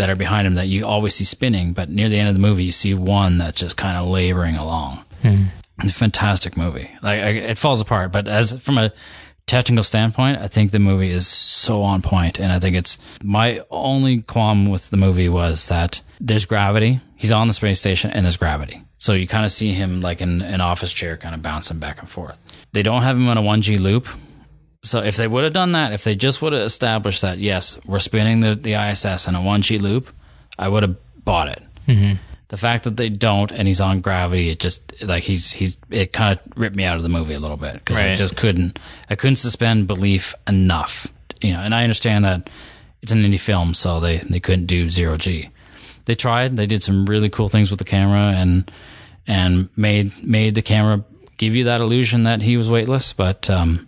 that 0.00 0.08
are 0.08 0.16
behind 0.16 0.46
him 0.46 0.54
that 0.54 0.68
you 0.68 0.86
always 0.86 1.14
see 1.14 1.24
spinning. 1.24 1.74
But 1.74 1.90
near 1.90 2.08
the 2.08 2.18
end 2.18 2.28
of 2.28 2.34
the 2.34 2.40
movie, 2.40 2.64
you 2.64 2.72
see 2.72 2.94
one 2.94 3.36
that's 3.36 3.60
just 3.60 3.76
kind 3.76 3.98
of 3.98 4.08
laboring 4.08 4.56
along. 4.56 5.04
Hmm. 5.20 5.44
It's 5.82 5.94
a 5.94 5.98
fantastic 5.98 6.56
movie. 6.56 6.90
Like 7.02 7.20
I, 7.20 7.28
it 7.28 7.58
falls 7.58 7.80
apart, 7.80 8.10
but 8.10 8.26
as 8.26 8.58
from 8.60 8.78
a 8.78 8.92
technical 9.46 9.84
standpoint, 9.84 10.38
I 10.38 10.48
think 10.48 10.70
the 10.70 10.78
movie 10.78 11.10
is 11.10 11.26
so 11.26 11.82
on 11.82 12.00
point, 12.00 12.38
and 12.38 12.50
I 12.50 12.58
think 12.58 12.76
it's 12.76 12.96
my 13.22 13.62
only 13.70 14.22
qualm 14.22 14.70
with 14.70 14.88
the 14.88 14.96
movie 14.96 15.28
was 15.28 15.68
that 15.68 16.00
there's 16.18 16.46
gravity. 16.46 17.00
He's 17.16 17.32
on 17.32 17.46
the 17.46 17.52
space 17.52 17.78
station, 17.78 18.10
and 18.10 18.24
there's 18.24 18.38
gravity. 18.38 18.82
So 18.96 19.12
you 19.12 19.26
kind 19.26 19.44
of 19.44 19.52
see 19.52 19.72
him 19.72 20.00
like 20.00 20.20
in 20.22 20.40
an 20.40 20.60
office 20.60 20.92
chair, 20.92 21.16
kind 21.18 21.34
of 21.34 21.42
bouncing 21.42 21.78
back 21.78 22.00
and 22.00 22.08
forth. 22.08 22.38
They 22.72 22.82
don't 22.82 23.02
have 23.02 23.16
him 23.16 23.28
on 23.28 23.36
a 23.36 23.42
one 23.42 23.60
G 23.60 23.76
loop. 23.76 24.08
So 24.82 25.02
if 25.02 25.16
they 25.16 25.28
would 25.28 25.44
have 25.44 25.52
done 25.52 25.72
that, 25.72 25.92
if 25.92 26.04
they 26.04 26.14
just 26.14 26.40
would 26.40 26.52
have 26.54 26.62
established 26.62 27.22
that, 27.22 27.38
yes, 27.38 27.78
we're 27.84 27.98
spinning 27.98 28.40
the, 28.40 28.54
the 28.54 28.74
ISS 28.74 29.28
in 29.28 29.34
a 29.34 29.42
one 29.42 29.60
G 29.62 29.78
loop, 29.78 30.08
I 30.58 30.68
would 30.68 30.82
have 30.82 30.96
bought 31.24 31.48
it. 31.48 31.62
The 32.48 32.56
fact 32.56 32.84
that 32.84 32.96
they 32.96 33.08
don't 33.10 33.52
and 33.52 33.68
he's 33.68 33.80
on 33.80 34.00
gravity, 34.00 34.50
it 34.50 34.58
just 34.58 35.02
like 35.02 35.22
he's 35.22 35.52
he's 35.52 35.76
it 35.90 36.12
kind 36.12 36.36
of 36.38 36.58
ripped 36.58 36.74
me 36.74 36.84
out 36.84 36.96
of 36.96 37.02
the 37.02 37.08
movie 37.08 37.34
a 37.34 37.38
little 37.38 37.56
bit 37.56 37.74
because 37.74 37.98
I 37.98 38.16
just 38.16 38.36
couldn't 38.36 38.78
I 39.08 39.14
couldn't 39.14 39.36
suspend 39.36 39.86
belief 39.86 40.34
enough, 40.48 41.06
you 41.40 41.52
know. 41.52 41.60
And 41.60 41.74
I 41.74 41.84
understand 41.84 42.24
that 42.24 42.50
it's 43.02 43.12
an 43.12 43.22
indie 43.22 43.38
film, 43.38 43.72
so 43.74 44.00
they 44.00 44.18
they 44.18 44.40
couldn't 44.40 44.66
do 44.66 44.90
zero 44.90 45.16
G. 45.16 45.50
They 46.06 46.16
tried. 46.16 46.56
They 46.56 46.66
did 46.66 46.82
some 46.82 47.06
really 47.06 47.28
cool 47.30 47.48
things 47.48 47.70
with 47.70 47.78
the 47.78 47.84
camera 47.84 48.34
and 48.36 48.68
and 49.28 49.68
made 49.76 50.12
made 50.24 50.56
the 50.56 50.62
camera 50.62 51.04
give 51.36 51.54
you 51.54 51.64
that 51.64 51.80
illusion 51.80 52.24
that 52.24 52.42
he 52.42 52.56
was 52.56 52.68
weightless. 52.68 53.12
But 53.12 53.48
um, 53.48 53.86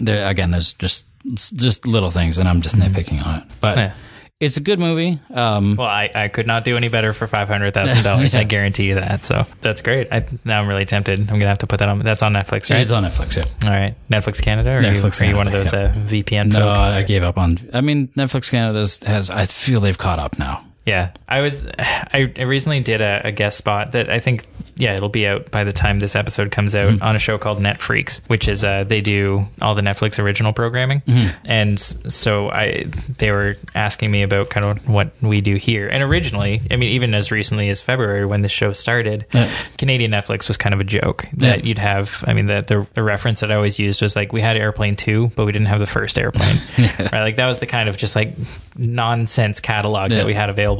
there 0.00 0.28
again, 0.28 0.50
there's 0.50 0.72
just 0.74 1.06
just 1.34 1.86
little 1.86 2.10
things, 2.10 2.38
and 2.38 2.48
I'm 2.48 2.60
just 2.60 2.76
nitpicking 2.76 3.24
on 3.26 3.40
it. 3.40 3.44
But 3.60 3.76
Yeah. 3.78 3.92
it's 4.40 4.56
a 4.58 4.60
good 4.60 4.78
movie. 4.78 5.18
Um, 5.32 5.76
Well, 5.76 5.86
I, 5.86 6.10
I 6.14 6.28
could 6.28 6.46
not 6.46 6.64
do 6.66 6.76
any 6.76 6.88
better 6.88 7.12
for 7.14 7.26
five 7.26 7.48
hundred 7.48 7.72
thousand 7.72 8.02
dollars. 8.02 8.34
Yeah. 8.34 8.40
I 8.40 8.44
guarantee 8.44 8.84
you 8.88 8.96
that. 8.96 9.24
So 9.24 9.46
that's 9.62 9.80
great. 9.80 10.08
I, 10.12 10.26
now 10.44 10.60
I'm 10.60 10.68
really 10.68 10.84
tempted. 10.84 11.18
I'm 11.20 11.26
gonna 11.26 11.46
have 11.48 11.58
to 11.60 11.66
put 11.66 11.78
that 11.78 11.88
on. 11.88 12.00
That's 12.00 12.22
on 12.22 12.32
Netflix, 12.34 12.70
right? 12.70 12.80
It's 12.80 12.90
on 12.92 13.04
Netflix. 13.04 13.36
Yeah. 13.36 13.68
All 13.68 13.74
right, 13.74 13.94
Netflix 14.10 14.42
Canada. 14.42 14.70
Or 14.76 14.82
Netflix 14.82 15.20
are 15.20 15.24
you, 15.24 15.30
are 15.30 15.32
you 15.32 15.36
one 15.38 15.46
of 15.46 15.52
Canada, 15.70 15.92
those 15.94 16.12
uh, 16.12 16.12
VPN? 16.12 16.52
No? 16.52 16.68
I 16.68 17.02
gave 17.04 17.22
up 17.22 17.38
on. 17.38 17.58
I 17.72 17.80
mean, 17.80 18.08
Netflix 18.08 18.50
Canada 18.50 18.80
has. 19.10 19.30
I 19.30 19.46
feel 19.46 19.80
they've 19.80 19.96
caught 19.98 20.18
up 20.18 20.38
now. 20.38 20.62
Yeah, 20.86 21.12
I 21.28 21.40
was. 21.40 21.66
I, 21.78 22.32
I 22.36 22.42
recently 22.42 22.80
did 22.80 23.00
a, 23.00 23.22
a 23.28 23.32
guest 23.32 23.56
spot 23.58 23.92
that 23.92 24.10
I 24.10 24.20
think. 24.20 24.46
Yeah, 24.76 24.94
it'll 24.94 25.08
be 25.08 25.24
out 25.24 25.52
by 25.52 25.62
the 25.62 25.72
time 25.72 26.00
this 26.00 26.16
episode 26.16 26.50
comes 26.50 26.74
out 26.74 27.00
on 27.00 27.14
a 27.14 27.18
show 27.20 27.38
called 27.38 27.62
Net 27.62 27.80
Freaks, 27.80 28.20
which 28.26 28.48
is 28.48 28.64
uh, 28.64 28.82
they 28.82 29.00
do 29.00 29.46
all 29.62 29.76
the 29.76 29.82
Netflix 29.82 30.18
original 30.18 30.52
programming, 30.52 31.00
and 31.44 31.78
so 31.78 32.50
I 32.50 32.86
they 33.18 33.30
were 33.30 33.56
asking 33.76 34.10
me 34.10 34.24
about 34.24 34.50
kind 34.50 34.66
of 34.66 34.88
what 34.88 35.12
we 35.22 35.40
do 35.40 35.54
here. 35.56 35.86
And 35.88 36.02
originally, 36.02 36.60
I 36.72 36.76
mean, 36.76 36.88
even 36.90 37.14
as 37.14 37.30
recently 37.30 37.68
as 37.68 37.80
February 37.80 38.26
when 38.26 38.42
the 38.42 38.48
show 38.48 38.72
started, 38.72 39.26
Yeah. 39.32 39.48
Canadian 39.78 40.10
Netflix 40.10 40.48
was 40.48 40.56
kind 40.56 40.74
of 40.74 40.80
a 40.80 40.84
joke 40.84 41.24
that 41.34 41.60
Yeah. 41.60 41.64
you'd 41.64 41.78
have. 41.78 42.24
I 42.26 42.32
mean, 42.32 42.46
the, 42.46 42.62
the 42.66 42.84
the 42.94 43.02
reference 43.04 43.40
that 43.40 43.52
I 43.52 43.54
always 43.54 43.78
used 43.78 44.02
was 44.02 44.16
like 44.16 44.32
we 44.32 44.40
had 44.40 44.56
Airplane 44.56 44.96
Two, 44.96 45.30
but 45.36 45.46
we 45.46 45.52
didn't 45.52 45.68
have 45.68 45.78
the 45.78 45.86
first 45.86 46.18
Airplane. 46.18 46.60
right, 46.78 47.12
like 47.12 47.36
that 47.36 47.46
was 47.46 47.60
the 47.60 47.66
kind 47.66 47.88
of 47.88 47.96
just 47.96 48.16
like 48.16 48.34
nonsense 48.76 49.60
catalog 49.60 50.10
Yeah. 50.10 50.18
that 50.18 50.26
we 50.26 50.34
had 50.34 50.50
available. 50.50 50.73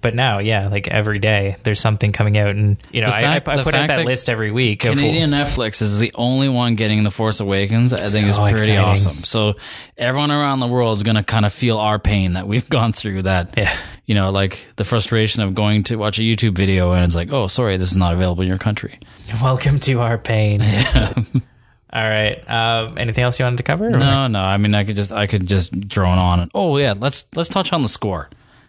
But 0.00 0.14
now, 0.14 0.38
yeah, 0.38 0.68
like 0.68 0.88
every 0.88 1.18
day 1.18 1.56
there's 1.62 1.80
something 1.80 2.12
coming 2.12 2.36
out, 2.38 2.50
and 2.50 2.76
you 2.92 3.00
know, 3.02 3.08
The 3.10 3.16
I, 3.16 3.20
I, 3.32 3.36
I 3.36 3.38
put 3.40 3.56
out 3.56 3.72
that, 3.72 3.86
that 3.88 4.04
list 4.04 4.28
every 4.28 4.50
week. 4.50 4.84
of- 4.84 4.94
Canadian 4.96 5.30
Netflix 5.30 5.82
is 5.82 5.98
the 5.98 6.12
only 6.14 6.48
one 6.48 6.74
getting 6.74 7.02
The 7.02 7.10
Force 7.10 7.40
Awakens. 7.40 7.92
I 7.92 8.08
think 8.08 8.24
So 8.24 8.28
is 8.28 8.36
pretty 8.38 8.72
exciting. 8.72 8.78
awesome. 8.78 9.24
So 9.24 9.54
everyone 9.96 10.30
around 10.30 10.60
the 10.60 10.66
world 10.68 10.96
is 10.96 11.02
going 11.02 11.16
to 11.16 11.22
kind 11.22 11.44
of 11.46 11.52
feel 11.52 11.78
our 11.78 11.98
pain 11.98 12.34
that 12.34 12.46
we've 12.46 12.68
gone 12.70 12.92
through. 12.92 13.22
That 13.22 13.54
Yeah. 13.56 13.74
you 14.06 14.14
know, 14.14 14.30
like 14.30 14.66
the 14.76 14.84
frustration 14.84 15.42
of 15.42 15.54
going 15.54 15.84
to 15.84 15.96
watch 15.96 16.18
a 16.18 16.22
YouTube 16.22 16.54
video 16.56 16.92
and 16.92 17.04
it's 17.04 17.16
like, 17.16 17.32
oh, 17.32 17.46
sorry, 17.46 17.76
this 17.76 17.90
is 17.90 17.96
not 17.96 18.14
available 18.14 18.42
in 18.42 18.48
your 18.48 18.58
country. 18.58 18.98
Welcome 19.42 19.78
to 19.80 20.00
our 20.00 20.16
pain. 20.18 20.62
All 21.90 22.02
right. 22.06 22.38
Um, 22.48 22.98
anything 22.98 23.24
else 23.24 23.38
you 23.38 23.44
wanted 23.44 23.56
to 23.58 23.62
cover? 23.62 23.86
or- 23.86 23.90
No, 23.90 24.26
no. 24.26 24.40
I 24.40 24.58
mean, 24.58 24.74
I 24.74 24.84
could 24.84 24.96
just, 24.96 25.10
I 25.12 25.26
could 25.26 25.46
just 25.46 25.72
drone 25.88 26.18
on. 26.18 26.50
Oh 26.54 26.76
yeah, 26.76 26.94
let's 26.96 27.26
let's 27.34 27.48
touch 27.48 27.72
on 27.72 27.80
the 27.82 27.88
score. 27.88 28.28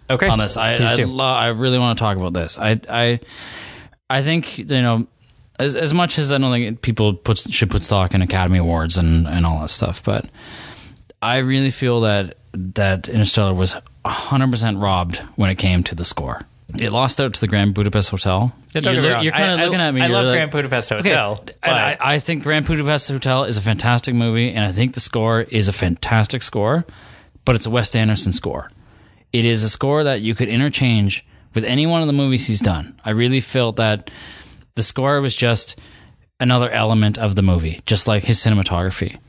Okay. 0.10 0.28
on 0.28 0.40
this. 0.40 0.58
I 0.58 0.78
Please 0.78 1.00
I, 1.00 1.04
lo- 1.04 1.24
I 1.26 1.48
really 1.48 1.80
want 1.80 1.98
to 1.98 2.02
talk 2.02 2.18
about 2.18 2.34
this. 2.34 2.58
I 2.58 2.80
I 2.90 3.20
I 4.10 4.22
think 4.22 4.58
you 4.58 4.66
know 4.66 5.08
as 5.60 5.76
as 5.76 5.94
much 5.94 6.18
as 6.18 6.32
I 6.32 6.38
don't 6.38 6.52
think 6.52 6.82
people 6.82 7.14
put 7.14 7.38
should 7.38 7.70
put 7.70 7.84
stock 7.84 8.14
in 8.14 8.22
Academy 8.22 8.58
Awards 8.60 8.98
and 8.98 9.28
and 9.28 9.46
all 9.46 9.62
that 9.62 9.70
stuff, 9.70 10.04
but 10.04 10.26
I 11.22 11.38
really 11.38 11.72
feel 11.72 12.02
that 12.02 12.38
that 12.54 13.08
Interstellar 13.08 13.54
was 13.54 13.76
100% 14.06 14.82
robbed 14.82 15.18
when 15.36 15.50
it 15.52 15.56
came 15.56 15.84
to 15.84 15.94
the 15.96 16.06
score. 16.06 16.42
It 16.80 16.92
lost 16.92 17.20
out 17.20 17.34
to 17.34 17.42
the 17.42 17.48
Grand 17.48 17.74
Budapest 17.74 18.10
Hotel. 18.10 18.54
Yeah, 18.74 18.82
don't 18.82 18.94
you're 18.96 19.04
get 19.04 19.18
me 19.20 19.24
you're 19.26 19.34
kind 19.34 19.52
of 19.52 19.60
I- 19.60 19.64
I- 19.64 19.66
looking 19.66 19.82
at 19.82 19.94
me. 19.94 20.02
I 20.02 20.08
love 20.08 20.26
like- 20.26 20.36
Grand 20.36 20.52
Budapest 20.52 20.90
Hotel. 20.92 21.32
Okay, 21.34 21.54
and 21.64 21.76
I, 21.76 21.98
I 22.00 22.20
think 22.20 22.44
Grand 22.44 22.66
Budapest 22.66 23.10
Hotel 23.10 23.44
is 23.44 23.58
a 23.58 23.62
fantastic 23.62 24.16
movie, 24.16 24.52
and 24.52 24.64
I 24.66 24.72
think 24.72 24.94
the 24.94 25.00
score 25.00 25.42
is 25.42 25.68
a 25.68 25.74
fantastic 25.74 26.42
score, 26.44 26.86
but 27.46 27.56
it's 27.56 27.66
a 27.66 27.70
Wes 27.70 27.94
Anderson 27.96 28.34
score. 28.34 28.72
It 29.32 29.46
is 29.46 29.64
a 29.64 29.70
score 29.70 30.04
that 30.04 30.22
you 30.22 30.36
could 30.36 30.50
interchange 30.50 31.26
with 31.54 31.64
any 31.64 31.86
one 31.86 32.02
of 32.02 32.08
the 32.08 32.14
movies 32.14 32.48
he's 32.48 32.62
done. 32.62 33.00
I 33.04 33.12
really 33.12 33.42
felt 33.42 33.78
that 33.78 34.10
the 34.76 34.84
score 34.84 35.22
was 35.22 35.36
just 35.36 35.78
another 36.40 36.70
element 36.70 37.18
of 37.18 37.36
the 37.36 37.42
movie, 37.42 37.80
just 37.86 38.08
like 38.08 38.24
his 38.24 38.40
cinematography. 38.40 39.20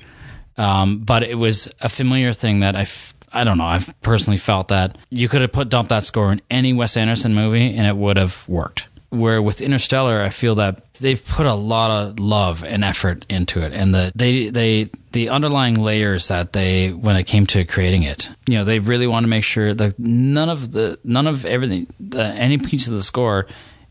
Um, 0.56 1.00
but 1.00 1.22
it 1.22 1.36
was 1.36 1.68
a 1.80 1.88
familiar 1.88 2.32
thing 2.32 2.60
that 2.60 2.76
I, 2.76 2.82
f- 2.82 3.14
I 3.32 3.44
don't 3.44 3.58
know. 3.58 3.64
I've 3.64 3.92
personally 4.02 4.36
felt 4.36 4.68
that 4.68 4.96
you 5.08 5.28
could 5.28 5.40
have 5.40 5.52
put 5.52 5.68
dumped 5.68 5.88
that 5.88 6.04
score 6.04 6.30
in 6.32 6.42
any 6.50 6.72
Wes 6.72 6.96
Anderson 6.96 7.34
movie 7.34 7.74
and 7.76 7.86
it 7.86 7.96
would 7.96 8.16
have 8.16 8.46
worked. 8.48 8.88
Where 9.10 9.42
with 9.42 9.60
Interstellar, 9.60 10.22
I 10.22 10.30
feel 10.30 10.54
that 10.56 10.94
they've 10.94 11.24
put 11.24 11.44
a 11.44 11.54
lot 11.54 11.90
of 11.90 12.20
love 12.20 12.62
and 12.62 12.84
effort 12.84 13.26
into 13.28 13.62
it, 13.62 13.72
and 13.72 13.92
the 13.92 14.12
they 14.14 14.50
they 14.50 14.90
the 15.12 15.30
underlying 15.30 15.74
layers 15.74 16.28
that 16.28 16.52
they 16.52 16.92
when 16.92 17.16
it 17.16 17.24
came 17.24 17.46
to 17.48 17.64
creating 17.64 18.04
it, 18.04 18.30
you 18.46 18.54
know, 18.54 18.64
they 18.64 18.78
really 18.78 19.08
want 19.08 19.24
to 19.24 19.28
make 19.28 19.42
sure 19.42 19.74
that 19.74 19.98
none 19.98 20.48
of 20.48 20.70
the 20.70 20.98
none 21.02 21.26
of 21.26 21.44
everything, 21.44 21.88
the, 21.98 22.24
any 22.24 22.58
piece 22.58 22.86
of 22.86 22.92
the 22.92 23.02
score, 23.02 23.46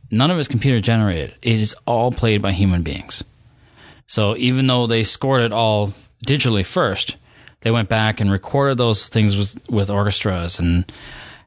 none 0.09 0.31
of 0.31 0.37
it 0.37 0.41
is 0.41 0.47
computer 0.47 0.79
generated. 0.79 1.35
It 1.41 1.59
is 1.59 1.75
all 1.85 2.11
played 2.11 2.41
by 2.41 2.53
human 2.53 2.83
beings. 2.83 3.23
So 4.07 4.35
even 4.37 4.67
though 4.67 4.87
they 4.87 5.03
scored 5.03 5.41
it 5.41 5.51
all 5.51 5.93
digitally 6.25 6.65
first, 6.65 7.17
they 7.61 7.71
went 7.71 7.89
back 7.89 8.19
and 8.19 8.31
recorded 8.31 8.77
those 8.77 9.09
things 9.09 9.37
with, 9.37 9.69
with 9.69 9.89
orchestras 9.89 10.59
and 10.59 10.91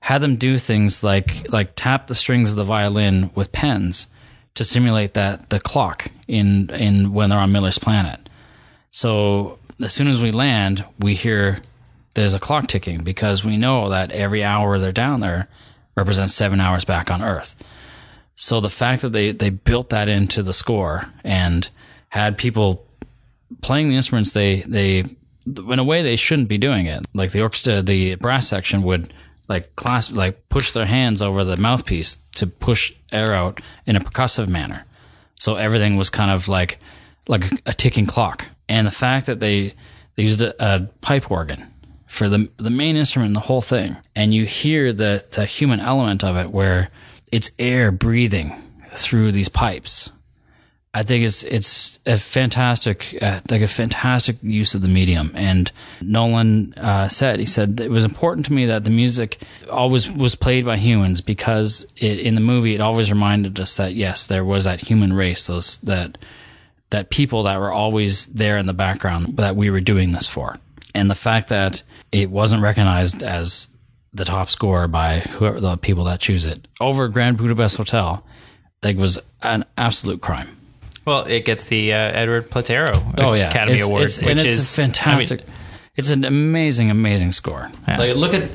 had 0.02 0.20
them 0.20 0.34
do 0.34 0.58
things 0.58 1.04
like 1.04 1.50
like 1.52 1.72
tap 1.76 2.08
the 2.08 2.14
strings 2.14 2.50
of 2.50 2.56
the 2.56 2.64
violin 2.64 3.30
with 3.36 3.52
pens 3.52 4.08
to 4.54 4.64
simulate 4.64 5.14
that 5.14 5.48
the 5.48 5.60
clock 5.60 6.08
in 6.26 6.68
in 6.70 7.14
when 7.14 7.30
they're 7.30 7.38
on 7.38 7.52
Miller's 7.52 7.78
planet. 7.78 8.28
So 8.90 9.60
as 9.80 9.92
soon 9.92 10.08
as 10.08 10.20
we 10.20 10.32
land, 10.32 10.84
we 10.98 11.14
hear 11.14 11.62
there's 12.14 12.34
a 12.34 12.40
clock 12.40 12.66
ticking 12.66 13.04
because 13.04 13.44
we 13.44 13.56
know 13.56 13.90
that 13.90 14.10
every 14.10 14.42
hour 14.42 14.80
they're 14.80 14.90
down 14.90 15.20
there 15.20 15.48
represents 15.94 16.34
seven 16.34 16.60
hours 16.60 16.84
back 16.84 17.08
on 17.08 17.22
Earth. 17.22 17.54
So 18.34 18.58
the 18.58 18.68
fact 18.68 19.02
that 19.02 19.12
they, 19.12 19.30
they 19.30 19.50
built 19.50 19.90
that 19.90 20.08
into 20.08 20.42
the 20.42 20.52
score 20.52 21.06
and 21.22 21.70
had 22.08 22.36
people 22.36 22.84
playing 23.60 23.88
the 23.88 23.96
instruments 23.96 24.32
they 24.32 24.62
they 24.62 25.04
in 25.46 25.78
a 25.78 25.84
way 25.84 26.02
they 26.02 26.16
shouldn't 26.16 26.48
be 26.48 26.58
doing 26.58 26.86
it. 26.86 27.06
Like 27.14 27.30
the 27.30 27.42
orchestra 27.42 27.82
the 27.82 28.16
brass 28.16 28.48
section 28.48 28.82
would 28.82 29.14
like 29.48 29.74
class 29.76 30.10
like 30.10 30.48
push 30.48 30.72
their 30.72 30.86
hands 30.86 31.22
over 31.22 31.44
the 31.44 31.56
mouthpiece 31.56 32.18
to 32.36 32.46
push 32.46 32.92
air 33.10 33.34
out 33.34 33.60
in 33.86 33.96
a 33.96 34.00
percussive 34.00 34.48
manner. 34.48 34.84
So 35.38 35.56
everything 35.56 35.96
was 35.96 36.10
kind 36.10 36.30
of 36.30 36.48
like 36.48 36.78
like 37.28 37.50
a 37.66 37.72
ticking 37.72 38.06
clock. 38.06 38.46
And 38.68 38.86
the 38.86 38.92
fact 38.92 39.26
that 39.26 39.40
they 39.40 39.74
they 40.16 40.22
used 40.22 40.42
a, 40.42 40.54
a 40.64 40.82
pipe 41.00 41.30
organ 41.30 41.72
for 42.06 42.28
the 42.28 42.50
the 42.58 42.70
main 42.70 42.96
instrument 42.96 43.30
in 43.30 43.34
the 43.34 43.40
whole 43.40 43.62
thing, 43.62 43.96
and 44.14 44.34
you 44.34 44.44
hear 44.44 44.92
the 44.92 45.24
the 45.30 45.46
human 45.46 45.80
element 45.80 46.22
of 46.22 46.36
it, 46.36 46.50
where 46.50 46.90
it's 47.30 47.50
air 47.58 47.90
breathing 47.90 48.54
through 48.94 49.32
these 49.32 49.48
pipes. 49.48 50.10
I 50.94 51.04
think 51.04 51.24
it's 51.24 51.42
it's 51.42 51.98
a 52.04 52.18
fantastic, 52.18 53.16
uh, 53.22 53.40
like 53.50 53.62
a 53.62 53.68
fantastic 53.68 54.36
use 54.42 54.74
of 54.74 54.82
the 54.82 54.88
medium. 54.88 55.32
And 55.34 55.72
Nolan 56.02 56.74
uh, 56.76 57.08
said 57.08 57.40
he 57.40 57.46
said 57.46 57.80
it 57.80 57.90
was 57.90 58.04
important 58.04 58.44
to 58.46 58.52
me 58.52 58.66
that 58.66 58.84
the 58.84 58.90
music 58.90 59.38
always 59.70 60.10
was 60.10 60.34
played 60.34 60.66
by 60.66 60.76
humans 60.76 61.22
because 61.22 61.86
it, 61.96 62.18
in 62.18 62.34
the 62.34 62.42
movie 62.42 62.74
it 62.74 62.82
always 62.82 63.10
reminded 63.10 63.58
us 63.58 63.76
that 63.78 63.94
yes, 63.94 64.26
there 64.26 64.44
was 64.44 64.64
that 64.64 64.82
human 64.82 65.14
race, 65.14 65.46
those 65.46 65.78
that 65.78 66.18
that 66.90 67.08
people 67.08 67.44
that 67.44 67.58
were 67.58 67.72
always 67.72 68.26
there 68.26 68.58
in 68.58 68.66
the 68.66 68.74
background 68.74 69.38
that 69.38 69.56
we 69.56 69.70
were 69.70 69.80
doing 69.80 70.12
this 70.12 70.26
for. 70.26 70.58
And 70.94 71.10
the 71.10 71.14
fact 71.14 71.48
that 71.48 71.82
it 72.12 72.30
wasn't 72.30 72.62
recognized 72.62 73.22
as 73.22 73.66
the 74.12 74.26
top 74.26 74.50
score 74.50 74.88
by 74.88 75.20
whoever 75.20 75.58
the 75.58 75.78
people 75.78 76.04
that 76.04 76.20
choose 76.20 76.44
it 76.44 76.68
over 76.82 77.08
Grand 77.08 77.38
Budapest 77.38 77.78
Hotel, 77.78 78.22
like 78.82 78.98
was 78.98 79.18
an 79.40 79.64
absolute 79.78 80.20
crime. 80.20 80.58
Well, 81.04 81.24
it 81.24 81.44
gets 81.44 81.64
the 81.64 81.92
uh, 81.92 81.96
Edward 81.96 82.50
Platero 82.50 83.14
Oh 83.18 83.32
yeah, 83.32 83.50
Academy 83.50 83.78
it's, 83.78 83.86
Award, 83.86 84.02
it's, 84.04 84.18
which 84.20 84.28
and 84.28 84.40
it's 84.40 84.54
is 84.56 84.72
a 84.78 84.82
fantastic. 84.82 85.40
I 85.40 85.44
mean, 85.44 85.52
it's 85.96 86.10
an 86.10 86.24
amazing, 86.24 86.90
amazing 86.90 87.32
score. 87.32 87.70
Yeah. 87.88 87.98
Like 87.98 88.16
look 88.16 88.34
at, 88.34 88.48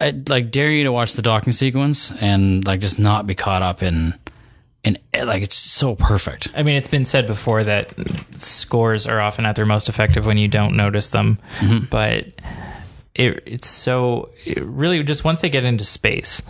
I 0.00 0.10
like 0.28 0.50
dare 0.50 0.70
you 0.70 0.84
to 0.84 0.92
watch 0.92 1.14
the 1.14 1.22
docking 1.22 1.52
sequence 1.52 2.12
and 2.12 2.64
like 2.66 2.80
just 2.80 2.98
not 2.98 3.26
be 3.26 3.34
caught 3.34 3.62
up 3.62 3.82
in, 3.82 4.14
in 4.84 4.96
like 5.24 5.42
it's 5.42 5.56
so 5.56 5.96
perfect. 5.96 6.48
I 6.54 6.62
mean, 6.62 6.76
it's 6.76 6.86
been 6.88 7.04
said 7.06 7.26
before 7.26 7.64
that 7.64 7.92
scores 8.36 9.06
are 9.06 9.20
often 9.20 9.44
at 9.46 9.56
their 9.56 9.66
most 9.66 9.88
effective 9.88 10.24
when 10.26 10.38
you 10.38 10.46
don't 10.48 10.76
notice 10.76 11.08
them, 11.08 11.38
Mm-hmm. 11.58 11.86
but 11.86 12.26
it, 13.14 13.42
it's 13.46 13.68
so 13.68 14.30
it 14.44 14.62
really 14.62 15.02
just 15.02 15.24
once 15.24 15.40
they 15.40 15.48
get 15.48 15.64
into 15.64 15.84
space, 15.84 16.40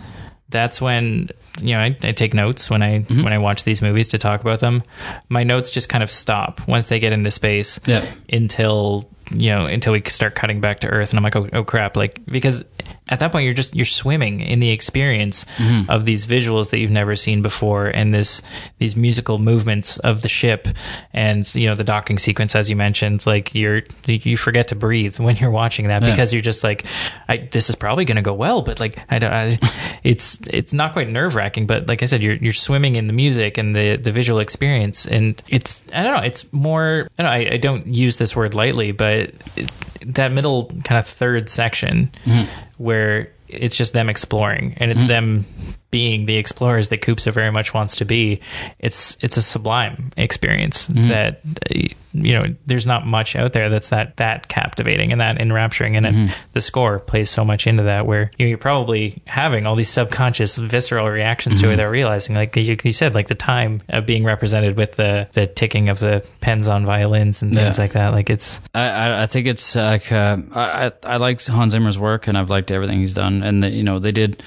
that's 0.49 0.81
when 0.81 1.29
you 1.61 1.73
know 1.75 1.79
I, 1.79 1.97
I 2.03 2.11
take 2.11 2.33
notes 2.33 2.69
when 2.69 2.81
I 2.81 2.99
Mm-hmm. 2.99 3.23
when 3.23 3.33
I 3.33 3.37
watch 3.37 3.63
these 3.63 3.81
movies 3.81 4.07
to 4.09 4.17
talk 4.17 4.41
about 4.41 4.59
them. 4.59 4.83
My 5.29 5.43
notes 5.43 5.71
just 5.71 5.89
kind 5.89 6.03
of 6.03 6.09
stop 6.11 6.67
once 6.67 6.89
they 6.89 6.99
get 6.99 7.13
into 7.13 7.31
space 7.31 7.79
Yeah. 7.85 8.05
until 8.31 9.09
you 9.31 9.49
know 9.49 9.65
until 9.65 9.93
we 9.93 10.01
start 10.07 10.35
cutting 10.35 10.61
back 10.61 10.79
to 10.81 10.87
Earth, 10.87 11.09
and 11.11 11.17
I'm 11.17 11.23
like, 11.23 11.35
oh, 11.35 11.47
oh 11.53 11.63
crap! 11.63 11.95
Like 11.97 12.19
because 12.25 12.63
at 13.07 13.19
that 13.19 13.31
point 13.31 13.45
you're 13.45 13.53
just 13.53 13.75
you're 13.75 13.85
swimming 13.85 14.41
in 14.41 14.59
the 14.59 14.69
experience 14.69 15.45
Mm-hmm. 15.57 15.89
of 15.89 16.05
these 16.05 16.25
visuals 16.25 16.69
that 16.69 16.79
you've 16.79 16.91
never 16.91 17.15
seen 17.15 17.41
before, 17.41 17.87
and 17.87 18.13
this 18.13 18.41
these 18.77 18.95
musical 18.95 19.37
movements 19.39 19.97
of 19.99 20.21
the 20.21 20.29
ship, 20.29 20.67
and 21.13 21.53
you 21.55 21.67
know 21.67 21.75
the 21.75 21.83
docking 21.83 22.17
sequence 22.17 22.55
as 22.55 22.69
you 22.69 22.75
mentioned. 22.75 23.25
Like 23.25 23.53
you're 23.55 23.81
you 24.05 24.37
forget 24.37 24.67
to 24.69 24.75
breathe 24.75 25.17
when 25.19 25.35
you're 25.37 25.51
watching 25.51 25.87
that 25.87 26.01
Yeah. 26.01 26.11
because 26.11 26.31
you're 26.33 26.41
just 26.41 26.63
like, 26.63 26.85
I, 27.27 27.37
this 27.51 27.69
is 27.69 27.75
probably 27.75 28.05
going 28.05 28.15
to 28.17 28.21
go 28.21 28.33
well, 28.33 28.61
but 28.61 28.79
like 28.79 28.97
I 29.09 29.19
don't. 29.19 29.31
I, 29.33 29.57
it's 30.03 30.39
it's 30.47 30.73
not 30.73 30.93
quite 30.93 31.09
nerve 31.09 31.35
wracking, 31.35 31.67
but 31.67 31.87
like 31.87 32.03
I 32.03 32.05
said, 32.05 32.21
you're 32.21 32.35
you're 32.35 32.53
swimming 32.53 32.95
in 32.95 33.07
the 33.07 33.13
music 33.13 33.57
and 33.57 33.75
the 33.75 33.97
the 33.97 34.11
visual 34.11 34.39
experience, 34.39 35.05
and 35.05 35.41
it's 35.47 35.83
I 35.93 36.03
don't 36.03 36.17
know. 36.17 36.23
It's 36.23 36.51
more. 36.53 37.07
I 37.17 37.23
don't, 37.23 37.31
know, 37.31 37.49
I, 37.51 37.53
I 37.55 37.57
don't 37.57 37.87
use 37.87 38.17
this 38.17 38.35
word 38.35 38.53
lightly, 38.55 38.91
but 38.91 39.18
it, 39.19 39.71
that 40.05 40.31
middle 40.31 40.65
kind 40.83 40.97
of 40.97 41.05
third 41.05 41.49
section 41.49 42.11
mm-hmm. 42.25 42.49
where 42.77 43.31
it's 43.49 43.75
just 43.75 43.93
them 43.93 44.09
exploring 44.09 44.75
and 44.77 44.91
it's 44.91 45.03
them 45.05 45.45
being 45.91 46.27
the 46.27 46.37
explorers 46.37 46.89
that 46.89 47.01
Koopsa 47.01 47.31
very 47.33 47.51
much 47.51 47.73
wants 47.73 47.95
to 47.95 48.05
be. 48.05 48.41
It's 48.77 49.17
it's 49.21 49.37
a 49.37 49.41
sublime 49.41 50.11
experience 50.17 50.85
that 50.87 51.41
uh, 51.73 51.79
you 52.13 52.33
know 52.33 52.45
there's 52.67 52.85
not 52.87 53.05
much 53.07 53.35
out 53.35 53.53
there 53.53 53.69
that's 53.69 53.89
that 53.89 54.17
that 54.17 54.47
captivating 54.47 55.11
and 55.11 55.19
that 55.21 55.39
enrapturing 55.41 55.95
and 55.95 56.05
it, 56.05 56.37
the 56.53 56.61
score 56.61 56.99
plays 56.99 57.29
so 57.29 57.43
much 57.45 57.65
into 57.67 57.83
that 57.83 58.05
where 58.05 58.29
you 58.37 58.45
know, 58.45 58.49
you're 58.49 58.57
probably 58.59 59.21
having 59.25 59.65
all 59.65 59.75
these 59.75 59.89
subconscious 59.89 60.57
visceral 60.57 61.07
reactions 61.07 61.59
to 61.61 61.67
it 61.67 61.69
without 61.71 61.89
realizing 61.89 62.35
like 62.35 62.55
you, 62.55 62.77
you 62.83 62.91
said 62.91 63.13
like 63.15 63.27
the 63.27 63.35
time 63.35 63.81
of 63.89 64.05
being 64.05 64.23
represented 64.23 64.75
with 64.77 64.95
the 64.95 65.27
the 65.33 65.45
ticking 65.47 65.89
of 65.89 65.99
the 65.99 66.23
pens 66.41 66.67
on 66.67 66.85
violins 66.85 67.41
and 67.41 67.53
things 67.53 67.77
Yeah. 67.77 67.83
like 67.83 67.93
that 67.93 68.11
like 68.13 68.29
it's 68.29 68.59
I, 68.75 68.81
I, 68.89 69.23
I 69.23 69.25
think 69.27 69.47
it's 69.47 69.75
like 69.75 70.11
uh, 70.11 70.37
I 70.53 70.91
I 71.03 71.17
like 71.17 71.43
Hans 71.45 71.71
Zimmer's 71.73 71.97
work 71.97 72.27
and 72.27 72.37
I've 72.37 72.49
liked 72.51 72.71
everything 72.71 72.99
he's 72.99 73.13
done 73.15 73.38
and 73.43 73.63
the, 73.63 73.69
you 73.69 73.83
know 73.83 73.99
they 73.99 74.11
did 74.11 74.43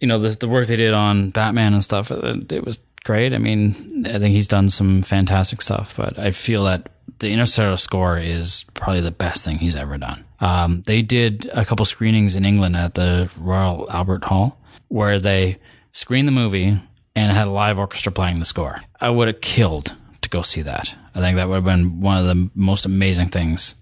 you 0.00 0.06
know 0.06 0.18
the 0.18 0.30
the 0.30 0.48
work 0.48 0.66
they 0.66 0.76
did 0.76 0.94
on 0.94 1.30
Batman 1.30 1.74
and 1.74 1.84
stuff 1.84 2.10
it, 2.10 2.52
it 2.52 2.64
was 2.64 2.78
great. 3.04 3.32
I 3.32 3.38
mean 3.38 4.04
I 4.06 4.18
think 4.18 4.34
he's 4.34 4.48
done 4.48 4.68
some 4.68 5.02
fantastic 5.02 5.62
stuff 5.62 5.96
but 5.96 6.18
I 6.18 6.30
feel 6.30 6.64
that 6.64 6.90
the 7.18 7.30
Interstellar 7.30 7.76
score 7.76 8.18
is 8.18 8.64
probably 8.74 9.02
the 9.02 9.10
best 9.10 9.44
thing 9.44 9.58
he's 9.58 9.76
ever 9.76 9.98
done. 9.98 10.24
Um, 10.40 10.82
they 10.86 11.02
did 11.02 11.50
a 11.52 11.66
couple 11.66 11.84
screenings 11.84 12.34
in 12.34 12.46
England 12.46 12.76
at 12.76 12.94
the 12.94 13.30
Royal 13.36 13.90
Albert 13.90 14.24
Hall 14.24 14.58
where 14.88 15.18
they 15.18 15.58
screened 15.92 16.26
the 16.26 16.32
movie 16.32 16.80
and 17.14 17.32
had 17.32 17.46
a 17.46 17.50
live 17.50 17.78
orchestra 17.78 18.12
playing 18.12 18.38
the 18.38 18.44
score. 18.44 18.80
I 19.00 19.10
would 19.10 19.28
have 19.28 19.40
killed 19.40 19.96
to 20.22 20.28
go 20.28 20.42
see 20.42 20.62
that. 20.62 20.94
I 21.14 21.20
think 21.20 21.36
that 21.36 21.48
would 21.48 21.56
have 21.56 21.64
been 21.64 22.00
one 22.00 22.18
of 22.18 22.26
the 22.26 22.50
most 22.54 22.86
amazing 22.86 23.28
things 23.28 23.74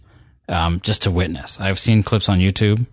um, 0.49 0.81
just 0.81 1.03
to 1.03 1.11
witness. 1.11 1.61
I've 1.61 1.79
seen 1.79 2.03
clips 2.03 2.29
on 2.29 2.39
YouTube, 2.39 2.87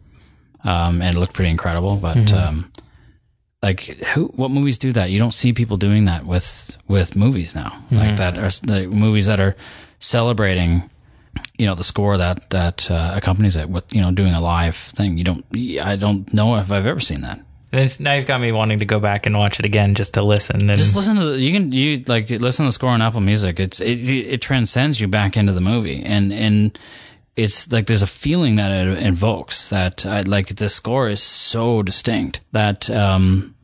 um, 0.66 1.02
and 1.02 1.16
it 1.16 1.20
looked 1.20 1.34
pretty 1.34 1.52
incredible. 1.52 1.96
But 1.96 2.34
um, 2.34 2.72
like, 3.64 3.82
who? 3.82 4.26
What 4.36 4.52
movies 4.52 4.78
do 4.78 4.92
that? 4.92 5.10
You 5.10 5.20
don't 5.20 5.34
see 5.34 5.54
people 5.54 5.78
doing 5.78 6.06
that 6.06 6.26
with 6.26 6.78
with 6.88 7.16
movies 7.16 7.56
now. 7.56 7.84
Like 7.92 8.18
that 8.18 8.38
are 8.38 8.50
the 8.66 8.88
movies 8.88 9.28
that 9.28 9.40
are 9.40 9.56
celebrating. 10.00 10.90
You 11.58 11.66
know 11.66 11.76
the 11.76 11.84
score 11.84 12.18
that 12.18 12.50
that 12.50 12.90
uh, 12.90 13.14
accompanies 13.16 13.56
it 13.56 13.70
with 13.70 13.84
you 13.94 14.02
know 14.02 14.12
doing 14.12 14.34
a 14.34 14.42
live 14.42 14.76
thing. 14.76 15.18
You 15.18 15.24
don't. 15.24 15.46
I 15.82 15.96
don't 15.96 16.34
know 16.34 16.56
if 16.56 16.72
I've 16.72 16.86
ever 16.86 17.00
seen 17.00 17.22
that. 17.22 17.40
And 17.72 18.00
now 18.00 18.14
you've 18.14 18.28
got 18.28 18.40
me 18.40 18.54
wanting 18.54 18.80
to 18.80 18.86
go 18.86 19.02
back 19.02 19.26
and 19.26 19.38
watch 19.38 19.60
it 19.60 19.66
again 19.66 19.96
just 19.96 20.14
to 20.14 20.22
listen. 20.22 20.70
And 20.70 20.80
Just 20.80 20.96
listen 20.96 21.18
to 21.18 21.26
the, 21.32 21.42
you 21.42 21.52
can 21.52 21.72
you 21.74 22.04
like 22.08 22.30
listen 22.30 22.64
to 22.66 22.70
the 22.70 22.74
score 22.74 22.90
on 22.92 23.02
Apple 23.02 23.20
Music. 23.20 23.60
It's 23.60 23.82
it 23.82 24.00
it 24.10 24.42
transcends 24.42 25.02
you 25.02 25.08
back 25.10 25.36
into 25.36 25.52
the 25.52 25.62
movie 25.62 26.02
and 26.04 26.32
and 26.32 26.80
it's 27.36 27.72
like 27.72 27.88
there's 27.88 28.02
a 28.02 28.08
feeling 28.08 28.56
that 28.56 28.72
it 28.72 29.00
invokes 29.00 29.70
that 29.70 30.06
I, 30.06 30.22
like 30.22 30.56
the 30.56 30.70
score 30.70 31.10
is 31.10 31.22
so 31.22 31.84
distinct 31.84 32.42
that 32.52 32.90
um 32.90 33.56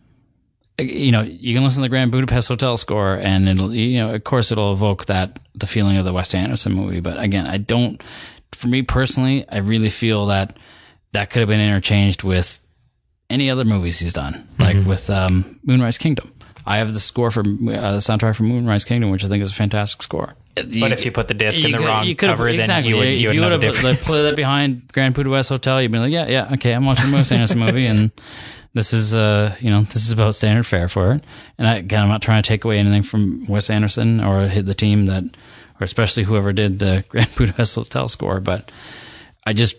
you 0.77 1.11
know 1.11 1.21
you 1.21 1.53
can 1.53 1.63
listen 1.63 1.81
to 1.81 1.85
the 1.85 1.89
Grand 1.89 2.11
Budapest 2.11 2.47
Hotel 2.47 2.75
score 2.77 3.15
and 3.15 3.47
it'll 3.47 3.73
you 3.73 3.99
know 3.99 4.13
of 4.13 4.23
course 4.23 4.51
it'll 4.51 4.73
evoke 4.73 5.05
that 5.05 5.39
the 5.55 5.67
feeling 5.67 5.97
of 5.97 6.05
the 6.05 6.13
Wes 6.13 6.33
Anderson 6.33 6.73
movie. 6.73 6.99
But 6.99 7.19
again 7.19 7.47
I 7.47 7.57
don't 7.57 8.01
for 8.51 8.67
me 8.67 8.81
personally 8.81 9.47
I 9.47 9.59
really 9.59 9.89
feel 9.89 10.27
that 10.27 10.57
that 11.13 11.29
could 11.29 11.39
have 11.41 11.49
been 11.49 11.61
interchanged 11.61 12.23
with 12.23 12.59
any 13.29 13.49
other 13.49 13.63
movies 13.65 13.99
he's 13.99 14.13
done, 14.13 14.47
like 14.59 14.85
with 14.85 15.09
um, 15.09 15.59
Moonrise 15.63 15.97
Kingdom. 15.97 16.33
I 16.71 16.77
have 16.77 16.93
the 16.93 16.99
score 16.99 17.31
for 17.31 17.41
uh, 17.41 17.43
the 17.43 18.01
soundtrack 18.01 18.35
for 18.35 18.43
Moonrise 18.43 18.85
Kingdom, 18.85 19.11
which 19.11 19.25
I 19.25 19.27
think 19.27 19.43
is 19.43 19.51
a 19.51 19.53
fantastic 19.53 20.01
score. 20.01 20.35
but 20.55 20.91
if 20.91 21.03
you 21.05 21.11
put 21.11 21.27
the 21.27 21.33
disc 21.33 21.59
in 21.59 21.71
the 21.71 21.79
wrong 21.79 22.05
could've- 22.05 22.17
cover, 22.37 22.51
then 22.53 22.85
you 22.85 22.95
would, 22.97 23.07
you 23.07 23.29
if 23.29 23.35
would 23.35 23.41
know 23.41 23.57
the 23.57 23.67
would've 23.67 23.81
put, 23.81 23.83
like, 23.83 24.03
put 24.03 24.21
that 24.21 24.35
behind 24.35 24.87
Grand 24.93 25.13
Budapest 25.13 25.49
Hotel, 25.49 25.81
you'd 25.81 25.91
be 25.91 25.99
like, 25.99 26.13
yeah, 26.13 26.27
yeah, 26.27 26.53
okay, 26.53 26.73
I'm 26.73 26.85
watching 26.85 27.11
a 27.11 27.13
Wes 27.13 27.31
Anderson 27.31 27.59
movie, 27.59 27.87
and 27.87 28.11
this 28.73 28.93
is, 28.93 29.13
uh, 29.13 29.55
you 29.59 29.69
know, 29.69 29.81
this 29.83 29.97
is 29.97 30.11
about 30.11 30.33
standard 30.35 30.65
fare 30.65 30.87
for 30.87 31.13
it. 31.13 31.23
And 31.57 31.67
I, 31.67 31.75
again, 31.77 32.01
I'm 32.01 32.09
not 32.09 32.21
trying 32.21 32.41
to 32.41 32.47
take 32.47 32.63
away 32.63 32.79
anything 32.79 33.03
from 33.03 33.47
Wes 33.49 33.69
Anderson 33.69 34.21
or 34.21 34.47
hit 34.47 34.65
the 34.65 34.73
team 34.73 35.07
that, 35.07 35.23
or 35.23 35.83
especially 35.83 36.23
whoever 36.23 36.53
did 36.53 36.79
the 36.79 37.03
Grand 37.09 37.29
Budapest 37.35 37.75
Hotel 37.75 38.07
score, 38.07 38.39
but 38.39 38.71
I 39.45 39.51
just 39.53 39.75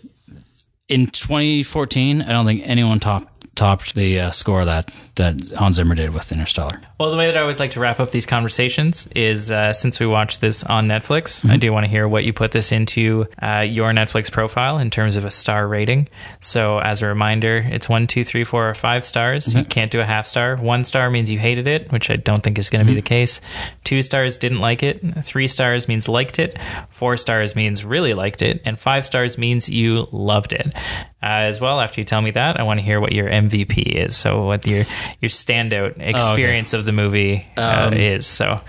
in 0.89 1.07
2014, 1.07 2.21
I 2.21 2.31
don't 2.31 2.45
think 2.45 2.61
anyone 2.65 2.99
topped 2.99 3.32
topped 3.55 3.95
the 3.95 4.19
uh, 4.19 4.31
score 4.31 4.65
that 4.65 4.91
that 5.15 5.41
Hans 5.57 5.75
Zimmer 5.75 5.95
did 5.95 6.13
with 6.13 6.31
Interstellar. 6.31 6.81
Well, 7.03 7.11
the 7.11 7.17
way 7.17 7.25
that 7.25 7.35
I 7.35 7.41
always 7.41 7.59
like 7.59 7.71
to 7.71 7.81
wrap 7.81 7.99
up 7.99 8.11
these 8.11 8.25
conversations 8.25 9.09
is 9.13 9.51
uh, 9.51 9.73
since 9.73 9.99
we 9.99 10.05
watched 10.07 10.39
this 10.39 10.63
on 10.63 10.87
Netflix, 10.87 11.41
Mm-hmm. 11.41 11.51
I 11.51 11.57
do 11.57 11.73
want 11.73 11.83
to 11.83 11.89
hear 11.89 12.07
what 12.07 12.23
you 12.23 12.31
put 12.31 12.51
this 12.51 12.71
into 12.71 13.27
uh, 13.41 13.59
your 13.67 13.91
Netflix 13.91 14.31
profile 14.31 14.77
in 14.77 14.89
terms 14.89 15.17
of 15.17 15.25
a 15.25 15.31
star 15.31 15.67
rating. 15.67 16.07
So, 16.39 16.79
as 16.79 17.01
a 17.01 17.07
reminder, 17.07 17.57
it's 17.57 17.89
one, 17.89 18.07
two, 18.07 18.23
three, 18.23 18.45
four, 18.45 18.69
or 18.69 18.73
five 18.73 19.03
stars. 19.03 19.47
Mm-hmm. 19.47 19.57
You 19.59 19.65
can't 19.65 19.91
do 19.91 19.99
a 19.99 20.05
half 20.05 20.27
star. 20.27 20.55
One 20.55 20.85
star 20.85 21.09
means 21.09 21.29
you 21.29 21.39
hated 21.39 21.67
it, 21.67 21.91
which 21.91 22.09
I 22.09 22.15
don't 22.15 22.41
think 22.41 22.57
is 22.57 22.69
going 22.69 22.79
to 22.79 22.83
Mm-hmm. 22.85 22.95
be 22.95 23.01
the 23.01 23.05
case. 23.05 23.41
Two 23.83 24.01
stars 24.01 24.37
didn't 24.37 24.59
like 24.61 24.81
it. 24.81 25.01
Three 25.25 25.49
stars 25.49 25.89
means 25.89 26.07
liked 26.07 26.39
it. 26.39 26.57
Four 26.89 27.17
stars 27.17 27.53
means 27.53 27.83
really 27.83 28.13
liked 28.13 28.41
it. 28.41 28.61
And 28.63 28.79
five 28.79 29.05
stars 29.05 29.37
means 29.37 29.67
you 29.67 30.07
loved 30.13 30.53
it. 30.53 30.73
Uh, 31.21 31.47
as 31.47 31.59
well, 31.61 31.79
after 31.81 31.99
you 32.01 32.05
tell 32.05 32.21
me 32.21 32.31
that, 32.31 32.59
I 32.59 32.63
want 32.63 32.79
to 32.79 32.85
hear 32.85 32.99
what 32.99 33.11
your 33.13 33.29
MVP 33.29 33.79
is. 34.05 34.15
So, 34.15 34.45
what 34.45 34.65
your 34.67 34.85
your 35.21 35.29
standout 35.29 35.99
experience 35.99 36.73
of 36.73 36.85
the 36.85 36.91
movie 36.93 37.45
uh, 37.57 37.87
Um, 37.87 37.93
is. 37.93 38.25
So, 38.25 38.61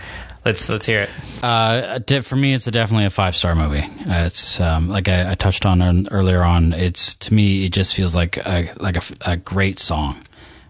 let's 0.44 0.68
let's 0.68 0.86
hear 0.86 1.02
it. 1.02 1.10
Uh, 1.42 2.20
for 2.22 2.36
me, 2.36 2.54
it's 2.54 2.66
a 2.66 2.70
definitely 2.70 3.06
a 3.06 3.10
five 3.10 3.36
star 3.36 3.54
movie. 3.54 3.84
Uh, 3.84 4.26
it's 4.26 4.60
um, 4.60 4.88
like 4.88 5.08
I, 5.08 5.32
I 5.32 5.34
touched 5.34 5.66
on 5.66 6.08
earlier 6.10 6.42
on. 6.42 6.72
It's 6.72 7.14
to 7.16 7.34
me, 7.34 7.66
it 7.66 7.72
just 7.72 7.94
feels 7.94 8.14
like 8.14 8.36
a 8.38 8.70
like 8.78 8.96
a, 8.96 9.32
a 9.32 9.36
great 9.36 9.78
song. 9.78 10.22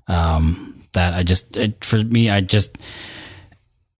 Um, 0.07 0.83
that 0.93 1.15
I 1.15 1.23
just 1.23 1.57
it, 1.57 1.85
for 1.85 1.97
me, 1.97 2.31
I 2.31 2.41
just 2.41 2.79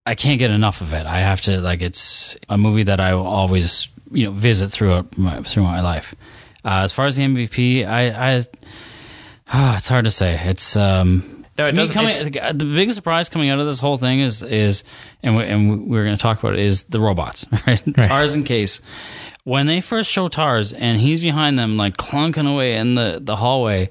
I 0.07 0.15
can't 0.15 0.39
get 0.39 0.51
enough 0.51 0.81
of 0.81 0.93
it. 0.93 1.07
I 1.07 1.21
have 1.21 1.41
to 1.43 1.61
like 1.61 1.83
it's 1.83 2.37
a 2.49 2.59
movie 2.59 2.85
that 2.85 3.01
I 3.01 3.15
will 3.15 3.27
always 3.27 3.89
you 4.11 4.27
know 4.27 4.31
visit 4.31 4.69
throughout 4.69 5.17
my, 5.19 5.43
through 5.43 5.65
my 5.65 5.81
life. 5.81 6.15
Uh, 6.65 6.81
as 6.85 6.93
far 6.93 7.07
as 7.07 7.17
the 7.17 7.25
MVP, 7.25 7.87
I, 7.87 8.37
I 8.37 8.45
ah, 9.49 9.77
it's 9.79 9.89
hard 9.89 10.05
to 10.05 10.11
say. 10.11 10.41
It's 10.45 10.77
um, 10.77 11.34
No, 11.57 11.65
it 11.65 11.73
doesn't- 11.73 11.95
coming, 11.95 12.33
the 12.33 12.65
biggest 12.65 12.97
surprise 12.97 13.29
coming 13.29 13.49
out 13.51 13.61
of 13.61 13.67
this 13.67 13.79
whole 13.79 13.97
thing 13.97 14.21
is 14.21 14.43
is 14.43 14.83
and 15.23 15.37
we, 15.37 15.45
and 15.45 15.89
we're 15.89 16.05
going 16.05 16.17
to 16.17 16.23
talk 16.23 16.39
about 16.39 16.55
it 16.55 16.61
is 16.61 16.85
the 16.85 17.01
robots, 17.01 17.47
right? 17.67 17.81
TARS 17.95 18.35
and 18.35 18.45
Case. 18.45 18.81
When 19.45 19.67
they 19.67 19.81
first 19.81 20.11
show 20.11 20.29
TARS 20.29 20.73
and 20.73 20.99
he's 21.01 21.21
behind 21.21 21.59
them, 21.59 21.77
like 21.77 21.97
clunking 21.97 22.51
away 22.53 22.75
in 22.77 22.95
the 22.95 23.19
the 23.23 23.37
hallway. 23.37 23.91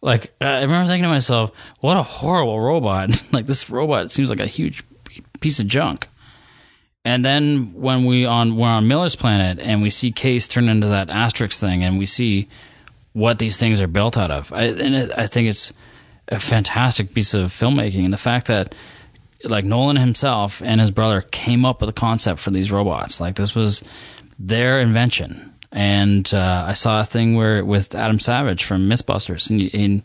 Like 0.00 0.34
uh, 0.40 0.44
I 0.44 0.60
remember 0.62 0.86
thinking 0.86 1.04
to 1.04 1.08
myself, 1.08 1.50
"What 1.80 1.96
a 1.96 2.02
horrible 2.02 2.60
robot! 2.60 3.10
like 3.32 3.46
this 3.46 3.70
robot 3.70 4.10
seems 4.10 4.28
like 4.28 4.40
a 4.40 4.46
huge 4.46 4.84
piece 5.40 5.58
of 5.60 5.66
junk." 5.66 6.08
And 7.06 7.24
then 7.24 7.72
when 7.74 8.04
we 8.04 8.24
on 8.26 8.56
we're 8.56 8.68
on 8.68 8.86
Miller's 8.86 9.16
planet 9.16 9.58
and 9.58 9.82
we 9.82 9.88
see 9.90 10.12
Case 10.12 10.46
turn 10.46 10.68
into 10.68 10.88
that 10.88 11.08
Asterix 11.08 11.58
thing, 11.58 11.82
and 11.84 11.98
we 11.98 12.04
see 12.06 12.48
what 13.14 13.38
these 13.38 13.56
things 13.58 13.80
are 13.80 13.86
built 13.86 14.18
out 14.18 14.30
of, 14.30 14.52
I, 14.52 14.64
and 14.64 14.94
it, 14.94 15.10
I 15.16 15.26
think 15.26 15.48
it's 15.48 15.72
a 16.28 16.38
fantastic 16.38 17.14
piece 17.14 17.34
of 17.34 17.52
filmmaking. 17.52 18.04
And 18.04 18.12
the 18.12 18.18
fact 18.18 18.46
that 18.48 18.74
like 19.44 19.64
Nolan 19.64 19.96
himself 19.96 20.62
and 20.62 20.80
his 20.80 20.90
brother 20.90 21.20
came 21.20 21.64
up 21.64 21.80
with 21.80 21.90
a 21.90 21.94
concept 21.94 22.40
for 22.40 22.50
these 22.50 22.72
robots, 22.72 23.20
like 23.20 23.36
this 23.36 23.54
was 23.54 23.82
their 24.38 24.80
invention. 24.80 25.52
And 25.70 26.32
uh, 26.32 26.66
I 26.68 26.74
saw 26.74 27.00
a 27.00 27.04
thing 27.04 27.34
where 27.34 27.64
with 27.64 27.94
Adam 27.94 28.20
Savage 28.20 28.64
from 28.64 28.88
MythBusters, 28.88 29.50
and, 29.50 30.02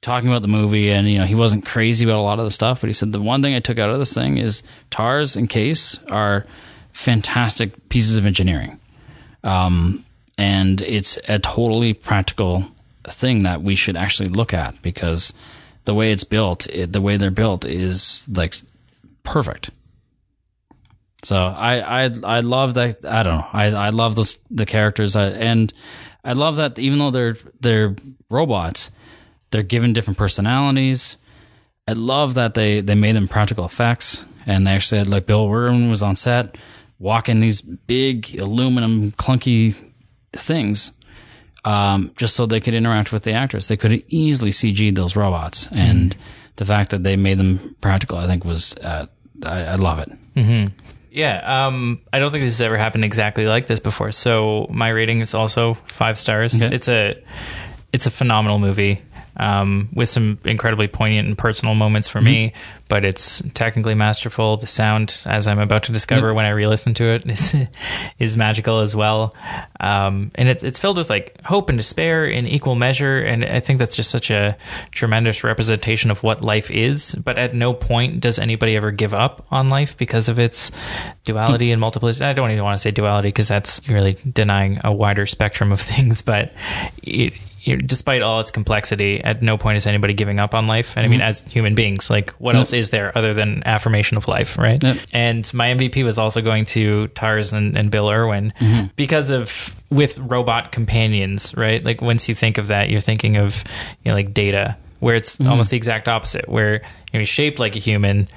talking 0.00 0.28
about 0.28 0.42
the 0.42 0.48
movie, 0.48 0.90
and 0.90 1.08
you 1.08 1.18
know 1.18 1.24
he 1.24 1.34
wasn't 1.34 1.66
crazy 1.66 2.04
about 2.04 2.20
a 2.20 2.22
lot 2.22 2.38
of 2.38 2.44
the 2.44 2.50
stuff, 2.50 2.80
but 2.80 2.86
he 2.86 2.92
said 2.92 3.12
the 3.12 3.20
one 3.20 3.42
thing 3.42 3.54
I 3.54 3.60
took 3.60 3.78
out 3.78 3.90
of 3.90 3.98
this 3.98 4.14
thing 4.14 4.36
is 4.38 4.62
TARS 4.90 5.34
and 5.34 5.48
Case 5.48 5.98
are 6.08 6.46
fantastic 6.92 7.88
pieces 7.88 8.16
of 8.16 8.26
engineering, 8.26 8.78
um, 9.42 10.04
and 10.36 10.80
it's 10.82 11.18
a 11.28 11.38
totally 11.38 11.94
practical 11.94 12.64
thing 13.08 13.42
that 13.42 13.62
we 13.62 13.74
should 13.74 13.96
actually 13.96 14.28
look 14.28 14.54
at 14.54 14.80
because 14.82 15.32
the 15.88 15.94
way 15.94 16.12
it's 16.12 16.24
built, 16.24 16.66
it, 16.66 16.92
the 16.92 17.00
way 17.00 17.16
they're 17.16 17.30
built, 17.30 17.64
is 17.64 18.28
like 18.28 18.54
perfect. 19.22 19.70
So 21.22 21.34
I 21.34 22.04
I 22.04 22.10
I 22.22 22.40
love 22.40 22.74
that. 22.74 23.06
I 23.06 23.22
don't 23.22 23.38
know. 23.38 23.46
I 23.54 23.64
I 23.68 23.88
love 23.88 24.14
this 24.14 24.38
the 24.50 24.66
characters 24.66 25.16
I, 25.16 25.28
and 25.28 25.72
I 26.22 26.34
love 26.34 26.56
that 26.56 26.78
even 26.78 26.98
though 26.98 27.10
they're 27.10 27.38
they're 27.60 27.96
robots, 28.28 28.90
they're 29.50 29.62
given 29.62 29.94
different 29.94 30.18
personalities. 30.18 31.16
I 31.88 31.92
love 31.92 32.34
that 32.34 32.52
they 32.52 32.82
they 32.82 32.94
made 32.94 33.16
them 33.16 33.26
practical 33.26 33.64
effects 33.64 34.26
and 34.44 34.66
they 34.66 34.72
actually 34.72 34.98
had 34.98 35.08
like 35.08 35.24
Bill 35.24 35.50
Irwin 35.50 35.88
was 35.88 36.02
on 36.02 36.16
set 36.16 36.58
walking 36.98 37.40
these 37.40 37.62
big 37.62 38.38
aluminum 38.38 39.12
clunky 39.12 39.74
things 40.36 40.92
um, 41.68 42.12
just 42.16 42.34
so 42.34 42.46
they 42.46 42.60
could 42.60 42.72
interact 42.72 43.12
with 43.12 43.24
the 43.24 43.32
actress. 43.32 43.68
They 43.68 43.76
could 43.76 43.92
have 43.92 44.02
easily 44.08 44.52
CG'd 44.52 44.96
those 44.96 45.14
robots, 45.16 45.68
and 45.70 46.16
the 46.56 46.64
fact 46.64 46.90
that 46.90 47.02
they 47.02 47.16
made 47.16 47.36
them 47.36 47.76
practical, 47.82 48.16
I 48.16 48.26
think, 48.26 48.44
was 48.44 48.74
uh, 48.76 49.06
I, 49.42 49.64
I 49.64 49.74
love 49.74 49.98
it. 49.98 50.10
Yeah, 51.10 51.66
um, 51.66 52.00
I 52.10 52.20
don't 52.20 52.30
think 52.30 52.44
this 52.44 52.54
has 52.54 52.62
ever 52.62 52.78
happened 52.78 53.04
exactly 53.04 53.44
like 53.44 53.66
this 53.66 53.80
before. 53.80 54.12
So 54.12 54.66
my 54.70 54.88
rating 54.88 55.20
is 55.20 55.34
also 55.34 55.74
five 55.74 56.18
stars. 56.18 56.62
Okay. 56.62 56.74
It's 56.74 56.88
a 56.88 57.22
it's 57.92 58.06
a 58.06 58.10
phenomenal 58.10 58.58
movie 58.58 59.02
um, 59.38 59.88
with 59.94 60.08
some 60.08 60.38
incredibly 60.44 60.88
poignant 60.88 61.28
and 61.28 61.38
personal 61.38 61.74
moments 61.74 62.08
for 62.08 62.20
me. 62.20 62.52
But 62.88 63.04
it's 63.04 63.42
technically 63.52 63.94
masterful. 63.94 64.56
The 64.56 64.66
sound, 64.66 65.22
as 65.26 65.46
I'm 65.46 65.58
about 65.58 65.84
to 65.84 65.92
discover 65.92 66.32
when 66.32 66.46
I 66.46 66.50
re-listen 66.50 66.94
to 66.94 67.04
it, 67.04 67.30
is 67.30 67.54
is 68.18 68.36
magical 68.36 68.80
as 68.80 68.96
well. 68.96 69.34
Um, 69.78 70.30
and 70.34 70.48
it's 70.48 70.62
it's 70.62 70.78
filled 70.78 70.96
with 70.96 71.10
like 71.10 71.38
hope 71.44 71.68
and 71.68 71.78
despair 71.78 72.24
in 72.24 72.46
equal 72.46 72.74
measure. 72.74 73.18
And 73.18 73.44
I 73.44 73.60
think 73.60 73.78
that's 73.78 73.94
just 73.94 74.10
such 74.10 74.30
a 74.30 74.56
tremendous 74.90 75.44
representation 75.44 76.10
of 76.10 76.22
what 76.22 76.42
life 76.42 76.70
is. 76.70 77.14
But 77.14 77.38
at 77.38 77.54
no 77.54 77.74
point 77.74 78.20
does 78.20 78.38
anybody 78.38 78.74
ever 78.76 78.90
give 78.90 79.12
up 79.12 79.46
on 79.50 79.68
life 79.68 79.96
because 79.96 80.28
of 80.28 80.38
its 80.38 80.70
duality 81.24 81.72
and 81.72 81.80
multiplicity. 81.80 82.24
I 82.24 82.32
don't 82.32 82.50
even 82.50 82.64
want 82.64 82.76
to 82.76 82.82
say 82.82 82.90
duality 82.90 83.28
because 83.28 83.48
that's 83.48 83.80
really 83.88 84.16
denying 84.32 84.80
a 84.82 84.92
wider 84.92 85.26
spectrum 85.26 85.72
of 85.72 85.80
things. 85.88 86.22
But 86.22 86.52
it, 87.02 87.34
despite 87.64 88.22
all 88.22 88.40
its 88.40 88.50
complexity, 88.50 89.22
at 89.22 89.42
no 89.42 89.58
point 89.58 89.76
is 89.76 89.86
anybody 89.86 90.14
giving 90.14 90.40
up 90.40 90.54
on 90.54 90.66
life. 90.66 90.96
And 90.96 91.04
I 91.04 91.08
mean, 91.08 91.20
mm-hmm. 91.20 91.28
as 91.28 91.40
human 91.40 91.74
beings, 91.74 92.10
like 92.10 92.30
what 92.32 92.56
else 92.56 92.72
is 92.72 92.90
there 92.90 93.16
other 93.16 93.34
than 93.34 93.62
affirmation 93.66 94.16
of 94.16 94.28
life, 94.28 94.56
right? 94.56 94.82
Yep. 94.82 94.96
And 95.12 95.54
my 95.54 95.68
MVP 95.68 96.04
was 96.04 96.18
also 96.18 96.40
going 96.40 96.64
to 96.66 97.08
TARS 97.08 97.52
and, 97.52 97.76
and 97.76 97.90
Bill 97.90 98.10
Irwin 98.10 98.52
mm-hmm. 98.60 98.86
because 98.96 99.30
of 99.30 99.74
with 99.90 100.18
robot 100.18 100.72
companions, 100.72 101.54
right? 101.56 101.82
Like 101.82 102.00
once 102.00 102.28
you 102.28 102.34
think 102.34 102.58
of 102.58 102.68
that, 102.68 102.90
you're 102.90 103.00
thinking 103.00 103.36
of 103.36 103.64
you 104.04 104.10
know 104.10 104.14
like 104.14 104.34
Data, 104.34 104.76
where 105.00 105.16
it's 105.16 105.36
mm-hmm. 105.36 105.50
almost 105.50 105.70
the 105.70 105.76
exact 105.76 106.08
opposite, 106.08 106.48
where 106.48 106.74
you 106.74 106.80
know, 107.14 107.20
he's 107.20 107.28
shaped 107.28 107.58
like 107.58 107.76
a 107.76 107.80
human. 107.80 108.28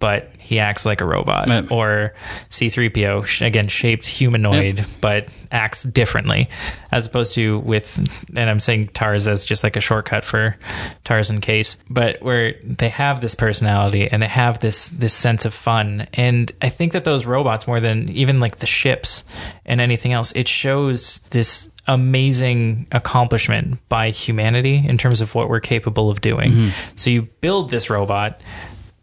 But 0.00 0.30
he 0.38 0.58
acts 0.58 0.84
like 0.84 1.00
a 1.00 1.04
robot, 1.04 1.46
Right. 1.46 1.70
or 1.70 2.14
C3PO, 2.50 3.46
again, 3.46 3.68
shaped 3.68 4.04
humanoid, 4.06 4.84
but 5.00 5.28
acts 5.52 5.82
differently, 5.84 6.48
as 6.90 7.06
opposed 7.06 7.34
to 7.34 7.60
with, 7.60 7.98
and 8.34 8.50
I'm 8.50 8.58
saying 8.60 8.88
TARS 8.88 9.28
as 9.28 9.44
just 9.44 9.62
like 9.62 9.76
a 9.76 9.80
shortcut 9.80 10.24
for 10.24 10.56
TARS 11.04 11.30
and 11.30 11.40
Case, 11.42 11.76
but 11.88 12.20
where 12.22 12.54
they 12.64 12.88
have 12.88 13.20
this 13.20 13.34
personality 13.34 14.08
and 14.10 14.22
they 14.22 14.26
have 14.28 14.58
this 14.60 14.88
this 14.88 15.14
sense 15.14 15.44
of 15.44 15.54
fun, 15.54 16.08
and 16.14 16.50
I 16.62 16.70
think 16.70 16.92
that 16.94 17.04
those 17.04 17.26
robots, 17.26 17.66
more 17.66 17.78
than 17.80 18.08
even 18.08 18.40
like 18.40 18.56
the 18.56 18.66
ships 18.66 19.22
and 19.66 19.80
anything 19.80 20.12
else, 20.12 20.32
it 20.34 20.48
shows 20.48 21.20
this 21.30 21.68
amazing 21.86 22.86
accomplishment 22.92 23.78
by 23.88 24.10
humanity 24.10 24.76
in 24.86 24.96
terms 24.96 25.20
of 25.20 25.34
what 25.34 25.48
we're 25.48 25.60
capable 25.60 26.08
of 26.10 26.20
doing. 26.20 26.50
Mm-hmm. 26.52 26.68
So 26.96 27.10
you 27.10 27.22
build 27.22 27.70
this 27.70 27.90
robot. 27.90 28.40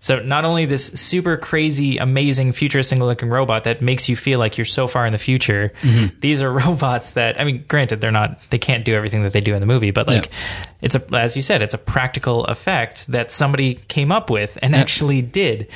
So 0.07 0.19
not 0.19 0.45
only 0.45 0.63
this 0.63 0.85
super 0.85 1.35
crazy, 1.35 1.97
amazing, 1.97 2.53
futuristic 2.53 2.97
looking 2.99 3.27
robot 3.27 3.65
that 3.65 3.81
makes 3.81 4.07
you 4.07 4.15
feel 4.15 4.39
like 4.39 4.57
you're 4.57 4.63
so 4.63 4.87
far 4.87 5.05
in 5.05 5.11
the 5.11 5.17
future. 5.17 5.73
These 6.21 6.41
are 6.41 6.49
robots 6.65 7.11
that 7.11 7.37
I 7.37 7.43
mean, 7.43 7.65
granted, 7.67 7.99
they're 7.99 8.09
not 8.09 8.39
they 8.49 8.57
can't 8.57 8.85
do 8.85 8.95
everything 8.95 9.23
that 9.23 9.33
they 9.33 9.41
do 9.41 9.53
in 9.53 9.59
the 9.59 9.65
movie, 9.65 9.91
but 9.91 10.07
like 10.07 10.29
it's 10.79 10.95
a 10.95 11.03
as 11.13 11.35
you 11.35 11.41
said, 11.41 11.61
it's 11.61 11.73
a 11.73 11.77
practical 11.77 12.45
effect 12.45 13.05
that 13.07 13.33
somebody 13.33 13.75
came 13.89 14.13
up 14.13 14.29
with 14.29 14.57
and 14.61 14.77
actually 14.77 15.21
did. 15.21 15.67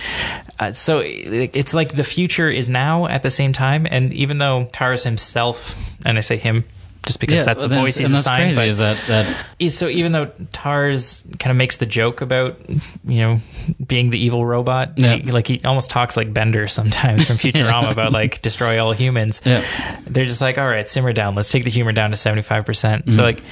Uh, 0.58 0.72
so 0.72 1.02
it's 1.04 1.74
like 1.74 1.98
the 1.98 2.06
future 2.06 2.50
is 2.50 2.70
now 2.70 3.08
at 3.08 3.24
the 3.24 3.32
same 3.32 3.52
time, 3.52 3.86
and 3.92 4.14
even 4.14 4.38
though 4.38 4.70
TARS 4.72 5.04
himself, 5.04 5.76
and 6.06 6.18
I 6.18 6.22
say 6.22 6.38
him 6.38 6.64
just 7.06 7.20
because 7.20 7.44
that's 7.44 7.62
the 7.62 7.68
voice 7.68 7.98
he's 7.98 8.12
assigned, 8.12 8.54
crazy. 8.56 8.70
Is 8.70 8.78
that 8.78 8.98
that 9.08 9.72
so 9.72 9.88
even 9.88 10.12
though 10.12 10.32
TARS 10.52 11.26
kind 11.40 11.52
of 11.52 11.58
makes 11.58 11.78
the 11.78 11.86
joke 11.86 12.22
about 12.22 12.60
you 13.06 13.22
know 13.22 13.40
being 13.86 14.12
the 14.12 14.20
evil 14.20 14.46
robot, 14.46 14.98
Yeah. 14.98 15.16
he- 15.16 15.32
like 15.32 15.48
he 15.48 15.62
almost 15.64 15.90
talks 15.90 16.16
like 16.16 16.34
Bender 16.34 16.68
sometimes 16.68 17.26
from 17.26 17.38
Futurama 17.38 17.92
about 17.92 18.12
like 18.12 18.42
destroy 18.42 18.84
all 18.84 18.92
humans. 18.92 19.42
Yeah. 19.44 19.66
They're 20.06 20.26
just 20.26 20.42
like, 20.42 20.58
all 20.58 20.68
right, 20.68 20.88
simmer 20.88 21.14
down. 21.14 21.36
Let's 21.36 21.52
take 21.52 21.64
the 21.64 21.72
humor 21.72 21.92
down 21.92 22.12
to 22.12 22.18
seventy 22.18 22.44
five 22.44 22.66
percent. 22.66 23.12
So 23.12 23.22
mm. 23.22 23.24
like, 23.24 23.44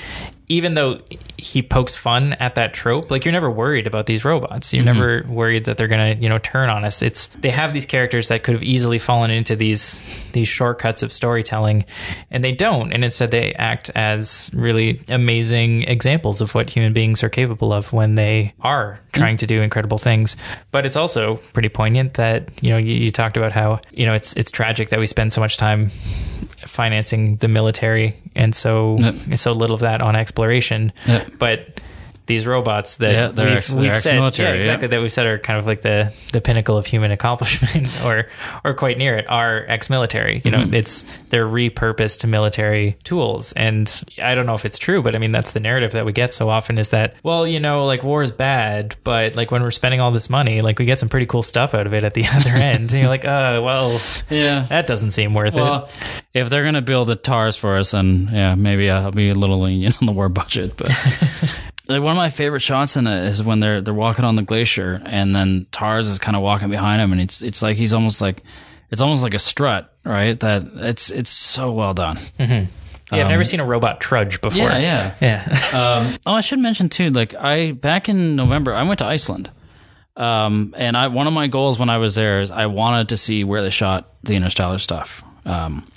even 0.49 0.73
though 0.73 0.99
he 1.37 1.61
pokes 1.61 1.95
fun 1.95 2.33
at 2.33 2.55
that 2.55 2.73
trope, 2.73 3.11
like 3.11 3.23
you're 3.23 3.31
never 3.31 3.49
worried 3.51 3.85
about 3.87 4.07
these 4.07 4.25
robots. 4.25 4.73
You're 4.73 4.83
Mm-hmm. 4.83 4.99
never 4.99 5.25
worried 5.29 5.65
that 5.65 5.77
they're 5.77 5.87
gonna 5.87 6.15
you 6.19 6.27
know 6.27 6.39
turn 6.39 6.69
on 6.69 6.83
us. 6.83 7.01
It's 7.01 7.27
they 7.27 7.51
have 7.51 7.73
these 7.73 7.85
characters 7.85 8.27
that 8.29 8.43
could 8.43 8.55
have 8.55 8.63
easily 8.63 8.97
fallen 8.99 9.29
into 9.31 9.55
these 9.55 10.01
these 10.31 10.47
shortcuts 10.47 11.03
of 11.03 11.13
storytelling, 11.13 11.85
and 12.31 12.43
they 12.43 12.51
don't. 12.51 12.91
And 12.91 13.03
instead, 13.05 13.31
they 13.31 13.53
act 13.53 13.89
as 13.95 14.49
really 14.53 15.01
amazing 15.07 15.83
examples 15.83 16.41
of 16.41 16.55
what 16.55 16.69
human 16.69 16.93
beings 16.93 17.23
are 17.23 17.29
capable 17.29 17.71
of 17.71 17.93
when 17.93 18.15
they 18.15 18.53
are 18.61 18.99
trying 19.13 19.37
to 19.37 19.47
do 19.47 19.61
incredible 19.61 19.97
things. 19.97 20.35
But 20.71 20.85
it's 20.85 20.95
also 20.95 21.35
pretty 21.53 21.69
poignant 21.69 22.15
that 22.15 22.49
you 22.63 22.71
know 22.71 22.77
you, 22.77 22.95
you 22.95 23.11
talked 23.11 23.37
about 23.37 23.51
how 23.51 23.81
you 23.91 24.05
know 24.07 24.13
it's 24.15 24.33
it's 24.33 24.49
tragic 24.51 24.89
that 24.89 24.99
we 24.99 25.05
spend 25.07 25.31
so 25.31 25.41
much 25.41 25.57
time 25.57 25.91
financing 26.65 27.37
the 27.37 27.47
military 27.47 28.15
and 28.35 28.53
so 28.55 28.97
Yep. 28.99 29.37
so 29.37 29.51
little 29.51 29.73
of 29.75 29.81
that 29.81 30.01
on 30.01 30.15
exploration. 30.15 30.91
Yep. 31.07 31.31
But 31.39 31.78
these 32.29 32.47
robots 32.47 32.95
that 32.97 33.11
Yeah, 33.11 33.27
they're 33.27 33.47
we've, 33.47 33.57
ex- 33.57 33.73
they're 33.73 33.81
we've 33.91 33.97
said, 33.99 34.15
yeah, 34.15 34.29
yeah. 34.45 34.53
exactly, 34.53 34.87
that 34.87 35.01
we 35.01 35.09
said 35.09 35.27
are 35.27 35.37
kind 35.37 35.59
of 35.59 35.65
like 35.65 35.81
the 35.81 36.13
the 36.31 36.39
pinnacle 36.39 36.77
of 36.77 36.85
human 36.85 37.11
accomplishment, 37.11 37.89
or 38.05 38.27
or 38.63 38.73
quite 38.73 38.97
near 38.97 39.17
it, 39.17 39.29
are 39.29 39.65
ex-military. 39.67 40.41
You 40.45 40.51
know, 40.51 40.59
Mm-hmm. 40.59 40.73
it's 40.75 41.03
they're 41.29 41.45
repurposed 41.47 42.19
to 42.19 42.27
military 42.27 42.97
tools, 43.03 43.51
and 43.53 43.91
I 44.23 44.35
don't 44.35 44.45
know 44.45 44.53
if 44.55 44.63
it's 44.63 44.77
true, 44.77 45.01
but 45.01 45.15
I 45.15 45.17
mean 45.17 45.31
that's 45.33 45.51
the 45.51 45.59
narrative 45.59 45.91
that 45.93 46.05
we 46.05 46.13
get 46.13 46.33
so 46.33 46.47
often 46.49 46.77
is 46.77 46.89
that 46.89 47.15
well, 47.23 47.45
you 47.47 47.59
know, 47.59 47.85
like 47.85 48.03
war 48.03 48.23
is 48.23 48.31
bad, 48.31 48.95
but 49.03 49.35
like 49.35 49.51
when 49.51 49.61
we're 49.63 49.71
spending 49.71 49.99
all 49.99 50.11
this 50.11 50.29
money, 50.29 50.61
like 50.61 50.79
we 50.79 50.85
get 50.85 50.99
some 50.99 51.09
pretty 51.09 51.25
cool 51.25 51.43
stuff 51.43 51.73
out 51.73 51.87
of 51.87 51.93
it 51.93 52.03
at 52.03 52.13
the 52.13 52.25
other 52.33 52.49
end, 52.55 52.91
and 52.91 52.93
you're 52.93 53.07
like, 53.09 53.25
oh 53.25 53.61
well, 53.63 53.99
yeah. 54.29 54.65
that 54.69 54.85
doesn't 54.87 55.11
seem 55.11 55.33
worth 55.33 55.55
it. 55.57 55.89
If 56.33 56.49
they're 56.51 56.63
gonna 56.63 56.81
build 56.83 57.07
the 57.07 57.15
TARS 57.15 57.55
for 57.57 57.77
us, 57.77 57.91
then 57.91 58.29
yeah, 58.31 58.53
maybe 58.55 58.89
I'll 58.91 59.11
be 59.11 59.29
a 59.29 59.35
little 59.35 59.61
lenient 59.61 59.95
on 60.01 60.05
the 60.05 60.11
war 60.13 60.29
budget. 60.29 60.77
But 60.77 60.91
like 61.89 62.01
one 62.01 62.11
of 62.11 62.17
my 62.17 62.29
favorite 62.29 62.59
shots 62.61 62.95
in 62.95 63.07
it 63.07 63.29
is 63.29 63.43
when 63.43 63.59
they're 63.59 63.81
they're 63.81 63.93
walking 63.93 64.23
on 64.23 64.35
the 64.35 64.43
glacier, 64.43 65.01
and 65.05 65.35
then 65.35 65.65
TARS 65.71 66.07
is 66.07 66.19
kind 66.19 66.37
of 66.37 66.43
walking 66.43 66.69
behind 66.69 67.01
him, 67.01 67.11
and 67.11 67.19
it's 67.19 67.41
it's 67.41 67.61
like 67.61 67.77
he's 67.77 67.93
almost 67.93 68.21
like 68.21 68.43
it's 68.91 69.01
almost 69.01 69.23
like 69.23 69.33
a 69.33 69.39
strut, 69.39 69.93
right? 70.05 70.39
That 70.39 70.63
it's 70.75 71.09
it's 71.11 71.29
so 71.31 71.71
well 71.71 71.93
done. 71.93 72.17
Yeah, 73.11 73.23
I've 73.23 73.29
never 73.29 73.43
seen 73.43 73.59
a 73.59 73.65
robot 73.65 73.99
trudge 73.99 74.39
before. 74.39 74.69
Um, 74.71 74.81
Yeah, 74.81 75.15
yeah. 75.19 75.45
Yeah. 75.51 75.59
Um, 76.09 76.19
oh, 76.27 76.33
I 76.33 76.41
should 76.41 76.59
mention 76.59 76.89
too. 76.89 77.07
Like 77.07 77.33
I 77.33 77.71
back 77.71 78.07
in 78.07 78.35
November, 78.35 78.71
I 78.73 78.83
went 78.83 78.99
to 78.99 79.05
Iceland, 79.05 79.49
um, 80.15 80.75
and 80.77 80.95
I 80.95 81.07
one 81.07 81.25
of 81.25 81.33
my 81.33 81.47
goals 81.47 81.79
when 81.79 81.89
I 81.89 81.97
was 81.97 82.13
there 82.13 82.39
is 82.41 82.51
I 82.51 82.67
wanted 82.67 83.09
to 83.09 83.17
see 83.17 83.43
where 83.43 83.63
they 83.63 83.71
shot 83.71 84.13
the 84.23 84.35
Interstellar 84.35 84.77
stuff. 84.77 85.23
Um, 85.45 85.87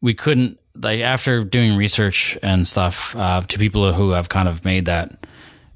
we 0.00 0.14
couldn't 0.14 0.58
like 0.80 1.00
after 1.00 1.44
doing 1.44 1.76
research 1.76 2.38
and 2.42 2.66
stuff 2.66 3.14
uh, 3.16 3.42
to 3.42 3.58
people 3.58 3.92
who 3.92 4.10
have 4.10 4.28
kind 4.28 4.48
of 4.48 4.64
made 4.64 4.86
that 4.86 5.26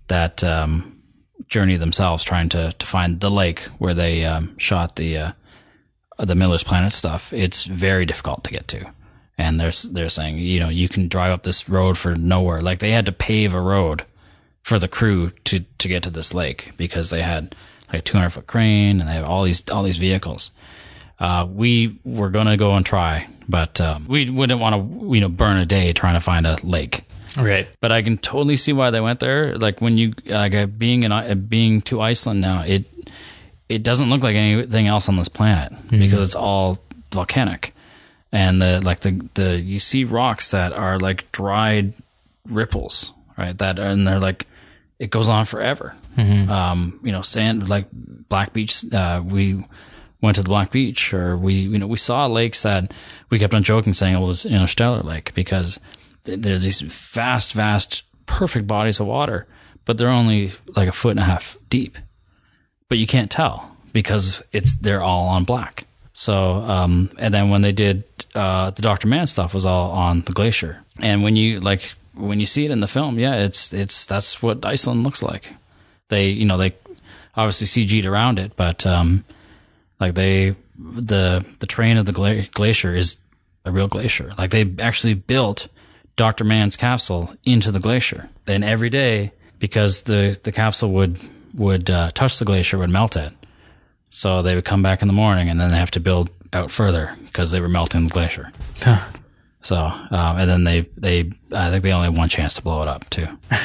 that 0.08 0.42
um, 0.44 1.00
journey 1.48 1.76
themselves, 1.76 2.24
trying 2.24 2.48
to 2.50 2.72
to 2.72 2.86
find 2.86 3.20
the 3.20 3.30
lake 3.30 3.60
where 3.78 3.94
they 3.94 4.24
um, 4.24 4.56
shot 4.58 4.96
the 4.96 5.18
uh, 5.18 5.32
the 6.18 6.34
Miller's 6.34 6.64
Planet 6.64 6.92
stuff. 6.92 7.32
It's 7.32 7.64
very 7.64 8.06
difficult 8.06 8.44
to 8.44 8.50
get 8.50 8.68
to 8.68 8.92
and 9.38 9.58
they're 9.58 9.72
they're 9.90 10.08
saying 10.08 10.38
you 10.38 10.60
know 10.60 10.68
you 10.68 10.88
can 10.88 11.08
drive 11.08 11.32
up 11.32 11.42
this 11.42 11.68
road 11.68 11.98
for 11.98 12.14
nowhere 12.14 12.60
like 12.60 12.78
they 12.78 12.90
had 12.90 13.06
to 13.06 13.12
pave 13.12 13.54
a 13.54 13.60
road 13.60 14.04
for 14.62 14.78
the 14.78 14.88
crew 14.88 15.30
to 15.44 15.60
to 15.78 15.88
get 15.88 16.02
to 16.02 16.10
this 16.10 16.34
lake 16.34 16.72
because 16.76 17.10
they 17.10 17.22
had 17.22 17.54
like 17.88 18.00
a 18.00 18.02
200 18.02 18.30
foot 18.30 18.46
crane 18.46 19.00
and 19.00 19.08
they 19.08 19.14
had 19.14 19.24
all 19.24 19.42
these 19.44 19.62
all 19.70 19.82
these 19.82 19.96
vehicles 19.96 20.50
uh, 21.22 21.46
we 21.46 21.98
were 22.04 22.30
gonna 22.30 22.56
go 22.56 22.74
and 22.74 22.84
try 22.84 23.26
but 23.48 23.80
um, 23.80 24.06
we 24.08 24.28
wouldn't 24.28 24.60
want 24.60 24.74
to 24.74 25.14
you 25.14 25.20
know 25.20 25.28
burn 25.28 25.56
a 25.56 25.66
day 25.66 25.92
trying 25.92 26.14
to 26.14 26.20
find 26.20 26.46
a 26.46 26.56
lake 26.62 27.04
right. 27.36 27.68
but 27.80 27.92
I 27.92 28.02
can 28.02 28.18
totally 28.18 28.56
see 28.56 28.72
why 28.72 28.90
they 28.90 29.00
went 29.00 29.20
there. 29.20 29.56
Like 29.56 29.80
when 29.80 29.96
you 29.96 30.12
like 30.26 30.54
uh, 30.54 30.66
being 30.66 31.04
in 31.04 31.12
uh, 31.12 31.34
being 31.34 31.82
to 31.82 32.00
Iceland 32.00 32.40
now, 32.40 32.62
it 32.62 32.84
it 33.68 33.82
doesn't 33.82 34.10
look 34.10 34.22
like 34.22 34.36
anything 34.36 34.86
else 34.86 35.08
on 35.08 35.16
this 35.16 35.28
planet 35.28 35.72
because 35.90 36.20
it's 36.20 36.34
all 36.34 36.78
volcanic, 37.10 37.74
and 38.30 38.60
the 38.60 38.80
like 38.80 39.00
the 39.00 39.28
the 39.34 39.58
you 39.58 39.80
see 39.80 40.04
rocks 40.04 40.50
that 40.50 40.72
are 40.72 40.98
like 40.98 41.30
dried 41.32 41.94
ripples, 42.46 43.12
right? 43.38 43.56
That 43.56 43.78
and 43.78 44.06
they're 44.06 44.20
like 44.20 44.46
it 44.98 45.10
goes 45.10 45.28
on 45.28 45.46
forever. 45.46 45.94
Um, 46.50 47.00
you 47.02 47.12
know, 47.12 47.22
sand 47.22 47.68
like 47.68 47.86
Black 47.92 48.52
Beach. 48.52 48.84
Uh, 48.92 49.22
we 49.24 49.64
went 50.22 50.36
to 50.36 50.42
the 50.42 50.48
Black 50.48 50.70
Beach, 50.70 51.12
or 51.12 51.36
we 51.36 51.54
you 51.54 51.78
know 51.78 51.86
we 51.86 51.98
saw 51.98 52.26
lakes 52.26 52.62
that 52.62 52.92
we 53.28 53.38
kept 53.38 53.54
on 53.54 53.62
joking 53.62 53.92
saying 53.92 54.16
it 54.16 54.20
was 54.20 54.46
Interstellar 54.46 55.02
Lake 55.02 55.34
because 55.34 55.78
there's 56.24 56.62
these 56.62 56.80
vast, 56.80 57.52
vast, 57.52 58.04
perfect 58.26 58.66
bodies 58.66 59.00
of 59.00 59.06
water, 59.06 59.46
but 59.84 59.98
they're 59.98 60.08
only 60.08 60.52
like 60.76 60.88
a 60.88 60.92
foot 60.92 61.10
and 61.10 61.20
a 61.20 61.24
half 61.24 61.58
deep. 61.68 61.98
But 62.88 62.98
you 62.98 63.06
can't 63.06 63.30
tell 63.30 63.76
because 63.92 64.42
it's 64.52 64.74
they're 64.76 65.02
all 65.02 65.26
on 65.28 65.44
black. 65.44 65.86
So, 66.14 66.34
um, 66.34 67.10
and 67.18 67.32
then 67.32 67.50
when 67.50 67.62
they 67.62 67.72
did 67.72 68.04
uh, 68.34 68.70
the 68.70 68.82
Doctor 68.82 69.08
Mann 69.08 69.26
stuff 69.26 69.54
was 69.54 69.66
all 69.66 69.90
on 69.90 70.22
the 70.22 70.32
glacier, 70.32 70.78
and 70.98 71.22
when 71.22 71.36
you 71.36 71.60
like 71.60 71.94
when 72.14 72.38
you 72.38 72.46
see 72.46 72.64
it 72.64 72.70
in 72.70 72.80
the 72.80 72.86
film, 72.86 73.18
yeah, 73.18 73.44
it's 73.44 73.72
it's 73.72 74.06
that's 74.06 74.42
what 74.42 74.64
Iceland 74.64 75.04
looks 75.04 75.22
like. 75.22 75.54
They 76.08 76.28
you 76.28 76.44
know 76.44 76.58
they 76.58 76.74
obviously 77.34 77.66
CG'd 77.66 78.06
around 78.06 78.38
it, 78.38 78.52
but 78.56 78.86
um, 78.86 79.24
like 80.02 80.14
they 80.14 80.54
the 80.76 81.44
the 81.60 81.66
terrain 81.66 81.96
of 81.96 82.06
the 82.06 82.12
gla- 82.12 82.46
glacier 82.52 82.94
is 82.94 83.16
a 83.64 83.70
real 83.70 83.88
glacier. 83.88 84.32
Like 84.36 84.50
they 84.50 84.68
actually 84.80 85.14
built 85.14 85.68
Doctor 86.16 86.44
Mann's 86.44 86.76
capsule 86.76 87.32
into 87.44 87.70
the 87.72 87.78
glacier. 87.80 88.28
Then 88.46 88.62
every 88.62 88.90
day, 88.90 89.32
because 89.58 90.02
the 90.02 90.38
the 90.42 90.52
capsule 90.52 90.92
would 90.92 91.18
would 91.54 91.88
uh, 91.90 92.10
touch 92.12 92.38
the 92.38 92.44
glacier, 92.44 92.78
would 92.78 92.90
melt 92.90 93.16
it. 93.16 93.32
So 94.10 94.42
they 94.42 94.54
would 94.54 94.64
come 94.64 94.82
back 94.82 95.00
in 95.02 95.08
the 95.08 95.14
morning, 95.14 95.48
and 95.48 95.58
then 95.60 95.70
they 95.70 95.78
have 95.78 95.92
to 95.92 96.00
build 96.00 96.28
out 96.52 96.70
further 96.70 97.14
because 97.24 97.50
they 97.50 97.60
were 97.60 97.68
melting 97.68 98.08
the 98.08 98.12
glacier. 98.12 98.50
So 99.62 99.76
um, 99.76 100.38
and 100.38 100.50
then 100.50 100.64
they 100.64 100.80
they 100.96 101.30
I 101.52 101.70
think 101.70 101.82
they 101.84 101.92
only 101.92 102.08
have 102.08 102.18
one 102.18 102.28
chance 102.28 102.54
to 102.54 102.62
blow 102.62 102.82
it 102.82 102.88
up 102.88 103.08
too. 103.10 103.26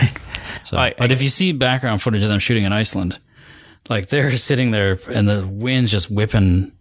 So, 0.63 0.77
I- 0.77 0.93
but 0.97 1.11
if 1.11 1.21
you 1.21 1.29
see 1.29 1.51
background 1.51 2.01
footage 2.01 2.23
of 2.23 2.29
them 2.29 2.39
shooting 2.39 2.63
in 2.63 2.73
Iceland, 2.73 3.19
like 3.89 4.07
they're 4.09 4.31
sitting 4.37 4.71
there 4.71 4.99
and 5.09 5.27
the 5.27 5.45
wind's 5.47 5.91
just 5.91 6.09
whipping. 6.11 6.71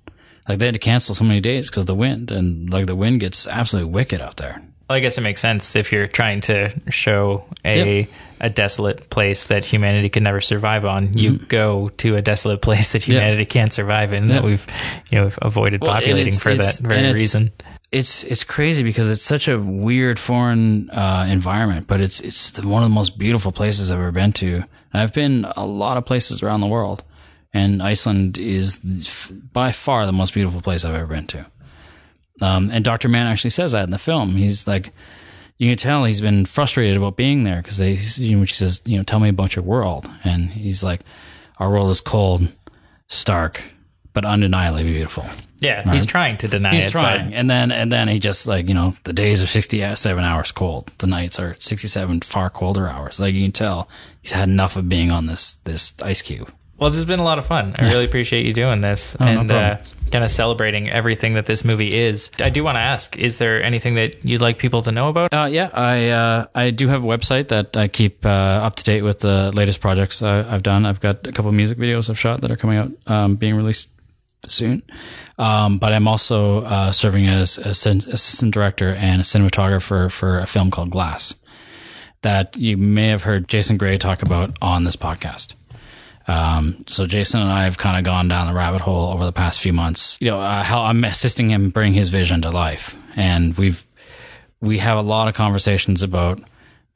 Like 0.49 0.59
they 0.59 0.67
had 0.67 0.75
to 0.75 0.81
cancel 0.81 1.15
so 1.15 1.25
many 1.25 1.41
days 1.41 1.69
because 1.71 1.83
of 1.83 1.87
the 1.87 1.95
wind 1.95 2.31
and 2.31 2.71
like 2.73 2.87
the 2.87 2.95
wind 2.97 3.21
gets 3.21 3.47
absolutely 3.49 3.93
wicked 3.93 4.21
out 4.21 4.37
there. 4.37 4.63
Well, 4.89 4.97
I 4.97 5.01
guess 5.01 5.19
it 5.19 5.23
makes 5.23 5.41
sense 5.41 5.75
if 5.75 5.91
you're 5.91 6.07
trying 6.07 6.43
to 6.43 6.73
show 6.91 7.45
a 7.65 8.01
Yep. 8.03 8.09
a 8.41 8.51
desolate 8.51 9.11
place 9.11 9.45
that 9.45 9.65
humanity 9.65 10.09
could 10.09 10.23
never 10.23 10.41
survive 10.41 10.85
on. 10.85 11.19
You 11.19 11.39
go 11.39 11.89
to 11.97 12.15
a 12.15 12.23
desolate 12.23 12.63
place 12.63 12.93
that 12.93 13.03
humanity 13.03 13.47
can't 13.47 13.73
survive 13.73 14.13
in. 14.13 14.29
That 14.29 14.39
Mm-hmm. 14.43 14.47
We've 14.47 14.67
you 15.11 15.19
know 15.19 15.31
avoided 15.43 15.81
Well, 15.83 15.91
populating 15.93 16.35
for 16.35 16.55
that 16.55 16.79
very 16.81 16.99
it's- 17.01 17.15
reason. 17.15 17.53
It's 17.93 18.25
it's 18.25 18.45
crazy 18.45 18.83
because 18.83 19.11
it's 19.11 19.23
such 19.25 19.49
a 19.49 19.59
weird 19.59 20.19
foreign 20.19 20.91
uh, 20.91 21.27
environment, 21.31 21.87
but 21.87 22.01
it's 22.01 22.21
it's 22.21 22.51
the, 22.53 22.67
one 22.69 22.83
of 22.83 22.89
the 22.91 22.95
most 22.95 23.17
beautiful 23.19 23.53
places 23.53 23.91
I've 23.91 23.99
ever 23.99 24.13
been 24.13 24.33
to. 24.35 24.63
I've 24.99 25.15
been 25.15 25.47
a 25.57 25.67
lot 25.67 25.97
of 25.97 26.07
places 26.07 26.43
around 26.43 26.61
the 26.61 26.67
world, 26.67 27.05
and 27.53 27.83
Iceland 27.83 28.39
is 28.39 28.79
by 29.53 29.73
far 29.73 30.07
the 30.07 30.13
most 30.13 30.35
beautiful 30.35 30.61
place 30.61 30.85
I've 30.85 30.95
ever 30.95 31.07
been 31.07 31.27
to. 31.29 31.47
Um, 32.41 32.71
and 32.71 32.85
Dr. 32.85 33.09
Mann 33.09 33.27
actually 33.27 33.51
says 33.51 33.73
that 33.73 33.85
in 33.85 33.91
the 33.91 33.99
film. 33.99 34.37
He's 34.37 34.67
like, 34.67 34.93
you 35.57 35.71
can 35.71 35.79
tell 35.79 36.05
he's 36.05 36.21
been 36.21 36.45
frustrated 36.45 36.97
about 36.97 37.17
being 37.17 37.45
there 37.45 37.63
because 37.63 37.79
they, 37.79 37.93
you 38.23 38.37
know, 38.37 38.45
she 38.45 38.55
says, 38.55 38.83
you 38.85 38.99
know, 38.99 39.03
tell 39.05 39.21
me 39.21 39.31
about 39.31 39.57
your 39.57 39.65
world. 39.65 40.09
And 40.23 40.51
he's 40.51 40.85
like, 40.85 41.01
our 41.59 41.71
world 41.71 41.89
is 41.91 42.03
cold, 42.03 42.47
stark, 43.09 43.63
but 44.13 44.27
undeniably 44.27 44.85
beautiful. 44.85 45.25
Yeah, 45.59 45.91
he's 45.91 46.05
trying 46.05 46.37
to 46.39 46.49
deny 46.49 46.75
He's 46.75 46.89
it. 46.89 46.91
trying. 46.91 47.33
And 47.33 47.49
then, 47.49 47.73
and 47.73 47.91
then 47.91 48.09
he 48.09 48.19
just 48.19 48.47
like, 48.47 48.69
you 48.69 48.75
know, 48.75 48.95
the 49.05 49.15
days 49.15 49.43
are 49.43 49.47
67 49.47 50.23
hours 50.23 50.53
cold. 50.53 50.91
The 50.99 51.07
nights 51.07 51.41
are 51.41 51.57
67 51.59 52.21
far 52.21 52.51
colder 52.51 52.87
hours. 52.87 53.19
Like 53.19 53.33
you 53.33 53.43
can 53.43 53.53
tell 53.53 53.89
he's 54.27 54.33
had 54.33 54.49
enough 54.49 54.77
of 54.77 54.89
being 54.89 55.13
on 55.13 55.27
this, 55.27 55.53
this 55.65 55.95
ice 56.03 56.21
cube. 56.21 56.53
Well, 56.79 56.91
this 56.91 56.99
has 56.99 57.05
been 57.05 57.21
a 57.21 57.25
lot 57.25 57.39
of 57.39 57.47
fun. 57.47 57.75
I 57.79 57.85
really 57.85 58.05
appreciate 58.05 58.45
you 58.45 58.53
doing 58.53 58.81
this 58.81 59.17
Oh, 59.19 59.25
no 59.25 59.41
and 59.41 59.51
uh, 59.51 59.77
kind 60.11 60.25
of 60.25 60.31
celebrating 60.31 60.91
everything 60.91 61.35
that 61.35 61.47
this 61.47 61.65
movie 61.65 61.89
is. 61.89 62.31
I 62.39 62.51
do 62.51 62.63
want 62.65 62.77
to 62.77 62.81
ask: 62.81 63.17
Is 63.17 63.39
there 63.39 63.63
anything 63.63 63.95
that 63.95 64.23
you'd 64.23 64.43
like 64.43 64.59
people 64.59 64.83
to 64.83 64.93
know 64.93 65.09
about? 65.09 65.33
Uh, 65.33 65.47
yeah, 65.51 65.71
I 65.73 66.09
uh, 66.11 66.47
I 66.55 66.71
do 66.71 66.89
have 66.89 67.03
a 67.03 67.07
website 67.07 67.49
that 67.49 67.79
I 67.79 67.89
keep 67.89 68.27
uh, 68.27 68.29
up 68.29 68.77
to 68.77 68.85
date 68.85 69.01
with 69.01 69.21
the 69.21 69.53
latest 69.53 69.81
projects 69.81 70.21
I've 70.21 70.63
done. 70.63 70.85
I've 70.85 71.01
got 71.01 71.27
a 71.27 71.33
couple 71.33 71.49
of 71.49 71.55
music 71.55 71.79
videos 71.79 72.11
I've 72.11 72.19
shot 72.19 72.43
that 72.43 72.51
are 72.51 72.57
coming 72.57 72.77
out, 72.77 72.93
um, 73.07 73.37
being 73.37 73.55
released 73.55 73.89
soon. 74.47 74.83
Um, 75.39 75.79
but 75.79 75.95
I'm 75.95 76.07
also 76.07 76.61
uh, 76.61 76.93
serving 76.93 77.27
as 77.27 77.57
assistant, 77.57 78.07
assistant 78.07 78.53
director 78.53 78.95
and 78.95 79.23
a 79.23 79.25
cinematographer 79.25 80.13
for 80.13 80.41
a 80.41 80.47
film 80.47 80.71
called 80.71 80.91
Glass 80.91 81.35
that 82.23 82.57
you 82.57 82.77
may 82.77 83.09
have 83.09 83.23
heard 83.23 83.49
Jason 83.49 83.77
Gray 83.77 83.99
talk 83.99 84.23
about 84.23 84.57
on 84.61 84.85
this 84.85 84.97
podcast. 84.97 85.55
Um, 86.29 86.85
so 86.89 87.07
Jason 87.07 87.41
and 87.41 87.51
I 87.51 87.65
have 87.65 87.79
kind 87.79 87.97
of 87.97 88.05
gone 88.05 88.29
down 88.29 88.49
the 88.49 88.55
rabbit 88.55 88.81
hole 88.81 89.13
over 89.13 89.25
the 89.25 89.33
past 89.33 89.61
few 89.61 89.73
months. 89.73 90.19
You 90.21 90.31
know, 90.31 90.41
uh, 90.41 90.63
how 90.63 90.83
I'm 90.83 91.05
assisting 91.05 91.51
him 91.51 91.71
bring 91.71 91.93
his 91.93 92.09
vision 92.09 92.43
to 92.43 92.51
life, 92.51 92.97
and 93.15 93.57
we've 93.57 93.87
we 94.61 94.79
have 94.79 94.99
a 94.99 95.03
lot 95.03 95.29
of 95.29 95.35
conversations 95.35 96.03
about 96.03 96.41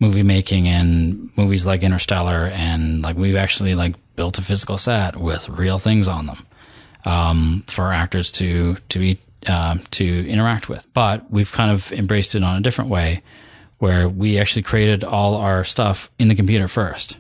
movie 0.01 0.23
making 0.23 0.67
and 0.67 1.31
movies 1.37 1.65
like 1.65 1.83
Interstellar, 1.83 2.47
and 2.47 3.03
like 3.03 3.17
we've 3.17 3.37
actually 3.37 3.75
like 3.75 3.95
built 4.17 4.39
a 4.39 4.43
physical 4.43 4.79
set 4.79 5.17
with 5.17 5.49
real 5.49 5.79
things 5.79 6.09
on 6.09 6.27
them 6.27 6.47
um, 7.05 7.65
for 7.69 7.93
actors 7.93 8.33
to 8.33 8.77
to 8.89 8.99
be 8.99 9.19
um, 9.47 9.83
to 9.93 10.29
interact 10.29 10.69
with. 10.69 10.93
But 10.93 11.31
we've 11.31 11.53
kind 11.53 11.71
of 11.71 11.93
embraced 11.93 12.35
it 12.35 12.43
on 12.43 12.57
a 12.57 12.61
different 12.61 12.91
way, 12.91 13.23
where 13.81 14.09
we 14.09 14.39
actually 14.39 14.63
created 14.63 15.03
all 15.03 15.35
our 15.37 15.65
stuff 15.65 16.11
in 16.19 16.29
the 16.29 16.35
computer 16.35 16.69
first. 16.69 17.17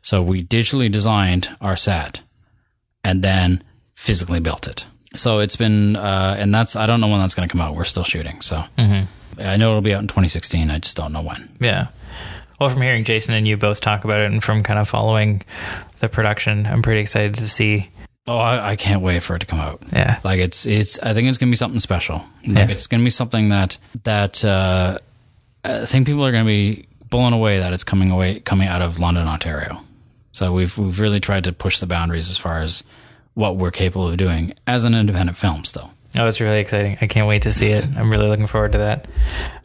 So 0.00 0.22
we 0.22 0.42
digitally 0.42 0.90
designed 0.90 1.54
our 1.60 1.76
set 1.76 2.22
and 3.04 3.22
then 3.22 3.62
physically 3.94 4.40
built 4.40 4.66
it. 4.66 4.86
So 5.16 5.40
it's 5.40 5.54
been, 5.54 5.94
uh, 5.94 6.34
and 6.38 6.52
that's, 6.52 6.76
I 6.76 6.86
don't 6.86 7.00
know 7.02 7.08
when 7.08 7.20
that's 7.20 7.34
going 7.34 7.46
to 7.46 7.52
come 7.52 7.60
out. 7.60 7.76
We're 7.76 7.84
still 7.84 8.04
shooting. 8.04 8.40
So 8.40 8.64
I 8.78 9.56
know 9.58 9.68
it'll 9.68 9.82
be 9.82 9.92
out 9.92 10.00
in 10.00 10.08
2016. 10.08 10.70
I 10.70 10.78
just 10.78 10.96
don't 10.96 11.12
know 11.12 11.22
when. 11.22 11.54
Yeah. 11.60 11.88
Well, 12.58 12.70
from 12.70 12.80
hearing 12.80 13.04
Jason 13.04 13.34
and 13.34 13.46
you 13.46 13.58
both 13.58 13.82
talk 13.82 14.04
about 14.04 14.20
it, 14.20 14.32
and 14.32 14.42
from 14.42 14.62
kind 14.62 14.78
of 14.78 14.88
following 14.88 15.42
the 15.98 16.08
production, 16.08 16.64
I'm 16.66 16.80
pretty 16.80 17.02
excited 17.02 17.34
to 17.34 17.48
see. 17.48 17.90
Oh, 18.26 18.38
I, 18.38 18.70
I 18.70 18.76
can't 18.76 19.02
wait 19.02 19.22
for 19.22 19.36
it 19.36 19.40
to 19.40 19.46
come 19.46 19.60
out. 19.60 19.82
Yeah. 19.92 20.20
Like 20.24 20.40
it's, 20.40 20.64
it's, 20.64 20.98
I 21.00 21.12
think 21.12 21.28
it's 21.28 21.36
going 21.36 21.50
to 21.50 21.52
be 21.52 21.56
something 21.56 21.80
special. 21.80 22.24
Like 22.46 22.70
it's 22.70 22.86
going 22.86 23.00
to 23.02 23.04
be 23.04 23.10
something 23.10 23.50
that, 23.50 23.76
that, 24.04 24.42
uh, 24.42 24.98
I 25.64 25.86
think 25.86 26.06
people 26.06 26.24
are 26.24 26.32
going 26.32 26.44
to 26.44 26.48
be 26.48 26.86
blown 27.08 27.32
away 27.32 27.58
that 27.58 27.72
it's 27.72 27.84
coming 27.84 28.10
away, 28.10 28.40
coming 28.40 28.68
out 28.68 28.82
of 28.82 28.98
London, 28.98 29.28
Ontario. 29.28 29.80
So 30.32 30.52
we've, 30.52 30.76
we've 30.76 30.98
really 30.98 31.20
tried 31.20 31.44
to 31.44 31.52
push 31.52 31.78
the 31.78 31.86
boundaries 31.86 32.30
as 32.30 32.38
far 32.38 32.62
as 32.62 32.82
what 33.34 33.56
we're 33.56 33.70
capable 33.70 34.08
of 34.08 34.16
doing 34.16 34.54
as 34.66 34.84
an 34.84 34.94
independent 34.94 35.38
film 35.38 35.64
still. 35.64 35.92
Oh, 36.14 36.26
it's 36.28 36.40
really 36.42 36.60
exciting. 36.60 36.98
I 37.00 37.06
can't 37.06 37.26
wait 37.26 37.42
to 37.42 37.52
see 37.52 37.68
it. 37.70 37.86
I'm 37.96 38.10
really 38.10 38.28
looking 38.28 38.46
forward 38.46 38.72
to 38.72 38.78
that. 38.78 39.06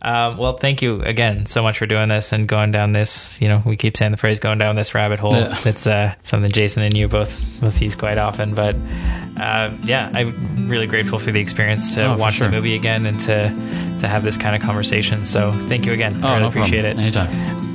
Um, 0.02 0.38
well, 0.38 0.54
thank 0.54 0.82
you 0.82 1.02
again 1.02 1.46
so 1.46 1.62
much 1.62 1.78
for 1.78 1.86
doing 1.86 2.08
this 2.08 2.32
and 2.32 2.48
going 2.48 2.72
down 2.72 2.94
this, 2.94 3.42
you 3.42 3.50
know, 3.50 3.62
we 3.66 3.76
keep 3.76 3.98
saying 3.98 4.12
the 4.12 4.18
phrase 4.18 4.40
going 4.40 4.58
down 4.58 4.78
this 4.78 4.96
rabbit 4.96 5.20
hole. 5.20 5.36
Yeah. 5.36 5.58
It's 5.66 5.86
uh, 5.86 6.16
something 6.24 6.50
Jason 6.50 6.84
and 6.84 6.96
you 6.96 7.10
both, 7.10 7.44
both 7.60 7.82
use 7.82 7.96
quite 7.96 8.18
often. 8.18 8.56
But 8.56 8.76
uh, 9.38 9.72
yeah, 9.84 10.10
I'm 10.14 10.70
really 10.70 10.88
grateful 10.88 11.20
for 11.20 11.34
the 11.34 11.42
experience 11.42 11.94
to 11.96 12.14
Oh, 12.14 12.18
watch 12.18 12.36
sure. 12.36 12.48
the 12.50 12.56
movie 12.56 12.76
again 12.76 13.06
and 13.06 13.20
to, 13.22 13.50
to 14.00 14.08
have 14.08 14.24
this 14.24 14.38
kind 14.38 14.56
of 14.56 14.62
conversation. 14.62 15.26
So 15.26 15.52
thank 15.68 15.86
you 15.86 15.92
again. 15.92 16.24
I 16.24 16.28
Oh, 16.28 16.30
really 16.30 16.42
no 16.44 16.48
appreciate 16.48 16.82
problem. 16.84 17.00
it. 17.00 17.18
Anytime. 17.18 17.67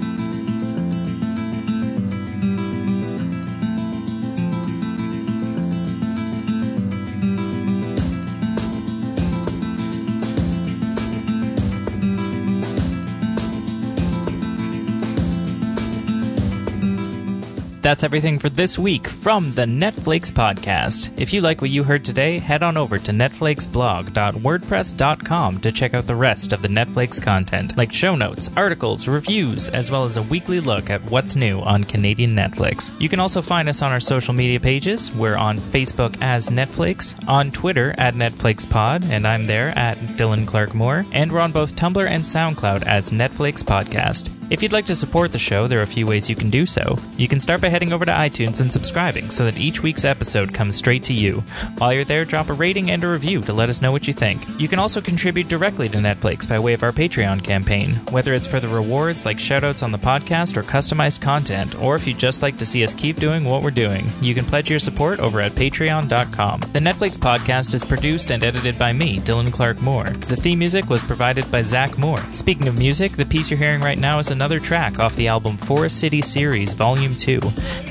That's 17.83 18.03
everything 18.05 18.39
for 18.39 18.49
this 18.49 18.79
week 18.79 19.09
from 19.09 19.49
the 19.49 19.65
Netflix 19.65 20.31
podcast. 20.31 21.11
If 21.21 21.33
you 21.33 21.41
like 21.41 21.61
what 21.61 21.71
you 21.71 21.83
heard 21.83 22.05
today, 22.05 22.39
head 22.39 22.63
on 22.63 22.77
over 22.77 22.97
to 22.97 23.11
netflixblog.wordpress.com 23.11 25.61
to 25.61 25.73
check 25.73 25.93
out 25.93 26.07
the 26.07 26.15
rest 26.15 26.53
of 26.53 26.63
the 26.63 26.69
Netflix 26.69 27.21
content, 27.21 27.77
like 27.77 27.93
show 27.93 28.15
notes, 28.15 28.49
articles, 28.57 29.09
reviews, 29.09 29.69
as 29.69 29.91
well 29.91 30.05
as 30.05 30.17
a 30.17 30.23
weekly 30.23 30.61
look 30.61 30.91
at 30.91 31.03
what's 31.11 31.35
new 31.35 31.59
on 31.59 31.83
Canadian 31.83 32.37
Netflix. 32.37 32.93
You 33.01 33.09
can 33.09 33.19
also 33.19 33.43
find 33.43 33.69
us 33.69 33.83
on 33.83 33.91
our 33.91 33.99
social 33.99 34.33
media 34.33 34.61
pages. 34.61 35.13
We're 35.13 35.35
on 35.37 35.59
Facebook 35.59 36.17
as 36.21 36.51
Netflix, 36.51 37.17
on 37.27 37.51
Twitter 37.51 37.97
at 37.99 38.15
NetflixPod, 38.15 39.11
and 39.11 39.27
I'm 39.27 39.47
there 39.47 39.77
at 39.77 39.99
Dylan 40.17 40.47
Clark 40.47 40.73
Moore, 40.73 41.05
and 41.11 41.33
we're 41.33 41.41
on 41.41 41.51
both 41.51 41.75
Tumblr 41.75 42.07
and 42.07 42.23
SoundCloud 42.23 42.87
as 42.87 43.11
Netflix 43.11 43.65
Podcast. 43.65 44.31
If 44.53 44.63
you'd 44.63 44.75
like 44.75 44.85
to 44.87 44.95
support 44.95 45.33
the 45.33 45.39
show, 45.39 45.67
there 45.67 45.79
are 45.79 45.83
a 45.83 45.87
few 45.87 46.07
ways 46.07 46.29
you 46.29 46.37
can 46.37 46.51
do 46.51 46.67
so. 46.67 46.99
You 47.17 47.27
can 47.27 47.41
start 47.41 47.63
by 47.63 47.71
heading 47.71 47.91
over 47.91 48.05
to 48.05 48.13
iTunes 48.13 48.61
and 48.61 48.71
subscribing 48.71 49.31
so 49.31 49.47
that 49.47 49.57
each 49.57 49.83
week's 49.83 50.05
episode 50.05 50.53
comes 50.53 50.77
straight 50.77 51.03
to 51.05 51.15
you. 51.15 51.43
While 51.79 51.95
you're 51.95 52.05
there, 52.05 52.27
drop 52.27 52.51
a 52.51 52.53
rating 52.53 52.91
and 52.91 53.03
a 53.03 53.09
review 53.09 53.41
to 53.41 53.55
let 53.55 53.71
us 53.71 53.81
know 53.81 53.93
what 53.93 54.07
you 54.07 54.13
think. 54.13 54.45
You 54.61 54.69
can 54.69 54.79
also 54.79 55.01
contribute 55.01 55.49
directly 55.49 55.89
to 55.89 55.97
Netflix 55.97 56.47
by 56.47 56.59
way 56.59 56.75
of 56.75 56.83
our 56.83 56.93
Patreon 56.93 57.43
campaign, 57.43 57.95
whether 58.11 58.35
it's 58.35 58.47
for 58.47 58.61
the 58.61 58.69
rewards 58.69 59.25
like 59.25 59.39
shoutouts 59.39 59.83
on 59.83 59.91
the 59.91 59.97
podcast 59.97 60.59
or 60.59 60.63
customized 60.63 61.23
content, 61.23 61.75
or 61.81 61.97
if 61.97 62.07
you'd 62.07 62.19
just 62.19 62.43
like 62.43 62.59
to 62.59 62.67
see 62.67 62.85
us 62.85 62.93
keep 62.93 63.17
doing 63.17 63.45
what 63.45 63.63
we're 63.63 63.71
doing. 63.71 64.07
You 64.21 64.35
can 64.35 64.45
pledge 64.45 64.69
your 64.69 64.81
support 64.81 65.19
over 65.19 65.41
at 65.41 65.53
patreon.com. 65.53 66.61
The 66.75 66.79
Netflix 66.79 67.17
podcast 67.17 67.73
is 67.73 67.87
produced 67.87 68.31
and 68.31 68.45
edited 68.45 68.79
by 68.79 68.93
me, 68.93 69.19
Dylan 69.21 69.51
Clark 69.51 69.81
Moore. 69.81 70.11
The 70.11 70.37
theme 70.37 70.59
music 70.59 70.91
was 70.91 71.03
provided 71.03 71.51
by 71.51 71.63
Zach 71.63 71.97
Moore. 71.97 72.23
Speaking 72.35 72.69
of 72.69 72.77
music, 72.79 73.13
the 73.13 73.25
piece 73.25 73.51
you're 73.51 73.59
hearing 73.59 73.81
right 73.81 73.99
now 73.99 74.19
is 74.19 74.31
another 74.43 74.59
track 74.59 74.99
off 74.99 75.15
the 75.15 75.29
album 75.29 75.57
Forest 75.57 76.01
City 76.01 76.21
Series 76.21 76.73
Volume 76.73 77.15
2. 77.15 77.39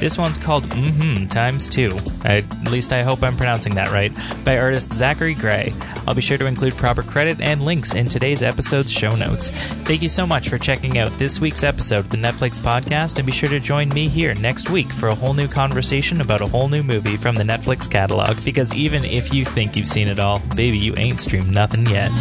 This 0.02 0.18
one's 0.18 0.38
called 0.38 0.66
Mm-hmm 0.66 1.28
Times 1.28 1.70
2. 1.70 1.90
I, 2.26 2.38
at 2.40 2.70
least 2.70 2.92
I 2.92 3.04
hope 3.04 3.24
I'm 3.24 3.38
pronouncing 3.38 3.76
that 3.76 3.90
right, 3.90 4.14
by 4.44 4.58
artist 4.58 4.92
Zachary 4.92 5.34
Gray. 5.34 5.74
I'll 6.06 6.14
be 6.14 6.20
sure 6.20 6.38
to 6.38 6.48
include 6.48 6.76
proper 6.76 7.04
credit 7.04 7.40
and 7.40 7.62
links 7.62 7.96
in 7.96 8.10
today's 8.10 8.44
episode's 8.44 8.92
show 8.92 9.16
notes. 9.16 9.48
Thank 9.86 10.02
you 10.02 10.10
so 10.10 10.28
much 10.28 10.50
for 10.50 10.58
checking 10.58 10.98
out 10.98 11.10
this 11.12 11.40
week's 11.40 11.64
episode 11.64 12.00
of 12.00 12.10
the 12.10 12.18
Netflix 12.18 12.60
podcast, 12.60 13.18
and 13.18 13.26
be 13.26 13.32
sure 13.32 13.48
to 13.48 13.62
join 13.62 13.88
me 13.88 14.10
here 14.10 14.34
next 14.34 14.70
week 14.70 14.92
for 14.92 15.08
a 15.08 15.16
whole 15.16 15.34
new 15.34 15.48
conversation 15.48 16.20
about 16.20 16.42
a 16.42 16.48
whole 16.48 16.68
new 16.68 16.84
movie 16.84 17.16
from 17.16 17.36
the 17.36 17.44
Netflix 17.44 17.90
catalog. 17.90 18.44
Because 18.44 18.74
even 18.74 19.06
if 19.06 19.34
you 19.34 19.46
think 19.46 19.78
you've 19.78 19.88
seen 19.88 20.10
it 20.10 20.20
all, 20.20 20.40
baby, 20.54 20.78
you 20.78 20.94
ain't 20.98 21.22
streamed 21.22 21.50
nothing 21.50 21.86
yet. 21.86 22.12